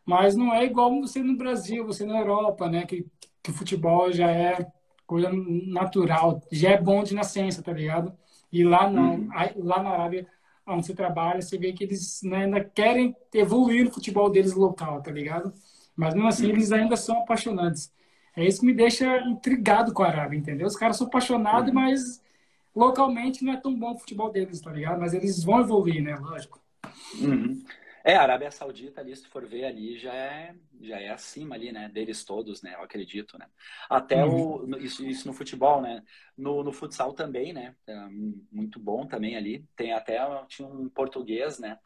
Mas 0.06 0.36
não 0.36 0.54
é 0.54 0.64
igual 0.64 0.88
você 1.00 1.20
no 1.20 1.36
Brasil, 1.36 1.84
você 1.84 2.06
na 2.06 2.18
Europa, 2.18 2.68
né? 2.68 2.86
Que, 2.86 3.04
que 3.42 3.50
o 3.50 3.54
futebol 3.54 4.12
já 4.12 4.30
é 4.30 4.64
coisa 5.04 5.28
natural, 5.32 6.40
já 6.52 6.70
é 6.70 6.80
bom 6.80 7.02
de 7.02 7.14
nascença, 7.14 7.62
tá 7.62 7.72
ligado? 7.72 8.16
E 8.52 8.62
lá 8.62 8.88
não, 8.88 9.16
uhum. 9.16 9.28
lá 9.56 9.82
na 9.82 9.90
Arábia, 9.90 10.26
onde 10.64 10.86
você 10.86 10.94
trabalha, 10.94 11.42
você 11.42 11.58
vê 11.58 11.72
que 11.72 11.82
eles 11.82 12.20
né, 12.22 12.44
ainda 12.44 12.62
querem 12.62 13.16
evoluir 13.34 13.84
no 13.86 13.90
futebol 13.90 14.30
deles 14.30 14.54
local, 14.54 15.02
tá 15.02 15.10
ligado? 15.10 15.52
Mas 15.96 16.14
mesmo 16.14 16.28
assim, 16.28 16.46
uhum. 16.46 16.52
eles 16.52 16.70
ainda 16.70 16.96
são 16.96 17.18
apaixonantes. 17.22 17.92
É 18.36 18.46
isso 18.46 18.60
que 18.60 18.66
me 18.66 18.74
deixa 18.74 19.18
intrigado 19.22 19.92
com 19.92 20.04
a 20.04 20.08
Arábia, 20.08 20.38
entendeu? 20.38 20.68
Os 20.68 20.76
caras 20.76 20.96
são 20.96 21.08
apaixonados, 21.08 21.70
uhum. 21.70 21.74
mas 21.74 22.22
localmente 22.78 23.44
não 23.44 23.52
é 23.52 23.56
tão 23.56 23.74
bom 23.74 23.94
o 23.94 23.98
futebol 23.98 24.30
deles, 24.30 24.60
tá 24.60 24.70
ligado? 24.70 25.00
Mas 25.00 25.12
eles 25.12 25.42
vão 25.42 25.60
evoluir, 25.60 26.00
né? 26.00 26.14
Lógico. 26.14 26.62
Uhum. 27.20 27.60
É, 28.04 28.14
a 28.14 28.22
Arábia 28.22 28.52
Saudita 28.52 29.00
ali, 29.00 29.14
se 29.16 29.26
for 29.26 29.44
ver 29.44 29.64
ali, 29.64 29.98
já 29.98 30.14
é, 30.14 30.54
já 30.80 31.00
é 31.00 31.10
acima 31.10 31.56
ali, 31.56 31.72
né? 31.72 31.88
Deles 31.88 32.24
todos, 32.24 32.62
né? 32.62 32.74
Eu 32.74 32.82
acredito, 32.82 33.36
né? 33.36 33.46
Até 33.90 34.24
uhum. 34.24 34.70
o, 34.70 34.78
isso, 34.78 35.04
isso 35.04 35.26
no 35.26 35.34
futebol, 35.34 35.82
né? 35.82 36.04
No, 36.36 36.62
no 36.62 36.72
futsal 36.72 37.12
também, 37.12 37.52
né? 37.52 37.74
É 37.84 38.08
muito 38.52 38.78
bom 38.78 39.06
também 39.06 39.36
ali. 39.36 39.64
Tem 39.74 39.92
até, 39.92 40.18
tinha 40.46 40.68
um 40.68 40.88
português, 40.88 41.58
né? 41.58 41.78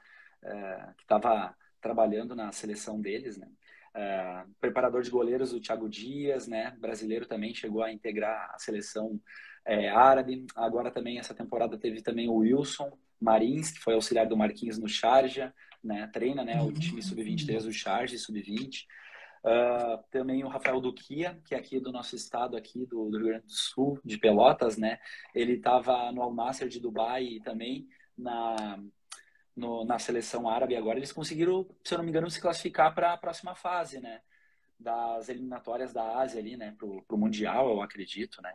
É, 0.43 0.89
que 0.98 1.05
estava 1.05 1.56
trabalhando 1.81 2.36
na 2.36 2.52
seleção 2.52 3.01
deles, 3.01 3.39
né? 3.39 3.48
É, 3.94 4.44
preparador 4.60 5.02
de 5.02 5.10
goleiros, 5.10 5.52
o 5.52 5.60
Thiago 5.60 5.89
Dias, 5.89 6.47
né? 6.47 6.74
Brasileiro 6.78 7.27
também 7.27 7.55
chegou 7.55 7.82
a 7.82 7.93
integrar 7.93 8.51
a 8.55 8.59
seleção 8.59 9.20
é, 9.64 9.89
árabe. 9.90 10.47
Agora 10.56 10.90
também, 10.90 11.19
essa 11.19 11.35
temporada, 11.35 11.77
teve 11.77 12.02
também 12.02 12.28
o 12.28 12.36
Wilson 12.36 12.90
Marins, 13.20 13.70
que 13.70 13.81
foi 13.81 13.94
auxiliar 13.94 14.27
do 14.27 14.36
Marquinhos 14.36 14.78
no 14.78 14.89
Charja, 14.89 15.55
né? 15.82 16.09
Treina 16.12 16.44
né? 16.44 16.60
o 16.62 16.73
time 16.73 17.02
sub-23 17.02 17.62
do 17.62 17.73
Charja, 17.73 18.16
sub-20. 18.16 18.85
Uh, 19.44 19.48
ah, 19.48 20.05
também 20.10 20.44
o 20.44 20.48
Rafael 20.48 20.81
Duquia, 20.81 21.40
que 21.44 21.55
é 21.55 21.59
aqui 21.59 21.81
do 21.81 21.90
nosso 21.90 22.14
estado, 22.14 22.56
aqui 22.56 22.86
do, 22.86 23.10
do 23.10 23.19
Rio 23.19 23.27
Grande 23.27 23.47
do 23.47 23.52
Sul, 23.52 23.98
de 24.05 24.16
Pelotas, 24.16 24.77
né? 24.77 24.98
Ele 25.35 25.55
estava 25.55 26.12
no 26.12 26.23
Al 26.23 26.32
Nasser 26.32 26.69
de 26.69 26.78
Dubai 26.78 27.24
e 27.24 27.40
também 27.40 27.89
na, 28.16 28.81
no, 29.55 29.85
na 29.85 29.99
seleção 29.99 30.49
árabe 30.49 30.77
agora. 30.77 30.99
Eles 30.99 31.12
conseguiram, 31.12 31.66
se 31.85 31.95
eu 31.95 31.99
não 31.99 32.05
me 32.05 32.11
engano, 32.11 32.31
se 32.31 32.41
classificar 32.41 32.95
para 32.95 33.12
a 33.12 33.16
próxima 33.16 33.55
fase, 33.55 34.01
né? 34.01 34.20
Das 34.79 35.29
eliminatórias 35.29 35.93
da 35.93 36.19
Ásia 36.19 36.41
ali, 36.41 36.57
né? 36.57 36.74
Para 36.77 36.87
o 36.87 37.19
Mundial, 37.19 37.70
eu 37.70 37.83
acredito, 37.83 38.43
né? 38.43 38.55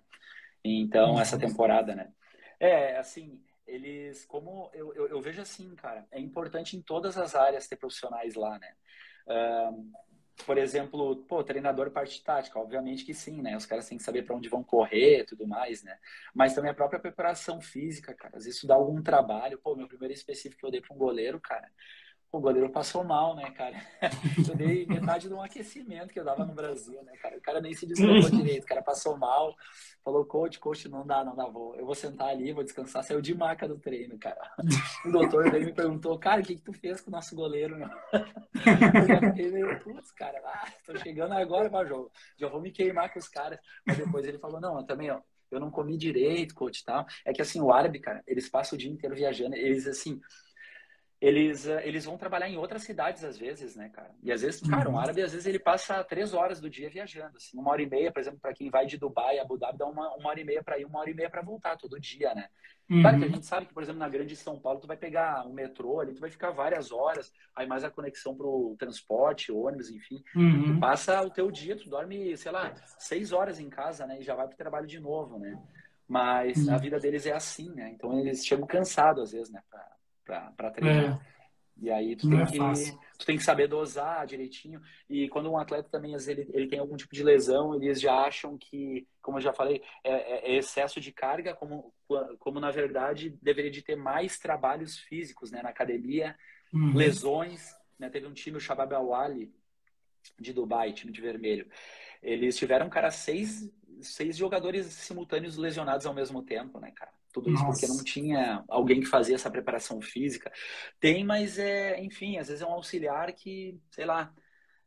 Então, 0.63 1.19
essa 1.19 1.37
temporada, 1.37 1.95
né? 1.95 2.11
É, 2.59 2.97
assim, 2.97 3.41
eles, 3.65 4.25
como 4.25 4.69
eu, 4.73 4.93
eu, 4.93 5.07
eu, 5.07 5.21
vejo 5.21 5.41
assim, 5.41 5.75
cara, 5.75 6.07
é 6.11 6.19
importante 6.19 6.75
em 6.75 6.81
todas 6.81 7.17
as 7.17 7.35
áreas 7.35 7.67
ter 7.67 7.75
profissionais 7.75 8.35
lá, 8.35 8.57
né? 8.57 8.73
Um, 9.27 9.91
por 10.45 10.57
exemplo, 10.57 11.17
pô, 11.27 11.43
treinador 11.43 11.91
parte 11.91 12.23
tática, 12.23 12.59
obviamente 12.59 13.03
que 13.03 13.13
sim, 13.13 13.41
né? 13.41 13.57
Os 13.57 13.65
caras 13.65 13.87
têm 13.87 13.97
que 13.97 14.03
saber 14.03 14.23
para 14.23 14.35
onde 14.35 14.49
vão 14.49 14.63
correr, 14.63 15.25
tudo 15.25 15.47
mais, 15.47 15.83
né? 15.83 15.97
Mas 16.33 16.53
também 16.53 16.71
a 16.71 16.73
própria 16.73 16.99
preparação 16.99 17.59
física, 17.61 18.13
cara, 18.13 18.37
às 18.37 18.43
vezes 18.45 18.57
isso 18.57 18.67
dá 18.67 18.75
algum 18.75 19.01
trabalho. 19.01 19.59
Pô, 19.59 19.75
meu 19.75 19.87
primeiro 19.87 20.13
específico 20.13 20.59
que 20.59 20.65
eu 20.65 20.71
dei 20.71 20.81
para 20.81 20.93
um 20.95 20.97
goleiro, 20.97 21.39
cara, 21.39 21.69
o 22.37 22.41
goleiro 22.41 22.69
passou 22.69 23.03
mal, 23.03 23.35
né, 23.35 23.49
cara? 23.51 23.75
Eu 24.47 24.55
dei 24.55 24.85
metade 24.85 25.27
de 25.27 25.33
um 25.33 25.41
aquecimento 25.41 26.13
que 26.13 26.19
eu 26.19 26.25
dava 26.25 26.45
no 26.45 26.53
Brasil, 26.53 27.01
né, 27.03 27.13
cara? 27.17 27.37
O 27.37 27.41
cara 27.41 27.59
nem 27.59 27.73
se 27.73 27.85
deslocou 27.85 28.29
direito, 28.29 28.63
o 28.63 28.67
cara 28.67 28.81
passou 28.81 29.17
mal, 29.17 29.55
falou, 30.03 30.25
coach, 30.25 30.59
coach, 30.59 30.87
não 30.87 31.05
dá, 31.05 31.23
não 31.23 31.35
dá, 31.35 31.45
vou, 31.45 31.75
eu 31.75 31.85
vou 31.85 31.95
sentar 31.95 32.29
ali, 32.29 32.53
vou 32.53 32.63
descansar, 32.63 33.03
saiu 33.03 33.21
de 33.21 33.33
maca 33.33 33.67
do 33.67 33.77
treino, 33.77 34.17
cara. 34.17 34.39
O 35.05 35.11
doutor 35.11 35.49
veio 35.51 35.65
me 35.65 35.73
perguntou, 35.73 36.17
cara, 36.19 36.41
o 36.41 36.43
que 36.43 36.55
que 36.55 36.61
tu 36.61 36.73
fez 36.73 37.01
com 37.01 37.09
o 37.09 37.13
nosso 37.13 37.35
goleiro, 37.35 37.77
meu? 37.77 37.89
Eu 39.37 39.79
putz, 39.79 40.11
cara, 40.11 40.39
ah, 40.45 40.67
tô 40.85 40.95
chegando 40.97 41.33
agora 41.33 41.69
pra 41.69 41.85
jogo, 41.85 42.11
já 42.37 42.47
vou 42.47 42.61
me 42.61 42.71
queimar 42.71 43.11
com 43.11 43.19
os 43.19 43.27
caras. 43.27 43.59
Mas 43.85 43.97
depois 43.97 44.25
ele 44.25 44.37
falou, 44.37 44.61
não, 44.61 44.77
eu 44.77 44.83
também, 44.85 45.09
ó, 45.09 45.19
eu 45.49 45.59
não 45.59 45.71
comi 45.71 45.97
direito, 45.97 46.53
coach, 46.53 46.83
tal. 46.83 47.05
É 47.25 47.33
que 47.33 47.41
assim, 47.41 47.61
o 47.61 47.71
árabe, 47.71 47.99
cara, 47.99 48.23
eles 48.27 48.49
passam 48.49 48.75
o 48.75 48.79
dia 48.79 48.91
inteiro 48.91 49.15
viajando, 49.15 49.55
eles 49.55 49.87
assim 49.87 50.19
eles, 51.19 51.67
eh, 51.67 51.81
eles 51.87 52.05
vão 52.05 52.17
trabalhar 52.17 52.47
em 52.47 52.57
outras 52.57 52.83
cidades 52.83 53.23
às 53.23 53.37
vezes, 53.37 53.75
né, 53.75 53.89
cara? 53.89 54.11
E 54.21 54.31
às 54.31 54.41
vezes, 54.41 54.61
cara, 54.61 54.87
um 54.87 54.93
uhum. 54.93 54.99
árabe 54.99 55.23
às 55.23 55.31
vezes 55.31 55.47
ele 55.47 55.57
passa 55.57 56.03
três 56.03 56.33
horas 56.33 56.61
do 56.61 56.69
dia 56.69 56.89
viajando, 56.89 57.37
assim, 57.37 57.57
uma 57.57 57.71
hora 57.71 57.81
e 57.81 57.89
meia, 57.89 58.11
por 58.11 58.19
exemplo, 58.19 58.39
para 58.39 58.53
quem 58.53 58.69
vai 58.69 58.85
de 58.85 58.97
Dubai, 58.97 59.39
Abu 59.39 59.57
Dhabi, 59.57 59.79
dá 59.79 59.87
uma, 59.87 60.15
uma 60.15 60.29
hora 60.29 60.39
e 60.39 60.43
meia 60.43 60.63
para 60.63 60.77
ir, 60.77 60.85
uma 60.85 60.99
hora 60.99 61.09
e 61.09 61.15
meia 61.15 61.29
para 61.29 61.41
voltar 61.41 61.75
todo 61.75 61.99
dia, 61.99 62.35
né? 62.35 62.47
Uhum. 62.89 63.01
Claro 63.01 63.17
que 63.17 63.25
a 63.25 63.29
gente 63.29 63.45
sabe 63.45 63.65
que, 63.65 63.73
por 63.73 63.81
exemplo, 63.81 63.99
na 63.99 64.07
grande 64.07 64.35
São 64.35 64.59
Paulo, 64.59 64.79
tu 64.79 64.87
vai 64.87 64.95
pegar 64.95 65.45
um 65.47 65.53
metrô 65.53 65.99
ali, 65.99 66.13
tu 66.13 66.21
vai 66.21 66.29
ficar 66.29 66.51
várias 66.51 66.91
horas, 66.91 67.33
aí 67.55 67.65
mais 67.65 67.83
a 67.83 67.89
conexão 67.89 68.35
pro 68.35 68.75
transporte, 68.77 69.51
ônibus, 69.51 69.89
enfim. 69.89 70.23
Uhum. 70.35 70.75
Tu 70.75 70.79
passa 70.79 71.21
o 71.21 71.31
teu 71.31 71.49
dia, 71.49 71.75
tu 71.75 71.89
dorme, 71.89 72.37
sei 72.37 72.51
lá, 72.51 72.73
seis 72.99 73.33
horas 73.33 73.59
em 73.59 73.69
casa, 73.69 74.05
né? 74.05 74.19
E 74.19 74.23
já 74.23 74.35
vai 74.35 74.47
pro 74.47 74.55
trabalho 74.55 74.85
de 74.85 74.99
novo, 74.99 75.39
né? 75.39 75.59
Mas 76.07 76.65
uhum. 76.65 76.75
a 76.75 76.77
vida 76.77 76.99
deles 76.99 77.25
é 77.25 77.33
assim, 77.33 77.73
né? 77.73 77.89
Então 77.89 78.17
eles 78.19 78.45
chegam 78.45 78.67
cansados 78.67 79.23
às 79.23 79.31
vezes, 79.31 79.51
né? 79.51 79.61
Pra, 79.69 79.96
pra 80.27 80.71
treinar. 80.71 81.21
É. 81.33 81.37
E 81.79 81.91
aí 81.91 82.15
tu 82.15 82.27
tem, 82.27 82.41
é 82.41 82.45
que, 82.45 82.97
tu 83.19 83.25
tem 83.25 83.37
que 83.37 83.43
saber 83.43 83.67
dosar 83.67 84.25
direitinho. 84.25 84.81
E 85.09 85.29
quando 85.29 85.51
um 85.51 85.57
atleta 85.57 85.87
também, 85.89 86.15
ele, 86.15 86.49
ele 86.51 86.67
tem 86.67 86.79
algum 86.79 86.97
tipo 86.97 87.13
de 87.13 87.23
lesão, 87.23 87.75
eles 87.75 88.01
já 88.01 88.15
acham 88.15 88.57
que, 88.57 89.07
como 89.21 89.37
eu 89.37 89.41
já 89.41 89.53
falei, 89.53 89.81
é, 90.03 90.11
é, 90.11 90.51
é 90.51 90.57
excesso 90.57 90.99
de 90.99 91.11
carga, 91.11 91.53
como, 91.53 91.93
como 92.39 92.59
na 92.59 92.71
verdade 92.71 93.37
deveria 93.41 93.69
de 93.71 93.83
ter 93.83 93.95
mais 93.95 94.39
trabalhos 94.39 94.97
físicos 94.97 95.51
né, 95.51 95.61
na 95.61 95.69
academia, 95.69 96.35
uhum. 96.73 96.95
lesões. 96.95 97.75
Né? 97.99 98.09
Teve 98.09 98.25
um 98.25 98.33
time, 98.33 98.57
o 98.57 98.61
Shabab 98.61 98.93
Awali, 98.95 99.53
de 100.39 100.53
Dubai, 100.53 100.93
time 100.93 101.11
de 101.11 101.21
vermelho. 101.21 101.69
Eles 102.23 102.57
tiveram, 102.57 102.89
cara, 102.89 103.11
seis, 103.11 103.71
seis 104.01 104.35
jogadores 104.35 104.87
simultâneos 104.87 105.57
lesionados 105.57 106.07
ao 106.07 106.13
mesmo 106.13 106.41
tempo, 106.41 106.79
né, 106.79 106.91
cara? 106.91 107.11
Tudo 107.31 107.51
isso 107.51 107.63
Nossa. 107.63 107.81
porque 107.81 107.93
não 107.93 108.03
tinha 108.03 108.63
alguém 108.67 108.99
que 109.01 109.05
fazia 109.05 109.35
essa 109.35 109.51
preparação 109.51 110.01
física. 110.01 110.51
Tem, 110.99 111.23
mas 111.23 111.59
é, 111.59 111.99
enfim, 112.01 112.37
às 112.37 112.47
vezes 112.47 112.61
é 112.61 112.65
um 112.65 112.73
auxiliar 112.73 113.31
que, 113.33 113.79
sei 113.91 114.05
lá, 114.05 114.33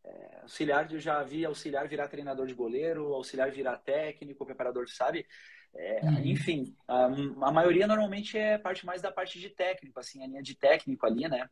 é, 0.04 0.38
auxiliar, 0.42 0.90
eu 0.92 0.98
já 0.98 1.22
vi 1.22 1.44
auxiliar 1.44 1.86
virar 1.86 2.08
treinador 2.08 2.46
de 2.46 2.54
goleiro, 2.54 3.14
auxiliar 3.14 3.50
virar 3.50 3.76
técnico, 3.78 4.46
preparador, 4.46 4.88
sabe? 4.88 5.26
É, 5.74 6.00
uhum. 6.02 6.26
Enfim, 6.26 6.74
a, 6.88 7.06
a, 7.06 7.52
maioria 7.52 7.86
normalmente 7.86 8.36
é 8.36 8.58
parte 8.58 8.84
mais 8.84 9.00
da 9.00 9.12
parte 9.12 9.38
de 9.38 9.50
técnico, 9.50 10.00
assim, 10.00 10.22
a 10.22 10.26
linha 10.26 10.42
de 10.42 10.56
técnico 10.56 11.06
ali, 11.06 11.28
né? 11.28 11.48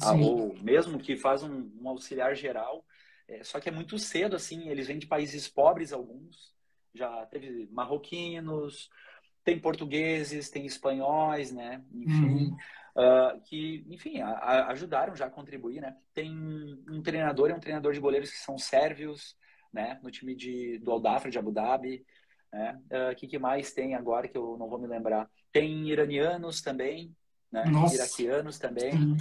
Ah, 0.00 0.12
ou 0.12 0.54
mesmo 0.62 0.98
que 0.98 1.16
faz 1.16 1.42
um, 1.42 1.70
um 1.80 1.88
auxiliar 1.88 2.34
geral, 2.36 2.84
é, 3.26 3.42
só 3.42 3.58
que 3.58 3.68
é 3.68 3.72
muito 3.72 3.98
cedo, 3.98 4.36
assim, 4.36 4.68
eles 4.68 4.86
vêm 4.86 4.98
de 4.98 5.06
países 5.06 5.48
pobres, 5.48 5.92
alguns, 5.92 6.54
já 6.94 7.26
teve 7.26 7.66
marroquinos, 7.72 8.88
tem 9.46 9.60
portugueses, 9.60 10.50
tem 10.50 10.66
espanhóis, 10.66 11.52
né? 11.52 11.80
Enfim, 11.94 12.48
uhum. 12.48 12.56
uh, 12.96 13.40
que, 13.44 13.86
enfim, 13.88 14.20
a, 14.20 14.30
a, 14.30 14.72
ajudaram 14.72 15.14
já 15.14 15.26
a 15.26 15.30
contribuir, 15.30 15.80
né? 15.80 15.96
Tem 16.12 16.32
um 16.90 17.00
treinador, 17.00 17.50
é 17.50 17.54
um 17.54 17.60
treinador 17.60 17.92
de 17.92 18.00
goleiros 18.00 18.28
que 18.28 18.38
são 18.38 18.58
sérvios, 18.58 19.36
né? 19.72 20.00
No 20.02 20.10
time 20.10 20.34
de, 20.34 20.80
do 20.80 20.90
Aldafra 20.90 21.30
de 21.30 21.38
Abu 21.38 21.52
Dhabi. 21.52 22.04
Né? 22.52 22.76
O 22.90 23.12
uh, 23.12 23.14
que, 23.14 23.28
que 23.28 23.38
mais 23.38 23.72
tem 23.72 23.94
agora 23.94 24.26
que 24.26 24.36
eu 24.36 24.56
não 24.58 24.68
vou 24.68 24.80
me 24.80 24.88
lembrar? 24.88 25.30
Tem 25.52 25.88
iranianos 25.88 26.60
também, 26.60 27.14
né? 27.52 27.66
Nossa. 27.66 27.94
Iraquianos 27.94 28.58
também. 28.58 28.94
Uhum. 28.94 29.16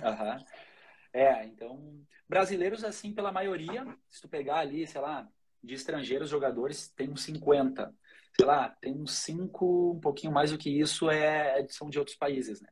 É, 1.14 1.45
então, 1.45 2.02
brasileiros, 2.27 2.84
assim, 2.84 3.14
pela 3.14 3.31
maioria, 3.31 3.85
se 4.10 4.23
tu 4.23 4.27
pegar 4.27 4.57
ali, 4.57 4.88
sei 4.88 5.02
lá, 5.02 5.27
de 5.64 5.76
estrangeiros 5.76 6.31
jogadores, 6.31 6.89
tem 6.89 7.11
uns 7.11 7.22
50 7.22 7.93
sei 8.36 8.45
lá, 8.45 8.70
tem 8.82 8.94
uns 8.94 9.14
cinco, 9.14 9.94
um 9.94 9.99
pouquinho 9.99 10.34
mais 10.34 10.52
do 10.52 10.57
que 10.57 10.70
isso, 10.70 11.10
é, 11.10 11.66
são 11.70 11.90
de 11.90 11.98
outros 11.98 12.18
países, 12.18 12.62
né? 12.62 12.68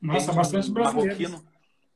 Nossa, 0.00 0.26
tem 0.26 0.36
bastante 0.36 0.70
um 0.70 0.74
brasileiros. 0.74 1.44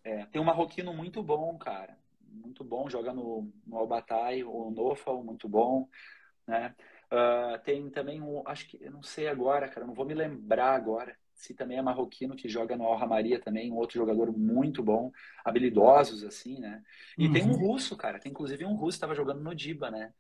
É, 0.03 0.27
tem 0.27 0.41
um 0.41 0.45
marroquino 0.45 0.93
muito 0.93 1.23
bom, 1.23 1.57
cara. 1.57 1.97
Muito 2.29 2.65
bom, 2.65 2.91
joga 2.91 3.13
no, 3.13 3.51
no 3.67 3.79
Albatai, 3.79 4.43
o 4.43 4.71
Nofal, 4.71 5.23
muito 5.23 5.49
bom, 5.49 5.89
né? 6.47 6.75
Uh, 7.07 7.59
tem 7.63 7.89
também 7.91 8.21
um, 8.21 8.43
acho 8.47 8.67
que, 8.67 8.79
eu 8.83 8.91
não 8.91 9.03
sei 9.03 9.29
agora, 9.29 9.69
cara, 9.69 9.87
não 9.87 9.95
vou 9.95 10.05
me 10.05 10.15
lembrar 10.15 10.75
agora, 10.75 11.17
se 11.33 11.55
também 11.55 11.79
é 11.79 11.83
marroquino 11.83 12.35
que 12.35 12.49
joga 12.49 12.77
no 12.77 12.87
Al 12.87 13.09
Maria 13.09 13.39
também, 13.39 13.71
um 13.71 13.77
outro 13.77 13.97
jogador 13.97 14.37
muito 14.37 14.83
bom, 14.83 15.13
habilidosos 15.45 16.25
assim, 16.25 16.59
né? 16.59 16.83
E 17.17 17.27
uhum. 17.27 17.33
tem 17.33 17.43
um 17.45 17.53
russo, 17.53 17.97
cara, 17.97 18.19
tem 18.19 18.33
inclusive 18.33 18.65
um 18.65 18.75
russo 18.75 18.97
que 18.97 18.97
estava 18.97 19.15
jogando 19.15 19.43
no 19.43 19.55
Diba, 19.55 19.91
né? 19.91 20.13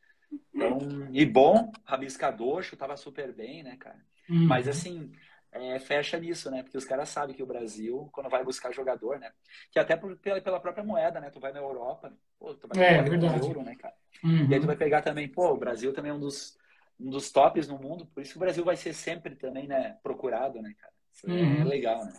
Então, 0.55 1.09
e 1.13 1.25
bom, 1.25 1.73
rabiscador, 1.85 2.63
chutava 2.63 2.97
super 2.97 3.33
bem, 3.33 3.63
né, 3.63 3.77
cara? 3.77 3.99
Uhum. 4.29 4.47
Mas 4.47 4.69
assim, 4.69 5.13
é, 5.53 5.79
fecha 5.79 6.19
nisso, 6.19 6.51
né? 6.51 6.63
Porque 6.63 6.77
os 6.77 6.85
caras 6.85 7.09
sabem 7.09 7.35
que 7.35 7.43
o 7.43 7.47
Brasil, 7.47 8.09
quando 8.13 8.29
vai 8.29 8.43
buscar 8.45 8.73
jogador, 8.73 9.19
né? 9.19 9.31
Que 9.71 9.79
até 9.79 9.97
por, 9.97 10.17
pela, 10.17 10.41
pela 10.41 10.61
própria 10.61 10.85
moeda, 10.85 11.21
né? 11.21 11.31
Tu 11.31 11.39
vai 11.39 11.53
na 11.53 11.61
Europa, 11.61 12.13
pô, 12.39 12.55
tu 12.55 12.69
vai 12.69 12.83
é, 12.83 13.03
verdade. 13.03 13.47
euro, 13.47 13.63
né, 13.63 13.77
cara? 13.77 13.95
Uhum. 14.23 14.49
E 14.51 14.55
aí 14.55 14.61
tu 14.61 14.67
vai 14.67 14.77
pegar 14.77 15.03
também, 15.03 15.29
pô, 15.29 15.53
o 15.53 15.57
Brasil 15.57 15.93
também 15.93 16.11
é 16.11 16.15
um 16.15 16.21
dos, 16.21 16.59
um 16.99 17.11
dos 17.11 17.31
tops 17.31 17.69
no 17.69 17.79
mundo, 17.79 18.07
por 18.07 18.23
isso 18.23 18.33
que 18.33 18.39
o 18.39 18.41
Brasil 18.41 18.65
vai 18.65 18.77
ser 18.77 18.93
sempre 18.93 19.37
também, 19.37 19.69
né, 19.69 19.97
procurado, 20.03 20.61
né, 20.61 20.75
cara? 20.79 20.93
Isso 21.13 21.31
é 21.31 21.33
uhum. 21.33 21.61
é 21.61 21.65
legal, 21.65 22.05
né? 22.05 22.13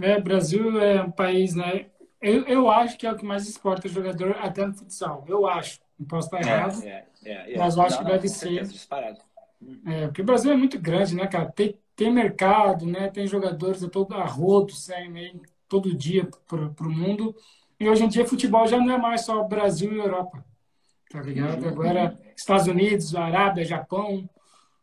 É, 0.00 0.20
Brasil 0.20 0.78
é 0.80 1.02
um 1.02 1.10
país, 1.10 1.54
né? 1.54 1.90
Eu, 2.20 2.44
eu 2.46 2.70
acho 2.70 2.98
que 2.98 3.06
é 3.06 3.12
o 3.12 3.16
que 3.16 3.24
mais 3.24 3.48
exporta 3.48 3.88
jogador 3.88 4.36
até 4.40 4.66
no 4.66 4.74
futsal. 4.74 5.24
Eu 5.28 5.46
acho. 5.46 5.78
Não 5.98 6.06
posso 6.06 6.26
estar 6.26 6.38
é, 6.38 6.52
errado. 6.52 6.82
É, 6.84 7.06
é, 7.24 7.54
é, 7.54 7.58
mas 7.58 7.76
eu 7.76 7.82
acho 7.82 7.96
não, 7.96 8.04
que 8.04 8.12
deve 8.12 8.28
ser. 8.28 8.66
Disparado. 8.66 9.20
É, 9.86 10.06
porque 10.06 10.22
o 10.22 10.24
Brasil 10.24 10.52
é 10.52 10.56
muito 10.56 10.78
grande, 10.78 11.14
né, 11.14 11.26
cara? 11.26 11.50
Tem, 11.50 11.78
tem 11.94 12.12
mercado, 12.12 12.86
né? 12.86 13.08
Tem 13.08 13.26
jogadores 13.26 13.82
a 13.82 13.88
todo 13.88 14.14
arrodo, 14.14 14.72
saem 14.72 15.40
todo 15.68 15.94
dia 15.94 16.28
para 16.46 16.86
o 16.86 16.90
mundo. 16.90 17.34
E 17.78 17.88
hoje 17.88 18.04
em 18.04 18.08
dia 18.08 18.26
futebol 18.26 18.66
já 18.66 18.78
não 18.78 18.94
é 18.94 18.98
mais 18.98 19.22
só 19.22 19.42
Brasil 19.42 19.92
e 19.92 19.98
Europa, 19.98 20.44
tá 21.10 21.20
ligado? 21.20 21.62
Uhum. 21.62 21.68
Agora 21.68 22.18
Estados 22.34 22.66
Unidos, 22.66 23.14
Arábia, 23.14 23.64
Japão, 23.64 24.28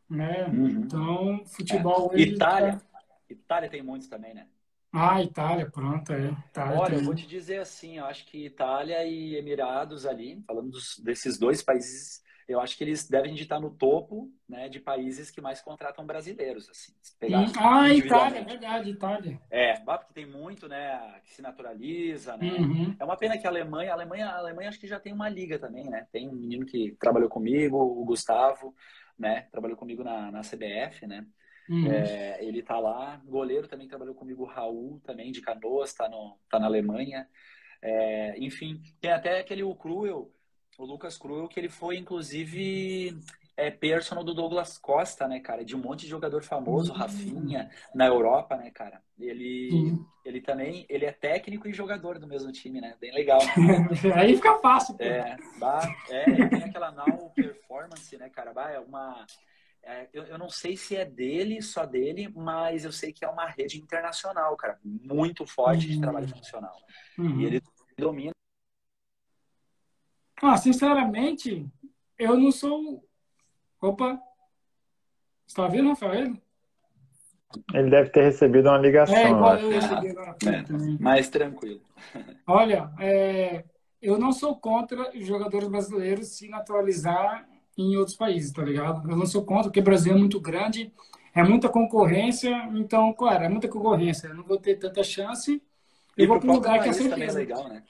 né? 0.10 0.46
Uhum. 0.48 0.68
Então, 0.68 1.46
futebol 1.46 2.12
é. 2.14 2.20
Itália. 2.20 2.74
Tá... 2.74 3.00
Itália 3.30 3.70
tem 3.70 3.82
muitos 3.82 4.08
também, 4.08 4.34
né? 4.34 4.46
Ah, 4.94 5.24
Itália, 5.24 5.70
pronto, 5.72 6.14
é. 6.14 6.30
Itália 6.50 6.80
Olha, 6.80 6.96
eu 6.96 7.04
vou 7.04 7.16
te 7.16 7.26
dizer 7.26 7.60
assim, 7.60 7.98
eu 7.98 8.06
acho 8.06 8.28
que 8.28 8.46
Itália 8.46 9.04
e 9.04 9.36
Emirados 9.36 10.06
ali, 10.06 10.44
falando 10.46 10.70
dos, 10.70 11.00
desses 11.00 11.40
dois 11.40 11.64
países, 11.64 12.22
eu 12.48 12.60
acho 12.60 12.78
que 12.78 12.84
eles 12.84 13.08
devem 13.08 13.34
estar 13.34 13.60
no 13.60 13.72
topo 13.72 14.32
né, 14.48 14.70
de 14.70 14.80
países 14.80 15.32
que 15.32 15.42
mais 15.42 15.62
contratam 15.62 16.06
brasileiros. 16.06 16.70
Assim, 16.70 16.94
hum, 17.24 17.52
ah, 17.58 17.92
Itália, 17.92 18.40
é 18.40 18.44
verdade, 18.44 18.90
Itália. 18.92 19.42
É, 19.50 19.80
porque 19.80 20.14
tem 20.14 20.28
muito, 20.28 20.68
né, 20.68 21.20
que 21.24 21.34
se 21.34 21.42
naturaliza, 21.42 22.38
né? 22.38 22.52
Uhum. 22.52 22.96
É 23.00 23.04
uma 23.04 23.18
pena 23.18 23.38
que 23.38 23.48
a 23.48 23.50
Alemanha, 23.50 23.92
a 23.92 23.94
Alemanha, 23.96 24.28
a 24.28 24.38
Alemanha 24.38 24.70
acho 24.70 24.80
que 24.80 24.88
já 24.88 25.00
tem 25.00 25.12
uma 25.12 25.28
liga 25.28 25.58
também, 25.58 25.90
né? 25.90 26.06
Tem 26.12 26.30
um 26.30 26.34
menino 26.34 26.66
que 26.66 26.96
trabalhou 27.00 27.30
comigo, 27.30 27.78
o 27.78 28.06
Gustavo, 28.06 28.76
né? 29.18 29.48
Trabalhou 29.52 29.78
comigo 29.78 30.04
na, 30.04 30.32
na 30.32 30.42
CBF, 30.42 31.08
né? 31.08 31.26
Uhum. 31.70 31.92
É, 31.92 32.44
ele 32.44 32.62
tá 32.62 32.80
lá. 32.80 33.22
Goleiro 33.26 33.68
também 33.68 33.88
trabalhou 33.88 34.16
comigo, 34.16 34.44
o 34.44 34.48
Raul, 34.48 35.00
também 35.04 35.32
de 35.32 35.42
Canoas, 35.42 35.94
tá, 35.94 36.10
no, 36.10 36.38
tá 36.50 36.60
na 36.60 36.68
Alemanha. 36.68 37.28
É, 37.82 38.36
enfim, 38.38 38.82
tem 39.02 39.12
até 39.12 39.40
aquele 39.40 39.64
o 39.64 39.76
Cruel, 39.76 40.32
o 40.78 40.86
Lucas 40.86 41.18
Cruel, 41.18 41.48
que 41.48 41.60
ele 41.60 41.70
foi, 41.70 41.98
inclusive, 41.98 43.18
é 43.56 43.70
personal 43.70 44.24
do 44.24 44.34
Douglas 44.34 44.78
Costa, 44.78 45.28
né, 45.28 45.40
cara? 45.40 45.64
De 45.64 45.76
um 45.76 45.80
monte 45.80 46.02
de 46.02 46.08
jogador 46.08 46.44
famoso, 46.44 46.92
uhum. 46.92 46.98
Rafinha, 46.98 47.70
na 47.94 48.08
Europa, 48.08 48.56
né, 48.56 48.72
cara? 48.72 49.02
Ele, 49.20 49.70
uhum. 49.72 50.06
ele 50.26 50.42
também, 50.42 50.86
ele 50.90 51.06
é 51.06 51.12
técnico 51.12 51.68
e 51.68 51.74
jogador 51.74 52.18
do 52.18 52.28
mesmo 52.28 52.52
time, 52.52 52.82
né? 52.82 52.96
Bem 53.00 53.14
legal. 53.14 53.40
Aí 54.16 54.36
fica 54.36 54.58
fácil. 54.60 54.96
Pô. 54.96 55.04
É, 55.04 55.38
bah, 55.60 55.88
é, 56.10 56.48
tem 56.48 56.64
aquela 56.64 56.92
now 56.92 57.30
performance, 57.36 58.18
né, 58.18 58.30
cara? 58.30 58.54
Bah, 58.54 58.72
é 58.72 58.80
uma 58.80 59.26
é, 59.86 60.08
eu, 60.14 60.24
eu, 60.24 60.38
não 60.38 60.50
sei 60.50 60.78
se 60.78 60.96
é 60.96 61.04
dele, 61.04 61.62
só 61.62 61.86
dele, 61.86 62.32
mas 62.34 62.86
eu 62.86 62.92
sei 62.92 63.12
que 63.12 63.26
é 63.26 63.28
uma 63.28 63.46
rede 63.46 63.78
internacional, 63.78 64.56
cara, 64.56 64.80
muito 64.84 65.46
forte 65.46 65.88
uhum. 65.88 65.94
de 65.94 66.02
trabalho 66.02 66.28
funcional. 66.30 66.76
Uhum. 67.18 67.42
E 67.42 67.46
ele 67.46 67.62
domina. 67.98 68.32
Ah, 70.42 70.58
sinceramente, 70.58 71.70
eu 72.18 72.38
não 72.38 72.52
sou. 72.52 73.04
Opa! 73.82 74.20
Você 75.46 75.56
tá 75.56 75.68
vendo, 75.68 75.90
Rafael? 75.90 76.38
Ele 77.74 77.90
deve 77.90 78.10
ter 78.10 78.24
recebido 78.24 78.70
uma 78.70 78.78
ligação. 78.78 79.16
É, 79.16 79.30
igual 79.30 79.58
eu 79.58 79.70
recebi 79.70 80.10
agora. 80.10 80.36
É, 80.46 81.02
mais 81.02 81.30
tranquilo. 81.30 81.82
Olha, 82.48 82.92
é, 83.00 83.66
eu 84.02 84.18
não 84.18 84.32
sou 84.32 84.56
contra 84.56 85.12
jogadores 85.20 85.68
brasileiros 85.68 86.30
se 86.30 86.48
naturalizar 86.50 87.48
em 87.78 87.96
outros 87.98 88.16
países, 88.16 88.52
tá 88.52 88.64
ligado? 88.64 89.10
Eu 89.10 89.16
não 89.16 89.26
sou 89.26 89.44
contra, 89.44 89.64
porque 89.64 89.80
o 89.80 89.84
Brasil 89.84 90.14
é 90.14 90.18
muito 90.18 90.40
grande, 90.40 90.92
é 91.34 91.44
muita 91.44 91.70
concorrência, 91.70 92.70
então, 92.74 93.12
claro, 93.14 93.44
é 93.44 93.50
muita 93.50 93.68
concorrência, 93.68 94.28
eu 94.28 94.36
não 94.36 94.44
vou 94.44 94.58
ter 94.58 94.76
tanta 94.76 95.04
chance. 95.04 95.62
Eu 96.16 96.26
e 96.26 96.28
vou 96.28 96.40
para 96.40 96.50
um 96.52 96.54
lugar 96.54 96.82
que 96.82 96.90
é 96.90 96.94
certeza. 96.94 97.16
também 97.16 97.28
é 97.28 97.32
legal, 97.32 97.68
né? 97.68 97.84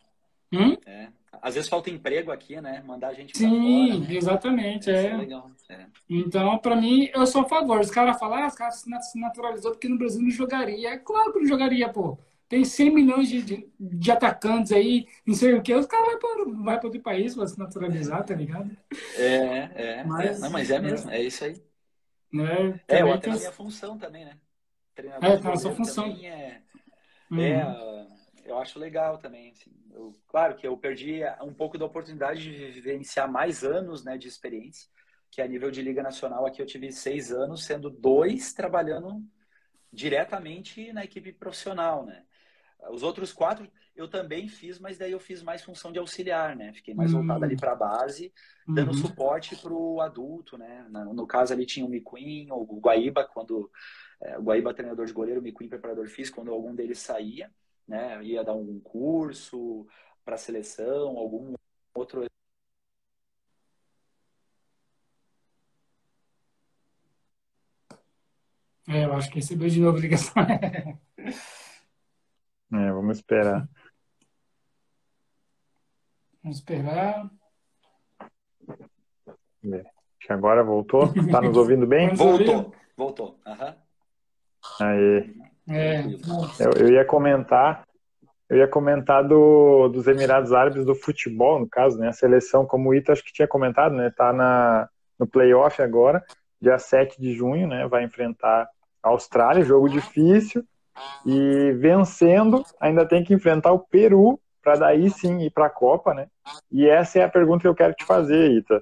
Hum? 0.54 0.78
É. 0.86 1.08
Às 1.42 1.56
vezes 1.56 1.70
falta 1.70 1.90
emprego 1.90 2.32
aqui, 2.32 2.62
né? 2.62 2.82
Mandar 2.86 3.10
a 3.10 3.14
gente 3.14 3.38
Sim, 3.38 3.50
fora, 3.50 4.00
né? 4.00 4.16
exatamente. 4.16 4.90
É. 4.90 5.08
é. 5.08 5.18
legal. 5.18 5.52
É. 5.68 5.86
Então, 6.10 6.58
para 6.60 6.76
mim, 6.76 7.10
eu 7.14 7.28
sou 7.28 7.42
a 7.42 7.50
favor. 7.50 7.82
Os 7.82 7.92
caras 7.92 8.18
falam, 8.18 8.44
ah, 8.44 8.48
os 8.48 8.56
caras 8.56 8.76
se 8.76 9.20
naturalizou 9.20 9.72
porque 9.72 9.90
no 9.90 9.98
Brasil 9.98 10.22
não 10.22 10.32
jogaria. 10.32 10.94
É 10.94 10.98
claro 10.98 11.34
que 11.34 11.40
não 11.40 11.46
jogaria, 11.46 11.90
pô. 11.90 12.18
Tem 12.48 12.64
100 12.64 12.94
milhões 12.94 13.30
de, 13.30 13.42
de, 13.42 13.72
de 13.80 14.12
atacantes 14.12 14.72
aí, 14.72 15.08
não 15.26 15.34
sei 15.34 15.54
o 15.54 15.62
que, 15.62 15.74
os 15.74 15.86
caras 15.86 16.20
vão 16.22 16.64
para 16.64 16.86
outro 16.86 17.02
país 17.02 17.36
para 17.36 17.48
se 17.48 17.58
naturalizar, 17.58 18.24
tá 18.24 18.36
ligado? 18.36 18.70
É, 19.18 19.70
é. 19.76 20.04
Mas, 20.04 20.38
é, 20.38 20.40
não, 20.40 20.50
mas 20.50 20.72
é 20.72 20.80
mesmo, 20.80 21.10
é 21.10 21.22
isso 21.22 21.44
aí. 21.44 21.62
Né? 22.32 22.80
É, 22.88 23.04
ou 23.04 23.14
até 23.14 23.30
a 23.30 23.36
minha 23.36 23.52
função 23.52 23.98
também, 23.98 24.26
né? 24.26 24.38
Treinador 24.96 25.30
é, 25.30 25.38
tá 25.38 25.54
a 25.54 25.58
sua 25.58 25.72
função. 25.72 26.06
É, 26.24 26.62
uhum. 27.30 27.40
é, 27.40 28.08
eu 28.46 28.58
acho 28.60 28.80
legal 28.80 29.18
também. 29.18 29.52
Assim. 29.52 29.72
Eu, 29.92 30.14
claro 30.28 30.56
que 30.56 30.68
eu 30.68 30.78
perdi 30.78 31.22
um 31.42 31.54
pouco 31.54 31.78
da 31.78 31.86
oportunidade 31.86 32.42
de 32.42 32.72
vivenciar 32.72 33.32
mais 33.32 33.64
anos 33.64 34.04
né, 34.04 34.18
de 34.18 34.28
experiência, 34.28 34.90
que 35.32 35.42
a 35.42 35.48
nível 35.48 35.72
de 35.72 35.82
Liga 35.82 36.04
Nacional 36.04 36.46
aqui 36.46 36.62
eu 36.62 36.66
tive 36.66 36.92
seis 36.92 37.32
anos, 37.32 37.66
sendo 37.66 37.90
dois 37.90 38.54
trabalhando 38.54 39.24
diretamente 39.92 40.92
na 40.92 41.04
equipe 41.04 41.32
profissional, 41.32 42.06
né? 42.06 42.24
Os 42.92 43.04
outros 43.04 43.32
quatro 43.32 43.70
eu 43.96 44.08
também 44.08 44.48
fiz, 44.48 44.80
mas 44.80 44.98
daí 44.98 45.12
eu 45.12 45.20
fiz 45.20 45.44
mais 45.44 45.62
função 45.62 45.92
de 45.92 46.00
auxiliar, 46.00 46.56
né? 46.56 46.74
Fiquei 46.74 46.94
mais 46.94 47.14
uhum. 47.14 47.20
voltado 47.20 47.46
ali 47.46 47.56
para 47.56 47.74
a 47.74 47.76
base, 47.76 48.34
dando 48.68 48.90
uhum. 48.90 48.98
suporte 48.98 49.56
para 49.56 49.72
o 49.72 50.02
adulto, 50.02 50.58
né? 50.58 50.86
No 50.90 51.28
caso 51.28 51.54
ali 51.54 51.66
tinha 51.66 51.86
o 51.86 51.90
Miquim, 51.90 52.48
o 52.50 52.80
Guaíba, 52.80 53.24
quando 53.24 53.70
é, 54.22 54.38
o 54.38 54.42
Guaíba 54.42 54.74
treinador 54.74 55.06
de 55.06 55.14
goleiro, 55.14 55.40
o 55.40 55.44
Miquim 55.44 55.70
preparador 55.70 56.08
físico, 56.08 56.38
quando 56.38 56.52
algum 56.52 56.74
deles 56.74 57.00
saía, 57.00 57.52
né? 57.88 58.24
Ia 58.24 58.44
dar 58.44 58.56
um 58.56 58.80
curso 58.80 59.88
para 60.26 60.38
seleção, 60.38 61.18
algum 61.18 61.54
outro 61.94 62.26
É, 68.86 69.06
eu 69.06 69.14
acho 69.14 69.30
que 69.30 69.36
recebeu 69.36 69.70
de 69.70 69.80
novo 69.80 69.98
a 69.98 70.02
ligação. 70.02 70.34
É, 72.74 72.92
vamos 72.92 73.18
esperar. 73.18 73.70
Vamos 76.42 76.58
esperar. 76.58 77.30
É. 79.64 79.78
Acho 79.78 80.28
que 80.28 80.34
agora 80.34 80.64
voltou. 80.64 81.06
Está 81.16 81.40
nos 81.40 81.56
ouvindo 81.56 81.86
bem? 81.86 82.16
Voltou, 82.16 82.74
voltou. 82.98 83.40
Uhum. 83.46 83.74
Aí. 84.82 85.36
É. 85.70 86.02
Eu, 86.60 86.72
eu, 86.80 86.94
ia 86.94 87.06
comentar, 87.06 87.88
eu 88.50 88.58
ia 88.58 88.68
comentar 88.68 89.26
do, 89.26 89.88
dos 89.90 90.08
Emirados 90.08 90.52
Árabes 90.52 90.86
do 90.86 90.96
futebol, 90.96 91.60
no 91.60 91.70
caso, 91.70 91.98
né? 92.00 92.10
A 92.10 92.14
seleção, 92.14 92.66
como 92.66 92.90
o 92.90 92.96
Ita 92.96 93.14
acho 93.14 93.24
que 93.24 93.32
tinha 93.32 93.48
comentado, 93.48 93.94
né? 93.96 94.10
Tá 94.10 94.34
na, 94.34 94.90
no 95.20 95.28
playoff 95.28 95.82
agora, 95.82 96.24
dia 96.60 96.80
7 96.80 97.22
de 97.22 97.34
junho, 97.34 97.68
né? 97.68 97.88
Vai 97.88 98.04
enfrentar 98.04 98.68
a 99.02 99.10
Austrália, 99.10 99.64
jogo 99.64 99.88
difícil. 99.88 100.66
E 101.26 101.72
vencendo, 101.74 102.64
ainda 102.80 103.06
tem 103.06 103.24
que 103.24 103.34
enfrentar 103.34 103.72
o 103.72 103.80
Peru 103.80 104.40
para 104.62 104.76
daí 104.76 105.10
sim 105.10 105.40
ir 105.42 105.50
para 105.52 105.66
a 105.66 105.70
Copa, 105.70 106.14
né? 106.14 106.28
E 106.72 106.88
essa 106.88 107.20
é 107.20 107.24
a 107.24 107.30
pergunta 107.30 107.62
que 107.62 107.68
eu 107.68 107.76
quero 107.76 107.94
te 107.94 108.06
fazer, 108.06 108.52
Ita. 108.52 108.82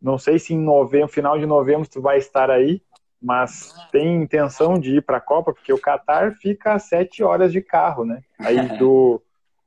Não 0.00 0.18
sei 0.18 0.38
se 0.38 0.54
em 0.54 0.58
novembro, 0.58 1.08
final 1.08 1.38
de 1.38 1.46
novembro 1.46 1.88
tu 1.88 2.00
vai 2.00 2.18
estar 2.18 2.50
aí, 2.50 2.80
mas 3.20 3.74
tem 3.90 4.22
intenção 4.22 4.78
de 4.78 4.96
ir 4.96 5.02
para 5.02 5.18
a 5.18 5.20
Copa, 5.20 5.52
porque 5.52 5.72
o 5.72 5.80
Catar 5.80 6.34
fica 6.36 6.74
a 6.74 6.78
sete 6.78 7.22
horas 7.22 7.52
de 7.52 7.60
carro, 7.60 8.04
né? 8.04 8.22
Aí 8.38 8.56
do 8.78 9.22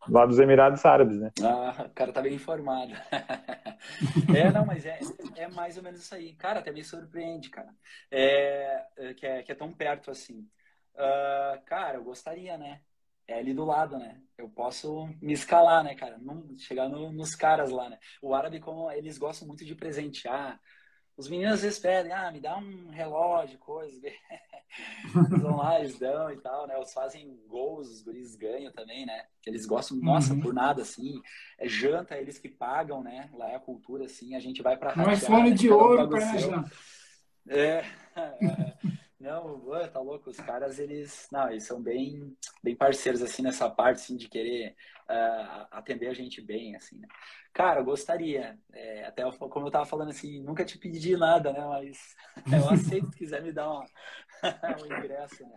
lá 0.10 0.26
dos 0.26 0.40
Emirados 0.40 0.86
Árabes, 0.86 1.18
né? 1.18 1.32
Ah, 1.42 1.86
o 1.86 1.90
cara 1.92 2.12
tá 2.12 2.22
bem 2.22 2.34
informado. 2.34 2.94
é, 4.36 4.52
não, 4.52 4.66
mas 4.66 4.86
é, 4.86 5.00
é 5.36 5.48
mais 5.48 5.78
ou 5.78 5.84
menos 5.84 6.02
isso 6.02 6.16
aí. 6.16 6.34
Cara, 6.34 6.60
até 6.60 6.72
me 6.72 6.84
surpreende, 6.84 7.50
cara. 7.50 7.70
É, 8.12 8.84
é 8.98 9.14
que, 9.14 9.26
é, 9.26 9.44
que 9.44 9.52
é 9.52 9.56
tão 9.56 9.72
perto 9.72 10.12
assim. 10.12 10.46
Uh, 10.96 11.64
cara, 11.66 11.98
eu 11.98 12.04
gostaria, 12.04 12.58
né? 12.58 12.82
É 13.28 13.40
ali 13.40 13.54
do 13.54 13.64
lado, 13.64 13.98
né? 13.98 14.22
Eu 14.38 14.50
posso 14.50 15.08
me 15.22 15.34
escalar, 15.34 15.84
né, 15.84 15.96
cara? 15.96 16.18
Não, 16.18 16.58
chegar 16.58 16.90
no, 16.90 17.12
nos 17.12 17.36
caras 17.36 17.72
lá, 17.72 17.90
né? 17.90 17.98
O 18.22 18.34
árabe, 18.34 18.60
como 18.60 18.92
eles 18.92 19.18
gostam 19.18 19.48
muito 19.48 19.66
de 19.66 19.76
presentear. 19.76 20.60
Os 21.16 21.30
meninos 21.30 21.54
às 21.54 21.62
vezes 21.62 21.80
pedem, 21.80 22.12
ah, 22.12 22.32
me 22.32 22.40
dá 22.40 22.58
um 22.58 22.90
relógio, 22.90 23.58
coisa. 23.60 24.02
eles 25.30 25.42
vão 25.42 25.58
lá, 25.58 25.80
eles 25.80 25.98
dão 25.98 26.32
e 26.32 26.38
tal, 26.42 26.68
né? 26.68 26.76
Eles 26.76 26.92
fazem 26.92 27.40
gols, 27.48 27.90
os 27.90 28.02
guris 28.02 28.36
ganham 28.36 28.72
também, 28.74 29.06
né? 29.06 29.26
Eles 29.46 29.66
gostam, 29.66 29.98
nossa, 29.98 30.34
uhum. 30.34 30.42
por 30.42 30.54
nada, 30.54 30.82
assim. 30.82 31.22
É 31.58 31.68
janta, 31.68 32.18
eles 32.18 32.40
que 32.40 32.50
pagam, 32.50 33.04
né? 33.04 33.30
Lá 33.34 33.50
é 33.50 33.56
a 33.56 33.60
cultura, 33.60 34.06
assim. 34.06 34.36
A 34.36 34.40
gente 34.40 34.62
vai 34.62 34.76
pra 34.76 34.96
Não 34.96 35.10
é 35.10 35.16
fone 35.16 35.54
de 35.54 35.70
ouro 35.70 36.10
pra 36.10 36.66
É, 37.48 37.86
é. 38.18 38.93
Não, 39.24 39.62
tá 39.88 40.02
louco, 40.02 40.30
os 40.30 40.36
caras, 40.36 40.80
eles, 40.80 41.30
não, 41.32 41.50
eles 41.50 41.66
são 41.66 41.82
bem, 41.82 42.36
bem 42.62 42.76
parceiros, 42.76 43.22
assim, 43.22 43.42
nessa 43.42 43.70
parte, 43.70 44.02
assim, 44.02 44.18
de 44.18 44.28
querer 44.28 44.76
uh, 45.10 45.66
atender 45.72 46.08
a 46.08 46.14
gente 46.14 46.42
bem, 46.42 46.76
assim, 46.76 46.98
né? 47.00 47.08
Cara, 47.54 47.80
eu 47.80 47.86
gostaria, 47.86 48.60
é, 48.74 49.06
até 49.06 49.24
como 49.32 49.68
eu 49.68 49.72
tava 49.72 49.86
falando, 49.86 50.10
assim, 50.10 50.44
nunca 50.44 50.66
te 50.66 50.78
pedi 50.78 51.16
nada, 51.16 51.54
né, 51.54 51.66
mas 51.66 52.18
eu 52.52 52.70
aceito 52.70 53.12
se 53.12 53.18
quiser 53.18 53.42
me 53.42 53.54
dar 53.54 53.72
uma, 53.72 53.86
um 54.84 54.86
ingresso, 54.88 55.48
né? 55.48 55.56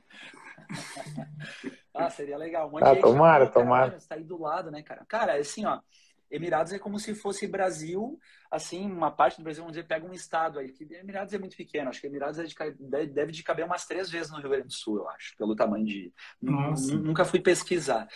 ah, 1.92 2.08
seria 2.08 2.38
legal. 2.38 2.68
Um 2.68 2.70
monte 2.70 2.84
ah, 2.84 3.00
tomara, 3.00 3.48
tomara. 3.48 3.98
Tá 4.08 4.14
aí 4.14 4.22
do 4.22 4.40
lado, 4.40 4.70
né, 4.70 4.80
cara? 4.80 5.04
Cara, 5.06 5.34
assim, 5.40 5.64
ó, 5.64 5.80
Emirados 6.30 6.72
é 6.72 6.78
como 6.78 6.98
se 6.98 7.14
fosse 7.14 7.46
Brasil, 7.46 8.18
assim, 8.50 8.90
uma 8.90 9.10
parte 9.10 9.38
do 9.38 9.44
Brasil, 9.44 9.62
vamos 9.62 9.76
dizer, 9.76 9.86
pega 9.86 10.06
um 10.06 10.12
estado 10.12 10.58
aí, 10.58 10.72
que 10.72 10.84
Emirados 10.94 11.32
é 11.32 11.38
muito 11.38 11.56
pequeno, 11.56 11.88
acho 11.88 12.00
que 12.00 12.06
Emirados 12.06 12.38
é 12.38 12.44
de, 12.44 13.06
deve 13.06 13.32
de 13.32 13.42
caber 13.42 13.64
umas 13.64 13.86
três 13.86 14.10
vezes 14.10 14.30
no 14.30 14.38
Rio 14.38 14.50
Grande 14.50 14.66
do 14.66 14.72
Sul, 14.72 14.98
eu 14.98 15.08
acho, 15.08 15.36
pelo 15.36 15.54
tamanho 15.54 15.84
de... 15.84 16.12
Nossa. 16.40 16.96
Nunca 16.96 17.24
fui 17.24 17.40
pesquisar. 17.40 18.08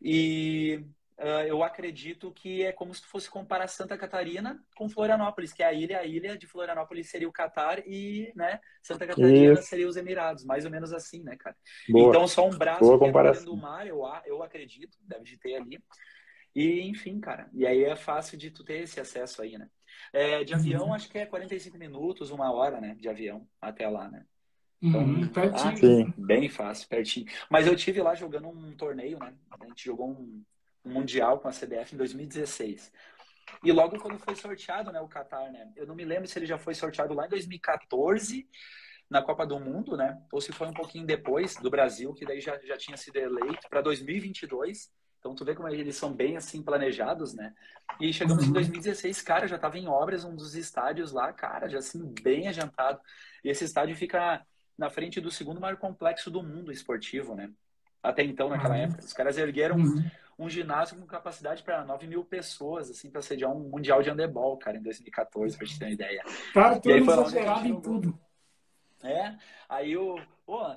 E 0.00 0.84
uh, 1.18 1.46
eu 1.46 1.62
acredito 1.62 2.32
que 2.32 2.64
é 2.64 2.72
como 2.72 2.92
se 2.94 3.06
fosse 3.06 3.30
comparar 3.30 3.68
Santa 3.68 3.96
Catarina 3.96 4.60
com 4.76 4.88
Florianópolis, 4.88 5.52
que 5.52 5.62
é 5.62 5.66
a 5.66 5.72
ilha, 5.72 6.00
a 6.00 6.04
ilha 6.04 6.36
de 6.36 6.46
Florianópolis 6.46 7.08
seria 7.08 7.28
o 7.28 7.32
Catar 7.32 7.80
e, 7.86 8.32
né, 8.34 8.60
Santa 8.82 9.06
Catarina 9.06 9.54
Isso. 9.54 9.62
seria 9.62 9.88
os 9.88 9.96
Emirados, 9.96 10.44
mais 10.44 10.64
ou 10.64 10.70
menos 10.70 10.92
assim, 10.92 11.22
né, 11.22 11.36
cara? 11.36 11.56
Boa. 11.88 12.08
Então, 12.08 12.26
só 12.26 12.46
um 12.46 12.56
braço 12.56 12.80
Boa 12.80 12.98
comparação. 12.98 13.44
do 13.44 13.56
mar, 13.56 13.86
eu, 13.86 14.02
eu 14.26 14.42
acredito, 14.42 14.98
deve 15.02 15.24
de 15.24 15.38
ter 15.38 15.54
ali. 15.54 15.80
E, 16.54 16.82
enfim, 16.82 17.20
cara. 17.20 17.48
E 17.52 17.66
aí 17.66 17.84
é 17.84 17.96
fácil 17.96 18.36
de 18.36 18.50
tu 18.50 18.64
ter 18.64 18.82
esse 18.82 19.00
acesso 19.00 19.42
aí, 19.42 19.56
né? 19.56 19.68
É, 20.12 20.44
de 20.44 20.54
avião, 20.54 20.86
uhum. 20.86 20.94
acho 20.94 21.08
que 21.08 21.18
é 21.18 21.26
45 21.26 21.78
minutos, 21.78 22.30
uma 22.30 22.52
hora, 22.52 22.80
né? 22.80 22.94
De 22.98 23.08
avião 23.08 23.46
até 23.60 23.88
lá, 23.88 24.10
né? 24.10 24.24
Então, 24.82 25.00
uhum, 25.00 25.28
pertinho. 25.28 26.08
Ah, 26.08 26.14
bem 26.18 26.48
fácil, 26.48 26.88
pertinho. 26.88 27.26
Mas 27.48 27.66
eu 27.66 27.76
tive 27.76 28.02
lá 28.02 28.14
jogando 28.14 28.48
um 28.48 28.74
torneio, 28.76 29.18
né? 29.18 29.32
A 29.50 29.64
gente 29.66 29.84
jogou 29.84 30.10
um, 30.10 30.42
um 30.84 30.92
Mundial 30.92 31.38
com 31.38 31.48
a 31.48 31.52
CBF 31.52 31.94
em 31.94 31.98
2016. 31.98 32.92
E 33.62 33.72
logo 33.72 33.98
quando 33.98 34.18
foi 34.18 34.34
sorteado, 34.34 34.92
né, 34.92 35.00
o 35.00 35.08
Qatar, 35.08 35.52
né? 35.52 35.72
Eu 35.76 35.86
não 35.86 35.94
me 35.94 36.04
lembro 36.04 36.26
se 36.26 36.38
ele 36.38 36.46
já 36.46 36.58
foi 36.58 36.74
sorteado 36.74 37.14
lá 37.14 37.26
em 37.26 37.30
2014 37.30 38.48
na 39.08 39.22
Copa 39.22 39.46
do 39.46 39.60
Mundo, 39.60 39.96
né? 39.96 40.20
Ou 40.32 40.40
se 40.40 40.52
foi 40.52 40.66
um 40.66 40.72
pouquinho 40.72 41.06
depois 41.06 41.54
do 41.56 41.70
Brasil, 41.70 42.12
que 42.14 42.24
daí 42.24 42.40
já, 42.40 42.58
já 42.64 42.76
tinha 42.76 42.96
sido 42.96 43.16
eleito 43.16 43.68
para 43.68 43.80
2022. 43.82 44.90
Então, 45.22 45.36
tu 45.36 45.44
vê 45.44 45.54
como 45.54 45.68
eles 45.68 45.94
são 45.94 46.12
bem, 46.12 46.36
assim, 46.36 46.60
planejados, 46.64 47.32
né? 47.32 47.54
E 48.00 48.12
chegamos 48.12 48.42
em 48.42 48.52
2016, 48.52 49.20
uhum. 49.20 49.24
cara, 49.24 49.46
já 49.46 49.54
estava 49.54 49.78
em 49.78 49.86
obras 49.86 50.24
um 50.24 50.34
dos 50.34 50.56
estádios 50.56 51.12
lá, 51.12 51.32
cara, 51.32 51.68
já 51.68 51.78
assim, 51.78 52.12
bem 52.20 52.48
adiantado. 52.48 53.00
E 53.44 53.48
esse 53.48 53.62
estádio 53.62 53.94
fica 53.94 54.44
na 54.76 54.90
frente 54.90 55.20
do 55.20 55.30
segundo 55.30 55.60
maior 55.60 55.76
complexo 55.76 56.28
do 56.28 56.42
mundo 56.42 56.72
esportivo, 56.72 57.36
né? 57.36 57.52
Até 58.02 58.24
então, 58.24 58.48
naquela 58.48 58.74
uhum. 58.74 58.80
época. 58.80 59.04
Os 59.04 59.12
caras 59.12 59.38
ergueram 59.38 59.76
uhum. 59.76 60.10
um 60.36 60.50
ginásio 60.50 60.98
com 60.98 61.06
capacidade 61.06 61.62
para 61.62 61.84
9 61.84 62.08
mil 62.08 62.24
pessoas, 62.24 62.90
assim, 62.90 63.08
para 63.08 63.22
sediar 63.22 63.52
um 63.52 63.68
mundial 63.68 64.02
de 64.02 64.10
handebol, 64.10 64.56
cara, 64.56 64.76
em 64.76 64.82
2014, 64.82 65.56
para 65.56 65.66
te 65.68 65.78
ter 65.78 65.84
uma 65.84 65.92
ideia. 65.92 66.24
Cara, 66.52 66.80
tudo 66.80 66.96
exagerado 66.96 67.68
em 67.68 67.80
tudo. 67.80 68.18
É, 69.04 69.36
aí 69.68 69.96
o... 69.96 70.16
Pô, 70.44 70.76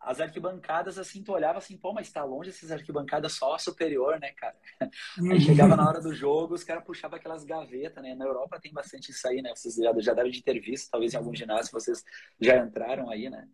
as 0.00 0.20
arquibancadas, 0.20 0.98
assim, 0.98 1.22
tu 1.22 1.32
olhava 1.32 1.58
assim, 1.58 1.76
pô, 1.76 1.92
mas 1.92 2.12
tá 2.12 2.22
longe 2.22 2.50
essas 2.50 2.70
arquibancadas 2.70 3.32
só 3.32 3.58
superior, 3.58 4.20
né, 4.20 4.30
cara? 4.32 4.54
Aí 5.32 5.40
chegava 5.40 5.74
na 5.74 5.88
hora 5.88 6.00
do 6.00 6.14
jogo, 6.14 6.54
os 6.54 6.62
caras 6.62 6.84
puxavam 6.84 7.16
aquelas 7.16 7.44
gavetas, 7.44 8.02
né? 8.02 8.14
Na 8.14 8.24
Europa 8.24 8.60
tem 8.60 8.72
bastante 8.72 9.10
isso 9.10 9.26
aí, 9.26 9.42
né? 9.42 9.52
Vocês 9.54 9.74
já, 9.74 9.92
já 9.98 10.14
devem 10.14 10.30
de 10.30 10.42
ter 10.42 10.60
visto, 10.60 10.90
talvez 10.90 11.12
em 11.12 11.16
algum 11.16 11.34
ginásio 11.34 11.72
vocês 11.72 12.04
já 12.40 12.56
entraram 12.58 13.10
aí, 13.10 13.28
né? 13.28 13.48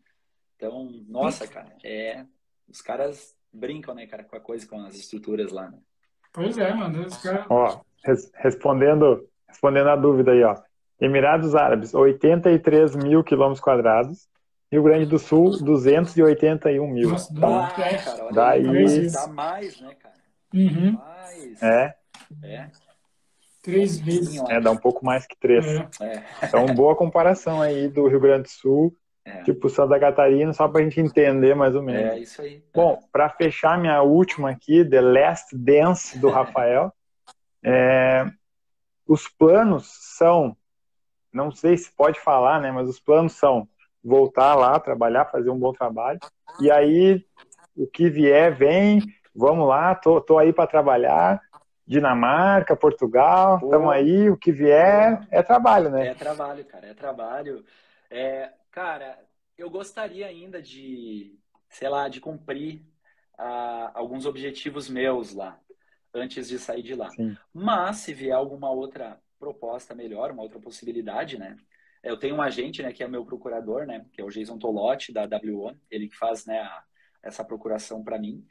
Então, 0.57 0.91
nossa, 1.09 1.47
cara, 1.47 1.75
é... 1.83 2.27
Os 2.69 2.81
caras 2.81 3.35
brincam, 3.53 3.95
né, 3.95 4.07
cara, 4.07 4.25
com 4.25 4.37
a 4.37 4.41
coisa, 4.41 4.67
com 4.67 4.81
as 4.85 4.95
estruturas 4.95 5.53
lá, 5.53 5.71
né? 5.71 5.79
Pois 6.33 6.57
é, 6.59 6.73
mano. 6.73 7.07
Os 7.07 7.17
caras... 7.17 7.47
Ó, 7.49 7.81
res 8.05 8.31
respondendo, 8.35 9.29
respondendo 9.49 9.89
a 9.89 9.97
dúvida 9.97 10.33
aí, 10.33 10.43
ó. 10.43 10.55
Emirados 11.01 11.55
Árabes, 11.55 11.95
83 11.95 12.95
mil 12.97 13.25
quilômetros 13.25 13.61
quadrados, 13.61 14.29
Rio 14.73 14.83
Grande 14.83 15.05
do 15.05 15.19
Sul, 15.19 15.51
281 15.63 16.89
mil. 16.89 17.11
Nossa, 17.11 17.31
ah, 17.43 17.71
cara, 17.77 18.33
Daí... 18.33 19.11
Dá 19.11 19.27
mais, 19.27 19.79
né, 19.79 19.95
cara? 19.97 20.15
Uhum. 20.55 20.93
Mais. 20.93 21.63
É. 21.63 21.95
É. 22.43 22.71
Três 23.63 24.01
vezes. 24.01 24.43
É, 24.49 24.59
dá 24.63 24.71
um 24.71 24.77
pouco 24.79 25.05
mais 25.05 25.27
que 25.27 25.39
três. 25.39 25.67
É. 25.67 25.89
é. 26.01 26.25
Então, 26.43 26.65
boa 26.75 26.97
comparação 26.97 27.61
aí 27.61 27.87
do 27.87 28.09
Rio 28.09 28.19
Grande 28.19 28.45
do 28.45 28.49
Sul 28.49 28.97
É. 29.27 29.43
Tipo 29.43 29.69
Santa 29.69 30.01
Catarina, 30.01 30.55
só 30.55 30.67
para 30.67 30.81
a 30.81 30.85
gente 30.85 30.99
entender 30.99 31.55
mais 31.55 31.77
ou 31.77 31.83
menos. 31.83 32.13
É, 32.13 32.19
isso 32.21 32.41
aí. 32.41 32.65
Bom, 32.75 32.99
para 33.13 33.29
fechar 33.29 33.79
minha 33.79 34.01
última 34.01 34.49
aqui, 34.49 34.83
The 34.83 35.03
Last 35.03 35.55
Dance, 35.55 36.19
do 36.19 36.31
Rafael, 36.33 36.91
é, 37.63 38.25
os 39.07 39.29
planos 39.29 39.87
são, 40.17 40.57
não 41.31 41.53
sei 41.53 41.77
se 41.77 41.95
pode 41.95 42.19
falar, 42.19 42.59
né, 42.59 42.73
mas 42.73 42.89
os 42.89 42.99
planos 42.99 43.35
são 43.35 43.69
voltar 44.03 44.55
lá, 44.55 44.79
trabalhar, 44.81 45.27
fazer 45.27 45.51
um 45.51 45.59
bom 45.59 45.73
trabalho, 45.73 46.19
e 46.61 46.71
aí 46.71 47.25
o 47.77 47.87
que 47.87 48.09
vier, 48.11 48.55
vem, 48.55 49.01
vamos 49.35 49.67
lá, 49.69 49.95
tô, 49.95 50.21
tô 50.21 50.39
aí 50.39 50.53
para 50.53 50.67
trabalhar, 50.67 51.41
Dinamarca, 51.87 52.77
Portugal, 52.77 53.61
estamos 53.63 53.93
aí, 53.93 54.31
o 54.31 54.37
que 54.37 54.53
vier 54.53 55.27
é 55.31 55.43
trabalho, 55.43 55.91
né? 55.91 56.09
É 56.09 56.15
trabalho, 56.15 56.65
cara, 56.65 56.87
é 56.87 56.95
trabalho. 56.95 57.65
É, 58.11 58.53
cara, 58.71 59.19
eu 59.59 59.69
gostaria 59.69 60.27
ainda 60.27 60.63
de, 60.63 61.39
sei 61.69 61.89
lá, 61.89 62.09
de 62.09 62.21
cumprir 62.21 62.83
uh, 63.39 63.91
alguns 63.95 64.27
objetivos 64.27 64.89
meus 64.89 65.35
lá, 65.35 65.59
antes 66.15 66.49
de 66.49 66.59
sair 66.59 66.83
de 66.83 66.95
lá. 66.95 67.11
Sim. 67.11 67.37
Mas, 67.53 67.97
se 67.99 68.15
vier 68.15 68.37
alguma 68.37 68.71
outra 68.71 69.19
proposta 69.39 69.95
melhor, 69.95 70.31
uma 70.31 70.43
outra 70.43 70.61
possibilidade, 70.61 71.39
né? 71.39 71.57
Eu 72.03 72.17
tenho 72.17 72.37
um 72.37 72.43
agente, 72.43 72.83
né, 72.83 72.93
que 72.93 73.03
é 73.03 73.09
meu 73.09 73.25
procurador, 73.25 73.87
né, 73.87 74.05
que 74.13 74.21
é 74.21 74.25
o 74.25 74.31
Jason 74.31 74.59
Tolotti, 74.59 75.13
da 75.13 75.27
W1, 75.27 75.79
ele 75.91 76.09
que 76.09 76.17
faz, 76.17 76.45
né, 76.45 76.61
a, 76.61 76.85
essa 77.23 77.45
procuração 77.45 78.03
para 78.03 78.19
mim. 78.19 78.45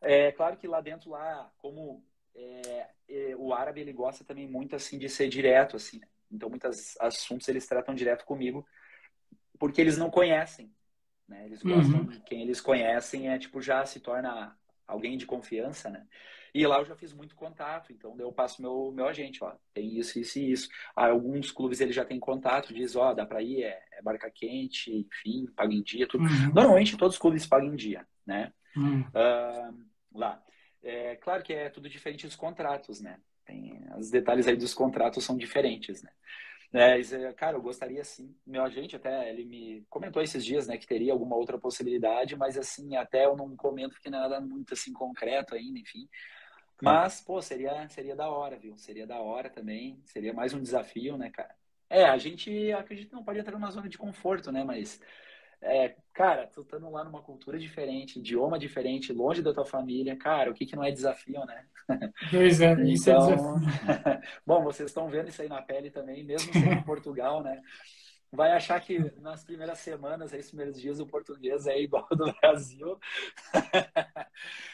É 0.00 0.32
claro 0.32 0.56
que 0.56 0.68
lá 0.68 0.80
dentro, 0.80 1.10
lá, 1.10 1.52
como 1.58 2.04
é, 2.34 2.88
é, 3.08 3.36
o 3.36 3.52
árabe, 3.52 3.80
ele 3.80 3.92
gosta 3.92 4.24
também 4.24 4.48
muito, 4.48 4.76
assim, 4.76 4.98
de 4.98 5.08
ser 5.08 5.28
direto, 5.28 5.76
assim, 5.76 5.98
né? 5.98 6.06
Então, 6.30 6.48
muitos 6.48 6.96
assuntos 6.98 7.46
eles 7.48 7.66
tratam 7.66 7.94
direto 7.94 8.24
comigo, 8.24 8.66
porque 9.58 9.80
eles 9.80 9.98
não 9.98 10.10
conhecem. 10.10 10.74
Né? 11.28 11.44
Eles 11.44 11.62
gostam, 11.62 12.00
uhum. 12.00 12.20
quem 12.26 12.42
eles 12.42 12.60
conhecem 12.60 13.28
é 13.28 13.38
tipo 13.38 13.60
já 13.60 13.84
se 13.84 14.00
torna 14.00 14.56
alguém 14.86 15.16
de 15.16 15.26
confiança, 15.26 15.90
né? 15.90 16.06
E 16.54 16.66
lá 16.66 16.78
eu 16.78 16.84
já 16.84 16.94
fiz 16.94 17.14
muito 17.14 17.34
contato, 17.34 17.92
então 17.92 18.14
eu 18.18 18.30
passo 18.30 18.60
meu 18.60 18.92
meu 18.94 19.06
agente, 19.06 19.42
ó, 19.42 19.54
tem 19.72 19.98
isso, 19.98 20.18
isso 20.18 20.38
e 20.38 20.52
isso. 20.52 20.68
Alguns 20.94 21.50
clubes 21.50 21.80
ele 21.80 21.92
já 21.92 22.04
tem 22.04 22.20
contato, 22.20 22.74
diz, 22.74 22.94
ó, 22.94 23.14
dá 23.14 23.24
para 23.24 23.42
ir, 23.42 23.62
é, 23.62 23.82
é, 23.92 24.02
barca 24.02 24.30
quente, 24.30 24.92
enfim, 24.92 25.46
paga 25.56 25.72
em 25.72 25.82
dia, 25.82 26.06
tudo. 26.06 26.24
Uhum. 26.24 26.52
Normalmente 26.54 26.96
todos 26.96 27.14
os 27.14 27.20
clubes 27.20 27.46
pagam 27.46 27.72
em 27.72 27.76
dia, 27.76 28.06
né? 28.26 28.52
Uhum. 28.76 29.00
Uh, 29.00 30.18
lá. 30.18 30.42
É 30.82 31.16
claro 31.16 31.42
que 31.42 31.52
é 31.54 31.70
tudo 31.70 31.88
diferente 31.88 32.26
dos 32.26 32.36
contratos, 32.36 33.00
né? 33.00 33.18
Tem, 33.46 33.80
os 33.96 34.10
detalhes 34.10 34.46
aí 34.46 34.56
dos 34.56 34.74
contratos 34.74 35.24
são 35.24 35.36
diferentes, 35.36 36.02
né? 36.02 36.10
É, 36.74 37.32
cara, 37.34 37.56
eu 37.56 37.62
gostaria 37.62 38.02
sim. 38.02 38.34
Meu 38.46 38.64
agente 38.64 38.96
até, 38.96 39.28
ele 39.28 39.44
me 39.44 39.84
comentou 39.90 40.22
esses 40.22 40.42
dias, 40.42 40.66
né, 40.66 40.78
que 40.78 40.86
teria 40.86 41.12
alguma 41.12 41.36
outra 41.36 41.58
possibilidade, 41.58 42.34
mas 42.34 42.56
assim, 42.56 42.96
até 42.96 43.26
eu 43.26 43.36
não 43.36 43.54
comento 43.54 44.00
que 44.00 44.08
nada 44.08 44.40
muito 44.40 44.72
assim 44.72 44.92
concreto 44.92 45.54
ainda, 45.54 45.78
enfim. 45.78 46.08
Mas, 46.82 47.20
pô, 47.20 47.40
seria, 47.40 47.88
seria 47.88 48.16
da 48.16 48.28
hora, 48.28 48.58
viu? 48.58 48.76
Seria 48.76 49.06
da 49.06 49.20
hora 49.20 49.48
também. 49.48 50.00
Seria 50.04 50.32
mais 50.32 50.52
um 50.52 50.60
desafio, 50.60 51.16
né, 51.16 51.30
cara? 51.30 51.54
É, 51.88 52.04
a 52.04 52.18
gente 52.18 52.72
acredita 52.72 53.10
que 53.10 53.14
não 53.14 53.24
pode 53.24 53.38
entrar 53.38 53.52
numa 53.52 53.70
zona 53.70 53.88
de 53.88 53.98
conforto, 53.98 54.50
né? 54.50 54.64
Mas 54.64 55.00
é, 55.60 55.94
cara, 56.12 56.46
tu 56.46 56.62
estando 56.62 56.90
lá 56.90 57.04
numa 57.04 57.22
cultura 57.22 57.56
diferente, 57.56 58.18
idioma 58.18 58.58
diferente, 58.58 59.12
longe 59.12 59.40
da 59.40 59.54
tua 59.54 59.64
família, 59.64 60.16
cara, 60.16 60.50
o 60.50 60.54
que, 60.54 60.66
que 60.66 60.74
não 60.74 60.82
é 60.82 60.90
desafio, 60.90 61.44
né? 61.46 61.64
Pois 62.30 62.60
é, 62.60 62.72
isso 62.84 63.10
é 63.10 63.12
então, 63.12 63.30
é 63.30 63.36
desafio. 63.36 64.28
bom, 64.44 64.62
vocês 64.64 64.88
estão 64.88 65.08
vendo 65.08 65.28
isso 65.28 65.40
aí 65.40 65.48
na 65.48 65.62
pele 65.62 65.90
também, 65.90 66.24
mesmo 66.24 66.52
sendo 66.52 66.72
em 66.72 66.82
Portugal, 66.82 67.42
né? 67.42 67.62
Vai 68.32 68.52
achar 68.52 68.80
que 68.80 68.98
nas 69.20 69.44
primeiras 69.44 69.78
semanas, 69.80 70.32
esses 70.32 70.50
primeiros 70.50 70.80
dias, 70.80 70.98
o 70.98 71.06
português 71.06 71.66
é 71.66 71.78
igual 71.78 72.06
ao 72.10 72.16
do 72.16 72.32
Brasil. 72.40 72.98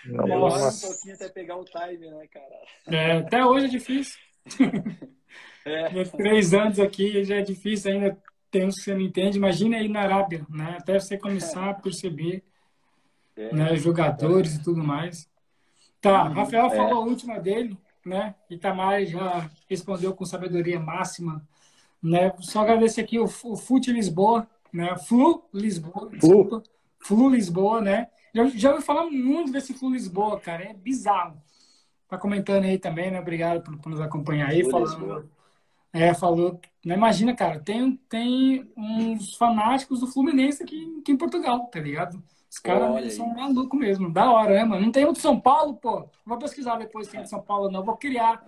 Demora 0.06 0.68
um 0.68 0.80
pouquinho 0.80 1.14
até 1.14 1.28
pegar 1.28 1.56
o 1.56 1.64
time, 1.64 2.08
né, 2.08 2.28
cara? 2.28 2.62
É, 2.86 3.12
até 3.18 3.44
hoje 3.44 3.66
é 3.66 3.68
difícil. 3.68 4.18
É. 5.64 6.02
Três 6.04 6.54
anos 6.54 6.80
aqui 6.80 7.22
já 7.24 7.36
é 7.36 7.42
difícil 7.42 7.92
ainda 7.92 8.18
tem 8.50 8.66
uns 8.66 8.76
que 8.76 8.84
você 8.84 8.94
não 8.94 9.02
entende. 9.02 9.36
Imagina 9.36 9.76
aí 9.76 9.88
na 9.88 10.00
Arábia, 10.00 10.46
né? 10.48 10.76
Até 10.80 10.98
você 10.98 11.18
começar 11.18 11.70
a 11.70 11.74
perceber 11.74 12.42
é, 13.36 13.54
né, 13.54 13.76
jogadores 13.76 14.56
é. 14.56 14.60
e 14.60 14.62
tudo 14.62 14.82
mais. 14.82 15.28
Tá, 16.00 16.24
uhum, 16.24 16.32
Rafael 16.32 16.66
é. 16.66 16.76
falou 16.76 17.02
a 17.02 17.06
última 17.06 17.38
dele, 17.38 17.76
né? 18.04 18.34
Itamar 18.48 19.04
já 19.04 19.50
respondeu 19.68 20.14
com 20.14 20.24
sabedoria 20.24 20.80
máxima, 20.80 21.46
né? 22.02 22.32
Só 22.40 22.60
agradecer 22.60 23.00
aqui 23.02 23.18
o, 23.18 23.24
o 23.24 23.56
Fute 23.56 23.92
Lisboa, 23.92 24.48
né? 24.72 24.96
Flu 24.96 25.44
Lisboa, 25.52 26.10
desculpa. 26.10 26.62
Flu 27.00 27.28
Lisboa, 27.28 27.80
né? 27.80 28.08
Já, 28.34 28.46
já 28.46 28.70
ouvi 28.72 28.84
falar 28.84 29.06
muito 29.10 29.52
desse 29.52 29.74
Flu 29.74 29.90
Lisboa, 29.90 30.38
cara. 30.40 30.64
É 30.64 30.74
bizarro. 30.74 31.40
Tá 32.08 32.16
comentando 32.16 32.64
aí 32.64 32.78
também, 32.78 33.10
né? 33.10 33.20
Obrigado 33.20 33.62
por, 33.62 33.76
por 33.78 33.90
nos 33.90 34.00
acompanhar 34.00 34.50
aí, 34.50 34.62
Flu 34.62 34.86
falando. 34.86 35.30
É, 35.92 36.12
falou. 36.14 36.60
Né, 36.84 36.94
imagina, 36.94 37.34
cara, 37.34 37.60
tem, 37.60 37.96
tem 38.08 38.70
uns 38.76 39.34
fanáticos 39.34 40.00
do 40.00 40.06
Fluminense 40.06 40.62
aqui, 40.62 40.98
aqui 41.00 41.12
em 41.12 41.16
Portugal, 41.16 41.66
tá 41.66 41.80
ligado? 41.80 42.22
Os 42.50 42.58
caras 42.58 43.14
são 43.14 43.28
malucos 43.34 43.78
mesmo. 43.78 44.10
Da 44.10 44.30
hora, 44.30 44.54
né, 44.54 44.64
mano? 44.64 44.86
Não 44.86 44.92
tem 44.92 45.04
um 45.04 45.12
de 45.12 45.20
São 45.20 45.38
Paulo, 45.38 45.74
pô. 45.74 46.08
Vou 46.24 46.38
pesquisar 46.38 46.76
depois 46.76 47.06
se 47.06 47.12
tem 47.12 47.22
de 47.22 47.28
São 47.28 47.42
Paulo, 47.42 47.70
não. 47.70 47.84
Vou 47.84 47.96
criar. 47.96 48.42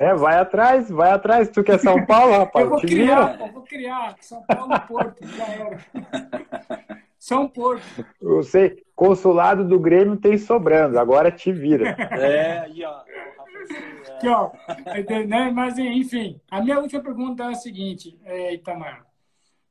É, 0.00 0.14
vai 0.14 0.38
atrás, 0.38 0.90
vai 0.90 1.10
atrás. 1.10 1.50
Tu 1.50 1.62
quer 1.62 1.78
São 1.78 2.04
Paulo, 2.06 2.32
rapaz? 2.38 2.64
Eu 2.64 2.70
vou 2.70 2.80
criar, 2.80 3.36
pô, 3.36 3.46
vou 3.48 3.62
criar. 3.62 4.16
São 4.20 4.42
Paulo 4.42 4.80
Porto, 4.88 5.26
já 5.26 5.44
era. 5.44 5.78
São 7.18 7.48
Porto. 7.48 7.82
Eu 8.22 8.42
sei, 8.42 8.82
consulado 8.94 9.66
do 9.66 9.78
Grêmio 9.78 10.16
tem 10.16 10.38
sobrando, 10.38 10.98
agora 10.98 11.30
te 11.30 11.52
vira. 11.52 11.90
É, 11.90 12.60
aí, 12.60 12.84
ó. 12.84 13.02
Aqui, 14.16 14.28
ó, 14.28 14.50
né? 15.26 15.50
Mas, 15.50 15.76
enfim, 15.78 16.40
a 16.50 16.62
minha 16.62 16.78
última 16.78 17.02
pergunta 17.02 17.44
é 17.44 17.48
a 17.48 17.54
seguinte, 17.54 18.18
é, 18.24 18.54
Itamar. 18.54 19.05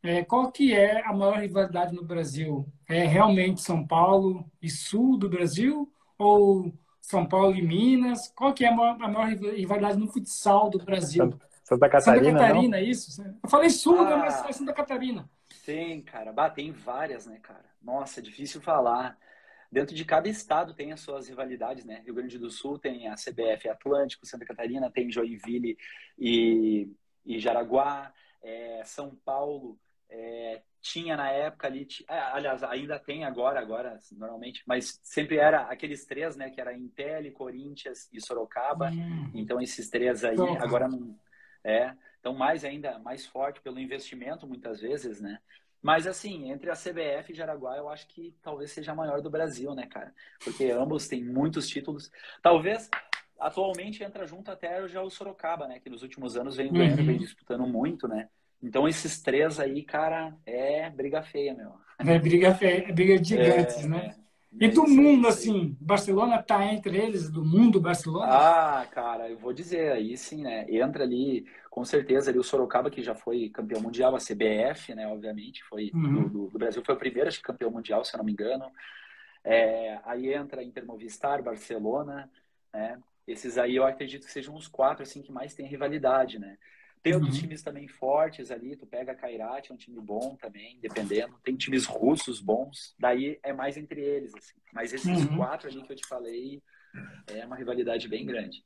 É, 0.05 0.23
qual 0.23 0.51
que 0.51 0.73
é 0.73 1.03
a 1.03 1.11
maior 1.11 1.39
rivalidade 1.39 1.95
no 1.95 2.03
Brasil? 2.03 2.71
É 2.87 3.05
realmente 3.05 3.61
São 3.61 3.85
Paulo 3.85 4.49
e 4.61 4.69
Sul 4.69 5.17
do 5.17 5.27
Brasil? 5.27 5.91
Ou 6.17 6.71
São 7.01 7.25
Paulo 7.25 7.55
e 7.55 7.61
Minas? 7.61 8.31
Qual 8.35 8.53
que 8.53 8.63
é 8.63 8.69
a 8.69 8.71
maior, 8.71 9.01
a 9.01 9.07
maior 9.07 9.27
rivalidade 9.27 9.97
no 9.97 10.07
futsal 10.07 10.69
do 10.69 10.77
Brasil? 10.77 11.33
Santa 11.63 11.89
Catarina, 11.89 12.29
Santa 12.29 12.39
Catarina, 12.39 12.77
não? 12.77 12.83
isso? 12.83 13.23
Eu 13.43 13.49
falei 13.49 13.69
Sul, 13.71 13.99
ah, 13.99 14.17
mas 14.17 14.45
é 14.45 14.51
Santa 14.51 14.73
Catarina. 14.73 15.27
Tem, 15.65 15.99
cara. 16.03 16.31
Bah, 16.31 16.51
tem 16.51 16.71
várias, 16.71 17.25
né, 17.25 17.39
cara? 17.41 17.65
Nossa, 17.81 18.19
é 18.19 18.23
difícil 18.23 18.61
falar 18.61 19.17
dentro 19.71 19.95
de 19.95 20.05
cada 20.05 20.29
estado 20.29 20.73
tem 20.73 20.91
as 20.91 21.01
suas 21.01 21.27
rivalidades, 21.27 21.83
né? 21.83 22.01
Rio 22.05 22.13
Grande 22.13 22.37
do 22.37 22.51
Sul 22.51 22.77
tem 22.77 23.07
a 23.07 23.15
CBF 23.15 23.67
Atlântico, 23.67 24.25
Santa 24.25 24.45
Catarina 24.45 24.89
tem 24.91 25.11
Joinville 25.11 25.77
e, 26.17 26.89
e 27.25 27.39
Jaraguá, 27.39 28.13
é, 28.43 28.83
São 28.85 29.15
Paulo 29.25 29.77
é, 30.09 30.61
tinha 30.81 31.17
na 31.17 31.29
época 31.29 31.67
ali, 31.67 31.87
é, 32.07 32.19
aliás, 32.19 32.63
ainda 32.63 32.99
tem 32.99 33.25
agora, 33.25 33.59
agora 33.59 33.97
normalmente, 34.11 34.63
mas 34.67 34.99
sempre 35.03 35.37
era 35.37 35.63
aqueles 35.63 36.05
três, 36.05 36.35
né? 36.35 36.49
Que 36.49 36.61
era 36.61 36.77
Intel, 36.77 37.31
Corinthians 37.33 38.09
e 38.13 38.21
Sorocaba. 38.21 38.91
Então 39.33 39.59
esses 39.59 39.89
três 39.89 40.23
aí 40.23 40.35
agora 40.59 40.87
não 40.87 41.17
é, 41.63 41.95
então 42.19 42.33
mais 42.35 42.63
ainda 42.63 42.99
mais 42.99 43.25
forte 43.25 43.59
pelo 43.59 43.79
investimento 43.79 44.47
muitas 44.47 44.79
vezes, 44.79 45.19
né? 45.19 45.39
Mas, 45.85 46.07
assim, 46.07 46.49
entre 46.49 46.71
a 46.71 46.73
CBF 46.73 47.31
e 47.31 47.35
Jaraguá, 47.35 47.77
eu 47.77 47.87
acho 47.87 48.07
que 48.07 48.35
talvez 48.41 48.71
seja 48.71 48.91
a 48.91 48.95
maior 48.95 49.21
do 49.21 49.29
Brasil, 49.29 49.75
né, 49.75 49.85
cara? 49.85 50.11
Porque 50.43 50.71
ambos 50.71 51.07
têm 51.07 51.23
muitos 51.23 51.67
títulos. 51.67 52.11
Talvez, 52.41 52.89
atualmente, 53.39 54.03
entra 54.03 54.25
junto 54.25 54.49
até 54.49 54.87
já 54.87 55.03
o 55.03 55.11
Sorocaba, 55.11 55.67
né? 55.67 55.79
Que 55.79 55.87
nos 55.87 56.01
últimos 56.01 56.35
anos 56.35 56.55
vem 56.55 56.73
ganhando, 56.73 57.01
uhum. 57.01 57.05
vem 57.05 57.17
disputando 57.19 57.67
muito, 57.67 58.07
né? 58.07 58.29
Então, 58.61 58.87
esses 58.87 59.21
três 59.21 59.59
aí, 59.59 59.83
cara, 59.83 60.35
é 60.45 60.89
briga 60.89 61.21
feia, 61.21 61.53
meu. 61.53 61.73
É 61.99 62.19
briga 62.19 62.53
feia, 62.55 62.89
é 62.89 62.91
briga 62.91 63.19
de 63.19 63.29
gigantes, 63.29 63.83
é, 63.83 63.87
né? 63.87 64.15
É. 64.19 64.25
E 64.57 64.69
do 64.69 64.87
mundo, 64.87 65.27
assim, 65.27 65.75
Barcelona 65.81 66.41
tá 66.41 66.65
entre 66.65 66.97
eles, 66.97 67.29
do 67.29 67.43
mundo 67.43 67.81
Barcelona? 67.81 68.31
Ah, 68.31 68.85
cara, 68.89 69.29
eu 69.29 69.37
vou 69.37 69.51
dizer, 69.51 69.91
aí 69.91 70.15
sim, 70.17 70.43
né? 70.43 70.65
Entra 70.69 71.03
ali, 71.03 71.45
com 71.69 71.83
certeza, 71.83 72.31
ali 72.31 72.39
o 72.39 72.43
Sorocaba, 72.43 72.89
que 72.89 73.03
já 73.03 73.13
foi 73.13 73.49
campeão 73.49 73.81
mundial, 73.81 74.15
a 74.15 74.19
CBF, 74.19 74.95
né? 74.95 75.07
Obviamente, 75.07 75.61
foi 75.65 75.91
uhum. 75.93 76.29
do, 76.29 76.47
do, 76.47 76.57
Brasil, 76.57 76.81
foi 76.85 76.95
o 76.95 76.97
primeiro, 76.97 77.27
acho 77.27 77.39
que 77.39 77.43
campeão 77.43 77.69
mundial, 77.69 78.05
se 78.05 78.15
eu 78.15 78.17
não 78.17 78.25
me 78.25 78.31
engano. 78.31 78.71
É, 79.43 79.99
aí 80.05 80.33
entra 80.33 80.63
Intermovistar, 80.63 81.43
Barcelona, 81.43 82.29
né? 82.73 82.97
Esses 83.27 83.57
aí 83.57 83.75
eu 83.75 83.85
acredito 83.85 84.25
que 84.25 84.31
sejam 84.31 84.55
os 84.55 84.67
quatro, 84.67 85.03
assim, 85.03 85.21
que 85.21 85.31
mais 85.31 85.53
tem 85.53 85.65
rivalidade, 85.65 86.39
né? 86.39 86.57
Tem 87.05 87.13
uhum. 87.13 87.19
outros 87.19 87.37
times 87.37 87.61
também 87.61 87.87
fortes 87.87 88.49
ali, 88.49 88.75
tu 88.75 88.87
pega 88.87 89.11
a 89.11 89.15
Kairat, 89.15 89.69
é 89.69 89.73
um 89.75 89.77
time 89.77 90.01
bom 90.01 90.35
também, 90.41 90.79
dependendo. 90.81 91.39
Tem 91.43 91.55
times 91.55 91.85
russos 91.85 92.41
bons, 92.41 92.95
daí 92.97 93.37
é 93.43 93.53
mais 93.53 93.77
entre 93.77 94.01
eles, 94.01 94.33
assim. 94.33 94.55
Mas 94.73 94.91
esses 94.91 95.05
uhum. 95.05 95.37
quatro 95.37 95.69
ali 95.69 95.83
que 95.83 95.91
eu 95.91 95.95
te 95.95 96.07
falei, 96.07 96.63
é 97.27 97.45
uma 97.45 97.55
rivalidade 97.55 98.07
bem 98.07 98.25
grande. 98.25 98.65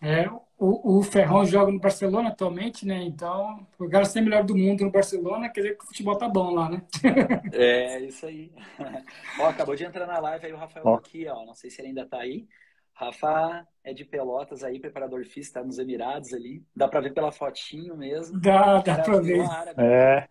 É, 0.00 0.30
o, 0.56 0.98
o 0.98 1.02
Ferrão 1.02 1.44
joga 1.44 1.72
no 1.72 1.80
Barcelona 1.80 2.28
atualmente, 2.28 2.86
né? 2.86 3.02
Então, 3.02 3.66
o 3.76 3.88
cara 3.88 4.04
ser 4.04 4.20
melhor 4.20 4.44
do 4.44 4.56
mundo 4.56 4.84
no 4.84 4.92
Barcelona, 4.92 5.48
quer 5.48 5.62
dizer 5.62 5.76
que 5.76 5.82
o 5.82 5.88
futebol 5.88 6.16
tá 6.16 6.28
bom 6.28 6.54
lá, 6.54 6.70
né? 6.70 6.82
é, 7.52 8.00
isso 8.02 8.24
aí. 8.24 8.52
ó, 9.40 9.48
acabou 9.48 9.74
de 9.74 9.82
entrar 9.82 10.06
na 10.06 10.20
live 10.20 10.46
aí 10.46 10.52
o 10.52 10.56
Rafael 10.56 10.86
ó. 10.86 10.94
aqui, 10.94 11.26
ó. 11.26 11.44
Não 11.44 11.56
sei 11.56 11.70
se 11.70 11.80
ele 11.80 11.88
ainda 11.88 12.06
tá 12.06 12.20
aí. 12.20 12.46
Rafa 13.00 13.66
é 13.82 13.94
de 13.94 14.04
Pelotas 14.04 14.62
aí, 14.62 14.78
preparador 14.78 15.24
físico, 15.24 15.54
tá 15.54 15.64
nos 15.64 15.78
Emirados 15.78 16.34
ali. 16.34 16.62
Dá 16.76 16.86
pra 16.86 17.00
ver 17.00 17.14
pela 17.14 17.32
fotinho 17.32 17.96
mesmo. 17.96 18.38
Dá, 18.38 18.82
dá 18.82 18.98
pra 19.00 19.18
ver. 19.20 19.42
É. 19.78 20.28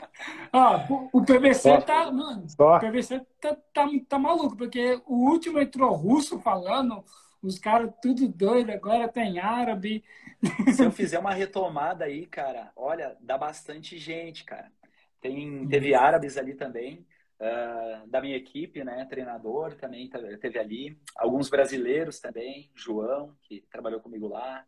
ah, 0.50 0.86
o, 1.12 1.22
PVC 1.22 1.60
Só. 1.60 1.80
tá, 1.82 2.10
mano, 2.10 2.48
Só. 2.48 2.76
o 2.76 2.80
PVC 2.80 3.20
tá, 3.38 3.54
tá, 3.74 3.86
tá 4.08 4.18
maluco, 4.18 4.56
porque 4.56 4.98
o 5.06 5.28
último 5.28 5.60
entrou 5.60 5.92
russo 5.92 6.40
falando, 6.40 7.04
os 7.42 7.58
caras 7.58 7.92
tudo 8.00 8.26
doido, 8.26 8.70
agora 8.70 9.08
tem 9.08 9.38
árabe. 9.38 10.02
Se 10.74 10.82
eu 10.82 10.90
fizer 10.90 11.18
uma 11.18 11.34
retomada 11.34 12.06
aí, 12.06 12.24
cara, 12.24 12.72
olha, 12.74 13.14
dá 13.20 13.36
bastante 13.36 13.98
gente, 13.98 14.42
cara. 14.42 14.72
Tem, 15.20 15.68
teve 15.68 15.94
árabes 15.94 16.38
ali 16.38 16.54
também 16.54 17.06
uh, 17.40 18.06
da 18.08 18.20
minha 18.20 18.36
equipe, 18.36 18.82
né? 18.84 19.04
Treinador 19.06 19.74
também 19.74 20.08
teve 20.40 20.58
ali. 20.58 20.98
Alguns 21.16 21.48
brasileiros 21.48 22.20
também, 22.20 22.70
João, 22.74 23.36
que 23.42 23.64
trabalhou 23.70 24.00
comigo 24.00 24.28
lá, 24.28 24.64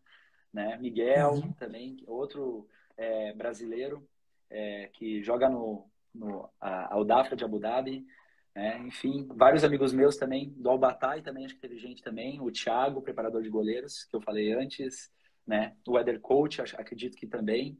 né? 0.53 0.77
Miguel 0.78 1.32
uhum. 1.32 1.53
também, 1.53 2.03
outro 2.07 2.69
é, 2.97 3.32
brasileiro 3.32 4.07
é, 4.51 4.89
que 4.93 5.23
joga 5.23 5.49
no, 5.49 5.89
no 6.15 6.49
Aldafra 6.61 7.36
de 7.36 7.45
Abu 7.45 7.59
Dhabi. 7.59 8.07
Né? 8.55 8.78
Enfim, 8.86 9.28
vários 9.36 9.62
amigos 9.62 9.93
meus 9.93 10.16
também, 10.16 10.51
do 10.57 10.69
Albatai 10.69 11.23
também, 11.23 11.45
acho 11.45 11.55
que 11.55 11.61
teve 11.61 11.78
gente 11.78 12.03
também, 12.03 12.40
o 12.40 12.51
Thiago, 12.51 13.03
preparador 13.03 13.43
de 13.43 13.49
goleiros, 13.49 14.05
que 14.05 14.16
eu 14.16 14.20
falei 14.20 14.53
antes, 14.53 15.12
né? 15.47 15.77
O 15.86 15.93
Weather 15.93 16.20
Coach, 16.20 16.61
acredito 16.61 17.16
que 17.16 17.27
também. 17.27 17.78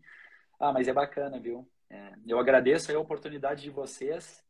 Ah, 0.59 0.73
mas 0.73 0.87
é 0.87 0.93
bacana, 0.93 1.41
viu? 1.41 1.69
É, 1.91 2.13
eu 2.27 2.39
agradeço 2.39 2.95
a 2.95 3.01
oportunidade 3.01 3.63
de 3.63 3.71
vocês 3.71 4.45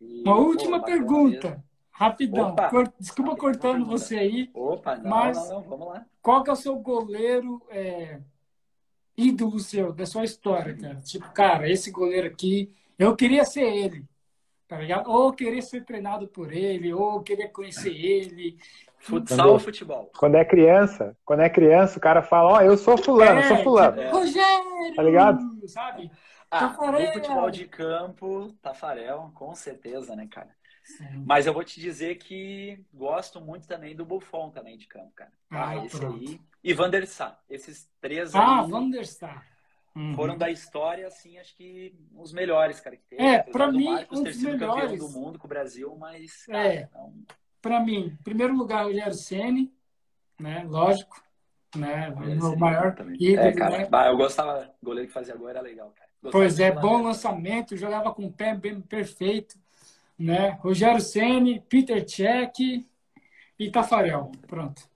e, 0.00 0.22
Uma 0.22 0.36
última 0.36 0.80
pô, 0.80 0.86
pergunta, 0.86 1.48
mesmo. 1.48 1.64
rapidão. 1.90 2.50
Opa, 2.50 2.92
Desculpa 2.98 3.30
rapidão, 3.30 3.36
cortando 3.36 3.86
você 3.86 4.18
aí. 4.18 4.50
Opa, 4.54 4.96
não, 4.96 5.10
mas 5.10 5.36
não, 5.48 5.60
não, 5.60 5.62
vamos 5.62 5.88
lá. 5.88 6.06
Qual 6.20 6.42
que 6.42 6.50
é 6.50 6.52
o 6.52 6.56
seu 6.56 6.76
goleiro 6.76 7.62
é, 7.70 8.18
ídolo 9.16 9.58
seu, 9.60 9.92
da 9.92 10.06
sua 10.06 10.24
história, 10.24 10.76
cara? 10.76 10.96
Tipo, 10.96 11.30
cara, 11.32 11.70
esse 11.70 11.90
goleiro 11.90 12.26
aqui, 12.26 12.72
eu 12.98 13.14
queria 13.14 13.44
ser 13.44 13.64
ele, 13.64 14.04
tá 14.66 14.78
ligado? 14.78 15.10
Ou 15.10 15.32
querer 15.32 15.62
ser 15.62 15.84
treinado 15.84 16.26
por 16.28 16.52
ele, 16.52 16.92
ou 16.92 17.22
querer 17.22 17.48
conhecer 17.48 17.94
ele. 17.94 18.56
Futsal 18.98 19.50
ou 19.50 19.58
futebol? 19.58 20.10
Quando 20.16 20.36
é 20.36 20.44
criança, 20.46 21.14
quando 21.26 21.40
é 21.40 21.50
criança, 21.50 21.98
o 21.98 22.00
cara 22.00 22.22
fala, 22.22 22.52
ó, 22.52 22.56
oh, 22.56 22.60
eu 22.62 22.76
sou 22.76 22.96
fulano, 22.96 23.40
é, 23.40 23.48
sou 23.48 23.58
fulano. 23.58 24.00
É. 24.00 24.10
Rogério! 24.10 24.94
Tá 24.96 25.02
ligado? 25.02 25.68
Sabe? 25.68 26.10
Ah, 26.54 26.68
Tafarel. 26.68 27.06
no 27.06 27.12
futebol 27.12 27.50
de 27.50 27.66
campo, 27.66 28.52
Tafarel, 28.62 29.32
com 29.34 29.54
certeza, 29.56 30.14
né, 30.14 30.28
cara? 30.30 30.54
Sim. 30.84 31.24
Mas 31.26 31.46
eu 31.46 31.52
vou 31.52 31.64
te 31.64 31.80
dizer 31.80 32.16
que 32.16 32.78
gosto 32.92 33.40
muito 33.40 33.66
também 33.66 33.96
do 33.96 34.04
Buffon 34.04 34.50
também 34.50 34.76
de 34.76 34.86
campo, 34.86 35.10
cara. 35.16 35.32
Ah, 35.50 35.70
ah 35.70 35.84
esse 35.84 35.98
pronto. 35.98 36.16
aí. 36.16 36.40
E 36.62 36.72
Van 36.72 36.90
der 36.90 37.06
Sar. 37.06 37.42
Esses 37.48 37.90
três 38.00 38.34
ah, 38.34 38.60
aí. 38.60 38.70
Van 38.70 38.88
der 38.88 39.06
Sar. 39.06 39.44
Uhum. 39.96 40.14
Foram 40.14 40.36
da 40.36 40.50
história, 40.50 41.06
assim, 41.06 41.38
acho 41.38 41.56
que 41.56 41.94
os 42.14 42.32
melhores, 42.32 42.80
cara, 42.80 42.96
que 42.96 43.04
teve. 43.04 43.22
É, 43.22 43.42
pra 43.42 43.70
mim, 43.70 43.92
Marcos 43.92 44.20
um 44.20 44.26
sido 44.26 44.58
melhores... 44.58 44.98
do 44.98 45.08
mundo 45.08 45.38
com 45.38 45.46
o 45.46 45.48
Brasil, 45.48 45.96
mas. 45.96 46.46
Cara, 46.46 46.74
é. 46.74 46.88
Não... 46.92 47.14
Pra 47.62 47.80
mim, 47.80 48.06
em 48.06 48.16
primeiro 48.22 48.54
lugar, 48.54 48.86
o 48.86 49.14
Ceni, 49.14 49.72
né? 50.38 50.64
Lógico. 50.68 51.22
Né? 51.76 52.10
O 52.10 52.56
maior 52.56 52.94
ídolo, 53.18 53.48
é, 53.48 53.52
cara, 53.52 53.78
né? 53.78 54.08
Eu 54.08 54.16
gostava, 54.16 54.72
o 54.80 54.84
goleiro 54.84 55.08
que 55.08 55.14
fazia 55.14 55.34
agora 55.34 55.58
era 55.58 55.60
legal, 55.60 55.92
cara. 55.96 56.03
Pois 56.30 56.58
é, 56.58 56.70
bom 56.72 57.02
lançamento, 57.02 57.76
jogava 57.76 58.12
com 58.12 58.26
o 58.26 58.32
pé 58.32 58.54
bem 58.54 58.80
perfeito. 58.80 59.56
Né? 60.18 60.50
Rogério 60.60 61.00
Ceni, 61.00 61.60
Peter 61.60 62.08
Cech 62.08 62.86
e 63.58 63.70
Tafarel. 63.70 64.30
Pronto. 64.46 64.88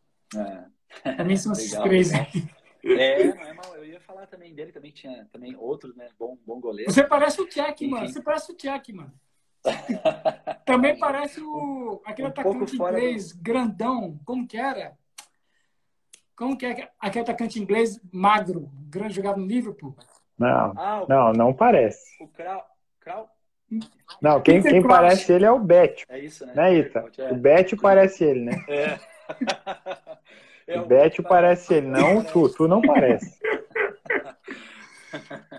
É. 1.05 1.25
Mim 1.25 1.37
são 1.37 1.53
esses 1.53 1.73
três 1.73 2.13
aí. 2.13 2.49
É, 2.85 3.25
não 3.25 3.43
é 3.43 3.53
mal. 3.53 3.77
Eu 3.77 3.85
ia 3.85 4.01
falar 4.01 4.27
também 4.27 4.55
dele, 4.55 4.73
também 4.73 4.93
tinha 4.93 5.27
também 5.33 5.57
outros, 5.57 5.95
né? 5.97 6.09
Bom, 6.19 6.39
bom 6.47 6.61
goleiro. 6.61 6.91
Você 6.91 7.05
parece 7.05 7.41
o 7.41 7.51
Cech, 7.51 7.87
mano. 7.87 8.09
Você 8.09 8.23
parece 8.23 8.53
o 8.53 8.57
Cech, 8.59 8.93
mano. 8.93 9.13
também 10.65 10.97
parece 10.99 11.41
o 11.41 12.01
aquele 12.05 12.29
um 12.29 12.31
atacante 12.31 12.77
inglês 12.77 13.33
do... 13.33 13.43
grandão. 13.43 14.21
Como 14.25 14.47
que 14.47 14.57
era? 14.57 14.97
Como 16.37 16.57
que 16.57 16.67
é 16.67 16.91
aquele 17.01 17.25
atacante 17.25 17.61
inglês 17.61 18.01
magro, 18.13 18.71
grande 18.89 19.17
jogado 19.17 19.41
no 19.41 19.47
Liverpool? 19.47 19.97
Não, 20.39 20.73
ah, 20.77 21.05
não, 21.09 21.33
não 21.33 21.53
parece. 21.53 22.23
O 22.23 22.29
Krau, 22.29 22.65
Krau? 23.01 23.29
Não, 24.23 24.41
quem, 24.41 24.63
quem 24.63 24.83
parece 24.83 25.33
ele 25.33 25.45
é 25.45 25.51
o 25.51 25.59
Betio. 25.59 26.07
É 26.09 26.19
isso, 26.19 26.47
né? 26.47 26.53
Né, 26.55 26.75
Ita? 26.75 27.05
É. 27.19 27.33
O 27.33 27.37
Betio 27.37 27.81
parece 27.81 28.25
ele, 28.25 28.41
né? 28.41 28.65
É. 28.69 28.99
é 30.67 30.81
o 30.81 30.87
Betio 30.87 31.23
parece 31.23 31.75
ele, 31.75 31.89
não 31.89 32.23
tu. 32.23 32.49
Tu 32.49 32.67
não 32.67 32.81
parece. 32.81 33.39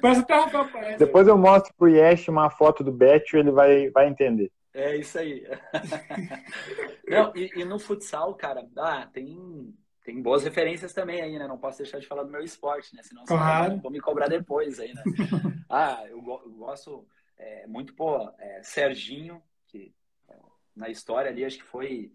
Mas 0.01 0.19
até 0.19 0.37
o 0.37 0.71
parece. 0.71 0.97
Depois 0.97 1.27
eu 1.27 1.37
mostro 1.37 1.73
pro 1.77 1.87
Yesh 1.87 2.27
uma 2.27 2.49
foto 2.49 2.83
do 2.83 2.91
Betio, 2.91 3.39
ele 3.39 3.51
vai, 3.51 3.89
vai 3.89 4.07
entender. 4.07 4.51
É 4.73 4.95
isso 4.95 5.17
aí. 5.17 5.45
não, 7.07 7.35
e, 7.35 7.51
e 7.55 7.65
no 7.65 7.79
futsal, 7.79 8.35
cara, 8.35 8.65
ah, 8.77 9.07
tem 9.11 9.73
tem 10.09 10.23
boas 10.23 10.43
referências 10.43 10.91
também 10.91 11.21
aí, 11.21 11.37
né? 11.37 11.47
Não 11.47 11.59
posso 11.59 11.77
deixar 11.77 11.99
de 11.99 12.07
falar 12.07 12.23
do 12.23 12.31
meu 12.31 12.41
esporte, 12.41 12.95
né? 12.95 13.03
Senão 13.03 13.25
claro. 13.25 13.77
vão 13.77 13.91
me 13.91 13.99
cobrar 13.99 14.27
depois 14.27 14.79
aí, 14.79 14.91
né? 14.91 15.03
ah, 15.69 16.03
eu, 16.07 16.17
eu 16.17 16.51
gosto 16.53 17.07
é, 17.37 17.67
muito, 17.67 17.93
pô, 17.93 18.27
é, 18.39 18.63
Serginho, 18.63 19.39
que 19.67 19.93
é, 20.27 20.35
na 20.75 20.89
história 20.89 21.29
ali 21.29 21.45
acho 21.45 21.59
que 21.59 21.63
foi 21.63 22.11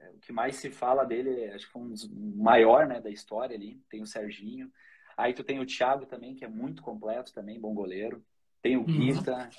é, 0.00 0.08
o 0.08 0.18
que 0.20 0.32
mais 0.32 0.56
se 0.56 0.70
fala 0.70 1.04
dele, 1.04 1.50
acho 1.50 1.66
que 1.66 1.72
foi 1.72 1.82
um 1.82 1.90
dos 1.90 2.08
maior, 2.10 2.86
né, 2.86 2.98
da 2.98 3.10
história 3.10 3.54
ali. 3.54 3.78
Tem 3.90 4.00
o 4.00 4.06
Serginho. 4.06 4.72
Aí 5.14 5.34
tu 5.34 5.44
tem 5.44 5.60
o 5.60 5.66
Thiago 5.66 6.06
também, 6.06 6.34
que 6.34 6.46
é 6.46 6.48
muito 6.48 6.82
completo 6.82 7.30
também, 7.34 7.60
bom 7.60 7.74
goleiro. 7.74 8.24
Tem 8.62 8.78
o 8.78 8.80
uhum. 8.80 8.86
Guita. 8.86 9.36
Né? 9.36 9.50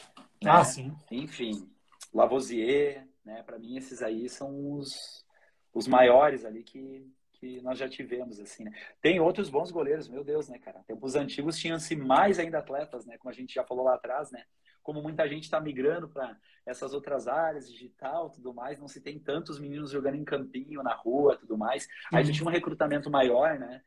Ah, 0.44 0.66
sim. 0.66 0.92
Enfim, 1.12 1.70
Lavoisier, 2.12 3.08
né? 3.24 3.44
Para 3.44 3.60
mim 3.60 3.78
esses 3.78 4.02
aí 4.02 4.28
são 4.28 4.72
os, 4.72 5.24
os 5.72 5.88
maiores 5.88 6.44
ali 6.44 6.64
que 6.64 7.08
que 7.46 7.62
nós 7.62 7.78
já 7.78 7.88
tivemos, 7.88 8.40
assim, 8.40 8.64
né? 8.64 8.72
Tem 9.02 9.20
outros 9.20 9.50
bons 9.50 9.72
goleiros, 9.72 10.08
meu 10.08 10.24
Deus, 10.24 10.50
né, 10.50 10.58
cara? 10.58 10.84
Tempos 10.88 11.16
antigos 11.16 11.58
tinham-se 11.58 11.96
mais 11.96 12.40
ainda 12.40 12.58
atletas, 12.58 13.06
né? 13.06 13.18
Como 13.18 13.30
a 13.30 13.34
gente 13.34 13.54
já 13.54 13.64
falou 13.64 13.86
lá 13.86 13.96
atrás, 13.96 14.32
né? 14.32 14.44
Como 14.82 15.02
muita 15.02 15.28
gente 15.28 15.44
está 15.44 15.60
migrando 15.60 16.10
para 16.10 16.38
essas 16.66 16.94
outras 16.94 17.28
áreas, 17.28 17.72
digital 17.72 18.30
tudo 18.30 18.54
mais, 18.54 18.80
não 18.80 18.88
se 18.88 19.02
tem 19.02 19.20
tantos 19.20 19.60
meninos 19.60 19.92
jogando 19.92 20.16
em 20.16 20.24
campinho, 20.24 20.82
na 20.82 20.94
rua, 20.94 21.38
tudo 21.38 21.58
mais. 21.58 21.88
Aí 22.12 22.26
uhum. 22.26 22.32
tinha 22.32 22.48
um 22.48 22.52
recrutamento 22.52 23.10
maior, 23.10 23.60
né? 23.60 23.82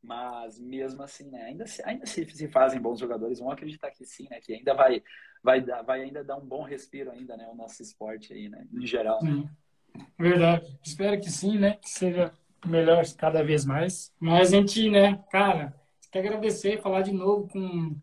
Mas 0.00 0.58
mesmo 0.58 1.02
assim, 1.02 1.30
né? 1.30 1.42
Ainda, 1.42 1.66
se, 1.66 1.82
ainda 1.84 2.06
se, 2.06 2.24
se 2.30 2.48
fazem 2.48 2.80
bons 2.80 3.00
jogadores, 3.00 3.40
vão 3.40 3.50
acreditar 3.50 3.90
que 3.90 4.04
sim, 4.04 4.28
né? 4.30 4.40
Que 4.40 4.54
ainda 4.54 4.74
vai, 4.74 5.02
vai, 5.42 5.60
dar, 5.60 5.82
vai 5.82 6.02
ainda 6.02 6.22
dar 6.22 6.36
um 6.36 6.46
bom 6.46 6.62
respiro 6.62 7.10
ainda, 7.10 7.36
né? 7.36 7.48
O 7.48 7.54
nosso 7.54 7.82
esporte 7.82 8.32
aí, 8.32 8.48
né? 8.48 8.66
Em 8.72 8.86
geral. 8.86 9.22
Né? 9.22 9.48
Verdade. 10.18 10.78
Espero 10.82 11.20
que 11.20 11.30
sim, 11.30 11.58
né? 11.58 11.74
Que 11.74 11.88
seja 11.88 12.32
melhor 12.66 13.04
cada 13.16 13.42
vez 13.42 13.64
mais. 13.64 14.12
Mas 14.18 14.52
a 14.52 14.56
gente, 14.56 14.88
né, 14.90 15.18
cara, 15.30 15.74
quer 16.10 16.20
agradecer, 16.20 16.80
falar 16.80 17.02
de 17.02 17.12
novo 17.12 17.48
com, 17.48 17.96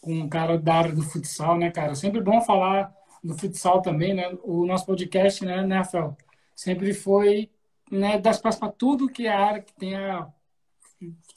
com 0.00 0.12
um 0.12 0.28
cara 0.28 0.58
da 0.58 0.74
área 0.74 0.92
do 0.92 1.02
futsal, 1.02 1.58
né, 1.58 1.70
cara? 1.70 1.94
Sempre 1.94 2.20
bom 2.20 2.40
falar 2.40 2.92
do 3.22 3.36
futsal 3.36 3.80
também, 3.80 4.14
né? 4.14 4.36
O 4.42 4.66
nosso 4.66 4.86
podcast, 4.86 5.44
né, 5.44 5.62
né, 5.62 5.78
Rafael? 5.78 6.16
Sempre 6.54 6.92
foi, 6.92 7.50
né, 7.90 8.18
dar 8.18 8.30
espaço 8.30 8.58
para 8.58 8.70
tudo 8.70 9.08
que 9.08 9.26
é 9.26 9.32
a 9.32 9.40
área 9.40 9.62
que 9.62 9.72
tenha, 9.74 10.26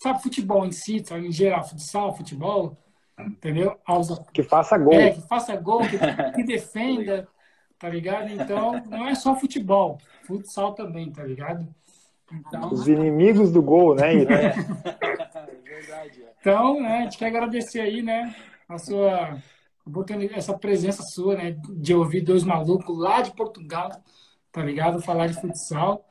sabe, 0.01 0.21
futebol 0.21 0.65
em 0.65 0.71
si, 0.71 1.03
sabe, 1.05 1.27
em 1.27 1.31
geral, 1.31 1.63
futsal, 1.63 2.15
futebol, 2.15 2.77
entendeu? 3.19 3.79
Aos, 3.85 4.09
que 4.33 4.43
faça 4.43 4.77
gol. 4.77 4.93
É, 4.93 5.11
que 5.11 5.21
faça 5.21 5.55
gol, 5.55 5.81
que, 5.81 5.97
que 6.35 6.43
defenda, 6.43 7.27
tá 7.79 7.89
ligado? 7.89 8.29
Então, 8.29 8.83
não 8.85 9.07
é 9.07 9.15
só 9.15 9.35
futebol, 9.35 9.97
futsal 10.25 10.73
também, 10.73 11.11
tá 11.11 11.23
ligado? 11.23 11.67
Então... 12.31 12.71
Os 12.71 12.87
inimigos 12.87 13.51
do 13.51 13.61
gol, 13.61 13.95
né? 13.95 14.13
É. 14.25 14.47
é 15.37 15.79
verdade. 15.79 16.23
É. 16.23 16.33
Então, 16.39 16.81
né, 16.81 16.99
a 16.99 17.01
gente 17.01 17.17
quer 17.17 17.27
agradecer 17.27 17.81
aí, 17.81 18.01
né, 18.01 18.35
a 18.67 18.77
sua 18.77 19.37
essa 20.33 20.57
presença 20.57 21.03
sua, 21.03 21.35
né, 21.35 21.55
de 21.69 21.93
ouvir 21.93 22.21
dois 22.21 22.43
malucos 22.43 22.97
lá 22.97 23.21
de 23.21 23.31
Portugal, 23.35 23.91
tá 24.51 24.63
ligado? 24.63 25.01
Falar 25.01 25.27
de 25.27 25.39
futsal, 25.39 26.03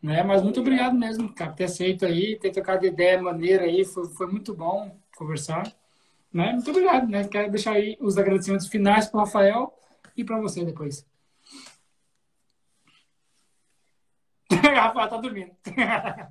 né? 0.00 0.22
Mas 0.22 0.42
muito 0.42 0.60
obrigado 0.60 0.96
mesmo, 0.96 1.32
cara, 1.34 1.50
por 1.50 1.56
ter 1.56 1.64
aceito 1.64 2.06
aí, 2.06 2.38
ter 2.38 2.50
trocado 2.52 2.86
ideia 2.86 3.20
maneira 3.20 3.64
aí, 3.64 3.84
foi, 3.84 4.08
foi 4.10 4.26
muito 4.28 4.54
bom 4.54 4.96
conversar, 5.16 5.64
né? 6.32 6.52
Muito 6.52 6.70
obrigado, 6.70 7.08
né? 7.08 7.26
Quero 7.26 7.50
deixar 7.50 7.72
aí 7.72 7.96
os 8.00 8.16
agradecimentos 8.16 8.68
finais 8.68 9.06
para 9.06 9.18
o 9.18 9.24
Rafael 9.24 9.74
e 10.16 10.24
para 10.24 10.40
você 10.40 10.64
depois. 10.64 11.04
Rafael 14.74 15.08
tá 15.08 15.16
dormindo. 15.16 15.50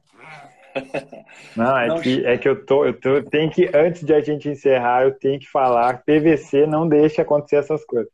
Não, 1.56 1.76
é, 1.76 1.88
não, 1.88 2.00
que, 2.00 2.24
é 2.26 2.38
que 2.38 2.48
eu 2.48 2.64
tô, 2.64 2.86
eu 2.86 2.94
tô, 2.94 3.24
tem 3.24 3.50
que, 3.50 3.70
antes 3.76 4.04
de 4.04 4.14
a 4.14 4.22
gente 4.22 4.48
encerrar, 4.48 5.04
eu 5.04 5.12
tenho 5.12 5.40
que 5.40 5.50
falar, 5.50 6.04
PVC 6.04 6.68
não 6.68 6.88
deixa 6.88 7.24
acontecer 7.24 7.56
essas 7.56 7.84
coisas. 7.84 8.12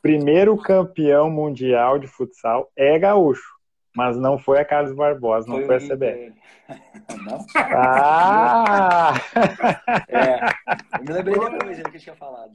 Primeiro 0.00 0.56
campeão 0.56 1.30
mundial 1.30 1.98
de 1.98 2.08
futsal 2.08 2.70
é 2.76 2.98
gaúcho, 2.98 3.48
mas 3.94 4.16
não 4.16 4.36
foi 4.36 4.58
a 4.58 4.64
Carlos 4.64 4.94
Barbosa, 4.96 5.46
não 5.48 5.64
foi, 5.64 5.66
foi 5.66 5.76
a 5.76 5.96
CBF. 5.96 6.32
Não? 7.24 7.44
Ah! 7.54 9.12
É, 10.08 10.46
eu 10.98 11.04
me 11.04 11.12
lembrei 11.12 11.34
depois 11.34 11.78
ele 11.78 11.90
que 11.90 11.98
tinha 11.98 12.16
falado. 12.16 12.52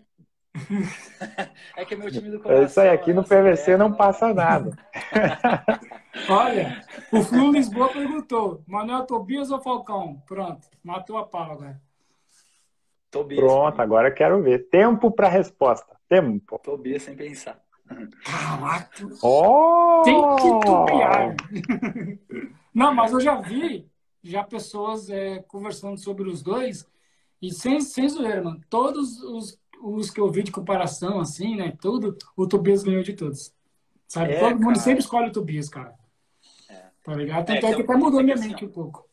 É 1.77 1.85
que 1.85 1.93
é 1.93 1.97
meu 1.97 2.11
time 2.11 2.31
do 2.31 2.39
coração. 2.39 2.63
É 2.63 2.65
isso 2.65 2.81
aí, 2.81 2.89
aqui 2.89 3.13
no 3.13 3.23
PVC 3.23 3.73
é, 3.73 3.77
não 3.77 3.93
passa 3.93 4.33
nada. 4.33 4.75
Olha, 6.29 6.85
o 7.11 7.21
Flu 7.21 7.51
Lisboa 7.51 7.89
perguntou: 7.89 8.63
Manuel 8.67 9.05
Tobias 9.05 9.51
ou 9.51 9.59
Falcão? 9.59 10.21
Pronto, 10.25 10.67
matou 10.83 11.17
a 11.17 11.25
pau 11.25 11.51
agora. 11.51 11.81
Tobias. 13.09 13.39
Pronto, 13.39 13.81
agora 13.81 14.09
eu 14.09 14.13
quero 14.13 14.41
ver. 14.41 14.69
Tempo 14.69 15.11
para 15.11 15.29
resposta. 15.29 15.95
Tempo. 16.09 16.59
Tobias 16.59 17.03
sem 17.03 17.15
pensar. 17.15 17.61
Caraca! 18.23 19.07
Oh! 19.21 20.01
Tem 20.03 20.21
que 20.35 20.65
tobiar. 20.65 21.35
Não, 22.73 22.93
mas 22.93 23.13
eu 23.13 23.19
já 23.19 23.35
vi 23.39 23.89
já 24.21 24.43
pessoas 24.43 25.09
é, 25.09 25.39
conversando 25.47 25.97
sobre 25.97 26.29
os 26.29 26.41
dois 26.43 26.85
e 27.41 27.51
sem, 27.51 27.79
sem 27.79 28.09
zoeira, 28.09 28.43
mano. 28.43 28.61
Todos 28.69 29.21
os, 29.21 29.59
os 29.81 30.11
que 30.11 30.19
eu 30.19 30.29
vi 30.29 30.43
de 30.43 30.51
comparação, 30.51 31.19
assim, 31.19 31.55
né? 31.55 31.73
Tudo, 31.79 32.17
o 32.35 32.45
Tobias 32.45 32.83
ganhou 32.83 33.03
de 33.03 33.13
todos. 33.13 33.53
Sabe? 34.07 34.33
É, 34.33 34.39
Todo 34.39 34.49
cara. 34.49 34.65
mundo 34.65 34.79
sempre 34.79 34.99
escolhe 34.99 35.29
o 35.29 35.31
Tobias, 35.31 35.69
cara. 35.69 35.95
É. 37.07 37.11
Tá 37.11 37.15
ligado? 37.15 37.45
Tanto 37.45 37.65
é, 37.65 37.71
é 37.71 37.75
que 37.75 37.81
até 37.81 37.95
mudou 37.95 38.21
minha 38.21 38.35
assim, 38.35 38.49
mente 38.49 38.65
um 38.65 38.71
pouco. 38.71 39.09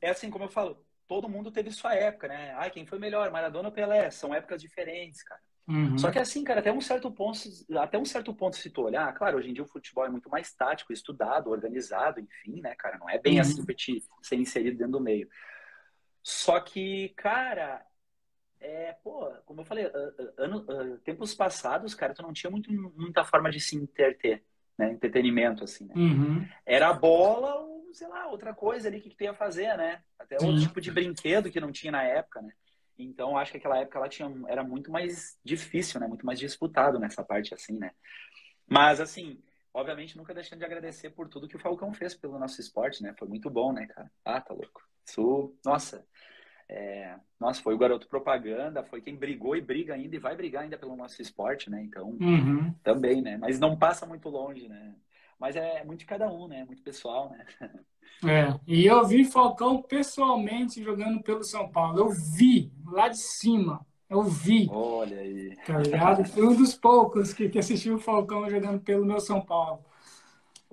É 0.00 0.10
assim, 0.10 0.30
como 0.30 0.44
eu 0.44 0.48
falo, 0.48 0.84
todo 1.06 1.28
mundo 1.28 1.50
teve 1.50 1.70
sua 1.72 1.94
época, 1.94 2.28
né? 2.28 2.54
Ai, 2.56 2.70
quem 2.70 2.86
foi 2.86 2.98
melhor, 2.98 3.30
Maradona 3.30 3.68
ou 3.68 3.74
Pelé? 3.74 4.10
São 4.10 4.34
épocas 4.34 4.62
diferentes, 4.62 5.22
cara. 5.22 5.40
Uhum. 5.66 5.98
Só 5.98 6.10
que 6.10 6.18
assim, 6.18 6.42
cara, 6.44 6.60
até 6.60 6.72
um 6.72 6.80
certo 6.80 7.10
ponto, 7.10 7.38
até 7.78 7.98
um 7.98 8.04
certo 8.04 8.32
ponto, 8.34 8.56
se 8.56 8.70
tu 8.70 8.82
olhar, 8.82 9.12
claro, 9.12 9.36
hoje 9.36 9.50
em 9.50 9.52
dia 9.52 9.62
o 9.62 9.68
futebol 9.68 10.06
é 10.06 10.08
muito 10.08 10.30
mais 10.30 10.54
tático, 10.54 10.94
estudado, 10.94 11.50
organizado, 11.50 12.20
enfim, 12.20 12.62
né, 12.62 12.74
cara? 12.74 12.96
Não 12.96 13.10
é 13.10 13.18
bem 13.18 13.34
uhum. 13.34 13.40
assim 13.42 13.64
pra 13.64 13.74
te 13.74 14.02
ser 14.22 14.36
inserido 14.36 14.78
dentro 14.78 14.92
do 14.92 15.00
meio. 15.00 15.28
Só 16.22 16.58
que, 16.60 17.10
cara, 17.10 17.84
é, 18.60 18.92
pô, 19.04 19.30
como 19.44 19.60
eu 19.60 19.64
falei, 19.64 19.90
ano, 20.38 20.98
tempos 21.04 21.34
passados, 21.34 21.94
cara, 21.94 22.14
tu 22.14 22.22
não 22.22 22.32
tinha 22.32 22.50
muito, 22.50 22.72
muita 22.72 23.24
forma 23.24 23.50
de 23.50 23.60
se 23.60 23.76
interter, 23.76 24.42
né? 24.78 24.92
Entretenimento, 24.92 25.64
assim, 25.64 25.86
né? 25.86 25.94
Uhum. 25.96 26.46
Era 26.64 26.92
bola 26.92 27.56
ou, 27.56 27.92
sei 27.92 28.06
lá, 28.06 28.28
outra 28.28 28.54
coisa 28.54 28.88
ali 28.88 29.00
que 29.00 29.10
tu 29.10 29.24
ia 29.24 29.34
fazer, 29.34 29.76
né? 29.76 30.00
Até 30.18 30.36
outro 30.36 30.60
tipo 30.60 30.80
de 30.80 30.92
brinquedo 30.92 31.50
que 31.50 31.60
não 31.60 31.72
tinha 31.72 31.92
na 31.92 32.04
época, 32.04 32.40
né? 32.40 32.52
Então, 32.98 33.36
acho 33.36 33.52
que 33.52 33.58
aquela 33.58 33.78
época 33.78 33.98
ela 33.98 34.08
tinha, 34.08 34.30
era 34.48 34.62
muito 34.64 34.90
mais 34.90 35.38
difícil, 35.44 36.00
né? 36.00 36.06
Muito 36.06 36.24
mais 36.24 36.38
disputado 36.38 36.98
nessa 36.98 37.22
parte, 37.22 37.54
assim, 37.54 37.78
né? 37.78 37.92
Mas, 38.66 39.00
assim, 39.00 39.40
obviamente, 39.72 40.16
nunca 40.16 40.34
deixando 40.34 40.58
de 40.58 40.64
agradecer 40.64 41.10
por 41.10 41.28
tudo 41.28 41.48
que 41.48 41.56
o 41.56 41.60
Falcão 41.60 41.92
fez 41.92 42.14
pelo 42.14 42.38
nosso 42.38 42.60
esporte, 42.60 43.02
né? 43.02 43.14
Foi 43.18 43.28
muito 43.28 43.48
bom, 43.48 43.72
né, 43.72 43.86
cara? 43.86 44.10
Ah, 44.24 44.40
tá 44.40 44.52
louco. 44.52 44.82
Isso, 45.06 45.54
nossa, 45.64 46.04
é, 46.68 47.14
nossa, 47.40 47.62
foi 47.62 47.74
o 47.74 47.78
garoto 47.78 48.06
propaganda, 48.08 48.84
foi 48.84 49.00
quem 49.00 49.16
brigou 49.16 49.56
e 49.56 49.60
briga 49.60 49.94
ainda 49.94 50.14
e 50.14 50.18
vai 50.18 50.36
brigar 50.36 50.64
ainda 50.64 50.76
pelo 50.76 50.96
nosso 50.96 51.22
esporte, 51.22 51.70
né? 51.70 51.82
Então, 51.82 52.16
uhum. 52.20 52.74
também, 52.82 53.22
né? 53.22 53.38
Mas 53.38 53.58
não 53.58 53.76
passa 53.76 54.04
muito 54.04 54.28
longe, 54.28 54.68
né? 54.68 54.94
Mas 55.38 55.56
é 55.56 55.82
muito 55.84 56.00
de 56.00 56.06
cada 56.06 56.30
um, 56.30 56.46
né? 56.46 56.64
Muito 56.64 56.82
pessoal, 56.82 57.30
né? 57.30 57.46
É, 58.26 58.58
e 58.66 58.84
eu 58.84 59.06
vi 59.06 59.24
Falcão 59.24 59.80
pessoalmente 59.80 60.82
jogando 60.82 61.22
pelo 61.22 61.44
São 61.44 61.70
Paulo. 61.70 62.00
Eu 62.00 62.10
vi 62.10 62.72
lá 62.84 63.08
de 63.08 63.18
cima. 63.18 63.86
Eu 64.10 64.22
vi. 64.22 64.66
Olha 64.70 65.18
aí. 65.18 65.56
Tá 65.64 65.78
ligado? 65.78 66.24
Fui 66.24 66.42
um 66.42 66.56
dos 66.56 66.74
poucos 66.74 67.32
que, 67.32 67.48
que 67.48 67.58
assistiu 67.58 67.94
o 67.94 68.00
Falcão 68.00 68.50
jogando 68.50 68.80
pelo 68.80 69.04
meu 69.04 69.20
São 69.20 69.40
Paulo. 69.40 69.84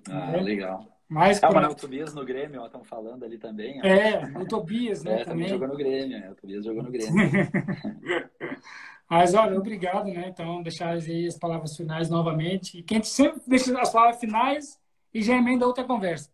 Ah, 0.10 0.32
é. 0.32 0.42
legal. 0.42 0.95
Mas, 1.08 1.42
ah, 1.44 1.52
mas 1.52 1.72
o 1.72 1.76
Tobias 1.76 2.16
no 2.16 2.26
Grêmio, 2.26 2.66
estão 2.66 2.84
falando 2.84 3.24
ali 3.24 3.38
também. 3.38 3.80
Ó. 3.80 3.86
É, 3.86 4.34
o 4.40 4.48
Tobias, 4.48 5.04
né? 5.04 5.22
É, 5.22 5.26
também, 5.26 5.48
jogou 5.48 5.68
no 5.68 5.78
Grêmio, 5.78 6.18
é, 6.18 6.32
o 6.32 6.36
Tobias 6.36 6.66
jogou 6.66 6.84
no 6.84 6.92
Grêmio. 6.92 7.14
mas, 9.08 9.36
olha, 9.36 9.58
obrigado, 9.58 10.06
né? 10.06 10.28
Então, 10.30 10.64
deixar 10.64 10.90
aí 10.90 11.28
as 11.28 11.38
palavras 11.38 11.76
finais 11.76 12.10
novamente. 12.10 12.80
E 12.80 12.84
quem 12.84 13.04
sempre 13.04 13.42
deixa 13.46 13.80
as 13.80 13.92
palavras 13.92 14.20
finais 14.20 14.80
e 15.14 15.22
já 15.22 15.36
emenda 15.36 15.68
outra 15.68 15.84
conversa. 15.84 16.30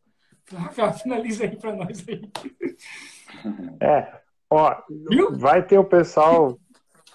Rafael, 0.56 0.94
finaliza 0.94 1.44
aí 1.44 1.56
para 1.56 1.76
nós 1.76 2.06
aí. 2.08 2.22
É, 3.80 4.20
ó, 4.50 4.76
Viu? 5.10 5.36
vai 5.38 5.64
ter 5.64 5.78
o 5.80 5.86
pessoal, 5.86 6.60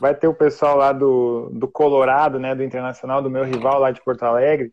vai 0.01 0.15
ter 0.15 0.27
o 0.27 0.35
pessoal 0.35 0.79
lá 0.79 0.93
do, 0.93 1.51
do 1.53 1.69
Colorado, 1.69 2.41
né, 2.41 2.55
do 2.55 2.65
Internacional, 2.65 3.21
do 3.21 3.31
meu 3.31 3.45
rival 3.45 3.79
lá 3.79 3.91
de 3.91 4.03
Porto 4.03 4.23
Alegre, 4.23 4.73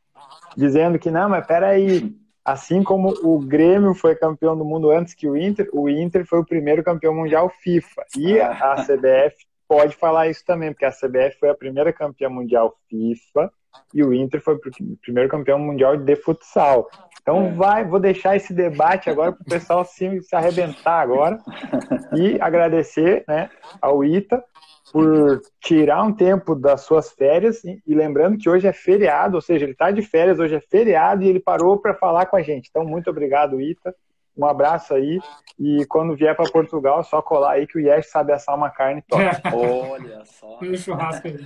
dizendo 0.56 0.98
que 0.98 1.12
não, 1.12 1.28
mas 1.28 1.46
peraí, 1.46 2.16
assim 2.44 2.84
como 2.84 3.14
o 3.24 3.40
Grêmio 3.40 3.94
foi 3.94 4.16
campeão 4.16 4.58
do 4.58 4.66
mundo 4.66 4.92
antes 4.92 5.14
que 5.14 5.28
o 5.28 5.38
Inter, 5.38 5.70
o 5.72 5.90
Inter 5.90 6.26
foi 6.26 6.40
o 6.40 6.46
primeiro 6.46 6.84
campeão 6.84 7.14
mundial 7.14 7.50
FIFA. 7.50 8.04
E 8.18 8.40
a 8.40 8.76
CBF 8.84 9.36
pode 9.68 9.96
falar 9.96 10.28
isso 10.28 10.44
também, 10.46 10.72
porque 10.72 10.86
a 10.86 10.92
CBF 10.92 11.40
foi 11.40 11.50
a 11.50 11.56
primeira 11.56 11.94
campeã 11.94 12.30
mundial 12.30 12.76
FIFA 12.90 13.52
e 13.94 14.04
o 14.04 14.14
Inter 14.14 14.42
foi 14.42 14.56
o 14.56 14.62
primeiro 15.02 15.30
campeão 15.30 15.58
mundial 15.58 15.98
de 15.98 16.16
futsal. 16.16 16.90
Então 17.22 17.48
é. 17.48 17.52
vai, 17.54 17.86
vou 17.86 18.00
deixar 18.00 18.36
esse 18.36 18.54
debate 18.54 19.10
agora 19.10 19.32
para 19.32 19.42
o 19.42 19.46
pessoal 19.46 19.86
se, 19.86 20.22
se 20.22 20.36
arrebentar 20.36 21.00
agora 21.00 21.40
e 22.14 22.40
agradecer 22.42 23.24
né, 23.28 23.50
ao 23.82 24.04
Ita 24.04 24.44
por 24.92 25.42
tirar 25.62 26.04
um 26.04 26.14
tempo 26.14 26.56
das 26.56 26.82
suas 26.82 27.12
férias 27.12 27.64
e, 27.64 27.82
e 27.86 27.96
lembrando 27.96 28.38
que 28.38 28.50
hoje 28.50 28.68
é 28.68 28.74
feriado, 28.74 29.36
ou 29.36 29.42
seja, 29.42 29.66
ele 29.66 29.72
está 29.72 29.92
de 29.92 30.02
férias, 30.02 30.40
hoje 30.40 30.56
é 30.56 30.60
feriado 30.60 31.24
e 31.24 31.28
ele 31.28 31.40
parou 31.40 31.80
para 31.80 31.94
falar 31.94 32.26
com 32.26 32.36
a 32.36 32.42
gente. 32.42 32.68
Então 32.70 32.86
muito 32.86 33.10
obrigado, 33.10 33.62
Ita. 33.62 33.96
Um 34.36 34.46
abraço 34.46 34.94
aí 34.94 35.20
e 35.60 35.86
quando 35.86 36.16
vier 36.16 36.36
para 36.36 36.52
Portugal, 36.52 37.04
só 37.04 37.22
colar 37.22 37.54
aí 37.54 37.68
que 37.68 37.78
o 37.78 37.82
Yesh 37.82 38.08
sabe 38.08 38.34
assar 38.34 38.56
uma 38.56 38.70
carne 38.70 39.02
top. 39.04 39.24
Olha 39.54 40.26
só. 40.26 40.60
Um 40.62 40.76
churrasco 40.76 41.28
aí. 41.28 41.40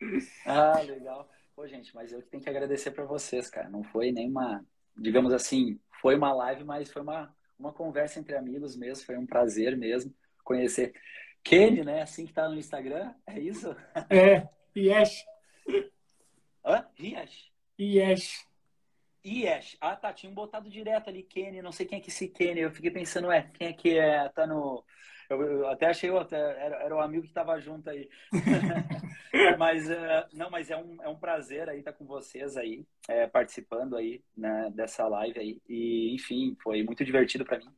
Ah, 0.44 0.82
legal. 0.86 1.26
Pô, 1.56 1.66
gente, 1.66 1.94
mas 1.94 2.12
eu 2.12 2.20
tenho 2.20 2.42
que 2.42 2.50
agradecer 2.50 2.90
para 2.90 3.06
vocês, 3.06 3.48
cara. 3.48 3.70
Não 3.70 3.82
foi 3.82 4.12
nenhuma 4.12 4.62
digamos 4.96 5.32
assim, 5.32 5.78
foi 6.00 6.14
uma 6.16 6.32
live, 6.32 6.64
mas 6.64 6.90
foi 6.90 7.02
uma, 7.02 7.34
uma 7.58 7.72
conversa 7.72 8.20
entre 8.20 8.36
amigos 8.36 8.76
mesmo, 8.76 9.04
foi 9.04 9.16
um 9.16 9.26
prazer 9.26 9.76
mesmo 9.76 10.14
conhecer. 10.42 10.92
Kenny, 11.44 11.84
né? 11.84 12.02
Assim 12.02 12.26
que 12.26 12.32
tá 12.32 12.48
no 12.48 12.56
Instagram, 12.56 13.14
é 13.26 13.38
isso? 13.38 13.76
É, 14.10 14.48
Iesh. 14.76 15.24
Hã? 16.64 16.86
Iesh? 16.98 17.52
Iesh. 17.78 18.46
Iesh. 19.24 19.76
Ah, 19.80 19.94
tá, 19.94 20.12
tinha 20.12 20.30
um 20.30 20.34
botado 20.34 20.68
direto 20.68 21.08
ali, 21.08 21.22
Kenny, 21.22 21.62
não 21.62 21.72
sei 21.72 21.86
quem 21.86 21.98
é 21.98 22.00
que 22.00 22.08
esse 22.08 22.28
Kenny. 22.28 22.60
Eu 22.60 22.72
fiquei 22.72 22.90
pensando, 22.90 23.28
ué, 23.28 23.50
quem 23.54 23.68
é 23.68 23.72
que 23.72 23.98
é, 23.98 24.28
tá 24.30 24.46
no 24.46 24.84
eu, 25.28 25.40
eu 25.42 25.68
até 25.68 25.86
achei, 25.86 26.14
até, 26.16 26.36
era, 26.36 26.76
era 26.76 26.94
o 26.94 27.00
amigo 27.00 27.22
que 27.22 27.28
estava 27.28 27.58
junto 27.60 27.88
aí. 27.88 28.08
mas, 29.58 29.88
uh, 29.88 30.26
não, 30.32 30.50
mas 30.50 30.70
é 30.70 30.76
um, 30.76 31.02
é 31.02 31.08
um 31.08 31.16
prazer 31.16 31.68
aí 31.68 31.78
estar 31.78 31.92
com 31.92 32.04
vocês 32.04 32.56
aí, 32.56 32.84
é, 33.08 33.26
participando 33.26 33.96
aí 33.96 34.22
né, 34.36 34.70
dessa 34.74 35.06
live 35.06 35.38
aí. 35.38 35.62
E, 35.68 36.14
enfim, 36.14 36.56
foi 36.62 36.82
muito 36.82 37.04
divertido 37.04 37.44
para 37.44 37.58
mim. 37.58 37.70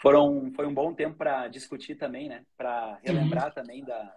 Foram, 0.00 0.52
foi 0.54 0.66
um 0.66 0.74
bom 0.74 0.94
tempo 0.94 1.16
para 1.16 1.48
discutir 1.48 1.96
também, 1.96 2.28
né? 2.28 2.44
Para 2.56 2.98
relembrar 3.02 3.46
uhum. 3.46 3.52
também 3.52 3.84
da, 3.84 4.14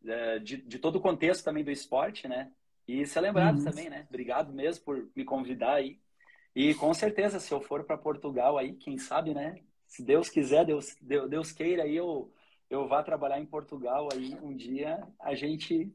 da 0.00 0.38
de, 0.38 0.56
de, 0.56 0.78
todo 0.78 0.96
o 0.96 1.00
contexto 1.00 1.44
também 1.44 1.62
do 1.62 1.70
esporte, 1.70 2.26
né? 2.26 2.50
E 2.88 3.04
ser 3.06 3.20
lembrado 3.20 3.58
uhum. 3.58 3.64
também, 3.64 3.90
né? 3.90 4.06
Obrigado 4.08 4.52
mesmo 4.52 4.84
por 4.84 5.08
me 5.14 5.24
convidar 5.24 5.74
aí. 5.74 5.98
E 6.54 6.74
com 6.74 6.94
certeza, 6.94 7.38
se 7.38 7.52
eu 7.52 7.60
for 7.60 7.84
para 7.84 7.98
Portugal 7.98 8.56
aí, 8.56 8.74
quem 8.74 8.96
sabe, 8.96 9.34
né? 9.34 9.60
se 9.86 10.02
Deus 10.02 10.28
quiser, 10.28 10.64
Deus, 10.64 10.96
Deus, 11.00 11.30
Deus 11.30 11.52
queira, 11.52 11.84
aí 11.84 11.96
eu, 11.96 12.32
eu 12.68 12.86
vá 12.88 13.02
trabalhar 13.02 13.40
em 13.40 13.46
Portugal 13.46 14.08
aí 14.12 14.36
um 14.42 14.54
dia, 14.54 15.06
a 15.20 15.34
gente 15.34 15.92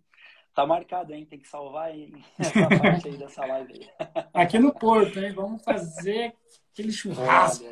tá 0.53 0.65
marcado, 0.65 1.13
hein? 1.13 1.25
Tem 1.25 1.39
que 1.39 1.47
salvar 1.47 1.89
aí, 1.89 2.13
essa 2.39 2.67
parte 2.67 3.07
aí 3.07 3.17
dessa 3.17 3.45
live 3.45 3.73
aí. 3.73 4.25
Aqui 4.33 4.59
no 4.59 4.73
Porto, 4.73 5.19
hein? 5.19 5.33
Vamos 5.33 5.63
fazer 5.63 6.33
aquele 6.71 6.91
churrasco. 6.91 7.65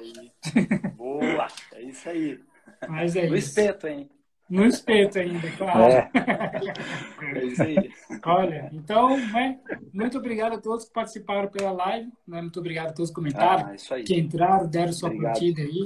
Boa, 0.95 1.47
é 1.73 1.81
isso 1.81 2.09
aí. 2.09 2.39
Mas 2.88 3.15
é 3.15 3.27
no 3.27 3.35
isso. 3.35 3.49
espeto, 3.49 3.88
hein? 3.88 4.09
No 4.49 4.65
espeto 4.65 5.19
ainda, 5.19 5.51
claro. 5.51 5.93
É. 5.93 6.09
é 7.38 7.45
isso 7.45 7.61
aí. 7.61 7.91
Olha, 8.26 8.69
então, 8.73 9.17
né, 9.31 9.59
muito 9.93 10.17
obrigado 10.17 10.53
a 10.53 10.57
todos 10.57 10.85
que 10.85 10.93
participaram 10.93 11.49
pela 11.49 11.71
live. 11.71 12.11
Né, 12.27 12.41
muito 12.41 12.59
obrigado 12.59 12.89
a 12.89 12.93
todos 12.93 13.11
que 13.11 13.15
comentaram, 13.15 13.73
ah, 13.73 14.03
que 14.03 14.15
entraram, 14.15 14.67
deram 14.67 14.91
sua 14.91 15.09
obrigado. 15.09 15.34
curtida 15.34 15.61
aí 15.61 15.85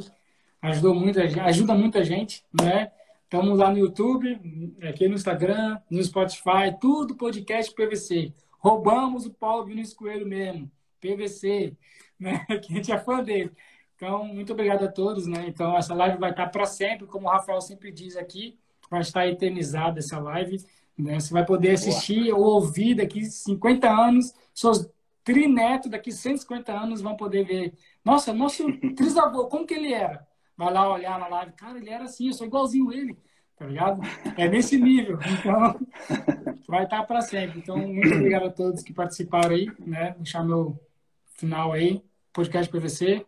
ajudou 0.64 0.95
muita, 0.95 1.22
ajuda 1.44 1.76
muita 1.76 2.03
gente, 2.03 2.44
né? 2.61 2.90
Estamos 3.23 3.60
lá 3.60 3.69
no 3.69 3.80
YouTube, 3.80 4.40
aqui 4.88 5.07
no 5.07 5.15
Instagram, 5.15 5.77
no 5.90 6.02
Spotify, 6.02 6.73
tudo 6.80 7.15
podcast 7.15 7.73
PVC. 7.73 8.31
Roubamos 8.60 9.26
o 9.26 9.34
Paulo 9.34 9.65
Vinícius 9.65 9.98
Coelho 9.98 10.26
mesmo, 10.26 10.72
PVC, 11.02 11.76
né? 12.24 12.45
Que 12.62 12.74
a 12.74 12.76
gente 12.78 12.91
é 12.91 12.98
fã 12.98 13.22
dele. 13.24 13.52
Então, 13.95 14.26
muito 14.26 14.54
obrigado 14.54 14.84
a 14.84 14.91
todos, 14.91 15.28
né? 15.28 15.45
Então, 15.48 15.78
essa 15.78 15.94
live 15.94 16.18
vai 16.18 16.32
estar 16.32 16.48
para 16.48 16.66
sempre, 16.66 17.06
como 17.08 17.28
o 17.28 17.32
Rafael 17.32 17.62
sempre 17.62 17.91
diz 17.91 18.18
aqui, 18.18 18.58
vai 18.90 19.02
estar 19.02 19.28
eternizada 19.28 20.00
essa 20.00 20.20
live. 20.20 20.58
Né? 20.98 21.20
Você 21.20 21.34
vai 21.34 21.45
poder 21.45 21.72
assistir 21.72 22.32
Boa. 22.32 22.38
ou 22.38 22.45
ouvir 22.56 22.95
daqui 22.95 23.24
50 23.26 23.90
anos, 23.90 24.34
seus 24.54 24.90
trinetos 25.24 25.90
daqui 25.90 26.12
150 26.12 26.72
anos 26.72 27.02
vão 27.02 27.16
poder 27.16 27.45
ver. 27.45 27.74
Nossa, 28.04 28.34
nosso 28.34 28.66
trisavô, 28.95 29.48
como 29.48 29.66
que 29.66 29.74
ele 29.74 29.94
era? 29.94 30.28
Vai 30.56 30.72
lá 30.72 30.91
olhar 30.91 31.20
na 31.20 31.28
live, 31.28 31.54
cara, 31.54 31.78
ele 31.78 31.90
era 31.90 32.04
assim, 32.04 32.28
eu 32.28 32.34
sou 32.34 32.45
igualzinho 32.45 32.91
ele, 32.91 33.18
tá 33.58 33.66
ligado? 33.66 34.02
É 34.38 34.48
nesse 34.48 34.78
nível. 34.78 35.18
Então, 35.40 35.80
vai 36.68 36.84
estar 36.84 37.04
para 37.04 37.22
sempre. 37.22 37.60
Então, 37.60 37.78
muito 37.78 38.14
obrigado 38.14 38.45
a 38.45 38.52
todos 38.52 38.84
que 38.84 38.94
participaram 38.94 39.52
aí, 39.52 39.72
né? 39.80 40.14
Deixar 40.18 40.44
meu 40.44 40.78
final 41.38 41.72
aí, 41.72 42.04
podcast 42.34 42.72
PVC. 42.72 43.26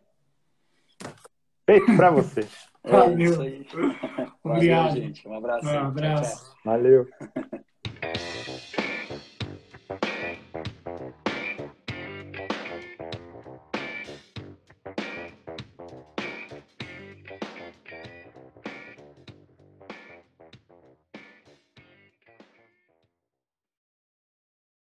Feito 1.65 1.95
para 1.95 2.09
você. 2.11 2.47
Valeu. 2.83 3.41
É 3.41 3.63
Valeu, 4.43 4.91
gente. 4.91 5.27
Um 5.27 5.33
abraço. 5.33 5.67
Um 5.67 5.79
abraço. 5.79 6.55
Valeu. 6.63 7.07